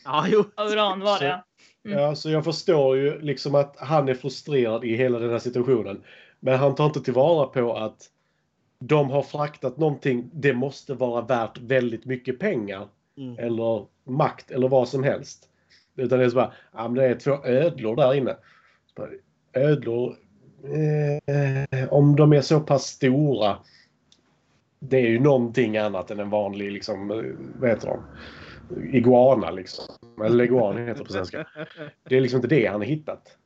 Ja, 0.04 0.26
jo. 0.28 0.44
Uran 0.56 1.00
var 1.00 1.20
det. 1.20 1.42
Mm. 1.84 1.98
Ja, 1.98 2.14
så 2.14 2.30
jag 2.30 2.44
förstår 2.44 2.96
ju 2.96 3.20
liksom 3.20 3.54
att 3.54 3.76
han 3.78 4.08
är 4.08 4.14
frustrerad 4.14 4.84
i 4.84 4.96
hela 4.96 5.18
den 5.18 5.30
här 5.30 5.38
situationen. 5.38 6.02
Men 6.40 6.58
han 6.58 6.74
tar 6.74 6.86
inte 6.86 7.00
tillvara 7.00 7.46
på 7.46 7.76
att 7.76 8.10
de 8.78 9.10
har 9.10 9.22
fraktat 9.22 9.78
någonting. 9.78 10.30
Det 10.32 10.52
måste 10.52 10.94
vara 10.94 11.22
värt 11.22 11.58
väldigt 11.58 12.04
mycket 12.04 12.38
pengar. 12.38 12.88
Mm. 13.16 13.38
Eller 13.38 13.86
makt 14.04 14.50
eller 14.50 14.68
vad 14.68 14.88
som 14.88 15.04
helst. 15.04 15.48
Utan 15.96 16.18
det 16.18 16.24
är 16.24 16.28
så 16.28 16.36
bara, 16.36 16.52
ja 16.72 16.88
men 16.88 16.94
det 16.94 17.04
är 17.04 17.14
två 17.14 17.44
ödlor 17.44 17.96
där 17.96 18.14
inne. 18.14 18.36
Bara, 18.96 19.08
ödlor, 19.52 20.16
eh, 20.64 21.88
om 21.92 22.16
de 22.16 22.32
är 22.32 22.40
så 22.40 22.60
pass 22.60 22.84
stora. 22.84 23.56
Det 24.88 24.96
är 24.96 25.08
ju 25.08 25.20
någonting 25.20 25.76
annat 25.76 26.10
än 26.10 26.20
en 26.20 26.30
vanlig, 26.30 26.72
liksom, 26.72 27.08
vad 27.60 27.70
heter 27.70 27.88
de? 27.88 28.02
Iguana 28.96 29.50
liksom. 29.50 29.84
Eller 30.24 30.36
leguan 30.36 30.76
heter 30.78 30.98
det 30.98 31.04
på 31.04 31.12
svenska. 31.12 31.46
Det 32.08 32.16
är 32.16 32.20
liksom 32.20 32.36
inte 32.38 32.48
det 32.48 32.66
han 32.66 32.80
har 32.80 32.86
hittat. 32.86 33.36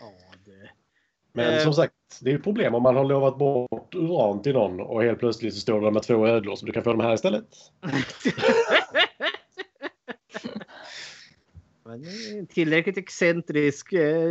Ja, 0.00 0.06
det... 0.44 0.70
Men 1.32 1.54
Eh. 1.54 1.60
som 1.60 1.74
sagt, 1.74 1.94
det 2.20 2.30
är 2.30 2.36
ett 2.36 2.44
problem 2.44 2.74
om 2.74 2.82
man 2.82 2.96
har 2.96 3.04
lovat 3.04 3.38
bort 3.38 3.94
uran 3.94 4.42
till 4.42 4.52
någon 4.52 4.80
och 4.80 5.02
helt 5.02 5.18
plötsligt 5.18 5.54
så 5.54 5.60
står 5.60 5.74
du 5.80 5.84
där 5.84 5.90
med 5.90 6.02
två 6.02 6.26
ödlor 6.26 6.56
så 6.56 6.66
du 6.66 6.72
kan 6.72 6.82
få 6.82 6.90
dem 6.90 7.00
här 7.00 7.14
istället. 7.14 7.44
Men 11.90 12.38
en 12.38 12.46
tillräckligt 12.46 12.98
excentrisk 12.98 13.92
eh, 13.92 14.28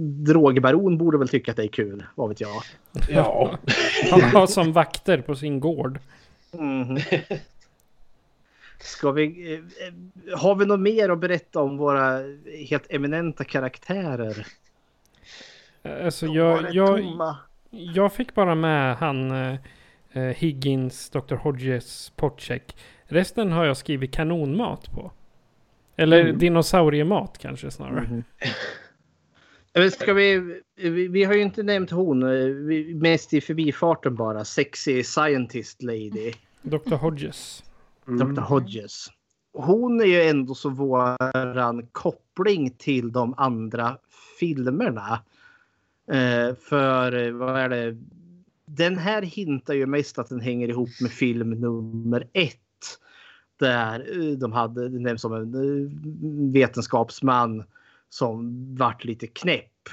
drogbaron 0.00 0.98
borde 0.98 1.18
väl 1.18 1.28
tycka 1.28 1.50
att 1.50 1.56
det 1.56 1.64
är 1.64 1.68
kul. 1.68 2.04
Vad 2.14 2.28
vet 2.28 2.40
jag. 2.40 2.62
Ja. 3.08 3.58
Han 4.10 4.20
har 4.20 4.46
som 4.46 4.72
vakter 4.72 5.20
på 5.20 5.34
sin 5.34 5.60
gård. 5.60 5.98
Mhm. 6.52 6.98
Ska 8.78 9.10
vi, 9.10 9.52
eh, 9.52 9.58
eh, 9.58 10.38
har 10.38 10.54
vi 10.54 10.66
något 10.66 10.80
mer 10.80 11.08
att 11.08 11.20
berätta 11.20 11.60
om 11.60 11.76
våra 11.76 12.20
helt 12.68 12.92
eminenta 12.92 13.44
karaktärer? 13.44 14.46
Alltså 16.04 16.26
Var 16.26 16.34
jag, 16.34 16.74
jag, 16.74 17.18
jag 17.70 18.12
fick 18.12 18.34
bara 18.34 18.54
med 18.54 18.96
han 18.96 19.30
eh, 19.30 19.58
eh, 20.12 20.22
Higgins, 20.22 21.10
Dr. 21.10 21.34
Hodges, 21.34 22.12
Potcheck. 22.16 22.76
Resten 23.04 23.52
har 23.52 23.64
jag 23.64 23.76
skrivit 23.76 24.12
kanonmat 24.12 24.90
på. 24.92 25.12
Eller 26.00 26.20
Mm. 26.24 26.38
dinosauriemat 26.38 27.38
kanske 27.38 27.70
snarare. 27.70 28.22
Eh, 29.72 29.88
Ska 29.90 30.12
vi, 30.12 30.60
vi, 30.76 31.08
vi 31.08 31.24
har 31.24 31.34
ju 31.34 31.42
inte 31.42 31.62
nämnt 31.62 31.90
hon, 31.90 32.22
eh, 32.22 32.28
vi- 32.48 32.94
mest 32.94 33.34
i 33.34 33.40
förbifarten 33.40 34.14
bara. 34.14 34.44
Sexy 34.44 35.02
scientist 35.02 35.82
lady. 35.82 36.32
Dr. 36.62 36.94
Hodges. 36.94 37.64
Mm. 38.08 38.34
Dr. 38.34 38.40
Hodges. 38.42 39.06
Hon 39.52 40.00
är 40.00 40.04
ju 40.04 40.22
ändå 40.22 40.54
så 40.54 40.68
våran 40.70 41.86
koppling 41.92 42.70
till 42.70 43.12
de 43.12 43.34
andra 43.36 43.96
filmerna. 44.40 45.20
Eh, 46.12 46.54
för 46.54 47.26
eh, 47.26 47.32
vad 47.32 47.56
är 47.60 47.68
det? 47.68 47.96
Den 48.66 48.98
här 48.98 49.22
hintar 49.22 49.74
ju 49.74 49.86
mest 49.86 50.18
att 50.18 50.28
den 50.28 50.40
hänger 50.40 50.68
ihop 50.68 50.90
med 51.00 51.10
film 51.10 51.50
nummer 51.50 52.26
ett. 52.32 52.56
Där 53.60 53.76
här, 53.76 54.28
eh, 54.30 54.38
de 54.38 54.52
hade, 54.52 54.88
det 54.88 54.98
nämns 54.98 55.22
som 55.22 55.32
en 55.32 55.54
eh, 55.54 56.52
vetenskapsman 56.52 57.64
som 58.08 58.66
vart 58.76 59.04
lite 59.04 59.26
knäpp. 59.26 59.88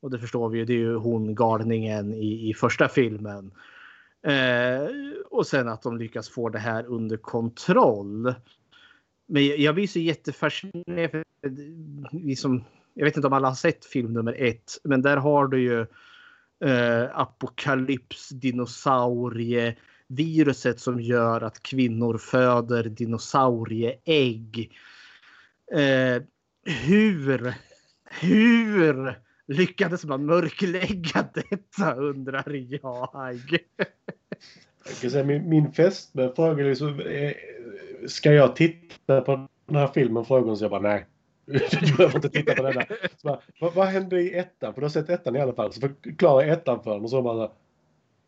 Och 0.00 0.10
det 0.10 0.18
förstår 0.18 0.48
vi 0.48 0.58
ju, 0.58 0.64
det 0.64 0.72
är 0.72 0.78
ju 0.78 0.96
hon 0.96 1.34
galningen 1.34 2.14
i, 2.14 2.50
i 2.50 2.54
första 2.54 2.88
filmen. 2.88 3.50
Eh, 4.22 4.88
och 5.30 5.46
sen 5.46 5.68
att 5.68 5.82
de 5.82 5.96
lyckas 5.98 6.28
få 6.28 6.48
det 6.48 6.58
här 6.58 6.84
under 6.86 7.16
kontroll. 7.16 8.34
Men 9.26 9.46
jag, 9.46 9.58
jag 9.58 9.74
blir 9.74 9.86
så 9.86 9.98
jättefascinerad. 9.98 11.10
För 11.10 11.24
liksom, 12.10 12.64
jag 12.94 13.04
vet 13.04 13.16
inte 13.16 13.26
om 13.26 13.32
alla 13.32 13.48
har 13.48 13.54
sett 13.54 13.84
film 13.84 14.12
nummer 14.12 14.36
ett, 14.38 14.78
men 14.84 15.02
där 15.02 15.16
har 15.16 15.46
du 15.46 15.60
ju 15.60 15.80
eh, 16.64 17.18
apokalyps, 17.18 18.28
dinosaurie, 18.28 19.76
viruset 20.06 20.80
som 20.80 21.00
gör 21.00 21.40
att 21.40 21.62
kvinnor 21.62 22.18
föder 22.18 22.84
dinosaurieägg. 22.84 24.72
Eh, 25.72 26.22
hur, 26.64 27.54
hur 28.04 29.18
lyckades 29.46 30.04
man 30.04 30.26
mörklägga 30.26 31.28
detta 31.34 31.94
undrar 31.94 32.52
jag. 32.52 33.58
Jag 34.84 34.96
kan 35.00 35.10
säga, 35.10 35.24
min, 35.24 35.48
min 35.48 35.72
fästmö 35.72 36.32
frågade 36.34 36.68
liksom, 36.68 37.00
eh, 37.00 37.32
ska 38.06 38.32
jag 38.32 38.56
titta 38.56 39.20
på 39.20 39.48
den 39.66 39.76
här 39.76 39.90
filmen? 39.94 40.24
Frågade 40.24 40.46
hon 40.46 40.56
så 40.56 40.64
jag 40.64 40.70
bara 40.70 40.80
nej. 40.80 41.06
Du 41.80 41.96
behöver 41.96 42.16
inte 42.16 42.28
titta 42.28 42.54
på 42.54 42.62
denna. 42.62 42.86
Så 43.16 43.28
bara, 43.28 43.40
vad, 43.60 43.74
vad 43.74 43.86
hände 43.86 44.20
i 44.20 44.34
ettan? 44.34 44.74
För 44.74 44.80
du 44.80 44.84
har 44.84 44.90
sett 44.90 45.10
ettan 45.10 45.36
i 45.36 45.40
alla 45.40 45.52
fall. 45.52 45.72
Så 45.72 45.80
förklara 45.80 46.44
ettan 46.44 46.82
för 46.82 46.92
henne 46.92 47.04
och 47.04 47.10
så 47.10 47.22
bara 47.22 47.50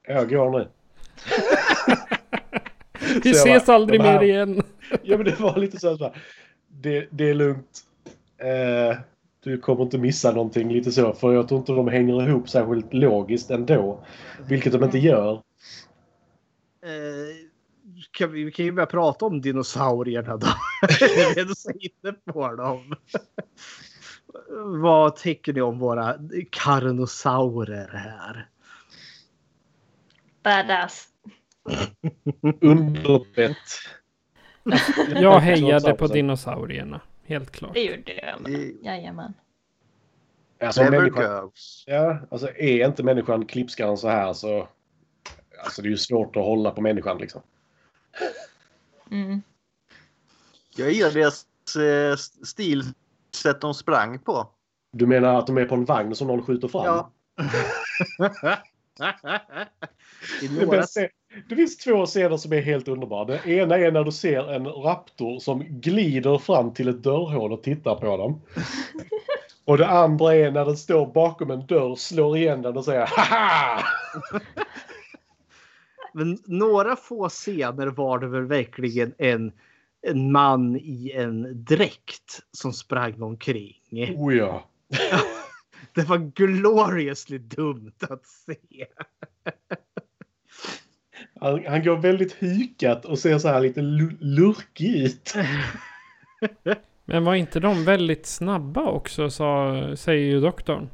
jag 0.03 0.31
går 0.31 0.51
nu. 0.51 0.69
Vi 3.25 3.35
Så 3.35 3.47
ses 3.49 3.67
bara, 3.67 3.77
aldrig 3.77 4.01
här- 4.01 4.21
mer 4.21 4.27
igen. 4.27 4.63
Ja 5.03 5.17
men 5.17 5.27
det 5.27 5.41
var 5.41 5.57
lite 5.57 5.79
så 5.81 5.89
här, 5.91 5.97
så 5.97 6.05
här 6.05 6.23
det, 6.69 7.09
det 7.11 7.31
är 7.31 7.35
lugnt. 7.35 7.81
Eh, 8.39 8.99
du 9.41 9.59
kommer 9.59 9.83
inte 9.83 9.99
missa 9.99 10.33
någonting 10.33 10.73
lite 10.73 10.93
så. 10.93 11.13
För 11.13 11.33
jag 11.33 11.49
tror 11.49 11.61
inte 11.61 11.73
de 11.73 11.89
hänger 11.89 12.29
ihop 12.29 12.49
särskilt 12.49 12.95
logiskt 12.95 13.51
ändå. 13.51 14.05
Vilket 14.49 14.73
de 14.73 14.85
inte 14.85 14.99
gör. 14.99 15.33
Eh, 16.83 17.49
kan 18.11 18.33
vi, 18.33 18.45
vi 18.45 18.53
kan 18.53 18.65
ju 18.65 18.73
börja 18.73 18.87
prata 18.87 19.27
om 19.27 19.41
dinosaurierna 19.41 20.37
då. 20.37 20.47
Vi 21.01 21.41
är 21.41 21.85
inne 21.85 22.13
på 22.13 22.55
dem. 22.55 22.95
vad 24.83 25.17
tycker 25.17 25.53
ni 25.53 25.61
om 25.61 25.79
våra 25.79 26.15
karnosaurer 26.51 27.89
här? 27.93 28.49
Badass. 30.43 31.09
Underbett. 32.61 33.57
Jag 35.15 35.41
hejade 35.41 35.95
på 35.95 36.07
dinosaurierna. 36.07 37.01
Helt 37.25 37.51
klart. 37.51 37.75
Det 37.75 37.85
gjorde 37.85 38.13
jag 38.13 38.41
med. 38.41 38.73
Jajamän. 38.83 39.35
Alltså, 40.61 40.83
Never 40.83 41.01
människan, 41.01 41.51
ja, 41.87 42.19
alltså 42.31 42.49
är 42.49 42.87
inte 42.87 43.03
människan 43.03 43.47
klippskallen 43.47 43.99
så 43.99 44.09
här 44.09 44.33
så... 44.33 44.69
Alltså 45.65 45.83
det 45.83 45.89
är 45.89 45.91
ju 45.91 45.97
svårt 45.97 46.37
att 46.37 46.45
hålla 46.45 46.71
på 46.71 46.81
människan 46.81 47.19
liksom. 47.19 47.43
Mm. 49.11 49.43
Jag 50.77 50.93
gillar 50.93 51.11
deras 51.11 51.47
eh, 51.77 52.17
stilsätt 52.47 53.61
de 53.61 53.75
sprang 53.75 54.19
på. 54.19 54.49
Du 54.93 55.07
menar 55.07 55.39
att 55.39 55.47
de 55.47 55.59
är 55.59 55.65
på 55.65 55.75
en 55.75 55.85
vagn 55.85 56.15
som 56.15 56.27
någon 56.27 56.43
skjuter 56.43 56.69
fram? 56.69 56.85
Ja. 56.85 57.11
I 60.43 60.49
Det, 60.49 60.65
några... 60.65 60.81
bästa 60.81 61.01
är, 61.01 61.11
det 61.49 61.57
finns 61.57 61.77
två 61.77 62.07
scener 62.07 62.37
som 62.37 62.53
är 62.53 62.61
helt 62.61 62.89
underbara. 62.89 63.25
Den 63.25 63.49
ena 63.49 63.79
är 63.79 63.93
när 63.93 64.05
du 64.05 64.13
ser 64.13 64.53
en 64.53 64.67
raptor 64.67 65.39
som 65.39 65.65
glider 65.69 66.39
fram 66.39 66.75
till 66.75 66.89
ett 66.89 67.03
dörrhål 67.03 67.53
och 67.53 67.63
tittar 67.63 67.95
på 67.95 68.17
dem. 68.17 68.41
Och 69.65 69.79
det 69.79 69.87
andra 69.87 70.35
är 70.35 70.51
när 70.51 70.65
den 70.65 70.77
står 70.77 71.07
bakom 71.07 71.51
en 71.51 71.67
dörr, 71.67 71.95
slår 71.95 72.37
igen 72.37 72.63
den 72.63 72.77
och 72.77 72.85
säger 72.85 73.07
haha! 73.07 73.83
Men 76.13 76.39
några 76.45 76.97
få 76.97 77.29
scener 77.29 77.87
var 77.87 78.19
det 78.19 78.27
väl 78.27 78.47
verkligen 78.47 79.15
en, 79.19 79.53
en 80.03 80.33
man 80.33 80.77
i 80.77 81.13
en 81.15 81.65
dräkt 81.65 82.41
som 82.53 82.73
sprang 82.73 83.23
omkring. 83.23 84.15
Oh 84.17 84.37
ja. 84.37 84.65
Det 85.95 86.03
var 86.03 86.19
gloriously 86.19 87.39
dumt 87.39 87.93
att 88.01 88.27
se. 88.27 88.87
Han, 91.41 91.65
han 91.69 91.85
går 91.85 91.97
väldigt 91.97 92.33
hykat 92.33 93.05
och 93.05 93.19
ser 93.19 93.39
så 93.39 93.49
här 93.49 93.61
lite 93.61 93.81
lu- 93.81 94.17
lurkig 94.21 94.97
ut. 94.97 95.35
Men 97.05 97.25
var 97.25 97.35
inte 97.35 97.61
de 97.61 97.85
väldigt 97.85 98.27
snabba 98.27 98.83
också, 98.91 99.31
sa, 99.31 99.75
säger 99.97 100.25
ju 100.27 100.41
doktorn. 100.41 100.89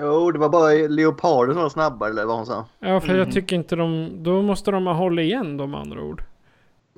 Jo, 0.00 0.30
det 0.30 0.38
var 0.38 0.48
bara 0.48 0.72
leoparden 0.88 1.54
som 1.54 1.62
var 1.62 1.70
snabbare 1.70 2.10
eller 2.10 2.24
vad 2.24 2.36
hon 2.36 2.46
sa. 2.46 2.64
Ja, 2.80 3.00
för 3.00 3.08
Mm. 3.08 3.18
jag 3.18 3.32
tycker 3.32 3.56
inte 3.56 3.76
de... 3.76 4.10
Då 4.22 4.42
måste 4.42 4.70
de 4.70 4.86
ha 4.86 4.94
hållit 4.94 5.22
igen 5.22 5.56
de 5.56 5.74
andra 5.74 6.02
ord. 6.02 6.22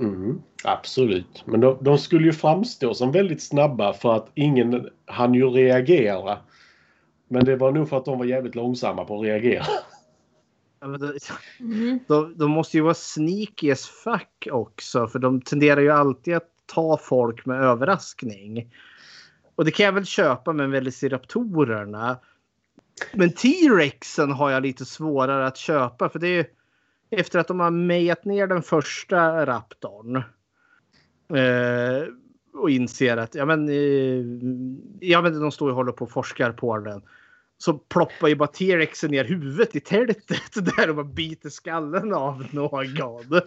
Mm, 0.01 0.41
absolut. 0.65 1.43
Men 1.47 1.61
de, 1.61 1.79
de 1.81 1.99
skulle 1.99 2.27
ju 2.27 2.33
framstå 2.33 2.95
som 2.95 3.13
väldigt 3.13 3.43
snabba 3.43 3.93
för 3.93 4.15
att 4.15 4.31
ingen 4.35 4.89
hann 5.07 5.35
ju 5.35 5.49
reagera. 5.49 6.39
Men 7.29 7.45
det 7.45 7.57
var 7.57 7.73
nog 7.73 7.89
för 7.89 7.97
att 7.97 8.05
de 8.05 8.19
var 8.19 8.25
jävligt 8.25 8.55
långsamma 8.55 9.05
på 9.05 9.17
att 9.21 9.25
reagera. 9.25 9.65
De, 10.85 11.19
Mm. 11.61 11.99
de, 12.09 12.39
de 12.39 12.51
måste 12.51 12.77
ju 12.77 12.83
vara 12.83 12.95
sneaky 12.95 13.71
as 13.71 13.87
fuck 13.87 14.49
också. 14.51 15.09
För 15.09 15.19
de 15.19 15.41
tenderar 15.41 15.81
ju 15.81 15.91
alltid 15.91 16.35
att 16.35 16.49
ta 16.67 16.99
folk 16.99 17.47
med 17.47 17.63
överraskning. 17.63 18.73
Och 19.55 19.65
det 19.65 19.71
kan 19.71 19.87
jag 19.87 19.93
väl 19.93 20.07
köpa 20.07 20.53
med 20.53 20.71
Velociraptorerna. 20.71 22.19
Men 23.15 23.33
T-Rexen 23.33 24.33
har 24.33 24.51
jag 24.51 24.63
lite 24.63 24.85
svårare 24.85 25.47
att 25.47 25.57
köpa. 25.57 26.09
För 26.09 26.19
det 26.19 26.29
är 26.29 26.47
efter 27.11 27.39
att 27.39 27.49
de 27.49 27.61
har 27.61 27.71
mejat 27.71 28.25
ner 28.25 28.47
den 28.47 28.63
första 28.63 29.47
raptorn. 29.47 30.17
Eh, 31.29 32.09
och 32.55 32.71
inser 32.71 33.17
att 33.17 33.35
ja, 33.35 33.47
men, 33.47 33.69
eh, 33.69 34.25
ja, 35.01 35.23
men 35.23 35.41
de 35.41 35.53
står 35.53 35.69
och 35.71 35.77
håller 35.77 35.93
på 35.93 36.05
och 36.05 36.11
forskar 36.11 36.53
på 36.53 36.79
den. 36.79 37.03
Så 37.59 37.75
ploppar 37.75 38.29
ju 38.29 38.37
bara 38.37 38.49
T-Rexen 38.49 39.11
ner 39.11 39.25
huvudet 39.25 39.77
i 39.77 39.81
tältet 39.81 40.55
där 40.77 40.89
och 40.91 40.97
bara 40.97 41.05
biter 41.05 41.51
skallen 41.51 42.15
av 42.15 42.47
någon. 42.51 43.41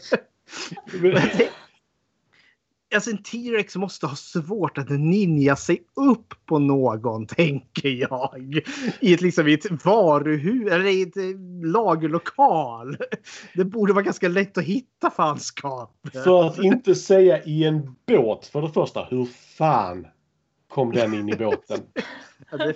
Alltså 2.96 3.10
en 3.10 3.24
T-Rex 3.24 3.76
måste 3.76 4.08
ha 4.08 4.16
svårt 4.16 4.78
att 4.78 4.90
ninja 4.90 5.56
sig 5.56 5.84
upp 5.96 6.34
på 6.46 6.60
någon, 6.60 7.28
tänker 7.28 7.90
jag. 7.90 8.62
I 9.00 9.14
ett, 9.14 9.22
liksom, 9.22 9.48
i 9.48 9.54
ett 9.54 9.86
varuhus, 9.86 10.72
eller 10.72 10.86
i 10.86 11.02
ett 11.02 11.18
eh, 11.18 11.24
lagerlokal. 11.64 12.98
Det 13.56 13.66
borde 13.66 13.94
vara 13.94 14.04
ganska 14.04 14.28
lätt 14.28 14.58
att 14.58 14.64
hitta 14.64 15.10
fanskapet. 15.10 16.24
För 16.24 16.48
att 16.48 16.60
inte 16.60 16.96
säga 16.96 17.44
i 17.44 17.64
en 17.64 17.96
båt 18.08 18.46
för 18.46 18.62
det 18.62 18.70
första. 18.70 19.04
Hur 19.04 19.26
fan 19.58 20.08
kom 20.68 20.92
den 20.92 21.14
in 21.14 21.30
i 21.30 21.36
båten? 21.36 21.80
Ja, 22.52 22.58
det 22.58 22.76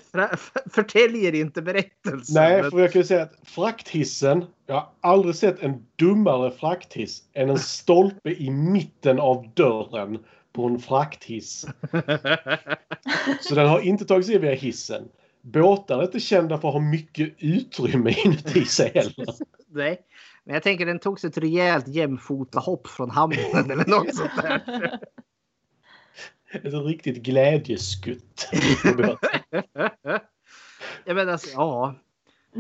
förtäljer 0.74 1.36
inte 1.36 1.62
berättelsen. 1.62 2.36
Nej, 2.36 2.64
för 2.72 2.80
jag 2.80 2.92
kan 2.92 3.02
ju 3.02 3.08
säga 3.08 3.24
att 3.24 3.36
frakthissen. 3.44 4.46
Jag 4.66 4.76
har 4.76 4.90
aldrig 5.02 5.36
sett 5.36 5.64
en 5.64 5.86
dummare 5.96 6.52
frakthiss 6.52 7.24
än 7.34 7.50
en 7.50 7.60
stolpe 7.60 8.30
i 8.30 8.50
mitten 8.50 9.20
av 9.20 9.50
dörren 9.54 10.20
på 10.54 10.66
en 10.66 10.80
frakthiss. 10.80 11.66
Så 13.42 13.56
den 13.56 13.68
har 13.68 13.80
inte 13.80 14.06
tagit 14.06 14.26
sig 14.26 14.40
via 14.40 14.54
hissen. 14.54 15.04
Båtar 15.42 16.00
är 16.00 16.04
inte 16.04 16.20
kända 16.20 16.58
för 16.58 16.68
att 16.68 16.74
ha 16.74 16.82
mycket 16.82 17.34
utrymme 17.38 18.16
inuti 18.26 18.66
sig 18.66 18.92
heller. 18.96 19.36
Nej, 19.68 20.02
men 20.44 20.54
jag 20.54 20.64
tänker 20.64 20.86
den 20.86 21.00
tog 21.00 21.20
sig 21.20 21.30
ett 21.30 21.38
rejält 21.38 21.88
jämfotahopp 21.88 22.88
från 22.88 23.10
hamnen 23.10 23.72
eller 23.72 23.90
något 23.90 24.16
sånt 24.16 24.32
där. 24.42 25.00
Ett 26.52 26.74
riktigt 26.74 27.24
glädjeskutt. 27.24 28.50
Jag 31.06 31.16
menar, 31.16 31.32
alltså, 31.32 31.50
ja. 31.54 31.96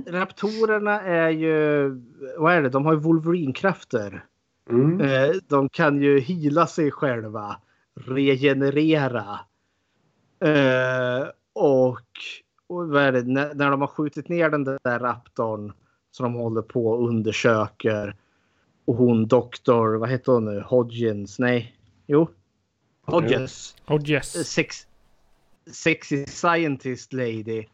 Raptorerna 0.08 1.02
är 1.02 1.30
ju, 1.30 1.90
vad 2.38 2.54
är 2.54 2.62
det, 2.62 2.70
de 2.70 2.86
har 2.86 2.94
ju 2.94 3.00
Wolverine-krafter. 3.00 4.26
Mm. 4.70 5.02
Eh, 5.02 5.30
De 5.48 5.70
kan 5.70 6.02
ju 6.02 6.20
hila 6.20 6.68
sig 6.68 6.92
själva, 6.92 7.58
regenerera. 7.96 9.40
Eh, 10.40 11.28
och, 11.54 12.08
och 12.68 12.88
vad 12.88 13.04
är 13.04 13.12
det, 13.12 13.22
när, 13.24 13.54
när 13.54 13.72
de 13.72 13.82
har 13.82 13.88
skjutit 13.88 14.30
ner 14.30 14.50
den 14.50 14.64
där 14.64 15.00
raptorn 15.00 15.74
som 16.12 16.24
de 16.24 16.34
håller 16.34 16.62
på 16.62 16.88
och 16.88 17.08
undersöker. 17.10 18.16
Och 18.86 18.96
hon 18.96 19.28
doktor, 19.28 19.96
vad 19.96 20.10
heter 20.10 20.32
hon 20.32 20.46
nu, 20.46 20.62
Hodgins, 20.62 21.40
nej, 21.40 21.76
jo. 22.08 22.28
Hodges. 23.12 23.76
Hodges. 23.86 24.48
Sex, 24.48 24.88
sexy 25.72 26.26
scientist 26.26 27.14
lady. 27.14 27.66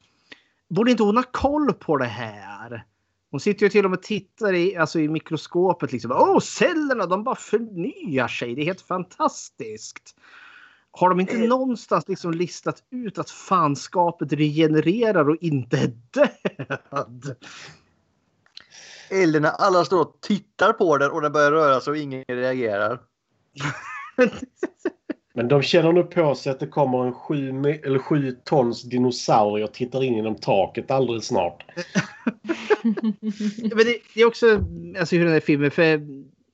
Borde 0.70 0.92
inte 0.92 1.04
hon 1.04 1.18
ha 1.18 1.24
koll 1.32 1.74
på 1.74 1.98
det 1.98 2.06
här? 2.06 2.86
Hon 3.32 3.40
sitter 3.40 3.66
ju 3.66 3.70
till 3.70 3.86
och 3.86 3.92
med 3.92 3.98
och 3.98 4.04
tittar 4.04 4.54
i, 4.54 4.76
alltså 4.76 5.00
i 5.00 5.08
mikroskopet. 5.08 5.92
Liksom. 5.92 6.12
Åh, 6.12 6.40
cellerna 6.40 7.06
de 7.06 7.24
bara 7.24 7.36
förnyar 7.36 8.28
sig. 8.28 8.56
Det 8.56 8.62
är 8.62 8.66
helt 8.66 8.82
fantastiskt. 8.82 10.16
Har 10.92 11.10
de 11.10 11.20
inte 11.20 11.38
någonstans 11.38 12.08
liksom 12.08 12.32
listat 12.32 12.84
ut 12.90 13.18
att 13.18 13.30
fanskapet 13.30 14.34
regenererar 14.34 15.30
och 15.30 15.38
inte 15.42 15.78
är 15.78 15.94
död? 16.12 17.36
Eller 19.10 19.40
när 19.40 19.50
alla 19.50 19.86
står 19.86 20.02
och 20.02 20.18
tittar 20.22 20.74
på 20.74 20.98
den 20.98 21.12
och 21.12 21.22
den 21.22 21.32
börjar 21.32 21.52
röra 21.52 21.82
sig 21.82 21.92
och 21.92 21.98
ingen 21.98 22.24
reagerar. 22.28 23.00
Men 25.38 25.48
de 25.48 25.62
känner 25.62 25.92
nog 25.92 26.12
på 26.12 26.36
sig 26.36 26.52
att 26.52 26.60
det 26.60 26.68
kommer 26.68 27.06
en 27.06 27.14
sju, 27.14 27.50
eller 27.86 28.00
sju 28.00 28.32
tons 28.44 28.84
dinosaurie 28.84 29.64
och 29.64 29.74
tittar 29.74 30.04
in 30.04 30.14
genom 30.14 30.36
taket 30.36 30.92
alldeles 30.92 31.26
snart. 31.26 31.66
Men 33.62 33.78
det, 33.78 34.00
det 34.14 34.22
är 34.22 34.26
också 34.26 34.64
alltså, 35.00 35.16
hur 35.16 35.24
den 35.24 35.34
här 35.34 35.40
filmen... 35.40 35.72
För 35.72 36.02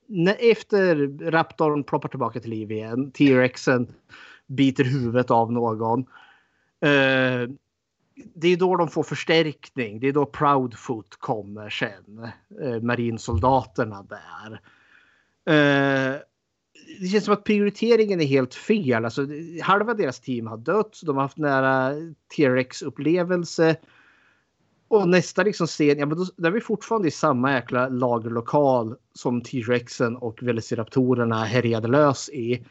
när, 0.08 0.52
efter 0.52 0.96
Raptorn 1.32 1.84
ploppar 1.84 2.10
tillbaka 2.10 2.40
till 2.40 2.50
liv 2.50 2.72
igen, 2.72 3.12
T-Rexen 3.12 3.94
biter 4.48 4.84
huvudet 4.84 5.32
av 5.32 5.52
någon. 5.52 6.00
Eh, 6.82 7.50
det 8.36 8.48
är 8.48 8.58
då 8.58 8.76
de 8.76 8.88
får 8.88 9.04
förstärkning. 9.04 10.00
Det 10.00 10.08
är 10.08 10.14
då 10.14 10.26
Proudfoot 10.26 11.16
kommer 11.20 11.70
sen. 11.70 12.32
Eh, 12.64 12.82
marinsoldaterna 12.82 14.06
där. 14.10 14.62
Eh, 15.54 16.16
det 17.00 17.08
känns 17.08 17.26
som 17.26 17.34
att 17.34 17.44
prioriteringen 17.44 18.22
är 18.22 18.26
helt 18.26 18.54
fel. 18.56 19.06
Alltså, 19.06 19.28
halva 19.62 19.94
deras 19.94 20.20
team 20.20 20.48
har 20.48 20.58
dött. 20.58 21.00
De 21.04 21.16
har 21.16 21.24
haft 21.24 21.38
nära 21.38 21.94
T-Rex-upplevelse. 22.36 23.76
Och 24.88 25.10
nästa 25.10 25.44
liksom 25.44 25.68
scen, 25.68 26.00
ja 26.00 26.06
men 26.06 26.18
då, 26.18 26.26
där 26.38 26.50
är 26.50 26.54
vi 26.54 26.62
fortfarande 26.62 27.08
i 27.08 27.12
samma 27.12 27.54
jäkla 27.54 27.90
lagerlokal 27.90 28.96
som 29.14 29.42
T-Rexen 29.42 30.16
och 30.16 30.44
Velociraptorerna 30.44 31.44
härjade 31.44 31.88
lös 31.88 32.30
i. 32.30 32.66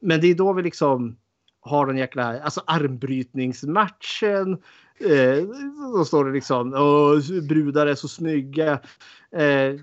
Men 0.00 0.20
det 0.20 0.26
är 0.26 0.34
då 0.34 0.52
vi 0.52 0.62
liksom 0.62 1.16
har 1.60 1.86
den 1.86 1.96
jäkla 1.96 2.40
alltså 2.40 2.62
armbrytningsmatchen. 2.66 4.52
Eh, 5.00 5.44
då 5.92 6.04
står 6.04 6.24
det 6.24 6.32
liksom 6.32 6.70
brudar 7.48 7.86
är 7.86 7.94
så 7.94 8.08
snygga. 8.08 8.72
Eh, 9.32 9.74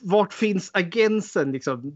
vart 0.00 0.32
finns 0.32 0.70
agensen 0.74 1.52
liksom? 1.52 1.94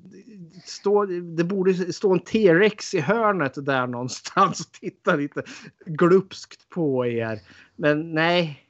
Stå, 0.64 1.06
det 1.06 1.44
borde 1.44 1.92
stå 1.92 2.12
en 2.12 2.20
T-rex 2.20 2.94
i 2.94 3.00
hörnet 3.00 3.66
där 3.66 3.86
någonstans 3.86 4.60
och 4.60 4.72
titta 4.72 5.16
lite 5.16 5.42
glupskt 5.86 6.68
på 6.68 7.06
er. 7.06 7.40
Men 7.76 8.14
nej. 8.14 8.62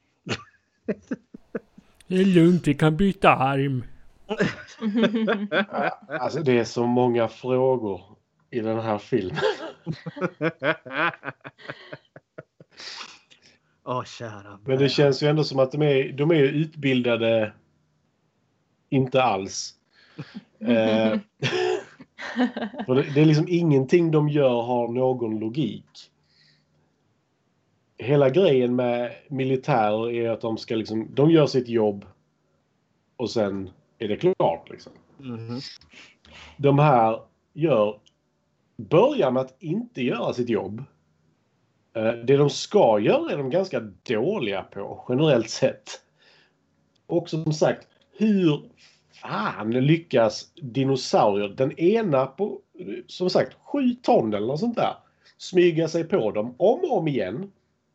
Det 2.07 2.17
är 2.21 2.25
lugnt, 2.25 2.67
vi 2.67 2.75
kan 2.75 2.97
byta 2.97 3.31
arm. 3.31 3.85
Alltså 6.09 6.41
det 6.41 6.59
är 6.59 6.65
så 6.65 6.87
många 6.87 7.29
frågor 7.29 8.01
i 8.51 8.61
den 8.61 8.81
här 8.81 8.99
filmen. 8.99 9.43
Åh, 13.85 14.05
kära. 14.05 14.59
Men 14.65 14.79
det 14.79 14.89
känns 14.89 15.23
ju 15.23 15.27
ändå 15.29 15.45
som 15.45 15.59
att 15.59 15.73
de 15.73 15.83
är, 15.83 16.13
de 16.13 16.31
är 16.31 16.43
utbildade 16.43 17.53
inte 18.97 19.23
alls. 19.23 19.75
Eh, 20.59 21.19
det, 22.87 23.15
det 23.15 23.21
är 23.21 23.25
liksom 23.25 23.49
ingenting 23.49 24.11
de 24.11 24.29
gör 24.29 24.63
har 24.63 24.89
någon 24.89 25.39
logik. 25.39 26.11
Hela 27.99 28.31
grejen 28.31 28.77
med 28.77 29.15
militärer 29.29 30.11
är 30.11 30.31
att 30.31 30.41
de 30.41 30.59
ska 30.59 30.75
liksom, 30.75 31.15
de 31.15 31.31
gör 31.31 31.47
sitt 31.47 31.69
jobb 31.69 32.05
och 33.17 33.31
sen 33.31 33.71
är 33.99 34.09
det 34.09 34.17
klart 34.17 34.71
liksom. 34.71 34.93
Mhm. 35.19 35.61
De 36.57 36.79
här 36.79 37.21
gör, 37.53 38.01
börjar 38.77 39.31
med 39.31 39.41
att 39.41 39.63
inte 39.63 40.03
göra 40.03 40.33
sitt 40.33 40.49
jobb. 40.49 40.85
Eh, 41.95 42.13
Det 42.13 42.37
de 42.37 42.51
ska 42.51 42.99
göra 42.99 43.33
är 43.33 43.39
de 43.39 43.51
ganska 43.51 43.81
dåliga 44.03 44.63
på 44.63 45.05
generellt 45.09 45.51
sett. 45.51 46.03
Och 47.07 47.31
som 47.31 47.53
sagt, 47.53 47.89
hur 48.19 48.71
fan 49.23 49.71
lyckas 49.71 50.51
dinosaurier, 50.55 51.49
den 51.49 51.73
ena 51.73 52.27
på 52.27 52.61
som 53.07 53.31
sagt 53.31 53.57
sju 53.65 53.95
ton 54.03 54.35
eller 54.35 54.47
något 54.47 54.61
sånt 54.61 54.77
där, 54.77 54.97
smyga 55.39 55.89
sig 55.89 56.05
på 56.05 56.31
dem 56.31 56.55
om 56.57 56.81
och 56.81 56.99
om 56.99 57.09
igen 57.09 57.53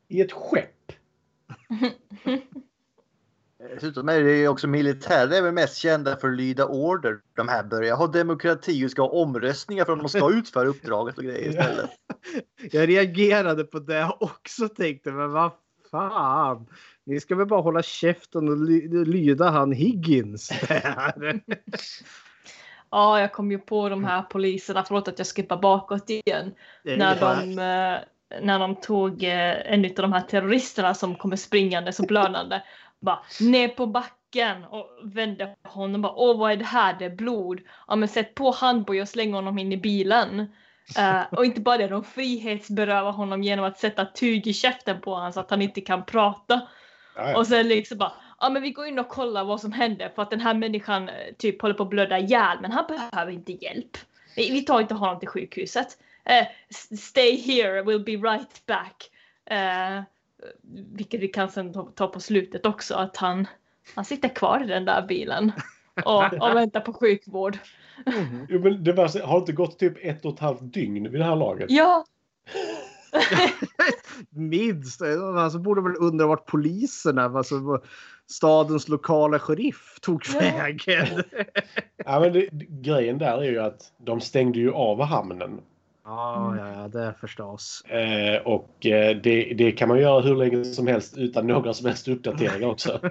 i 0.07 0.21
ett 0.21 0.31
skepp? 0.31 0.91
Dessutom 3.75 4.09
är 4.09 4.21
det 4.21 4.37
ju 4.37 4.47
också 4.47 4.67
militärer 4.67 5.31
är 5.31 5.41
väl 5.41 5.53
mest 5.53 5.77
kända 5.77 6.17
för 6.17 6.29
att 6.29 6.37
lyda 6.37 6.65
order. 6.65 7.19
De 7.35 7.47
här 7.47 7.63
börjar 7.63 7.95
ha 7.95 8.07
demokrati 8.07 8.85
och 8.85 8.91
ska 8.91 9.01
ha 9.01 9.09
omröstningar 9.09 9.85
för 9.85 9.93
om 9.93 9.99
de 9.99 10.09
ska 10.09 10.31
utföra 10.31 10.67
uppdraget 10.67 11.17
och 11.17 11.23
grejer 11.23 11.49
istället. 11.49 11.89
Jag 12.71 12.89
reagerade 12.89 13.63
på 13.63 13.79
det 13.79 14.15
också 14.19 14.69
tänkte 14.69 15.11
men 15.11 15.31
vad 15.31 15.51
fan. 15.91 16.65
Ni 17.05 17.19
ska 17.19 17.35
väl 17.35 17.47
bara 17.47 17.61
hålla 17.61 17.83
käften 17.83 18.49
och 18.49 18.57
ly- 18.57 19.05
lyda 19.05 19.49
han 19.49 19.71
Higgins. 19.71 20.51
Ja, 22.91 23.19
jag 23.19 23.31
kom 23.31 23.51
ju 23.51 23.59
på 23.59 23.89
de 23.89 24.03
här 24.03 24.21
poliserna, 24.21 24.83
förlåt 24.83 25.07
att 25.07 25.19
jag 25.19 25.27
skippar 25.27 25.57
bakåt 25.57 26.09
igen. 26.09 26.53
När 26.83 27.19
de, 27.19 27.49
eh, 27.49 27.99
när 28.41 28.59
de 28.59 28.75
tog 28.75 29.23
eh, 29.23 29.73
en 29.73 29.85
av 29.85 29.91
de 29.95 30.13
här 30.13 30.21
terroristerna 30.21 30.93
som 30.93 31.15
kommer 31.15 31.35
springande 31.35 31.91
och 31.99 32.07
blödande. 32.07 32.61
Bara 32.99 33.19
ner 33.39 33.67
på 33.67 33.87
backen 33.87 34.63
och 34.63 34.87
vände 35.03 35.55
honom 35.63 36.01
bara 36.01 36.13
åh 36.15 36.39
vad 36.39 36.51
är 36.51 36.57
det 36.57 36.65
här, 36.65 36.95
det 36.99 37.05
är 37.05 37.15
blod. 37.15 37.61
Ja 37.87 37.95
men 37.95 38.09
sätt 38.09 38.35
på 38.35 38.51
handboj 38.51 39.01
och 39.01 39.09
släng 39.09 39.33
honom 39.33 39.57
in 39.59 39.71
i 39.71 39.77
bilen. 39.77 40.39
Eh, 40.97 41.21
och 41.31 41.45
inte 41.45 41.61
bara 41.61 41.77
det, 41.77 41.87
de 41.87 42.03
frihetsberövar 42.03 43.11
honom 43.11 43.43
genom 43.43 43.65
att 43.65 43.79
sätta 43.79 44.05
tyg 44.05 44.47
i 44.47 44.53
käften 44.53 45.01
på 45.01 45.13
honom 45.13 45.33
så 45.33 45.39
att 45.39 45.49
han 45.49 45.61
inte 45.61 45.81
kan 45.81 46.05
prata. 46.05 46.61
Ja, 47.15 47.29
ja. 47.31 47.37
Och 47.37 47.47
sen 47.47 47.67
liksom 47.67 47.97
bara, 47.97 48.11
ja 48.39 48.49
men 48.49 48.61
vi 48.61 48.71
går 48.71 48.85
in 48.85 48.99
och 48.99 49.09
kollar 49.09 49.43
vad 49.43 49.61
som 49.61 49.71
händer 49.71 50.09
för 50.15 50.21
att 50.21 50.29
den 50.29 50.41
här 50.41 50.53
människan 50.53 51.09
eh, 51.09 51.15
typ 51.37 51.61
håller 51.61 51.75
på 51.75 51.83
att 51.83 51.89
blöda 51.89 52.19
ihjäl 52.19 52.57
men 52.61 52.71
han 52.71 52.85
behöver 52.87 53.31
inte 53.31 53.51
hjälp. 53.51 53.97
Vi, 54.35 54.51
vi 54.51 54.61
tar 54.61 54.81
inte 54.81 54.93
honom 54.93 55.19
till 55.19 55.29
sjukhuset. 55.29 55.97
S- 56.69 57.03
stay 57.03 57.35
here, 57.41 57.81
we'll 57.83 58.03
be 58.03 58.29
right 58.29 58.65
back. 58.65 59.09
Eh, 59.45 60.03
vilket 60.93 61.19
vi 61.21 61.27
kan 61.27 61.51
sen 61.51 61.73
ta, 61.73 61.91
ta 61.95 62.07
på 62.07 62.19
slutet 62.19 62.65
också 62.65 62.95
att 62.95 63.17
han, 63.17 63.47
han 63.95 64.05
sitter 64.05 64.29
kvar 64.29 64.63
i 64.63 64.67
den 64.67 64.85
där 64.85 65.01
bilen 65.01 65.51
och, 66.05 66.33
och 66.41 66.55
väntar 66.55 66.79
på 66.81 66.93
sjukvård. 66.93 67.57
Jo, 68.49 68.59
men 68.59 68.83
det 68.83 68.93
var, 68.93 69.25
har 69.25 69.37
inte 69.37 69.51
gått 69.51 69.79
typ 69.79 70.05
ett 70.05 70.25
och 70.25 70.33
ett 70.33 70.39
halvt 70.39 70.73
dygn 70.73 71.11
vid 71.11 71.21
det 71.21 71.25
här 71.25 71.35
laget? 71.35 71.71
Ja, 71.71 72.05
Minst. 74.29 75.01
Alltså 75.37 75.59
borde 75.59 75.81
väl 75.81 75.95
undra 75.99 76.27
vart 76.27 76.45
poliserna, 76.45 77.23
alltså 77.23 77.81
stadens 78.29 78.87
lokala 78.87 79.39
sheriff 79.39 79.97
tog 80.01 80.23
Ja. 80.33 80.39
vägen. 80.39 81.23
Ja, 82.05 82.19
men 82.19 82.33
det, 82.33 82.49
grejen 82.69 83.17
där 83.17 83.37
är 83.37 83.51
ju 83.51 83.59
att 83.59 83.91
de 83.97 84.21
stängde 84.21 84.59
ju 84.59 84.73
av 84.73 85.01
hamnen. 85.03 85.61
Ja, 86.03 86.55
ja, 86.57 86.81
ja, 86.81 86.87
det 86.87 87.13
förstås. 87.19 87.81
Eh, 87.85 88.41
och 88.41 88.85
eh, 88.85 89.17
det, 89.17 89.53
det 89.57 89.71
kan 89.71 89.89
man 89.89 89.99
göra 89.99 90.21
hur 90.21 90.35
länge 90.35 90.65
som 90.65 90.87
helst 90.87 91.17
utan 91.17 91.47
några 91.47 91.73
som 91.73 91.85
helst 91.87 92.07
uppdateringar 92.07 92.67
också. 92.67 92.99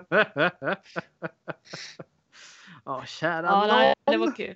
Ja, 2.85 3.05
kära 3.07 3.47
ja 3.47 3.67
nej, 3.67 3.95
det 4.05 4.17
var 4.17 4.37
kul. 4.37 4.55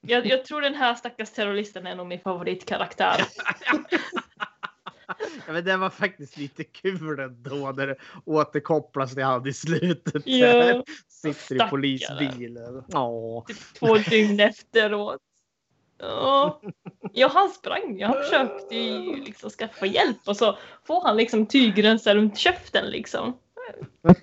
Jag, 0.00 0.26
jag 0.26 0.44
tror 0.44 0.60
den 0.60 0.74
här 0.74 0.94
stackars 0.94 1.30
terroristen 1.30 1.86
är 1.86 1.96
nog 1.96 2.06
min 2.06 2.20
favoritkaraktär. 2.20 3.20
Ja, 5.46 5.52
men 5.52 5.64
det 5.64 5.76
var 5.76 5.90
faktiskt 5.90 6.36
lite 6.36 6.64
kul 6.64 7.18
ändå 7.18 7.72
när 7.76 7.86
det 7.86 7.96
återkopplas 8.24 9.14
till 9.14 9.22
han 9.22 9.46
i 9.46 9.52
slutet. 9.52 10.22
Ja. 10.26 10.84
Sitter 11.08 11.66
i 11.66 11.70
polisbilen. 11.70 12.84
Ja. 12.88 13.44
två 13.78 13.94
dygn 13.96 14.40
efteråt. 14.40 15.20
Ja, 15.98 16.60
ja 17.12 17.30
han 17.34 17.48
sprang 17.50 17.98
ju. 17.98 18.04
Han 18.04 18.14
försökte 18.22 18.76
ju 18.76 19.16
liksom 19.24 19.50
skaffa 19.50 19.86
hjälp 19.86 20.18
och 20.26 20.36
så 20.36 20.58
får 20.84 21.02
han 21.04 21.16
liksom 21.16 21.46
tygrensar 21.46 22.14
runt 22.14 22.38
käften 22.38 22.86
liksom. 22.90 23.38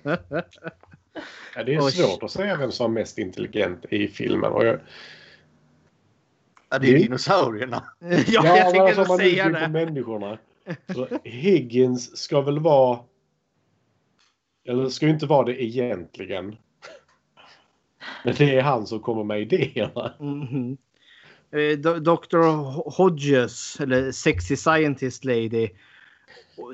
Ja, 1.54 1.64
det 1.64 1.74
är 1.74 1.80
Oj. 1.84 1.90
svårt 1.92 2.22
att 2.22 2.30
säga 2.30 2.56
vem 2.56 2.72
som 2.72 2.84
var 2.94 3.00
mest 3.00 3.18
intelligent 3.18 3.84
i 3.90 4.08
filmen. 4.08 4.52
Och 4.52 4.64
jag, 4.64 4.80
Ja, 6.70 6.78
det 6.78 6.94
är 6.94 6.98
dinosaurierna. 6.98 7.84
Ja, 7.98 8.08
Ja, 8.08 8.22
jag 8.26 8.44
men 8.44 8.72
tänkte 8.72 9.00
alltså, 9.00 9.16
säga 9.16 9.48
det. 9.48 9.68
människorna. 9.68 10.38
Higgins 11.24 12.16
ska 12.16 12.40
väl 12.40 12.58
vara... 12.58 12.98
Eller 14.68 14.88
ska 14.88 15.06
ju 15.06 15.12
inte 15.12 15.26
vara 15.26 15.46
det 15.46 15.62
egentligen. 15.62 16.56
Men 18.24 18.34
det 18.34 18.56
är 18.56 18.62
han 18.62 18.86
som 18.86 19.00
kommer 19.00 19.24
med 19.24 19.40
idéerna. 19.40 20.14
Mhm. 20.20 20.76
Eh, 21.52 21.78
Dr. 21.78 22.38
Hodges, 22.96 23.80
eller 23.80 24.12
Sexy 24.12 24.56
Scientist 24.56 25.24
Lady. 25.24 25.68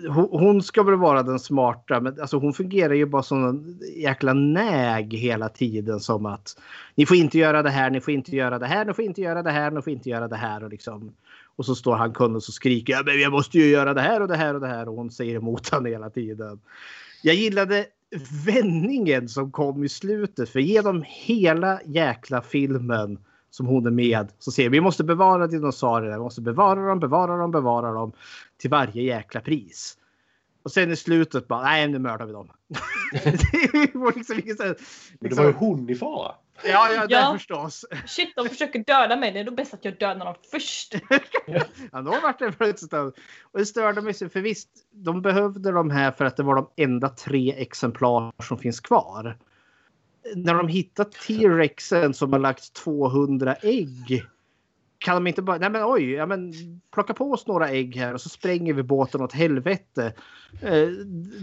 Hon, 0.08 0.28
hon 0.30 0.62
ska 0.62 0.82
väl 0.82 0.94
vara 0.94 1.22
den 1.22 1.38
smarta, 1.38 2.00
men 2.00 2.20
alltså 2.20 2.38
hon 2.38 2.52
fungerar 2.52 2.94
ju 2.94 3.06
bara 3.06 3.22
som 3.22 3.44
en 3.44 3.80
jäkla 3.96 4.32
näg 4.32 5.14
hela 5.14 5.48
tiden. 5.48 6.00
Som 6.00 6.26
att 6.26 6.60
ni 6.94 7.06
får 7.06 7.16
inte 7.16 7.38
göra 7.38 7.62
det 7.62 7.70
här, 7.70 7.90
ni 7.90 8.00
får 8.00 8.14
inte 8.14 8.36
göra 8.36 8.58
det 8.58 8.66
här, 8.66 8.84
ni 8.84 8.94
får 8.94 9.04
inte 9.04 9.20
göra 9.20 9.42
det 9.42 9.50
här, 9.50 9.70
ni 9.70 9.82
får 9.82 9.92
inte 9.92 10.10
göra 10.10 10.28
det 10.28 10.36
här. 10.36 10.64
Och, 10.64 10.70
liksom, 10.70 11.12
och 11.56 11.66
så 11.66 11.74
står 11.74 11.96
han 11.96 12.12
kund 12.12 12.36
och 12.36 12.42
så 12.42 12.52
skriker 12.52 12.92
ja, 12.92 13.02
men 13.04 13.20
jag 13.20 13.32
måste 13.32 13.58
ju 13.58 13.66
göra 13.66 13.94
det 13.94 14.00
här 14.00 14.20
och 14.22 14.28
det 14.28 14.36
här 14.36 14.54
och 14.54 14.60
det 14.60 14.66
här. 14.66 14.88
Och 14.88 14.94
hon 14.94 15.10
säger 15.10 15.36
emot 15.36 15.68
honom 15.70 15.86
hela 15.86 16.10
tiden. 16.10 16.60
Jag 17.22 17.34
gillade 17.34 17.86
vändningen 18.46 19.28
som 19.28 19.50
kom 19.52 19.84
i 19.84 19.88
slutet. 19.88 20.48
För 20.50 20.60
genom 20.60 21.04
hela 21.06 21.80
jäkla 21.84 22.42
filmen 22.42 23.18
som 23.50 23.66
hon 23.66 23.86
är 23.86 23.90
med 23.90 24.28
så 24.38 24.50
ser 24.50 24.68
vi 24.70 24.80
måste 24.80 25.04
bevara 25.04 25.46
dinosaurierna. 25.46 26.16
Vi 26.16 26.22
måste 26.22 26.40
bevara 26.40 26.88
dem, 26.88 27.00
bevara 27.00 27.36
dem, 27.36 27.50
bevara 27.50 27.92
dem 27.92 28.12
till 28.56 28.70
varje 28.70 29.02
jäkla 29.02 29.40
pris. 29.40 29.98
Och 30.62 30.72
sen 30.72 30.92
i 30.92 30.96
slutet 30.96 31.48
bara, 31.48 31.62
nej 31.62 31.88
nu 31.88 31.98
mördar 31.98 32.26
vi 32.26 32.32
dem. 32.32 32.48
det 33.92 33.94
var 33.94 34.12
liksom 34.16 34.36
här- 34.36 34.76
Men 35.20 35.30
det 35.30 35.36
var 35.36 35.44
ju 35.44 35.48
liksom, 35.50 35.66
hon 35.66 35.90
i 35.90 35.94
fara. 35.94 36.32
Ja, 36.64 36.92
ja, 36.92 37.06
det 37.06 37.14
Ja. 37.14 37.32
förstås. 37.32 37.84
Shit, 38.06 38.32
de 38.36 38.48
försöker 38.48 38.78
döda 38.78 39.16
mig. 39.16 39.32
Det 39.32 39.40
är 39.40 39.44
nog 39.44 39.54
bäst 39.56 39.74
att 39.74 39.84
jag 39.84 39.98
dödar 39.98 40.24
dem 40.24 40.34
först. 40.50 40.94
Ja, 41.92 42.02
då 42.02 42.10
vart 42.22 42.38
det 42.38 42.52
plötsligt 42.52 42.92
Och 42.92 43.12
det 43.52 43.66
störde 43.66 44.02
mig 44.02 44.14
så, 44.14 44.28
för 44.28 44.40
visst, 44.40 44.68
de 44.90 45.22
behövde 45.22 45.72
de 45.72 45.90
här 45.90 46.12
för 46.12 46.24
att 46.24 46.36
det 46.36 46.42
var 46.42 46.54
de 46.54 46.70
enda 46.76 47.08
tre 47.08 47.52
exemplar 47.52 48.32
som 48.42 48.58
finns 48.58 48.80
kvar. 48.80 49.38
När 50.34 50.54
de 50.54 50.68
hittat 50.68 51.12
T-rexen 51.12 52.14
som 52.14 52.32
har 52.32 52.40
lagt 52.40 52.72
200 52.72 53.54
ägg. 53.54 54.24
Kan 55.06 55.14
de 55.14 55.26
inte 55.26 55.42
bara, 55.42 55.58
nej 55.58 55.70
men 55.70 55.82
oj, 55.84 56.10
ja 56.10 56.26
men 56.26 56.52
plocka 56.94 57.14
på 57.14 57.32
oss 57.32 57.46
några 57.46 57.68
ägg 57.68 57.96
här 57.96 58.14
och 58.14 58.20
så 58.20 58.28
spränger 58.28 58.74
vi 58.74 58.82
båten 58.82 59.20
åt 59.20 59.32
helvete. 59.32 60.12
Eh, 60.62 60.88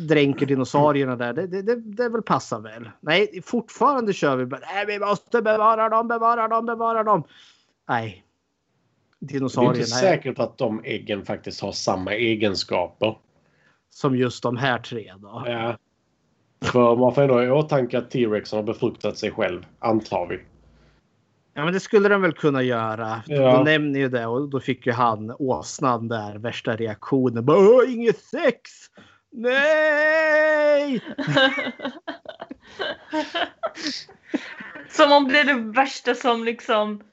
dränker 0.08 0.46
dinosaurierna 0.46 1.16
där, 1.16 1.34
det, 1.34 1.48
det, 1.48 1.62
det, 1.62 1.76
det 1.76 2.10
väl 2.10 2.22
passar 2.22 2.60
väl. 2.60 2.90
Nej, 3.00 3.42
fortfarande 3.46 4.14
kör 4.14 4.36
vi 4.36 4.46
bara, 4.46 4.62
nej 4.74 4.86
vi 4.86 5.00
måste 5.00 5.42
bevara 5.42 5.90
dem, 5.90 6.08
bevara 6.08 6.48
dem, 6.48 6.66
bevara 6.66 7.04
dem. 7.04 7.24
Nej. 7.90 8.24
Det 9.20 9.34
är 9.36 9.40
Dinosaurierna 9.40 9.78
inte 9.78 9.86
säkert 9.86 10.40
att 10.40 10.58
de 10.58 10.82
äggen 10.84 11.26
faktiskt 11.26 11.62
har 11.62 11.72
samma 11.72 12.14
egenskaper. 12.14 13.18
som 13.90 14.16
just 14.16 14.44
de 14.44 14.58
här 14.58 14.80
tre 14.80 15.14
då. 15.18 15.44
Ja. 15.46 15.78
För 16.62 16.96
man 16.96 17.14
får 17.16 17.22
ändå 17.22 17.44
i 17.44 17.52
åtanke 17.52 17.98
att 17.98 18.12
T-Rexen 18.12 18.58
har 18.58 18.64
befruktat 18.64 19.18
sig 19.18 19.32
själv, 19.32 19.66
antar 19.80 20.28
vi. 20.28 20.40
Ja 21.54 21.64
men 21.66 21.74
det 21.74 21.80
skulle 21.80 22.10
den 22.10 22.22
väl 22.22 22.34
kunna 22.34 22.64
göra. 22.64 23.24
Ja. 23.28 23.58
Då 23.58 23.64
nämner 23.64 24.00
ju 24.00 24.10
det 24.10 24.26
och 24.26 24.50
då 24.50 24.60
fick 24.60 24.86
ju 24.86 24.92
han 24.92 25.36
åsnan 25.40 26.08
där 26.08 26.36
värsta 26.38 26.76
reaktionen. 26.76 27.46
Bara, 27.46 27.58
"Åh, 27.58 27.94
inget 27.94 28.20
sex! 28.24 28.72
Nej! 29.32 31.02
Som 34.90 35.12
om 35.12 35.28
det 35.28 35.40
är 35.40 35.44
det 35.44 35.54
värsta 35.72 36.16
som 36.16 36.44
liksom 36.44 37.04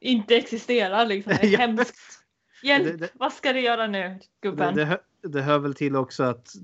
inte 0.00 0.36
existerar. 0.36 1.06
Liksom. 1.06 1.32
Det 1.40 1.46
är 1.46 1.48
Ja. 1.52 1.58
hemskt. 1.58 1.96
Hjälp, 2.62 2.84
Det- 2.84 2.96
det- 2.96 3.10
vad 3.14 3.32
ska 3.32 3.52
du 3.52 3.60
göra 3.60 3.86
nu 3.86 4.18
gubben? 4.42 4.74
det, 4.74 4.98
det 5.22 5.42
hör 5.42 5.58
väl 5.58 5.74
till 5.74 5.96
också 5.96 6.22
att 6.22 6.54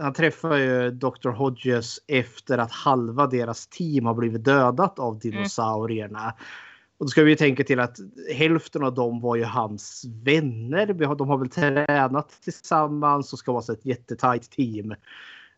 han 0.00 0.12
träffar 0.12 0.56
ju 0.56 0.90
Dr. 0.90 1.28
Hodges 1.28 1.98
efter 2.06 2.58
att 2.58 2.72
halva 2.72 3.26
deras 3.26 3.66
team 3.66 4.06
har 4.06 4.14
blivit 4.14 4.44
dödat 4.44 4.98
av 4.98 5.18
dinosaurierna. 5.18 6.34
Och 6.98 7.06
då 7.06 7.08
ska 7.08 7.22
vi 7.22 7.30
ju 7.30 7.36
tänka 7.36 7.64
till 7.64 7.80
att 7.80 7.96
hälften 8.34 8.84
av 8.84 8.94
dem 8.94 9.20
var 9.20 9.36
ju 9.36 9.44
hans 9.44 10.04
vänner. 10.24 10.86
De 11.14 11.28
har 11.28 11.38
väl 11.38 11.48
tränat 11.48 12.42
tillsammans 12.44 13.32
och 13.32 13.38
ska 13.38 13.52
vara 13.52 13.72
ett 13.72 13.86
jättetajt 13.86 14.50
team. 14.50 14.94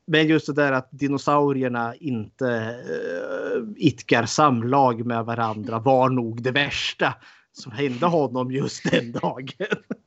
Men 0.07 0.27
just 0.27 0.47
det 0.47 0.53
där 0.53 0.73
att 0.73 0.89
dinosaurierna 0.91 1.95
inte 1.95 2.45
uh, 2.45 3.69
idkar 3.77 4.27
samlag 4.27 5.07
med 5.07 5.25
varandra 5.25 5.79
var 5.79 6.09
nog 6.09 6.43
det 6.43 6.51
värsta 6.51 7.15
som 7.53 7.73
hände 7.73 8.07
honom 8.07 8.53
just 8.53 8.91
den 8.91 9.13
dagen. 9.13 9.49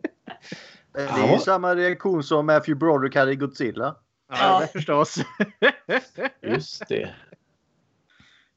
Det 0.93 1.01
är 1.01 1.33
ju 1.33 1.39
samma 1.39 1.75
reaktion 1.75 2.23
som 2.23 2.45
Matthew 2.45 2.79
Broderick 2.79 3.15
hade 3.15 3.31
i 3.31 3.35
Godzilla. 3.35 3.95
Ja, 4.29 4.67
förstås. 4.73 5.15
Just 6.41 6.87
det. 6.87 7.15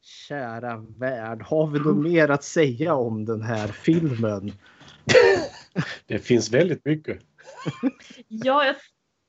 Kära 0.03 0.77
värld, 0.77 1.43
har 1.43 1.67
vi 1.67 1.79
något 1.79 1.97
mer 1.97 2.29
att 2.29 2.45
säga 2.45 2.95
om 2.95 3.25
den 3.25 3.43
här 3.43 3.69
filmen? 3.69 4.53
Det 6.07 6.19
finns 6.19 6.51
väldigt 6.51 6.85
mycket. 6.85 7.19
Ja, 8.29 8.65
jag 8.65 8.77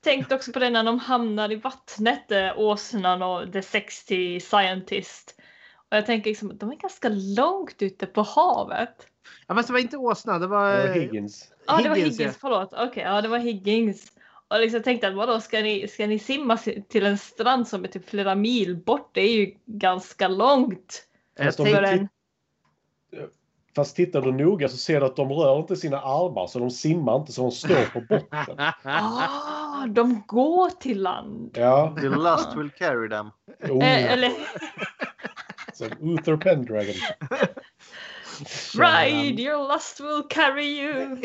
tänkte 0.03 0.35
också 0.35 0.51
på 0.51 0.59
det 0.59 0.69
när 0.69 0.83
de 0.83 0.99
hamnar 0.99 1.51
i 1.51 1.55
vattnet, 1.55 2.31
eh, 2.31 2.59
åsnan 2.59 3.21
och 3.21 3.53
The 3.53 3.61
60 3.61 4.39
Scientist. 4.39 5.35
Och 5.89 5.97
jag 5.97 6.05
tänker 6.05 6.29
liksom 6.29 6.51
att 6.51 6.59
de 6.59 6.71
är 6.71 6.75
ganska 6.75 7.09
långt 7.09 7.81
ute 7.81 8.05
på 8.05 8.21
havet. 8.21 9.07
Ja, 9.47 9.55
fast 9.55 9.67
det 9.67 9.73
var 9.73 9.79
inte 9.79 9.97
åsna, 9.97 10.39
det 10.39 10.47
var... 10.47 10.77
Det 10.77 10.87
var 10.87 10.95
Higgins. 10.95 11.51
Ja, 11.67 11.77
det 11.81 11.89
var 11.89 11.95
Higgins, 11.95 12.19
Higgins, 12.19 12.37
förlåt. 12.41 12.73
Okej, 12.73 13.03
ja 13.03 13.21
det 13.21 13.27
var 13.27 13.37
Higgins. 13.37 14.11
Och 14.47 14.59
liksom 14.59 14.83
tänkte 14.83 15.07
att 15.07 15.13
vadå, 15.13 15.39
ska 15.41 15.61
ni, 15.61 15.87
ska 15.87 16.07
ni 16.07 16.19
simma 16.19 16.57
si- 16.57 16.83
till 16.89 17.05
en 17.05 17.17
strand 17.17 17.67
som 17.67 17.83
är 17.83 17.87
typ 17.87 18.09
flera 18.09 18.35
mil 18.35 18.75
bort? 18.75 19.09
Det 19.13 19.21
är 19.21 19.33
ju 19.33 19.53
ganska 19.65 20.27
långt. 20.27 21.03
Fast, 21.43 21.57
de, 21.57 21.75
en, 21.75 22.09
fast 23.75 23.95
tittar 23.95 24.21
du 24.21 24.31
noga 24.31 24.69
så 24.69 24.77
ser 24.77 24.99
du 24.99 25.05
att 25.05 25.15
de 25.15 25.31
rör 25.31 25.59
inte 25.59 25.75
sina 25.75 25.99
armar 26.01 26.47
så 26.47 26.59
de 26.59 26.71
simmar 26.71 27.15
inte 27.15 27.31
så 27.31 27.41
de 27.41 27.51
står 27.51 27.85
på 27.93 28.01
botten. 28.01 28.55
ah, 28.83 29.85
de 29.87 30.23
går 30.27 30.69
till 30.69 31.01
land. 31.01 31.57
Ja. 31.57 31.95
The 32.01 32.09
lust 32.09 32.55
will 32.55 32.69
carry 32.69 33.09
them. 33.09 33.29
Oh, 33.69 33.83
Eh, 33.85 34.11
eller 34.11 34.31
som 35.73 35.87
Uther 36.17 36.37
Pendragon. 36.37 36.95
ride 38.73 39.41
your 39.41 39.73
lust 39.73 39.99
will 39.99 40.23
carry 40.29 40.65
you. 40.65 41.17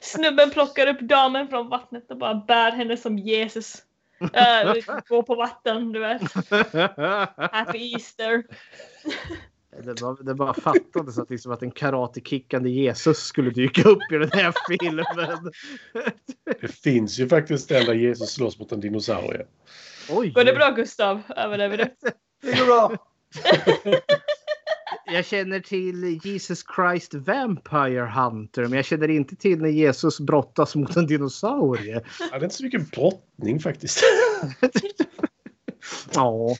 Snubben 0.00 0.50
plockar 0.50 0.86
upp 0.86 1.00
damen 1.00 1.48
från 1.48 1.68
vattnet 1.68 2.10
och 2.10 2.18
bara 2.18 2.34
bär 2.34 2.72
henne 2.72 2.96
som 2.96 3.18
Jesus. 3.18 3.82
Äh, 4.20 4.74
går 5.08 5.22
på 5.22 5.34
vatten, 5.34 5.92
du 5.92 6.00
vet. 6.00 6.22
Happy 7.52 7.92
Easter. 7.92 8.44
Det 9.84 10.00
bara, 10.00 10.14
det 10.14 10.34
bara 10.34 10.54
fattades 10.54 11.18
att, 11.18 11.30
liksom 11.30 11.52
att 11.52 11.62
en 11.62 11.70
karatekickande 11.70 12.70
Jesus 12.70 13.18
skulle 13.18 13.50
dyka 13.50 13.88
upp 13.88 14.12
i 14.12 14.18
den 14.18 14.30
här 14.32 14.54
filmen. 14.68 15.52
Det 16.60 16.68
finns 16.68 17.18
ju 17.18 17.28
faktiskt 17.28 17.70
en 17.70 17.84
där 17.84 17.94
Jesus 17.94 18.30
slåss 18.30 18.58
mot 18.58 18.72
en 18.72 18.80
dinosaurie. 18.80 19.46
Oj! 20.10 20.30
Går 20.30 20.44
det 20.44 20.52
bra 20.52 20.70
Gustav? 20.70 21.22
Överlever 21.36 21.76
du? 21.76 21.84
Det 22.42 22.58
går 22.58 22.66
bra. 22.66 22.96
Jag 25.06 25.24
känner 25.24 25.60
till 25.60 26.20
Jesus 26.24 26.64
Christ 26.76 27.14
Vampire 27.14 28.06
Hunter, 28.06 28.62
men 28.62 28.72
jag 28.72 28.84
känner 28.84 29.10
inte 29.10 29.36
till 29.36 29.62
när 29.62 29.68
Jesus 29.68 30.20
brottas 30.20 30.74
mot 30.74 30.96
en 30.96 31.06
dinosaurie. 31.06 32.00
Ja, 32.20 32.26
det 32.30 32.36
är 32.36 32.44
inte 32.44 32.56
så 32.56 32.64
mycket 32.64 32.90
brottning 32.90 33.60
faktiskt. 33.60 34.02
Ja. 36.14 36.56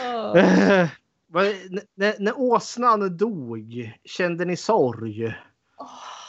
Åh. 0.00 0.38
Eh, 0.38 0.88
när, 1.94 2.14
när 2.18 2.38
åsnan 2.38 3.16
dog, 3.16 3.92
kände 4.04 4.44
ni 4.44 4.56
sorg? 4.56 5.34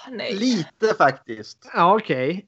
nej. 0.09 0.33
Lite 0.33 0.93
faktiskt. 0.97 1.69
Ja, 1.73 1.95
okej. 1.95 2.47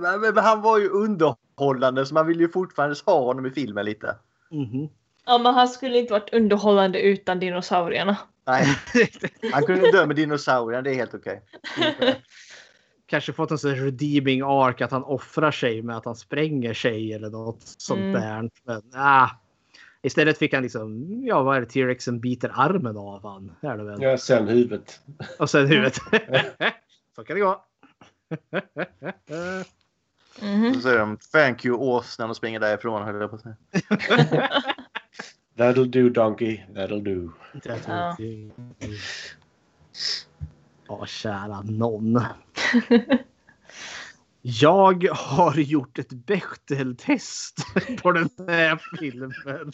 Men, 0.00 0.20
men 0.20 0.36
han 0.36 0.62
var 0.62 0.78
ju 0.78 0.88
underhållande 0.88 2.06
så 2.06 2.14
man 2.14 2.26
vill 2.26 2.40
ju 2.40 2.48
fortfarande 2.48 2.96
ha 3.06 3.24
honom 3.24 3.46
i 3.46 3.50
filmen 3.50 3.84
lite. 3.84 4.16
Mhm. 4.50 4.88
Ja, 5.26 5.38
men 5.38 5.54
han 5.54 5.68
skulle 5.68 5.98
inte 5.98 6.12
varit 6.12 6.32
underhållande 6.34 7.00
utan 7.02 7.38
dinosaurierna. 7.40 8.16
Nej, 8.46 8.66
han 9.52 9.62
kunde 9.62 9.90
dö 9.92 10.06
med 10.06 10.16
dinosaurien, 10.16 10.84
det 10.84 10.90
är 10.90 10.94
helt 10.94 11.14
okej. 11.14 11.42
Kanske 13.06 13.32
fått 13.32 13.50
en 13.50 13.58
sån 13.58 13.70
här 13.70 13.76
redeeming 13.84 14.42
ark 14.42 14.80
att 14.80 14.90
han 14.90 15.04
offrar 15.04 15.50
sig 15.50 15.82
med 15.82 15.96
att 15.96 16.04
han 16.04 16.16
spränger 16.16 16.74
sig 16.74 17.12
eller 17.12 17.30
något 17.30 17.62
sånt 17.62 18.00
Mm. 18.00 18.12
där. 18.12 18.50
Men, 18.64 18.82
ah. 18.94 19.28
Istället 20.02 20.38
fick 20.38 20.54
han 20.54 20.62
liksom, 20.62 21.20
ja 21.24 21.42
vad 21.42 21.56
är 21.56 21.60
det, 21.60 21.66
T-rexen 21.66 22.20
biter 22.20 22.52
armen 22.54 22.96
av 22.96 23.22
han. 23.22 23.52
Är 23.60 23.76
det 23.76 23.84
väl? 23.84 24.02
Ja, 24.02 24.18
sen 24.18 24.48
huvudet. 24.48 25.00
Och 25.38 25.50
sen 25.50 25.66
huvudet. 25.66 25.94
Så 27.16 27.24
kan 27.24 27.36
det 27.36 27.40
gå. 27.40 27.64
Mhm. 30.40 30.74
Så 30.74 30.80
säger 30.80 30.98
de 30.98 31.16
thank 31.32 31.64
you 31.64 31.76
åsnan 31.76 32.30
och 32.30 32.36
springer 32.36 32.60
därifrån 32.60 33.02
höll 33.02 33.20
jag 33.20 33.30
på 33.30 33.36
att 33.36 33.42
säga. 33.42 33.56
That'll 35.56 35.90
do 35.90 36.08
donkey, 36.10 36.60
that'll 36.74 37.02
do. 37.04 37.32
Ja. 37.86 38.16
Ja, 40.88 41.06
kära 41.06 41.62
någon. 41.62 42.20
Jag 44.42 45.04
har 45.12 45.54
gjort 45.58 45.98
ett 45.98 46.12
Bechteltest 46.12 47.56
på 48.02 48.12
den 48.12 48.28
här 48.48 48.80
filmen. 48.98 49.32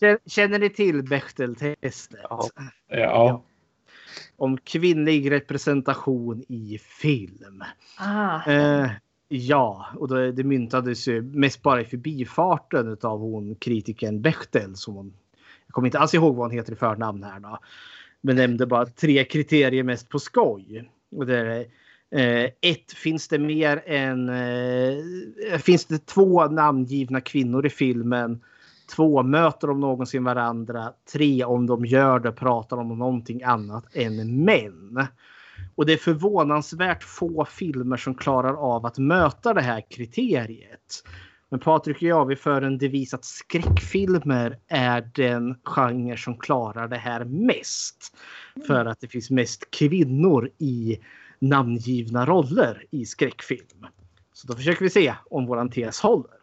Känner- 0.00 0.18
Känner 0.26 0.58
ni 0.58 0.70
till 0.70 1.02
Bechteltestet? 1.02 2.20
Ja. 2.88 3.42
Om 4.36 4.58
kvinnlig 4.58 5.30
representation 5.30 6.44
i 6.48 6.78
film. 6.82 7.64
Ah. 7.98 8.50
Eh, 8.50 8.90
ja, 9.28 9.86
och 9.96 10.08
det, 10.08 10.32
det 10.32 10.44
myntades 10.44 11.08
ju 11.08 11.22
mest 11.22 11.62
bara 11.62 11.80
i 11.80 11.84
förbifarten 11.84 12.96
av 13.02 13.20
hon 13.20 13.54
kritikern 13.54 14.22
Bechtel. 14.22 14.76
Som 14.76 14.94
hon, 14.94 15.12
jag 15.66 15.74
kommer 15.74 15.88
inte 15.88 15.98
alls 15.98 16.14
ihåg 16.14 16.36
vad 16.36 16.46
hon 16.46 16.58
heter 16.58 16.72
i 16.72 16.76
förnamn 16.76 17.22
här 17.22 17.40
då. 17.40 17.58
Men 18.20 18.36
nämnde 18.36 18.66
bara 18.66 18.86
tre 18.86 19.24
kriterier 19.24 19.82
mest 19.82 20.08
på 20.08 20.18
skoj. 20.18 20.90
Och 21.16 21.26
det 21.26 21.38
är, 21.38 22.44
eh, 22.44 22.50
ett, 22.60 22.92
finns 22.92 23.28
det 23.28 23.38
mer 23.38 23.82
än... 23.86 24.28
Eh, 24.28 25.58
finns 25.58 25.86
det 25.86 26.06
två 26.06 26.48
namngivna 26.48 27.20
kvinnor 27.20 27.66
i 27.66 27.70
filmen? 27.70 28.40
Två, 28.96 29.22
möter 29.22 29.68
de 29.68 29.80
någonsin 29.80 30.24
varandra? 30.24 30.92
Tre, 31.12 31.44
om 31.44 31.66
de 31.66 31.84
gör 31.84 32.18
det 32.18 32.32
pratar 32.32 32.76
de 32.76 32.90
om 32.90 32.98
någonting 32.98 33.42
annat 33.42 33.84
än 33.92 34.44
män. 34.44 35.06
Och 35.74 35.86
det 35.86 35.92
är 35.92 35.96
förvånansvärt 35.96 37.02
få 37.04 37.44
filmer 37.44 37.96
som 37.96 38.14
klarar 38.14 38.54
av 38.54 38.86
att 38.86 38.98
möta 38.98 39.54
det 39.54 39.62
här 39.62 39.82
kriteriet. 39.90 41.04
Men 41.48 41.60
Patrik 41.60 41.96
och 41.96 42.02
jag, 42.02 42.26
vi 42.26 42.36
för 42.36 42.62
en 42.62 42.78
devis 42.78 43.14
att 43.14 43.24
skräckfilmer 43.24 44.58
är 44.68 45.10
den 45.14 45.54
genre 45.64 46.16
som 46.16 46.38
klarar 46.38 46.88
det 46.88 46.96
här 46.96 47.24
mest. 47.24 48.16
För 48.66 48.86
att 48.86 49.00
det 49.00 49.08
finns 49.08 49.30
mest 49.30 49.70
kvinnor 49.70 50.50
i 50.58 50.98
namngivna 51.38 52.26
roller 52.26 52.84
i 52.90 53.06
skräckfilm. 53.06 53.86
Så 54.32 54.46
då 54.46 54.54
försöker 54.54 54.84
vi 54.84 54.90
se 54.90 55.14
om 55.30 55.46
våran 55.46 55.70
tes 55.70 56.00
håller. 56.00 56.36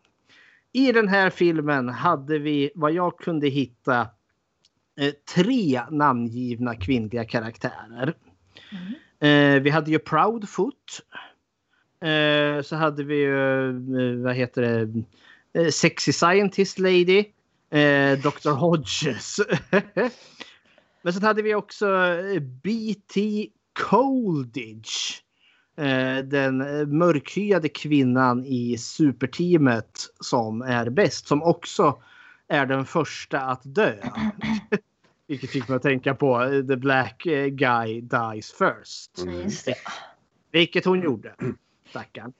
I 0.74 0.92
den 0.92 1.08
här 1.08 1.30
filmen 1.30 1.90
hade 1.90 2.40
vi 2.40 2.72
vad 2.76 2.92
jag 2.92 3.18
kunde 3.18 3.48
hitta 3.48 4.02
eh, 5.00 5.14
tre 5.36 5.82
namngivna 5.90 6.76
kvinnliga 6.76 7.26
karaktärer. 7.26 8.14
Eh, 8.72 8.78
Eh, 9.22 9.62
vi 9.62 9.70
hade 9.70 9.92
ju 9.92 10.00
Proudfoot. 10.00 11.02
Eh, 12.02 12.62
så 12.62 12.76
hade 12.76 13.04
vi 13.04 13.16
ju, 13.16 13.70
eh, 13.70 14.24
vad 14.24 14.36
heter 14.36 14.62
det, 14.62 15.04
eh, 15.62 15.70
Sexy 15.70 16.14
Scientist 16.14 16.80
Lady. 16.80 17.26
Eh, 17.70 18.20
Dr. 18.20 18.50
Hodges. 18.50 19.40
Men 21.02 21.14
sen 21.14 21.24
hade 21.24 21.42
vi 21.42 21.56
också 21.56 21.96
eh, 21.96 22.42
B.T. 22.42 23.48
Coldidge. 23.90 25.22
Eh, 25.78 26.18
den 26.18 26.58
mörkhyade 26.98 27.70
kvinnan 27.70 28.46
i 28.46 28.78
superteamet 28.78 30.08
som 30.20 30.62
är 30.62 30.90
bäst. 30.90 31.28
Som 31.28 31.44
också 31.44 32.02
är 32.48 32.66
den 32.66 32.86
första 32.86 33.42
att 33.42 33.62
dö. 33.64 33.94
Vilket 35.32 35.50
fick 35.50 35.68
mig 35.68 35.76
att 35.76 35.82
tänka 35.82 36.16
på 36.16 36.44
eh, 36.44 36.66
The 36.66 36.76
Black 36.76 37.26
eh, 37.26 37.48
Guy 37.48 38.02
Dies 38.02 38.52
First. 38.52 39.26
Det. 39.66 39.76
Vilket 40.52 40.86
hon 40.86 41.02
gjorde. 41.02 41.36
Stackarn. 41.90 42.34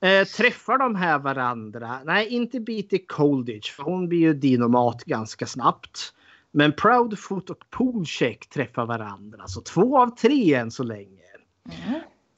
Eh, 0.00 0.24
träffar 0.24 0.78
de 0.78 0.94
här 0.94 1.18
varandra? 1.18 2.00
Nej, 2.04 2.28
inte 2.28 2.60
BT 2.60 2.98
Colditch 2.98 3.70
för 3.70 3.82
hon 3.82 4.08
blir 4.08 4.18
ju 4.18 4.34
dinomat 4.34 5.04
ganska 5.04 5.46
snabbt. 5.46 6.14
Men 6.50 6.72
Proudfoot 6.72 7.50
och 7.50 7.70
Poolcheck 7.70 8.48
träffar 8.48 8.86
varandra. 8.86 9.46
Så 9.46 9.60
två 9.60 9.98
av 9.98 10.16
tre 10.16 10.54
än 10.54 10.70
så 10.70 10.82
länge. 10.82 11.22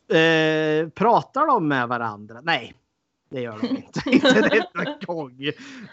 Eh, 0.08 0.88
pratar 0.88 1.46
de 1.46 1.68
med 1.68 1.88
varandra? 1.88 2.40
Nej, 2.42 2.74
det 3.30 3.40
gör 3.40 3.58
de 3.58 3.68
inte. 3.68 4.02
inte 4.10 4.38
en 4.38 4.44
enda 4.44 4.98
gång. 5.06 5.38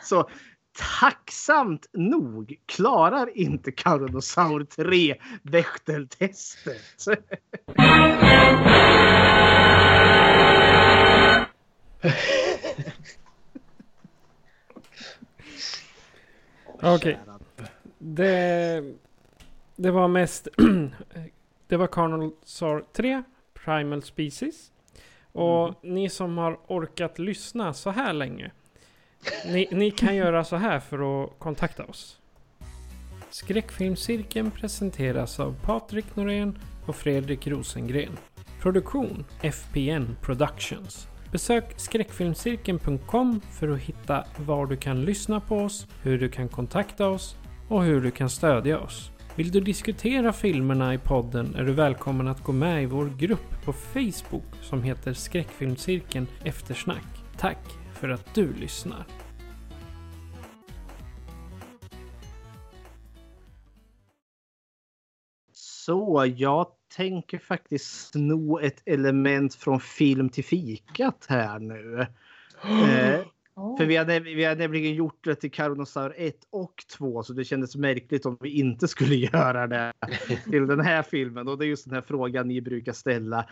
Så 0.03 0.29
tacksamt 0.75 1.89
nog 1.93 2.55
klarar 2.65 3.37
inte 3.37 3.71
Carnosaur 3.71 4.63
3 4.63 5.15
Bechteltestet. 5.43 6.81
Okej. 16.81 17.19
Det, 17.97 18.83
det 19.75 19.91
var 19.91 20.07
mest... 20.07 20.47
det 21.67 21.77
var 21.77 21.87
Carnosaur 21.87 22.85
3, 22.93 23.23
Primal 23.53 24.01
Species. 24.01 24.71
Och 25.31 25.73
ni 25.83 26.09
som 26.09 26.37
har 26.37 26.59
orkat 26.67 27.19
lyssna 27.19 27.73
så 27.73 27.89
här 27.89 28.13
länge. 28.13 28.51
Ni, 29.45 29.67
ni 29.71 29.91
kan 29.91 30.15
göra 30.15 30.43
så 30.43 30.55
här 30.55 30.79
för 30.79 31.23
att 31.23 31.39
kontakta 31.39 31.83
oss. 31.83 32.19
Skräckfilmscirkeln 33.29 34.51
presenteras 34.51 35.39
av 35.39 35.55
Patrik 35.63 36.15
Norén 36.15 36.59
och 36.85 36.95
Fredrik 36.95 37.47
Rosengren. 37.47 38.17
Produktion 38.61 39.25
FPN 39.41 40.15
Productions. 40.21 41.07
Besök 41.31 41.73
skräckfilmscirkeln.com 41.77 43.41
för 43.59 43.69
att 43.69 43.79
hitta 43.79 44.25
var 44.37 44.65
du 44.65 44.77
kan 44.77 45.05
lyssna 45.05 45.39
på 45.39 45.57
oss, 45.57 45.87
hur 46.01 46.19
du 46.19 46.29
kan 46.29 46.49
kontakta 46.49 47.07
oss 47.07 47.35
och 47.67 47.83
hur 47.83 48.01
du 48.01 48.11
kan 48.11 48.29
stödja 48.29 48.79
oss. 48.79 49.11
Vill 49.35 49.51
du 49.51 49.59
diskutera 49.59 50.33
filmerna 50.33 50.93
i 50.93 50.97
podden 50.97 51.55
är 51.55 51.63
du 51.63 51.73
välkommen 51.73 52.27
att 52.27 52.43
gå 52.43 52.51
med 52.51 52.83
i 52.83 52.85
vår 52.85 53.09
grupp 53.17 53.65
på 53.65 53.73
Facebook 53.73 54.55
som 54.61 54.83
heter 54.83 55.13
Skräckfilmscirkeln 55.13 56.27
Eftersnack. 56.43 57.23
Tack 57.37 57.84
för 57.95 58.09
att 58.09 58.35
du 58.35 58.53
lyssnar. 58.53 59.05
Så 65.85 66.33
jag 66.37 66.67
tänker 66.95 67.37
faktiskt 67.37 68.09
sno 68.11 68.59
ett 68.59 68.81
element 68.85 69.55
från 69.55 69.79
film 69.79 70.29
till 70.29 70.45
fikat 70.45 71.25
här 71.29 71.59
nu. 71.59 72.07
Eh, 72.65 73.77
för 73.77 73.85
vi 73.85 73.95
har, 73.95 74.19
vi 74.19 74.43
har 74.43 74.55
nämligen 74.55 74.95
gjort 74.95 75.23
det 75.23 75.35
till 75.35 75.51
Carnosaur 75.51 76.13
1 76.17 76.35
och 76.49 76.73
2 76.97 77.23
så 77.23 77.33
det 77.33 77.43
kändes 77.43 77.75
märkligt 77.75 78.25
om 78.25 78.37
vi 78.41 78.49
inte 78.49 78.87
skulle 78.87 79.15
göra 79.33 79.67
det 79.67 79.93
till 80.43 80.67
den 80.67 80.79
här 80.79 81.03
filmen. 81.03 81.47
Och 81.47 81.57
det 81.57 81.65
är 81.65 81.67
just 81.67 81.85
den 81.85 81.93
här 81.93 82.01
frågan 82.01 82.47
ni 82.47 82.61
brukar 82.61 82.93
ställa. 82.93 83.45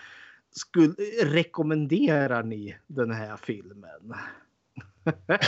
Skulle, 0.55 0.93
rekommenderar 1.21 2.43
ni 2.43 2.77
den 2.87 3.11
här 3.11 3.37
filmen? 3.37 4.15
Jag 5.03 5.13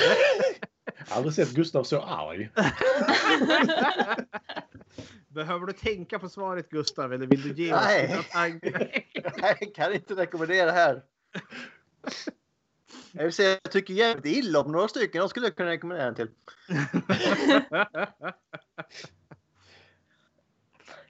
har 1.07 1.17
aldrig 1.17 1.33
sett 1.33 1.51
Gustav 1.51 1.83
så 1.83 2.01
arg. 2.01 2.49
Behöver 5.27 5.67
du 5.67 5.73
tänka 5.73 6.19
på 6.19 6.29
svaret 6.29 6.69
Gustav 6.69 7.13
eller 7.13 7.27
vill 7.27 7.41
du 7.41 7.63
ge 7.63 7.73
oss 7.73 7.81
Nej. 7.85 8.07
dina 8.07 8.23
tankar? 8.23 8.71
Nej, 9.41 9.57
jag 9.59 9.75
kan 9.75 9.93
inte 9.93 10.13
rekommendera 10.13 10.65
det 10.65 10.71
här. 10.71 11.03
Jag 13.11 13.23
vill 13.23 13.33
säga, 13.33 13.59
jag 13.63 13.71
tycker 13.71 13.93
jävligt 13.93 14.37
illa 14.37 14.59
om 14.59 14.71
några 14.71 14.87
stycken. 14.87 15.19
De 15.19 15.29
skulle 15.29 15.45
jag 15.45 15.55
kunna 15.55 15.69
rekommendera 15.69 16.05
den 16.11 16.15
till. 16.15 16.29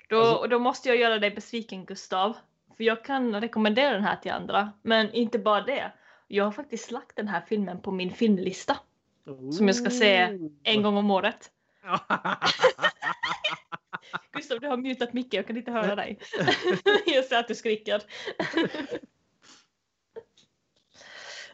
Då, 0.10 0.48
då 0.50 0.60
måste 0.60 0.90
jag 0.90 0.98
göra 0.98 1.20
dig 1.20 1.32
besviken 1.32 1.86
Gustav. 1.86 2.38
För 2.78 2.84
jag 2.84 3.06
kan 3.06 3.42
rekommendera 3.42 3.94
den 3.94 4.04
här 4.04 4.16
till 4.16 4.32
andra. 4.32 4.72
Men 4.82 5.14
inte 5.14 5.40
bara 5.40 5.62
det. 5.62 5.92
Jag 6.28 6.44
har 6.44 6.52
faktiskt 6.52 6.92
lagt 6.92 7.16
den 7.16 7.28
här 7.28 7.42
filmen 7.42 7.82
på 7.82 7.92
min 7.92 8.12
filmlista. 8.12 8.78
Som 9.58 9.68
jag 9.68 9.76
ska 9.76 9.90
se 9.90 10.38
en 10.64 10.82
gång 10.82 10.98
om 10.98 11.12
året. 11.12 11.52
Gustav, 14.32 14.60
du 14.60 14.68
har 14.68 14.78
mutat 14.78 15.14
Micke, 15.14 15.34
jag 15.34 15.48
kan 15.48 15.58
inte 15.58 15.72
höra 15.72 15.96
dig. 15.96 16.20
jag 17.06 17.26
ser 17.26 17.40
att 17.40 17.48
du 17.48 17.56
skriker. 17.56 18.02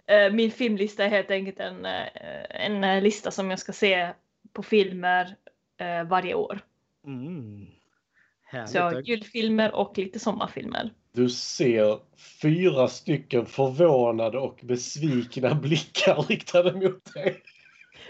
Eh, 0.06 0.31
Min 0.31 0.52
filmlista 0.52 1.03
är 1.03 1.10
helt 1.10 1.31
enkelt 1.31 1.60
en, 1.60 1.85
eh, 1.85 2.07
en 2.49 3.03
lista 3.03 3.31
som 3.31 3.49
jag 3.49 3.60
ska 3.60 3.73
se 3.73 4.14
på 4.53 4.64
filmer 4.64 5.35
eh, 5.77 6.03
varje 6.03 6.34
år. 6.34 6.60
Mm. 7.06 7.68
Så 8.52 8.78
jag 8.78 8.84
har 8.84 8.91
Härligt. 8.91 9.07
julfilmer 9.07 9.76
och 9.76 9.98
lite 9.98 10.19
sommarfilmer. 10.19 10.91
Du 11.14 11.30
ser 11.30 11.99
fyra 12.41 12.88
stycken 12.88 13.45
förvånade 13.45 14.38
och 14.38 14.60
besvikna 14.64 15.56
blickar 15.61 16.15
riktade 16.30 16.73
mot 16.73 17.14
dig. 17.14 17.44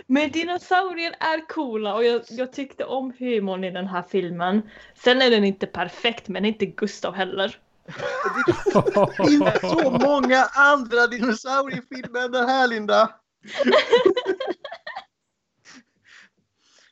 Men 0.08 0.32
dinosaurier 0.32 1.16
är 1.20 1.48
coola 1.48 1.96
och 1.96 2.04
jag, 2.04 2.22
jag 2.30 2.54
tyckte 2.54 2.86
om 2.86 3.14
humorn 3.20 3.64
i 3.64 3.72
den 3.72 3.88
här 3.88 4.04
filmen. 4.10 4.62
Sen 4.96 5.22
är 5.22 5.30
den 5.30 5.44
inte 5.44 5.68
perfekt 5.68 6.28
men 6.28 6.46
inte 6.46 6.66
Gustav 6.66 7.14
heller. 7.14 7.58
Det 7.86 9.26
finns 9.28 9.62
så 9.62 9.92
många 9.92 10.46
andra 10.56 11.08
dinosauriefilmer 11.08 12.26
än 12.26 12.32
den 12.32 12.50
här 12.50 12.68
Linda. 12.68 13.10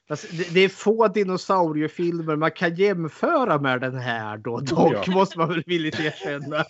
Alltså, 0.10 0.28
det, 0.32 0.54
det 0.54 0.60
är 0.60 0.70
få 0.70 1.08
dinosauriefilmer 1.08 2.36
man 2.36 2.52
kan 2.52 2.76
jämföra 2.76 3.60
med 3.60 3.82
den 3.82 3.98
här 3.98 4.38
då. 4.38 4.60
Dock 4.60 4.94
Ja. 4.94 5.04
måste 5.14 5.38
man 5.38 5.50
väl 5.50 5.64
villigt 5.66 6.00
erkänna. 6.00 6.66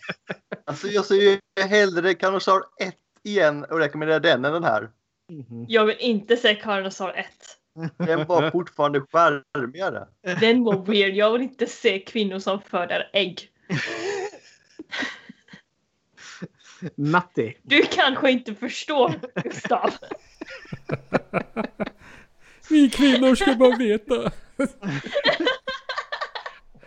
Alltså 0.66 0.88
jag 0.88 1.06
ser 1.06 1.16
ju 1.16 1.40
hellre 1.68 2.14
Carnosaur 2.14 2.64
1 2.80 2.96
igen 3.24 3.66
och 3.70 3.80
rekommenderar 3.80 4.20
den 4.20 4.46
än 4.46 4.54
den 4.54 4.64
här. 4.64 4.90
Jag 5.68 5.86
vill 5.86 5.98
inte 6.00 6.38
se 6.38 6.56
Carnosaur 6.56 7.18
1. 7.18 7.28
Den 7.98 8.26
var 8.26 8.52
fortfarande 8.52 9.02
charmigare. 9.12 10.08
Den 10.40 10.64
var 10.64 10.86
weird. 10.86 11.16
Jag 11.16 11.32
vill 11.32 11.42
inte 11.42 11.68
se 11.68 12.00
kvinnor 12.00 12.40
som 12.40 12.62
föder 12.62 13.10
ägg. 13.14 13.50
Matti. 16.96 17.58
Du 17.64 17.82
kanske 17.82 18.32
inte 18.32 18.56
förstår 18.56 19.14
Gustav. 19.44 19.90
Vi 22.70 22.90
kvinnor 22.90 23.36
ska 23.36 23.56
bara 23.56 23.78
veta. 23.78 24.32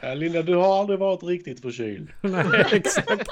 Ja, 0.00 0.14
Linda, 0.14 0.42
du 0.42 0.54
har 0.54 0.80
aldrig 0.80 0.98
varit 0.98 1.22
riktigt 1.22 1.60
förkyld. 1.60 2.10
Nej, 2.22 2.66
exakt. 2.72 3.30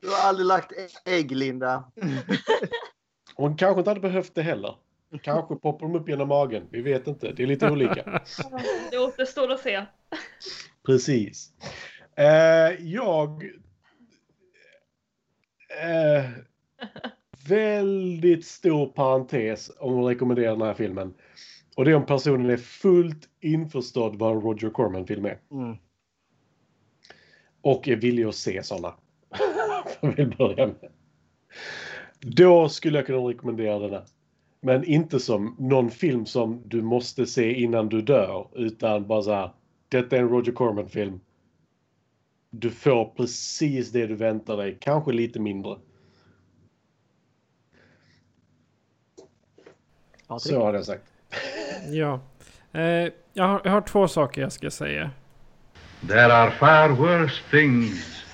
Du 0.00 0.08
har 0.08 0.28
aldrig 0.28 0.46
lagt 0.46 0.72
ägg 1.04 1.30
Linda. 1.30 1.84
Hon 3.34 3.56
kanske 3.56 3.78
inte 3.78 3.90
hade 3.90 4.00
behövt 4.00 4.34
det 4.34 4.42
heller. 4.42 4.76
Kanske 5.22 5.54
poppar 5.56 5.86
de 5.86 5.96
upp 5.96 6.08
genom 6.08 6.28
magen. 6.28 6.68
Vi 6.70 6.82
vet 6.82 7.06
inte. 7.06 7.32
Det 7.32 7.42
är 7.42 7.46
lite 7.46 7.70
olika. 7.70 8.22
Det 8.90 8.98
återstår 8.98 9.52
att 9.52 9.60
se. 9.60 9.86
Precis. 10.86 11.50
Eh, 12.16 12.24
jag... 12.80 13.44
Eh, 15.82 16.24
väldigt 17.48 18.46
stor 18.46 18.86
parentes 18.86 19.70
om 19.78 19.94
hon 19.94 20.04
rekommenderar 20.04 20.50
den 20.50 20.62
här 20.62 20.74
filmen. 20.74 21.14
Och 21.76 21.84
det 21.84 21.90
är 21.90 21.94
om 21.94 22.06
personen 22.06 22.50
är 22.50 22.56
fullt 22.56 23.28
införstådd 23.40 24.16
vad 24.16 24.36
en 24.36 24.40
Roger 24.40 24.70
Corman-film 24.70 25.24
är. 25.24 25.38
Mm. 25.50 25.76
Och 27.60 27.88
är 27.88 27.96
villig 27.96 28.24
att 28.24 28.34
se 28.34 28.62
sådana. 28.62 28.94
Jag 30.00 30.12
vill 30.16 30.36
börja 30.38 30.66
med. 30.66 30.90
Då 32.20 32.68
skulle 32.68 32.98
jag 32.98 33.06
kunna 33.06 33.18
rekommendera 33.18 33.78
den 33.78 33.90
här. 33.90 34.04
Men 34.60 34.84
inte 34.84 35.20
som 35.20 35.56
någon 35.58 35.90
film 35.90 36.26
som 36.26 36.62
du 36.66 36.82
måste 36.82 37.26
se 37.26 37.60
innan 37.60 37.88
du 37.88 38.02
dör. 38.02 38.46
Utan 38.54 39.06
bara 39.06 39.22
så 39.22 39.32
här. 39.32 39.50
Detta 39.88 40.16
är 40.16 40.20
en 40.20 40.28
Roger 40.28 40.52
Corman-film. 40.52 41.20
Du 42.50 42.70
får 42.70 43.04
precis 43.04 43.92
det 43.92 44.06
du 44.06 44.14
väntar 44.14 44.56
dig. 44.56 44.76
Kanske 44.80 45.12
lite 45.12 45.40
mindre. 45.40 45.76
Så 50.38 50.64
har 50.64 50.74
jag 50.74 50.84
sagt. 50.84 51.02
Ja. 51.90 52.20
Eh, 52.80 53.12
jag, 53.32 53.44
har, 53.44 53.60
jag 53.64 53.72
har 53.72 53.80
två 53.80 54.08
saker 54.08 54.42
jag 54.42 54.52
ska 54.52 54.70
säga. 54.70 55.10
There 56.08 56.34
are 56.34 56.50
far 56.50 56.88
worse 56.88 57.42
things 57.50 58.24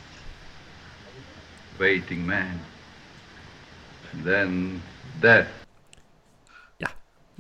waiting 1.79 2.27
man. 2.27 2.61
Then 4.25 4.83
death. 5.20 5.51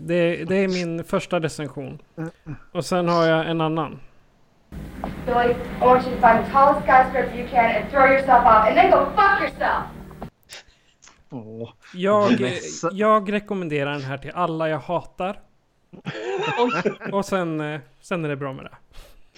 Det, 0.00 0.44
det 0.44 0.54
är 0.54 0.68
min 0.68 1.04
första 1.04 1.40
recension. 1.40 1.98
Och 2.72 2.84
sen 2.84 3.08
har 3.08 3.26
jag 3.26 3.50
en 3.50 3.60
annan. 3.60 4.00
Billy, 5.26 5.54
I 5.80 5.84
want 5.84 6.06
you 6.06 6.14
to 6.14 6.20
find 6.20 6.44
the 6.44 6.50
tallest 6.52 6.86
skyscraper 6.86 7.34
you 7.34 7.48
can 7.48 7.76
and 7.76 7.90
throw 7.90 8.06
yourself 8.06 8.46
off, 8.46 8.68
and 8.68 8.76
then 8.76 8.90
go 8.90 9.06
fuck 9.16 9.40
yourself! 9.40 9.97
Jag, 11.94 12.52
jag 12.92 13.32
rekommenderar 13.32 13.92
den 13.92 14.02
här 14.02 14.18
till 14.18 14.30
alla 14.30 14.68
jag 14.68 14.78
hatar. 14.78 15.40
Och 17.12 17.24
sen, 17.24 17.60
eh, 17.60 17.80
sen 18.00 18.24
är 18.24 18.28
det 18.28 18.36
bra 18.36 18.52
med 18.52 18.64
det. 18.64 18.76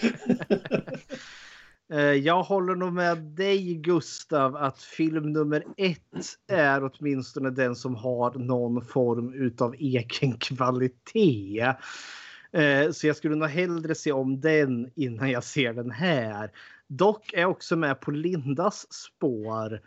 Eh, 1.92 2.00
Jag 2.00 2.42
håller 2.42 2.74
nog 2.74 2.92
med 2.92 3.18
dig 3.18 3.74
Gustav 3.74 4.56
att 4.56 4.82
film 4.82 5.32
nummer 5.32 5.64
ett 5.76 6.26
är 6.52 6.84
åtminstone 6.92 7.50
den 7.50 7.76
som 7.76 7.94
har 7.94 8.34
någon 8.34 8.84
form 8.84 9.34
utav 9.34 9.74
egen 9.78 10.32
kvalitet. 10.38 11.60
Eh, 12.52 12.90
Så 12.92 13.06
jag 13.06 13.16
skulle 13.16 13.36
nog 13.36 13.48
hellre 13.48 13.94
se 13.94 14.12
om 14.12 14.40
den 14.40 14.90
innan 14.94 15.30
jag 15.30 15.44
ser 15.44 15.72
den 15.72 15.90
här. 15.90 16.50
Dock 16.86 17.32
är 17.32 17.40
jag 17.40 17.50
också 17.50 17.76
med 17.76 18.00
på 18.00 18.10
Lindas 18.10 18.92
spår 18.92 19.80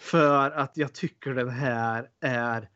för 0.00 0.50
att 0.50 0.76
jag 0.76 0.92
tycker 0.92 1.34
den 1.34 1.50
här 1.50 2.08
är 2.20 2.68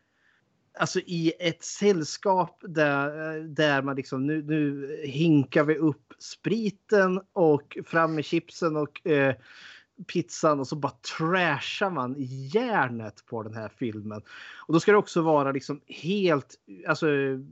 Alltså 0.78 1.00
i 1.00 1.32
ett 1.38 1.64
sällskap 1.64 2.64
där, 2.68 3.40
där 3.40 3.82
man 3.82 3.96
liksom 3.96 4.26
nu, 4.26 4.42
nu 4.42 4.88
hinkar 5.04 5.64
vi 5.64 5.76
upp 5.76 6.12
spriten 6.18 7.20
och 7.32 7.78
fram 7.86 8.14
med 8.14 8.24
chipsen 8.24 8.76
och 8.76 9.06
eh, 9.06 9.34
pizzan 10.06 10.60
och 10.60 10.68
så 10.68 10.76
bara 10.76 10.92
trashar 11.18 11.90
man 11.90 12.14
järnet 12.52 13.26
på 13.26 13.42
den 13.42 13.54
här 13.54 13.68
filmen. 13.76 14.22
Och 14.66 14.74
då 14.74 14.80
ska 14.80 14.92
det 14.92 14.98
också 14.98 15.22
vara 15.22 15.52
liksom 15.52 15.80
helt, 15.86 16.54
alltså 16.88 17.06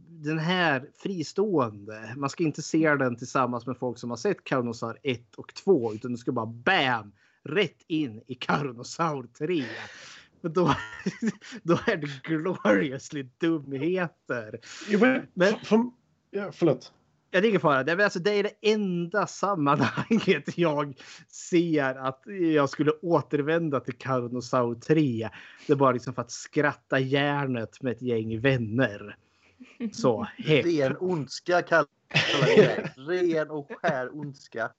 den 0.08 0.38
här 0.38 0.88
fristående. 1.02 2.14
Man 2.16 2.30
ska 2.30 2.44
inte 2.44 2.62
se 2.62 2.94
den 2.94 3.16
tillsammans 3.16 3.66
med 3.66 3.78
folk 3.78 3.98
som 3.98 4.10
har 4.10 4.16
sett 4.16 4.44
Kaunosar 4.44 4.98
1 5.02 5.34
och 5.34 5.54
2 5.54 5.94
utan 5.94 6.12
du 6.12 6.18
ska 6.18 6.32
bara 6.32 6.46
bam! 6.46 7.12
Rätt 7.44 7.82
in 7.86 8.22
i 8.26 8.34
Carnosaur 8.34 9.26
3. 9.38 9.64
Men 10.40 10.52
då, 10.52 10.74
då 11.62 11.78
är 11.86 11.96
det 11.96 12.22
gloriously 12.22 13.28
dumheter. 13.38 14.60
Jo, 14.88 14.98
men, 15.00 15.26
Men- 15.34 15.54
för, 15.64 15.84
ja, 16.30 16.52
förlåt. 16.52 16.92
Ja, 17.34 17.40
det 17.40 17.46
är 17.46 17.48
ingen 17.48 17.60
fara. 17.60 17.84
Det 17.84 17.92
är, 17.92 17.98
alltså, 17.98 18.18
det 18.18 18.30
är 18.30 18.42
det 18.42 18.72
enda 18.72 19.26
sammanhanget 19.26 20.58
jag 20.58 20.94
ser 21.28 21.94
att 21.94 22.22
jag 22.54 22.70
skulle 22.70 22.90
återvända 22.90 23.80
till 23.80 23.94
Carnosaur 23.94 24.74
3. 24.74 25.28
Det 25.66 25.72
är 25.72 25.76
bara 25.76 25.92
liksom 25.92 26.14
för 26.14 26.22
att 26.22 26.30
skratta 26.30 26.98
järnet 26.98 27.82
med 27.82 27.92
ett 27.92 28.02
gäng 28.02 28.40
vänner. 28.40 29.16
Så, 29.92 30.22
hett. 30.36 30.66
Ren 30.66 30.96
ondska 31.00 31.62
kallar 31.62 31.82
vi 31.82 31.86
det. 31.86 32.01
Ren 32.96 33.50
och 33.50 33.70
skär 33.76 34.18
ondska. 34.18 34.70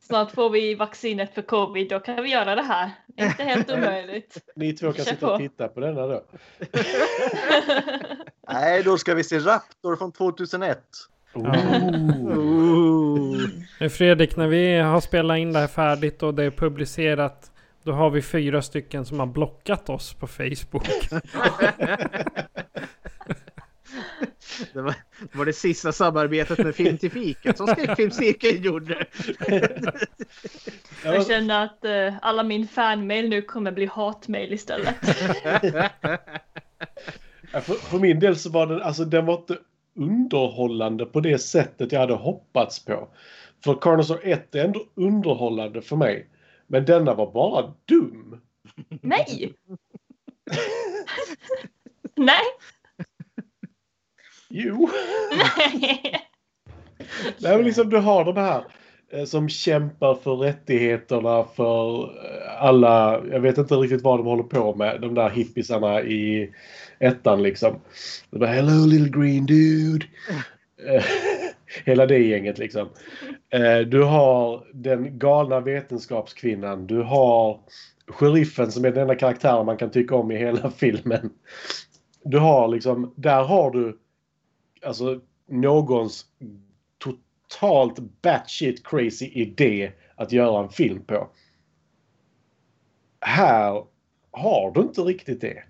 Snart 0.00 0.30
får 0.30 0.50
vi 0.50 0.74
vaccinet 0.74 1.34
för 1.34 1.42
covid, 1.42 1.88
då 1.88 2.00
kan 2.00 2.22
vi 2.22 2.30
göra 2.30 2.54
det 2.54 2.62
här. 2.62 2.90
Det 3.06 3.22
är 3.22 3.26
inte 3.26 3.42
helt 3.42 3.70
omöjligt. 3.70 4.38
Ni 4.56 4.72
två 4.72 4.92
kan 4.92 5.04
Kör 5.04 5.12
sitta 5.12 5.26
och 5.26 5.32
på. 5.32 5.38
titta 5.38 5.68
på 5.68 5.80
denna 5.80 6.06
då. 6.06 6.24
Nej, 8.52 8.82
då 8.82 8.98
ska 8.98 9.14
vi 9.14 9.24
se 9.24 9.38
Raptor 9.38 9.96
från 9.96 10.12
2001. 10.12 10.78
Nu 13.80 13.88
Fredrik, 13.90 14.36
när 14.36 14.48
vi 14.48 14.78
har 14.78 15.00
spelat 15.00 15.38
in 15.38 15.52
det 15.52 15.58
här 15.58 15.66
färdigt 15.66 16.22
och 16.22 16.34
det 16.34 16.44
är 16.44 16.50
publicerat. 16.50 17.50
Då 17.82 17.92
har 17.92 18.10
vi 18.10 18.22
fyra 18.22 18.62
stycken 18.62 19.04
som 19.04 19.20
har 19.20 19.26
blockat 19.26 19.88
oss 19.88 20.14
på 20.14 20.26
Facebook. 20.26 20.88
Det 24.72 24.80
var, 24.82 24.94
det 25.20 25.38
var 25.38 25.44
det 25.44 25.52
sista 25.52 25.92
samarbetet 25.92 26.58
med 26.58 26.74
Film 26.74 26.98
till 26.98 27.10
fikat 27.10 27.56
som 27.56 27.66
Skräckfilmscirkeln 27.66 28.62
gjorde. 28.62 29.06
Jag 31.04 31.26
känner 31.26 31.64
att 31.64 31.84
eh, 31.84 32.14
alla 32.22 32.42
min 32.42 32.68
fanmail 32.68 33.28
nu 33.28 33.42
kommer 33.42 33.72
bli 33.72 33.86
hatmail 33.86 34.52
istället. 34.52 34.94
Ja, 37.52 37.60
för, 37.60 37.74
för 37.74 37.98
min 37.98 38.20
del 38.20 38.36
så 38.36 38.50
var 38.50 38.66
den, 38.66 38.82
alltså 38.82 39.04
den 39.04 39.26
var 39.26 39.34
inte 39.34 39.58
underhållande 39.96 41.06
på 41.06 41.20
det 41.20 41.38
sättet 41.38 41.92
jag 41.92 42.00
hade 42.00 42.14
hoppats 42.14 42.84
på. 42.84 43.08
För 43.64 43.74
Carnosaur 43.74 44.20
1 44.22 44.54
är 44.54 44.64
ändå 44.64 44.80
underhållande 44.94 45.82
för 45.82 45.96
mig. 45.96 46.28
Men 46.66 46.84
denna 46.84 47.14
var 47.14 47.32
bara 47.32 47.74
dum. 47.84 48.40
Nej! 48.88 49.54
Nej! 52.14 52.44
Jo. 54.48 54.88
Nej! 57.40 57.56
Men 57.56 57.64
liksom 57.64 57.90
du 57.90 57.96
har 57.96 58.24
de 58.24 58.36
här 58.36 58.64
eh, 59.12 59.24
som 59.24 59.48
kämpar 59.48 60.14
för 60.14 60.36
rättigheterna 60.36 61.44
för 61.44 62.02
eh, 62.04 62.62
alla, 62.62 63.24
jag 63.30 63.40
vet 63.40 63.58
inte 63.58 63.74
riktigt 63.74 64.02
vad 64.02 64.18
de 64.18 64.26
håller 64.26 64.42
på 64.42 64.74
med, 64.74 65.00
de 65.00 65.14
där 65.14 65.30
hippisarna 65.30 66.02
i 66.02 66.52
ettan 66.98 67.42
liksom. 67.42 67.80
De 68.30 68.38
bara 68.38 68.50
hello 68.50 68.86
little 68.86 69.20
green 69.20 69.46
dude. 69.46 70.06
Eh, 70.88 71.04
Hela 71.84 72.06
det 72.06 72.18
gänget 72.18 72.58
liksom. 72.58 72.88
Du 73.86 74.02
har 74.02 74.64
den 74.72 75.18
galna 75.18 75.60
vetenskapskvinnan. 75.60 76.86
Du 76.86 77.02
har 77.02 77.60
sheriffen 78.06 78.72
som 78.72 78.84
är 78.84 78.90
den 78.90 79.02
enda 79.02 79.14
karaktären 79.14 79.66
man 79.66 79.76
kan 79.76 79.90
tycka 79.90 80.14
om 80.14 80.30
i 80.30 80.36
hela 80.36 80.70
filmen. 80.76 81.30
Du 82.24 82.38
har 82.38 82.68
liksom, 82.68 83.12
där 83.16 83.44
har 83.44 83.70
du 83.70 83.98
alltså 84.84 85.20
någons 85.46 86.26
totalt 86.98 87.98
batshit 88.22 88.86
crazy 88.86 89.26
idé 89.26 89.92
att 90.16 90.32
göra 90.32 90.62
en 90.62 90.68
film 90.70 91.04
på. 91.04 91.28
Här 93.20 93.84
har 94.30 94.70
du 94.70 94.80
inte 94.80 95.00
riktigt 95.00 95.40
det. 95.40 95.62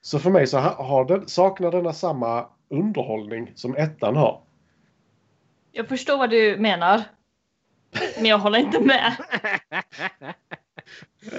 Så 0.00 0.18
för 0.18 0.30
mig 0.30 0.46
så 0.46 0.58
ha- 0.58 0.82
har 0.84 1.04
den, 1.04 1.28
saknar 1.28 1.70
denna 1.70 1.92
samma 1.92 2.48
underhållning 2.68 3.52
som 3.54 3.76
ettan 3.76 4.16
har. 4.16 4.42
Jag 5.72 5.88
förstår 5.88 6.18
vad 6.18 6.30
du 6.30 6.56
menar. 6.56 7.02
Men 8.16 8.24
jag 8.26 8.38
håller 8.38 8.58
inte 8.58 8.80
med. 8.80 9.16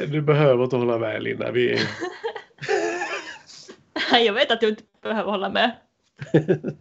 Du 0.08 0.22
behöver 0.22 0.64
inte 0.64 0.76
hålla 0.76 0.98
med 0.98 1.24
Linda. 1.24 1.52
Vi. 1.52 1.78
Jag 4.26 4.34
vet 4.34 4.52
att 4.52 4.60
du 4.60 4.70
inte 4.70 4.84
behöver 5.02 5.32
hålla 5.32 5.50
med. 5.50 5.76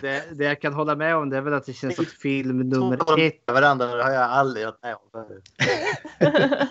Det, 0.00 0.38
det 0.38 0.44
jag 0.44 0.60
kan 0.60 0.72
hålla 0.72 0.96
med 0.96 1.16
om 1.16 1.30
det 1.30 1.36
är 1.36 1.40
väl 1.40 1.54
att 1.54 1.66
det 1.66 1.72
känns 1.72 1.98
att 1.98 2.08
film 2.08 2.58
nummer 2.58 3.20
ett 3.20 3.42
Varandra 3.46 3.96
det 3.96 4.02
har 4.02 4.10
jag 4.10 4.30
aldrig 4.30 4.66
varit 4.66 4.82
med 4.82 4.94
om 4.94 5.00
förut. 5.12 5.44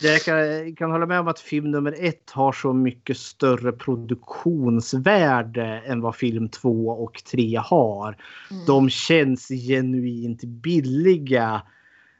Det 0.00 0.08
jag 0.08 0.22
kan, 0.22 0.76
kan 0.76 0.90
hålla 0.90 1.06
med 1.06 1.20
om 1.20 1.28
att 1.28 1.40
film 1.40 1.70
nummer 1.70 1.94
ett 1.98 2.30
har 2.30 2.52
så 2.52 2.72
mycket 2.72 3.16
större 3.16 3.72
produktionsvärde 3.72 5.82
än 5.86 6.00
vad 6.00 6.16
film 6.16 6.48
två 6.48 6.88
och 6.88 7.24
tre 7.24 7.56
har. 7.56 8.16
De 8.66 8.90
känns 8.90 9.48
genuint 9.48 10.44
billiga 10.44 11.62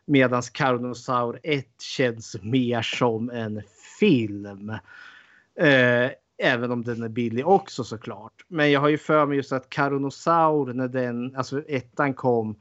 medan 0.04 0.42
Carnosaur 0.42 1.40
1 1.42 1.66
känns 1.80 2.36
mer 2.42 2.82
som 2.82 3.30
en 3.30 3.62
film. 4.00 4.70
Eh, 5.60 6.10
även 6.40 6.70
om 6.70 6.84
den 6.84 7.02
är 7.02 7.08
billig 7.08 7.46
också 7.46 7.84
såklart. 7.84 8.32
Men 8.48 8.70
jag 8.70 8.80
har 8.80 8.88
ju 8.88 8.98
för 8.98 9.26
mig 9.26 9.36
just 9.36 9.52
att 9.52 9.70
Carnosaur 9.70 10.72
när 10.72 10.88
den, 10.88 11.36
alltså 11.36 11.62
ettan 11.68 12.14
kom 12.14 12.56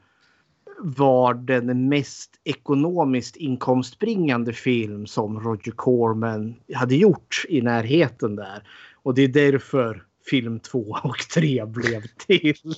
var 0.78 1.34
den 1.34 1.88
mest 1.88 2.30
ekonomiskt 2.44 3.36
inkomstbringande 3.36 4.52
film 4.52 5.06
som 5.06 5.40
Roger 5.40 5.72
Corman 5.72 6.54
hade 6.74 6.96
gjort 6.96 7.44
i 7.48 7.60
närheten 7.60 8.36
där. 8.36 8.68
Och 9.02 9.14
det 9.14 9.22
är 9.22 9.28
därför 9.28 10.02
film 10.30 10.60
2 10.60 10.96
och 11.02 11.18
3 11.34 11.66
blev 11.66 12.02
till. 12.26 12.74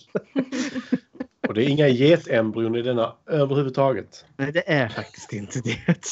Och 1.48 1.54
det 1.54 1.64
är 1.64 1.68
inga 1.68 1.88
getembryon 1.88 2.76
i 2.76 2.82
denna 2.82 3.12
överhuvudtaget. 3.26 4.24
Nej, 4.36 4.52
det 4.52 4.70
är 4.70 4.88
faktiskt 4.88 5.32
inte 5.32 5.60
det. 5.60 6.06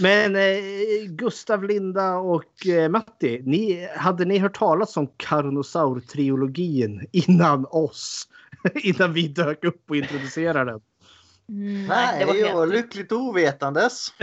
Men 0.00 0.36
eh, 0.36 1.04
Gustav, 1.08 1.64
Linda 1.64 2.16
och 2.16 2.66
eh, 2.66 2.88
Matti, 2.88 3.42
ni, 3.44 3.88
hade 3.96 4.24
ni 4.24 4.38
hört 4.38 4.58
talas 4.58 4.96
om 4.96 5.08
Carnosaur-trilogin 5.16 7.06
innan 7.12 7.66
oss? 7.66 8.28
innan 8.74 9.12
vi 9.12 9.28
dök 9.28 9.64
upp 9.64 9.90
och 9.90 9.96
introducerade 9.96 10.70
den? 10.70 10.80
Mm, 11.48 11.86
Nej, 11.86 12.18
det 12.18 12.24
var 12.24 12.34
jag 12.34 12.56
var 12.56 12.66
lyckligt 12.66 13.12
ovetandes. 13.12 14.08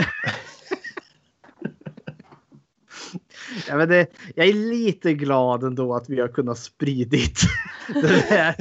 Ja, 3.68 3.78
men 3.78 3.90
det, 3.90 4.08
jag 4.36 4.48
är 4.48 4.54
lite 4.54 5.14
glad 5.14 5.64
ändå 5.64 5.96
att 5.96 6.10
vi 6.10 6.22
har 6.22 6.28
kunnat 6.28 6.60
spridit 6.60 7.40
den 7.94 8.06
här 8.06 8.56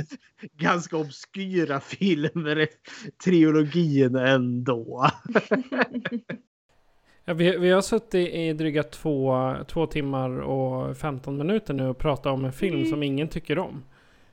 ganska 0.56 0.96
obskyra 0.96 1.80
filmer, 1.80 2.68
trilogin 3.24 4.16
ändå. 4.16 5.10
Ja, 7.24 7.34
vi, 7.34 7.56
vi 7.56 7.70
har 7.70 7.82
suttit 7.82 8.14
i 8.34 8.52
dryga 8.52 8.82
två, 8.82 9.54
två 9.68 9.86
timmar 9.86 10.30
och 10.40 10.96
15 10.96 11.36
minuter 11.38 11.74
nu 11.74 11.88
och 11.88 11.98
pratat 11.98 12.26
om 12.26 12.44
en 12.44 12.52
film 12.52 12.86
som 12.86 13.02
ingen 13.02 13.28
tycker 13.28 13.58
om. 13.58 13.84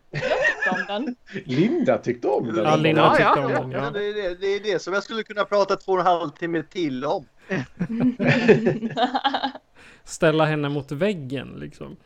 Jag 0.09 0.21
tyckte 0.21 0.69
om 0.71 0.85
den. 0.87 1.15
Linda 1.45 1.97
tyckte 1.97 2.27
om 2.27 2.45
den. 2.53 2.65
Ja, 2.65 2.75
Linda 2.75 3.01
Ja, 3.01 3.09
tyckte 3.11 3.23
ja, 3.39 3.45
om 3.45 3.51
ja, 3.51 3.59
den. 3.61 3.71
ja. 3.71 3.83
Ja. 3.83 3.91
Det, 3.91 4.05
är 4.09 4.13
det, 4.13 4.35
det 4.35 4.47
är 4.47 4.59
det 4.73 4.79
som 4.81 4.93
jag 4.93 5.03
skulle 5.03 5.23
kunna 5.23 5.45
prata 5.45 5.75
två 5.75 5.91
och 5.91 5.99
en 5.99 6.05
halv 6.05 6.29
timme 6.29 6.63
till 6.63 7.05
om. 7.05 7.25
Ställa 10.03 10.45
henne 10.45 10.69
mot 10.69 10.91
väggen 10.91 11.47
liksom. 11.59 11.97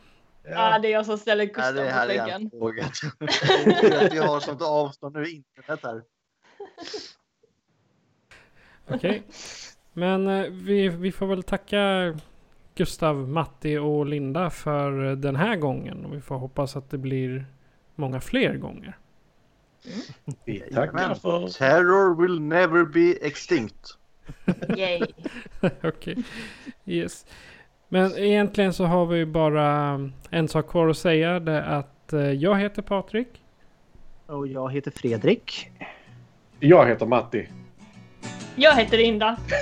Ja, 0.50 0.80
det 0.80 0.88
är 0.88 0.92
jag 0.92 1.06
som 1.06 1.18
ställer 1.18 1.44
Ja, 1.44 1.52
Gustav 1.54 1.74
det 1.76 1.84
mot 1.84 1.92
här 1.92 2.04
är 2.04 2.08
väggen. 2.08 2.42
en 2.42 2.50
fråga. 2.50 2.86
Det 3.66 3.94
är 3.94 4.06
att 4.06 4.14
Vi 4.14 4.18
har 4.18 4.40
sånt 4.40 4.62
avstånd 4.62 5.16
nu 5.16 5.26
i 5.26 5.36
internet 5.36 5.80
här. 5.84 6.02
Okej. 8.90 9.24
Men 9.98 10.28
eh, 10.28 10.46
vi, 10.52 10.90
vi 10.90 11.12
får 11.12 11.28
väl 11.28 11.44
tacka 11.44 12.14
Gustav, 12.76 13.16
Matti 13.16 13.78
och 13.78 14.06
Linda 14.06 14.50
för 14.50 15.16
den 15.16 15.36
här 15.36 15.56
gången. 15.56 16.06
Och 16.06 16.14
vi 16.14 16.22
får 16.22 16.36
hoppas 16.36 16.76
att 16.76 16.90
det 16.90 16.98
blir 16.98 17.46
många 17.96 18.22
fler 18.22 18.56
gånger. 18.56 18.98
Vi 20.46 20.60
tackar 20.60 21.14
för... 21.14 21.48
Terror 21.48 22.22
will 22.22 22.42
never 22.42 22.86
be 22.86 23.28
extinct. 23.28 23.98
Yay. 24.78 25.02
Okej. 25.84 26.24
Yes. 26.86 27.26
Men 27.88 28.18
egentligen 28.18 28.74
så 28.74 28.86
har 28.86 29.06
vi 29.06 29.26
bara 29.26 30.00
en 30.30 30.48
sak 30.48 30.68
kvar 30.68 30.88
att 30.88 30.98
säga. 30.98 31.40
Det 31.40 31.52
är 31.52 31.80
att 31.80 32.14
eh, 32.14 32.32
jag 32.32 32.60
heter 32.60 32.82
Patrik. 32.82 33.42
Och 34.26 34.48
jag 34.48 34.74
heter 34.74 34.92
Fredrik. 34.92 35.72
Jag 36.60 36.88
heter 36.88 37.06
Matti. 37.06 37.48
Jag 38.56 38.76
heter 38.76 38.98
Linda. 38.98 39.38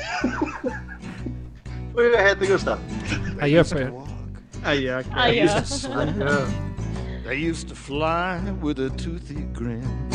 Och 1.94 2.04
jag 2.04 2.28
heter 2.28 2.46
Gustav. 2.46 2.80
Adjö 3.42 3.64
på 3.64 3.80
er. 3.80 3.92
Adjö. 4.66 5.04
Adjö. 5.16 6.46
They 7.26 7.50
used 7.50 7.70
to 7.70 7.76
fly 7.76 8.40
with 8.62 8.80
a 8.80 8.90
toothy 8.90 9.46
grin. 9.54 10.10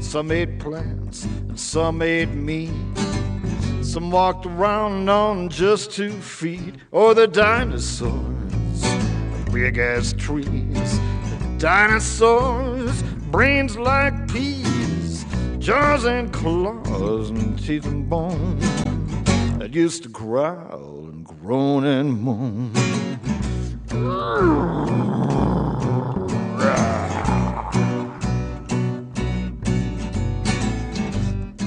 Some 0.00 0.32
ate 0.32 0.58
plants 0.58 1.24
and 1.24 1.58
some 1.58 2.02
ate 2.02 2.34
meat. 2.34 2.70
Some 3.82 4.10
walked 4.10 4.46
around 4.46 5.08
on 5.08 5.48
just 5.48 5.92
two 5.92 6.10
feet. 6.10 6.74
Or 6.90 7.14
the 7.14 7.28
dinosaurs, 7.28 8.82
big 9.52 9.78
as 9.78 10.12
trees. 10.14 11.00
Dinosaurs, 11.58 13.02
brains 13.30 13.78
like 13.78 14.28
peas, 14.28 14.66
jaws 15.66 16.04
and 16.04 16.32
claws 16.32 17.30
and 17.30 17.58
teeth 17.58 17.86
and 17.86 18.08
bone. 18.08 18.56
That 19.58 19.74
used 19.74 20.04
to 20.04 20.08
growl 20.08 21.08
and 21.08 21.26
groan 21.26 21.84
and 21.84 22.22
moan. 22.22 22.72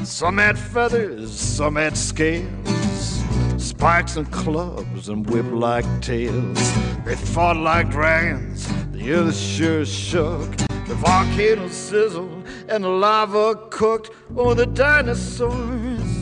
Some 0.06 0.38
had 0.38 0.58
feathers, 0.58 1.38
some 1.38 1.76
had 1.76 1.98
scales, 1.98 3.22
spikes 3.58 4.16
and 4.16 4.32
clubs 4.32 5.10
and 5.10 5.30
whip-like 5.30 6.02
tails. 6.02 6.74
They 7.04 7.16
fought 7.16 7.58
like 7.58 7.90
dragons, 7.90 8.66
the 8.94 9.12
earth 9.12 9.36
sure 9.36 9.84
shook. 9.84 10.56
The 10.88 10.96
volcano 10.96 11.68
sizzled 11.68 12.39
and 12.70 13.02
lava 13.02 13.56
cooked. 13.70 14.12
Oh, 14.38 14.54
the 14.54 14.66
dinosaurs, 14.66 16.20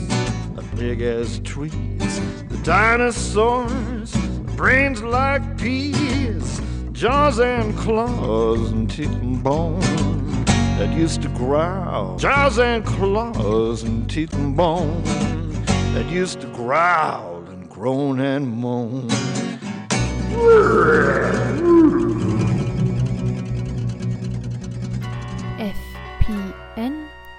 big 0.76 1.02
as 1.02 1.40
trees. 1.40 2.20
The 2.48 2.60
dinosaurs, 2.62 4.16
brains 4.56 5.02
like 5.02 5.58
peas, 5.58 6.60
jaws 6.92 7.38
and 7.40 7.76
claws 7.76 8.70
and 8.70 8.88
teeth 8.90 9.12
and 9.12 9.42
bone 9.42 9.80
that 10.78 10.92
used 10.96 11.22
to 11.22 11.28
growl. 11.30 12.16
Jaws 12.16 12.58
and 12.58 12.84
claws 12.84 13.82
and 13.82 14.08
teeth 14.08 14.32
and 14.34 14.56
bone 14.56 15.02
that 15.94 16.06
used 16.08 16.40
to 16.40 16.46
growl 16.48 17.44
and 17.48 17.68
groan 17.68 18.20
and 18.20 18.48
moan. 18.48 19.08